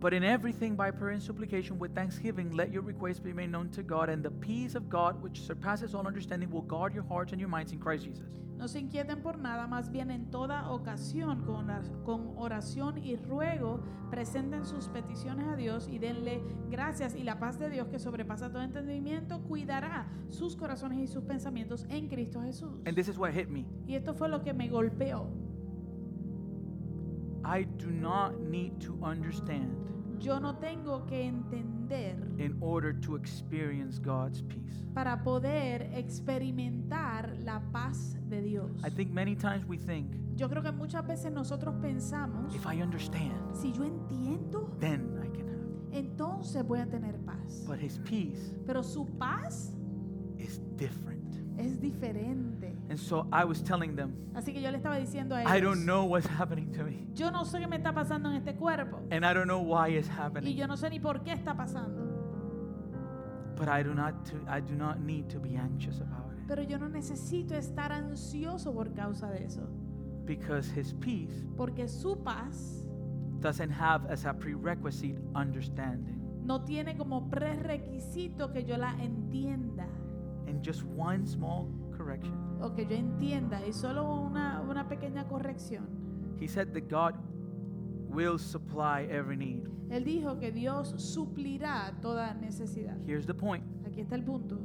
But 0.00 0.12
in 0.12 0.22
everything, 0.22 0.76
by 0.76 0.90
prayer 0.90 1.12
and 1.12 1.22
supplication, 1.22 1.78
with 1.78 1.94
thanksgiving, 1.94 2.50
let 2.52 2.70
your 2.70 2.82
requests 2.82 3.20
be 3.20 3.32
made 3.32 3.50
known 3.50 3.70
to 3.70 3.82
God, 3.82 4.10
and 4.10 4.22
the 4.22 4.30
peace 4.30 4.74
of 4.74 4.88
God, 4.90 5.22
which 5.22 5.40
surpasses 5.40 5.94
all 5.94 6.06
understanding, 6.06 6.50
will 6.50 6.62
guard 6.62 6.94
your 6.94 7.04
hearts 7.04 7.32
and 7.32 7.40
your 7.40 7.48
minds 7.48 7.72
in 7.72 7.78
Christ 7.78 8.04
Jesus. 8.04 8.28
No 8.56 8.68
se 8.68 8.78
inquieten 8.78 9.20
por 9.20 9.38
nada, 9.38 9.66
más 9.66 9.90
bien 9.90 10.10
en 10.10 10.30
toda 10.30 10.70
ocasión, 10.70 11.44
con, 11.44 11.66
con 12.04 12.34
oración 12.36 12.98
y 12.98 13.16
ruego, 13.16 13.82
presenten 14.10 14.64
sus 14.64 14.88
peticiones 14.88 15.48
a 15.48 15.56
Dios 15.56 15.88
y 15.88 15.98
denle 15.98 16.42
gracias. 16.70 17.14
Y 17.16 17.24
la 17.24 17.38
paz 17.38 17.58
de 17.58 17.68
Dios, 17.68 17.88
que 17.88 17.98
sobrepasa 17.98 18.50
todo 18.50 18.62
entendimiento, 18.62 19.42
cuidará 19.42 20.06
sus 20.28 20.54
corazones 20.54 20.98
y 20.98 21.06
sus 21.06 21.24
pensamientos 21.24 21.84
en 21.88 22.08
Cristo 22.08 22.42
Jesús. 22.42 22.80
And 22.86 22.94
this 22.94 23.08
is 23.08 23.18
what 23.18 23.32
hit 23.32 23.48
me. 23.48 23.66
Y 23.86 23.96
esto 23.96 24.14
fue 24.14 24.28
lo 24.28 24.42
que 24.42 24.52
me 24.52 24.68
golpeó. 24.68 25.30
I 27.44 27.64
do 27.64 27.90
not 27.90 28.38
need 28.40 28.78
to 28.80 28.98
understand 29.02 29.76
Yo 30.20 30.38
no 30.40 30.54
tengo 30.58 31.04
que 31.06 31.22
entender 31.22 32.16
in 32.38 32.56
order 32.60 32.92
to 33.00 33.16
experience 33.16 33.98
God's 34.00 34.42
peace. 34.42 34.84
para 34.94 35.22
poder 35.22 35.90
experimentar 35.94 37.36
la 37.40 37.60
paz 37.72 38.16
de 38.28 38.40
Dios. 38.40 38.70
I 38.84 38.90
think 38.90 39.10
many 39.12 39.34
times 39.34 39.66
we 39.66 39.76
think, 39.76 40.06
Yo 40.36 40.48
creo 40.48 40.62
que 40.62 40.72
muchas 40.72 41.06
veces 41.06 41.30
nosotros 41.32 41.74
pensamos, 41.82 42.54
if 42.54 42.64
I 42.66 42.80
understand, 42.82 43.54
si 43.54 43.72
yo 43.72 43.84
entiendo, 43.84 44.70
then 44.80 45.18
I 45.22 45.28
can 45.28 45.48
have. 45.48 45.92
entonces 45.92 46.64
voy 46.66 46.80
a 46.80 46.86
tener 46.86 47.18
paz. 47.26 47.64
But 47.66 47.78
His 47.80 47.98
peace 47.98 48.54
Pero 48.66 48.82
su 48.82 49.04
paz 49.18 49.74
is 50.38 50.60
different. 50.76 51.22
es 51.58 51.80
diferente. 51.80 52.53
And 52.90 52.98
so 52.98 53.26
I 53.32 53.44
was 53.44 53.62
telling 53.62 53.96
them, 53.96 54.12
Así 54.34 54.52
que 54.52 54.60
yo 54.60 54.70
le 54.70 54.76
estaba 54.76 54.96
diciendo 54.98 55.34
a 55.34 55.40
I 55.42 55.56
ellos, 55.58 55.62
don't 55.74 55.84
know 55.86 56.04
what's 56.04 56.26
happening 56.28 56.70
to 56.72 56.84
me. 56.84 57.06
yo 57.14 57.30
no 57.30 57.44
sé 57.44 57.58
qué 57.58 57.66
me 57.66 57.76
está 57.76 57.92
pasando 57.94 58.28
en 58.30 58.36
este 58.36 58.54
cuerpo 58.56 59.00
And 59.10 59.24
I 59.24 59.32
don't 59.32 59.46
know 59.46 59.60
why 59.62 59.88
it's 59.96 60.08
y 60.08 60.12
happening. 60.12 60.54
yo 60.56 60.66
no 60.66 60.76
sé 60.76 60.90
ni 60.90 61.00
por 61.00 61.22
qué 61.22 61.32
está 61.32 61.56
pasando, 61.56 62.02
But 63.56 63.68
I 63.68 63.82
do 63.82 63.94
not 63.94 64.24
to, 64.26 64.36
I 64.48 64.60
do 64.60 64.74
not 64.74 65.00
need 65.00 65.28
to 65.30 65.38
be 65.40 65.56
anxious 65.56 66.00
about 66.00 66.32
it. 66.36 66.46
pero 66.46 66.62
yo 66.62 66.76
no 66.78 66.88
necesito 66.88 67.54
estar 67.54 67.90
ansioso 67.92 68.72
por 68.74 68.92
causa 68.94 69.28
de 69.30 69.44
eso, 69.46 69.62
Because 70.26 70.70
his 70.70 70.92
peace 70.94 71.44
porque 71.56 71.88
su 71.88 72.16
paz 72.22 72.86
doesn't 73.40 73.70
have 73.70 74.06
as 74.10 74.24
a 74.26 74.34
prerequisite 74.34 75.18
understanding. 75.34 76.20
no 76.44 76.60
tiene 76.64 76.96
como 76.98 77.30
prerequisito 77.30 78.52
que 78.52 78.62
yo 78.64 78.76
la 78.76 78.92
entienda 79.02 79.86
And 80.46 80.62
just 80.62 80.82
one 80.84 81.26
small 81.26 81.68
correction. 81.96 82.34
O 82.60 82.72
que 82.74 82.86
yo 82.86 82.96
entienda 82.96 83.64
y 83.66 83.72
solo 83.72 84.04
una, 84.20 84.60
una 84.62 84.88
pequeña 84.88 85.26
corrección. 85.26 85.86
He 86.40 86.48
said 86.48 86.72
that 86.74 86.88
God 86.88 87.14
will 88.08 88.38
supply 88.38 89.06
every 89.10 89.36
need. 89.36 89.68
Él 89.90 90.04
dijo 90.04 90.38
que 90.38 90.50
Dios 90.50 90.94
suplirá 90.96 91.92
toda 92.00 92.34
necesidad. 92.34 92.96
Here's 93.06 93.26
the 93.26 93.34
point. 93.34 93.64
Aquí 93.86 94.00
está 94.00 94.14
el 94.16 94.24
punto. 94.24 94.58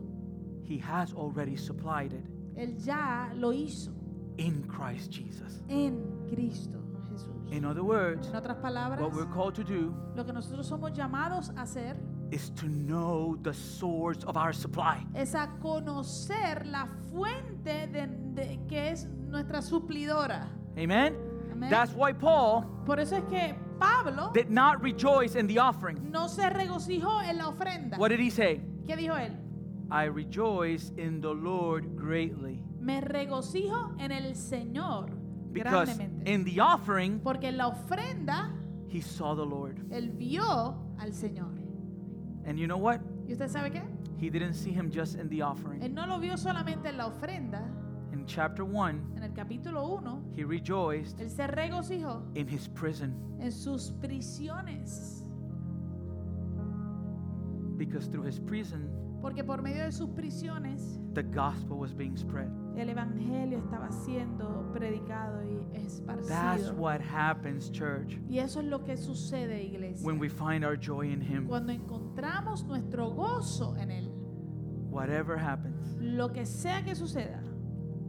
He 0.64 0.78
has 0.80 1.14
already 1.14 1.58
supplied 1.58 2.14
it 2.14 2.24
Él 2.56 2.78
ya 2.78 3.32
lo 3.36 3.52
hizo 3.52 3.92
in 4.38 4.62
Christ 4.68 5.12
Jesus. 5.12 5.62
en 5.68 6.26
Cristo 6.30 6.80
Jesús. 7.12 7.52
In 7.52 7.66
other 7.66 7.84
words, 7.84 8.28
En 8.30 8.36
otras 8.36 8.58
palabras, 8.58 9.02
what 9.02 9.14
we're 9.14 9.26
called 9.34 9.56
to 9.56 9.64
do 9.64 9.94
lo 10.16 10.24
que 10.26 10.32
nosotros 10.34 10.68
somos 10.68 10.92
llamados 10.94 11.50
a 11.58 11.64
hacer 11.64 11.96
is 12.32 12.50
to 12.52 12.68
know 12.68 13.36
the 13.42 13.54
source 13.54 14.24
of 14.26 14.38
our 14.38 14.54
supply. 14.54 15.06
es 15.16 15.34
a 15.36 15.48
conocer 15.62 16.66
la 16.66 16.88
fuente 17.12 17.88
de, 17.88 18.08
de- 18.36 18.60
que 18.68 18.90
es 18.92 19.08
nuestra 19.28 19.62
suplidora. 19.62 20.48
Amen? 20.78 21.16
Amén. 21.52 21.70
That's 21.70 21.94
why 21.94 22.14
Paul 22.14 22.64
Por 22.86 23.00
eso 23.00 23.16
es 23.18 23.24
que 23.30 23.56
Pablo 23.80 24.32
did 24.34 24.50
not 24.50 24.82
rejoice 24.82 25.36
in 25.36 25.48
the 25.48 25.60
offering. 25.60 26.12
no 26.12 26.28
se 26.28 26.50
regocijó 26.50 27.22
en 27.28 27.38
la 27.38 27.48
ofrenda. 27.50 27.98
What 27.98 28.10
did 28.10 28.20
he 28.20 28.30
say? 28.30 28.62
¿Qué 28.88 28.96
dijo 28.96 29.16
él? 29.18 29.36
I 29.92 30.06
rejoice 30.06 30.92
in 30.98 31.20
the 31.22 31.34
Lord 31.34 31.96
greatly. 31.96 32.64
Me 32.80 33.02
regocijo 33.02 33.96
en 34.00 34.12
el 34.12 34.36
Señor 34.36 35.10
Because 35.52 35.90
grandemente. 35.98 36.30
in 36.32 36.46
the 36.46 36.62
offering, 36.62 37.20
Porque 37.22 37.48
en 37.48 37.58
la 37.58 37.68
ofrenda 37.70 38.52
he 38.88 39.02
saw 39.02 39.36
the 39.36 39.46
Lord. 39.46 39.80
él 39.92 40.12
vio 40.12 40.78
al 41.00 41.12
Señor. 41.14 41.59
And 42.50 42.58
you 42.58 42.66
know 42.66 42.78
what? 42.80 43.00
¿Y 43.28 43.34
usted 43.34 43.48
sabe 43.48 43.70
qué? 43.72 43.84
He 44.20 44.32
didn't 44.32 44.56
see 44.56 44.72
him 44.72 44.90
just 44.92 45.16
in 45.20 45.30
the 45.30 45.44
offering. 45.44 45.82
Él 45.84 45.94
no 45.94 46.08
lo 46.08 46.20
vio 46.20 46.36
solamente 46.36 46.90
en 46.90 46.98
la 46.98 47.06
ofrenda. 47.06 47.62
In 48.12 48.26
chapter 48.26 48.64
1, 48.66 49.14
En 49.16 49.22
el 49.24 49.34
capítulo 49.34 49.84
1, 49.86 50.34
he 50.36 50.44
rejoiced 50.44 51.20
él 51.20 51.30
se 51.30 51.46
regocijó 51.46 52.24
in 52.36 52.48
his 52.48 52.68
prison 52.68 53.14
en 53.40 53.52
sus 53.52 53.92
prisiones. 54.02 55.24
because 57.78 58.08
through 58.08 58.24
his 58.26 58.40
prison, 58.40 58.90
Porque 59.22 59.44
por 59.44 59.62
medio 59.62 59.84
de 59.86 59.92
sus 59.92 60.10
prisiones, 60.10 60.98
the 61.14 61.22
gospel 61.24 61.78
was 61.78 61.94
being 61.94 62.18
spread. 62.18 62.50
El 62.76 62.90
evangelio 62.90 63.58
estaba 63.58 63.92
siendo 63.92 64.72
predicado 64.74 65.44
y 65.44 65.58
That's 65.74 66.00
esparcido. 66.00 66.74
what 66.76 67.02
happens, 67.02 67.72
church, 67.72 68.18
Y 68.30 68.40
eso 68.40 68.60
es 68.62 68.68
lo 68.68 68.84
que 68.84 68.96
sucede, 68.98 69.64
iglesia. 69.64 70.06
when 70.06 70.20
we 70.20 70.30
find 70.30 70.64
our 70.64 70.78
joy 70.80 71.12
in 71.12 71.22
him. 71.22 71.48
Cuando 71.48 71.72
encontramos 71.74 72.64
nuestro 72.66 73.10
gozo 73.12 73.76
en 73.78 73.92
él, 73.92 74.12
Whatever 74.90 75.38
happens, 75.38 75.96
lo 76.00 76.32
que 76.32 76.46
sea 76.46 76.84
que 76.84 76.96
suceda, 76.96 77.44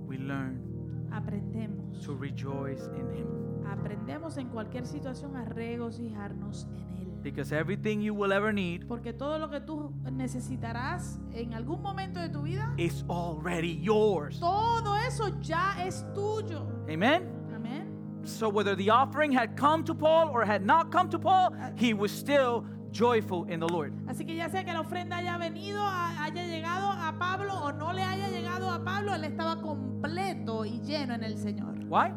we 0.06 0.16
learn 0.16 1.08
aprendemos. 1.12 2.00
to 2.04 2.14
rejoice 2.16 2.82
in 2.96 3.10
him. 3.16 3.26
Aprendemos 3.66 4.36
en 4.38 4.48
cualquier 4.48 4.86
situación 4.86 5.36
a 5.36 5.44
regocijarnos 5.44 6.66
en 6.74 6.88
él. 6.96 6.99
Because 7.22 7.52
everything 7.52 8.00
you 8.00 8.14
will 8.14 8.32
ever 8.32 8.52
need 8.52 8.86
Porque 8.88 9.12
todo 9.12 9.38
lo 9.38 9.48
que 9.50 9.60
tú 9.60 9.92
necesitarás 10.10 11.18
en 11.34 11.52
algún 11.54 11.82
momento 11.82 12.18
de 12.20 12.28
tu 12.30 12.42
vida, 12.42 12.72
is 12.78 13.04
already 13.08 13.78
yours. 13.82 14.38
todo 14.40 14.94
eso 14.96 15.28
ya 15.42 15.74
es 15.84 16.04
tuyo. 16.14 16.66
Amen? 16.88 17.28
Amén. 17.54 17.86
So 18.24 18.48
whether 18.48 18.74
the 18.74 18.90
offering 18.90 19.32
had 19.32 19.56
come 19.56 19.84
to 19.84 19.94
Paul 19.94 20.30
or 20.32 20.44
had 20.44 20.64
not 20.64 20.90
come 20.90 21.08
to 21.10 21.18
Paul, 21.18 21.54
he 21.76 21.92
was 21.94 22.10
still 22.10 22.64
joyful 22.90 23.44
in 23.48 23.60
the 23.60 23.68
Lord. 23.68 23.92
Así 24.08 24.26
que 24.26 24.34
ya 24.34 24.48
sea 24.48 24.64
que 24.64 24.72
la 24.72 24.80
ofrenda 24.80 25.16
haya 25.18 25.36
venido, 25.38 25.80
a- 25.82 26.24
haya 26.24 26.42
llegado 26.46 26.90
a 26.90 27.14
Pablo 27.18 27.52
o 27.54 27.70
no 27.72 27.92
le 27.92 28.02
haya 28.02 28.28
llegado 28.30 28.70
a 28.70 28.82
Pablo, 28.82 29.14
él 29.14 29.24
estaba 29.24 29.60
completo 29.60 30.64
y 30.64 30.80
lleno 30.80 31.14
en 31.14 31.22
el 31.24 31.36
Señor. 31.38 31.78
Why? 31.88 32.12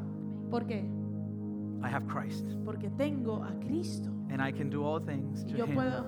¿Por 0.49 0.65
qué? 0.65 0.89
I 1.83 1.87
have 1.93 2.07
Christ, 2.07 2.45
Porque 2.63 2.89
tengo 2.91 3.43
a 3.43 3.51
Cristo. 3.59 4.09
And 4.33 4.41
I 4.41 4.51
can 4.51 4.69
do 4.69 4.83
all 4.83 4.99
things 4.99 5.43
Y 5.45 5.51
to 5.51 5.57
yo 5.59 5.65
him 5.65 5.75
puedo, 5.75 6.05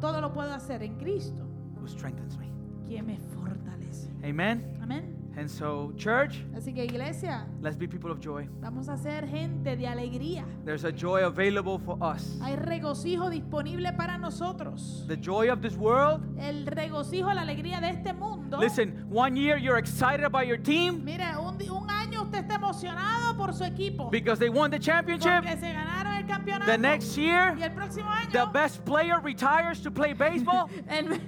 todo 0.00 0.20
lo 0.20 0.32
puedo 0.32 0.52
hacer 0.52 0.82
en 0.82 0.96
Cristo, 0.98 1.42
who 1.80 1.88
strengthens 1.88 2.36
me. 2.38 2.50
quien 2.86 3.06
me 3.06 3.18
fortalece. 3.34 4.10
Amen? 4.22 4.78
Amén. 4.82 5.18
And 5.34 5.48
so, 5.48 5.94
church, 5.96 6.44
Así 6.54 6.74
que 6.74 6.84
iglesia, 6.84 7.46
let's 7.62 7.74
be 7.78 7.88
people 7.88 8.10
of 8.10 8.20
joy. 8.20 8.46
vamos 8.60 8.90
a 8.90 8.98
ser 8.98 9.26
gente 9.26 9.76
de 9.76 9.86
alegría. 9.86 10.44
There's 10.66 10.84
a 10.84 10.92
joy 10.92 11.24
available 11.24 11.78
for 11.78 11.96
us. 12.02 12.38
Hay 12.42 12.54
regocijo 12.56 13.30
disponible 13.30 13.94
para 13.94 14.18
nosotros. 14.18 15.06
The 15.08 15.16
joy 15.16 15.48
of 15.50 15.62
this 15.62 15.74
world. 15.78 16.20
El 16.38 16.66
regocijo, 16.66 17.32
la 17.32 17.40
alegría 17.46 17.80
de 17.80 17.88
este 17.88 18.12
mundo. 18.12 18.58
Listen, 18.60 19.06
one 19.10 19.34
year 19.34 19.56
you're 19.56 19.78
excited 19.78 20.22
about 20.26 20.46
your 20.46 20.58
team 20.58 21.02
Mire, 21.02 21.24
un, 21.38 21.56
di- 21.56 21.70
un 21.70 21.88
año 21.88 22.24
usted 22.24 22.40
está 22.40 22.56
emocionado 22.56 23.34
por 23.34 23.54
su 23.54 23.64
equipo. 23.64 24.10
because 24.10 24.38
they 24.38 24.50
won 24.50 24.70
the 24.70 24.78
championship. 24.78 25.42
Porque 25.44 25.56
se 25.56 25.72
ganaron 25.72 25.91
el 26.22 26.26
campeonato. 26.26 26.66
The 26.66 26.78
next 26.78 27.16
year, 27.16 27.54
y 27.58 27.62
el 27.62 27.72
próximo 27.72 28.08
año, 28.10 28.30
the 28.32 28.46
best 28.52 28.84
player 28.84 29.20
retires 29.20 29.80
to 29.82 29.90
play 29.90 30.12
baseball 30.14 30.70
el, 30.88 31.20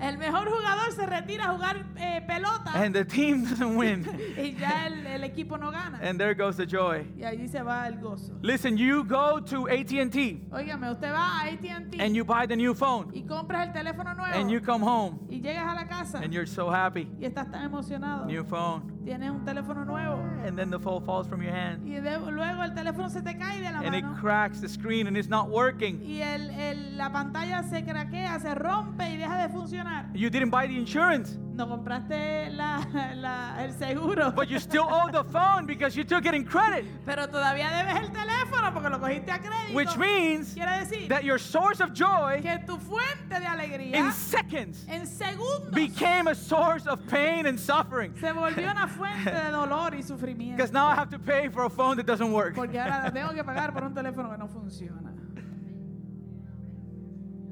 el 0.00 0.18
mejor 0.18 0.48
jugador 0.48 0.92
se 0.92 1.06
retira 1.06 1.44
a 1.44 1.52
jugar 1.56 1.84
eh, 1.96 2.20
pelota 2.26 2.72
and 2.74 2.94
the 2.94 3.04
team 3.04 3.44
doesn't 3.44 3.76
win. 3.76 4.04
y 4.36 4.56
ya 4.58 4.86
el, 4.86 5.06
el 5.06 5.24
equipo 5.24 5.58
no 5.58 5.70
gana. 5.70 5.98
And 6.02 6.18
there 6.18 6.34
goes 6.34 6.56
the 6.56 6.66
joy. 6.66 7.06
y 7.16 7.22
allí 7.24 7.48
se 7.48 7.62
va 7.62 7.86
el 7.86 7.98
gozo. 7.98 8.32
Listen, 8.42 8.76
you 8.76 9.04
go 9.04 9.40
to 9.40 9.68
AT&T 9.68 10.40
Óigame, 10.50 10.90
usted 10.92 11.12
va 11.12 11.42
a 11.42 11.52
AT&T 11.52 11.98
and 12.00 12.14
you 12.14 12.24
buy 12.24 12.46
the 12.46 12.56
new 12.56 12.74
phone 12.74 13.10
y 13.14 13.22
compras 13.22 13.68
el 13.68 13.72
teléfono 13.72 14.14
nuevo 14.16 14.34
and 14.34 14.50
you 14.50 14.60
come 14.60 14.82
home 14.82 15.18
y 15.28 15.40
llegas 15.40 15.66
a 15.66 15.74
la 15.74 15.84
casa 15.86 16.18
and 16.18 16.32
you're 16.32 16.46
so 16.46 16.70
happy. 16.70 17.08
y 17.20 17.24
estás 17.26 17.50
tan 17.50 17.64
emocionado. 17.64 18.26
New 18.26 18.44
phone. 18.44 18.99
Tienes 19.04 19.30
un 19.30 19.44
teléfono 19.44 19.84
nuevo 19.84 20.18
And 20.46 20.56
then 20.56 20.70
the 20.70 20.78
phone 20.78 21.02
falls 21.04 21.26
from 21.26 21.42
your 21.42 21.52
hand 21.54 21.86
y 21.86 22.00
de- 22.00 22.18
luego 22.30 22.62
el 22.62 22.74
teléfono 22.74 23.08
se 23.08 23.22
te 23.22 23.36
cae 23.38 23.60
de 23.60 23.70
la 23.72 23.78
and 23.80 23.94
it 23.94 24.04
cracks 24.20 24.60
the 24.60 24.68
screen 24.68 25.06
and 25.06 25.16
it's 25.16 25.28
not 25.28 25.48
working. 25.48 26.00
y 26.04 26.20
el, 26.20 26.50
el- 26.50 26.96
la 26.98 27.10
pantalla 27.10 27.62
se 27.62 27.82
craquea, 27.84 28.38
se 28.40 28.54
rompe 28.54 29.08
y 29.10 29.16
deja 29.16 29.38
de 29.42 29.48
funcionar. 29.48 30.06
You 30.12 30.28
didn't 30.28 30.50
buy 30.50 30.66
the 30.68 30.76
insurance, 30.78 31.38
No 31.60 31.68
compraste 31.68 32.48
la, 32.52 32.82
la- 33.16 33.62
el 33.62 33.74
seguro, 33.74 34.30
but 34.30 34.48
you 34.48 34.58
still 34.58 34.86
owe 34.88 35.10
the 35.12 35.22
phone 35.24 35.66
because 35.66 35.94
you 35.94 36.04
took 36.04 36.24
it 36.24 36.32
in 36.32 36.42
credit, 36.42 36.86
pero 37.04 37.26
todavía 37.26 37.68
debes 37.70 37.96
el 38.00 38.08
teléfono 38.08 38.72
porque 38.72 38.88
lo 38.88 38.98
cogiste 38.98 39.30
a 39.30 39.38
crédito. 39.38 39.74
which 39.74 39.94
means 39.98 40.54
Quiere 40.54 40.78
decir 40.80 41.06
that 41.10 41.22
your 41.22 41.36
source 41.38 41.80
of 41.80 41.92
joy 41.92 42.40
que 42.40 42.58
tu 42.66 42.78
fuente 42.78 43.38
de 43.38 43.44
alegría 43.44 43.94
in 43.94 44.10
seconds 44.10 44.86
en 44.88 45.02
segundos 45.06 45.70
became 45.72 46.28
a 46.28 46.34
source 46.34 46.86
of 46.86 47.06
pain 47.08 47.44
and 47.44 47.60
suffering. 47.60 48.14
se 48.18 48.32
volvió 48.32 48.70
una 48.70 48.88
fuente 48.88 49.30
de 49.30 49.50
dolor 49.50 49.90
y 49.94 50.00
sufrimiento. 50.02 50.56
Because 50.56 50.72
now 50.72 50.86
I 50.86 50.94
have 50.94 51.10
to 51.10 51.18
pay 51.18 51.48
for 51.50 51.64
a 51.66 51.70
phone 51.70 51.98
that 51.98 52.06
doesn't 52.06 52.32
work. 52.32 52.54
Porque 52.54 52.80
ahora 52.80 53.12
tengo 53.12 53.34
que 53.34 53.44
pagar 53.44 53.74
por 53.74 53.84
un 53.84 53.92
teléfono 53.92 54.30
que 54.30 54.38
no 54.38 54.48
funciona. 54.48 55.12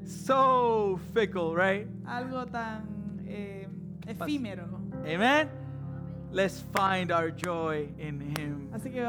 So 0.03 0.99
fickle, 1.13 1.53
right? 1.53 1.85
Algo 2.07 2.47
tan 2.47 2.97
eh, 3.27 3.67
efímero. 4.09 4.67
Amen? 5.05 5.49
Let's 6.31 6.63
find 6.73 7.11
our 7.11 7.31
joy 7.31 7.89
in 7.97 8.21
Him. 8.37 8.69
Así 8.71 8.91
que 8.91 9.03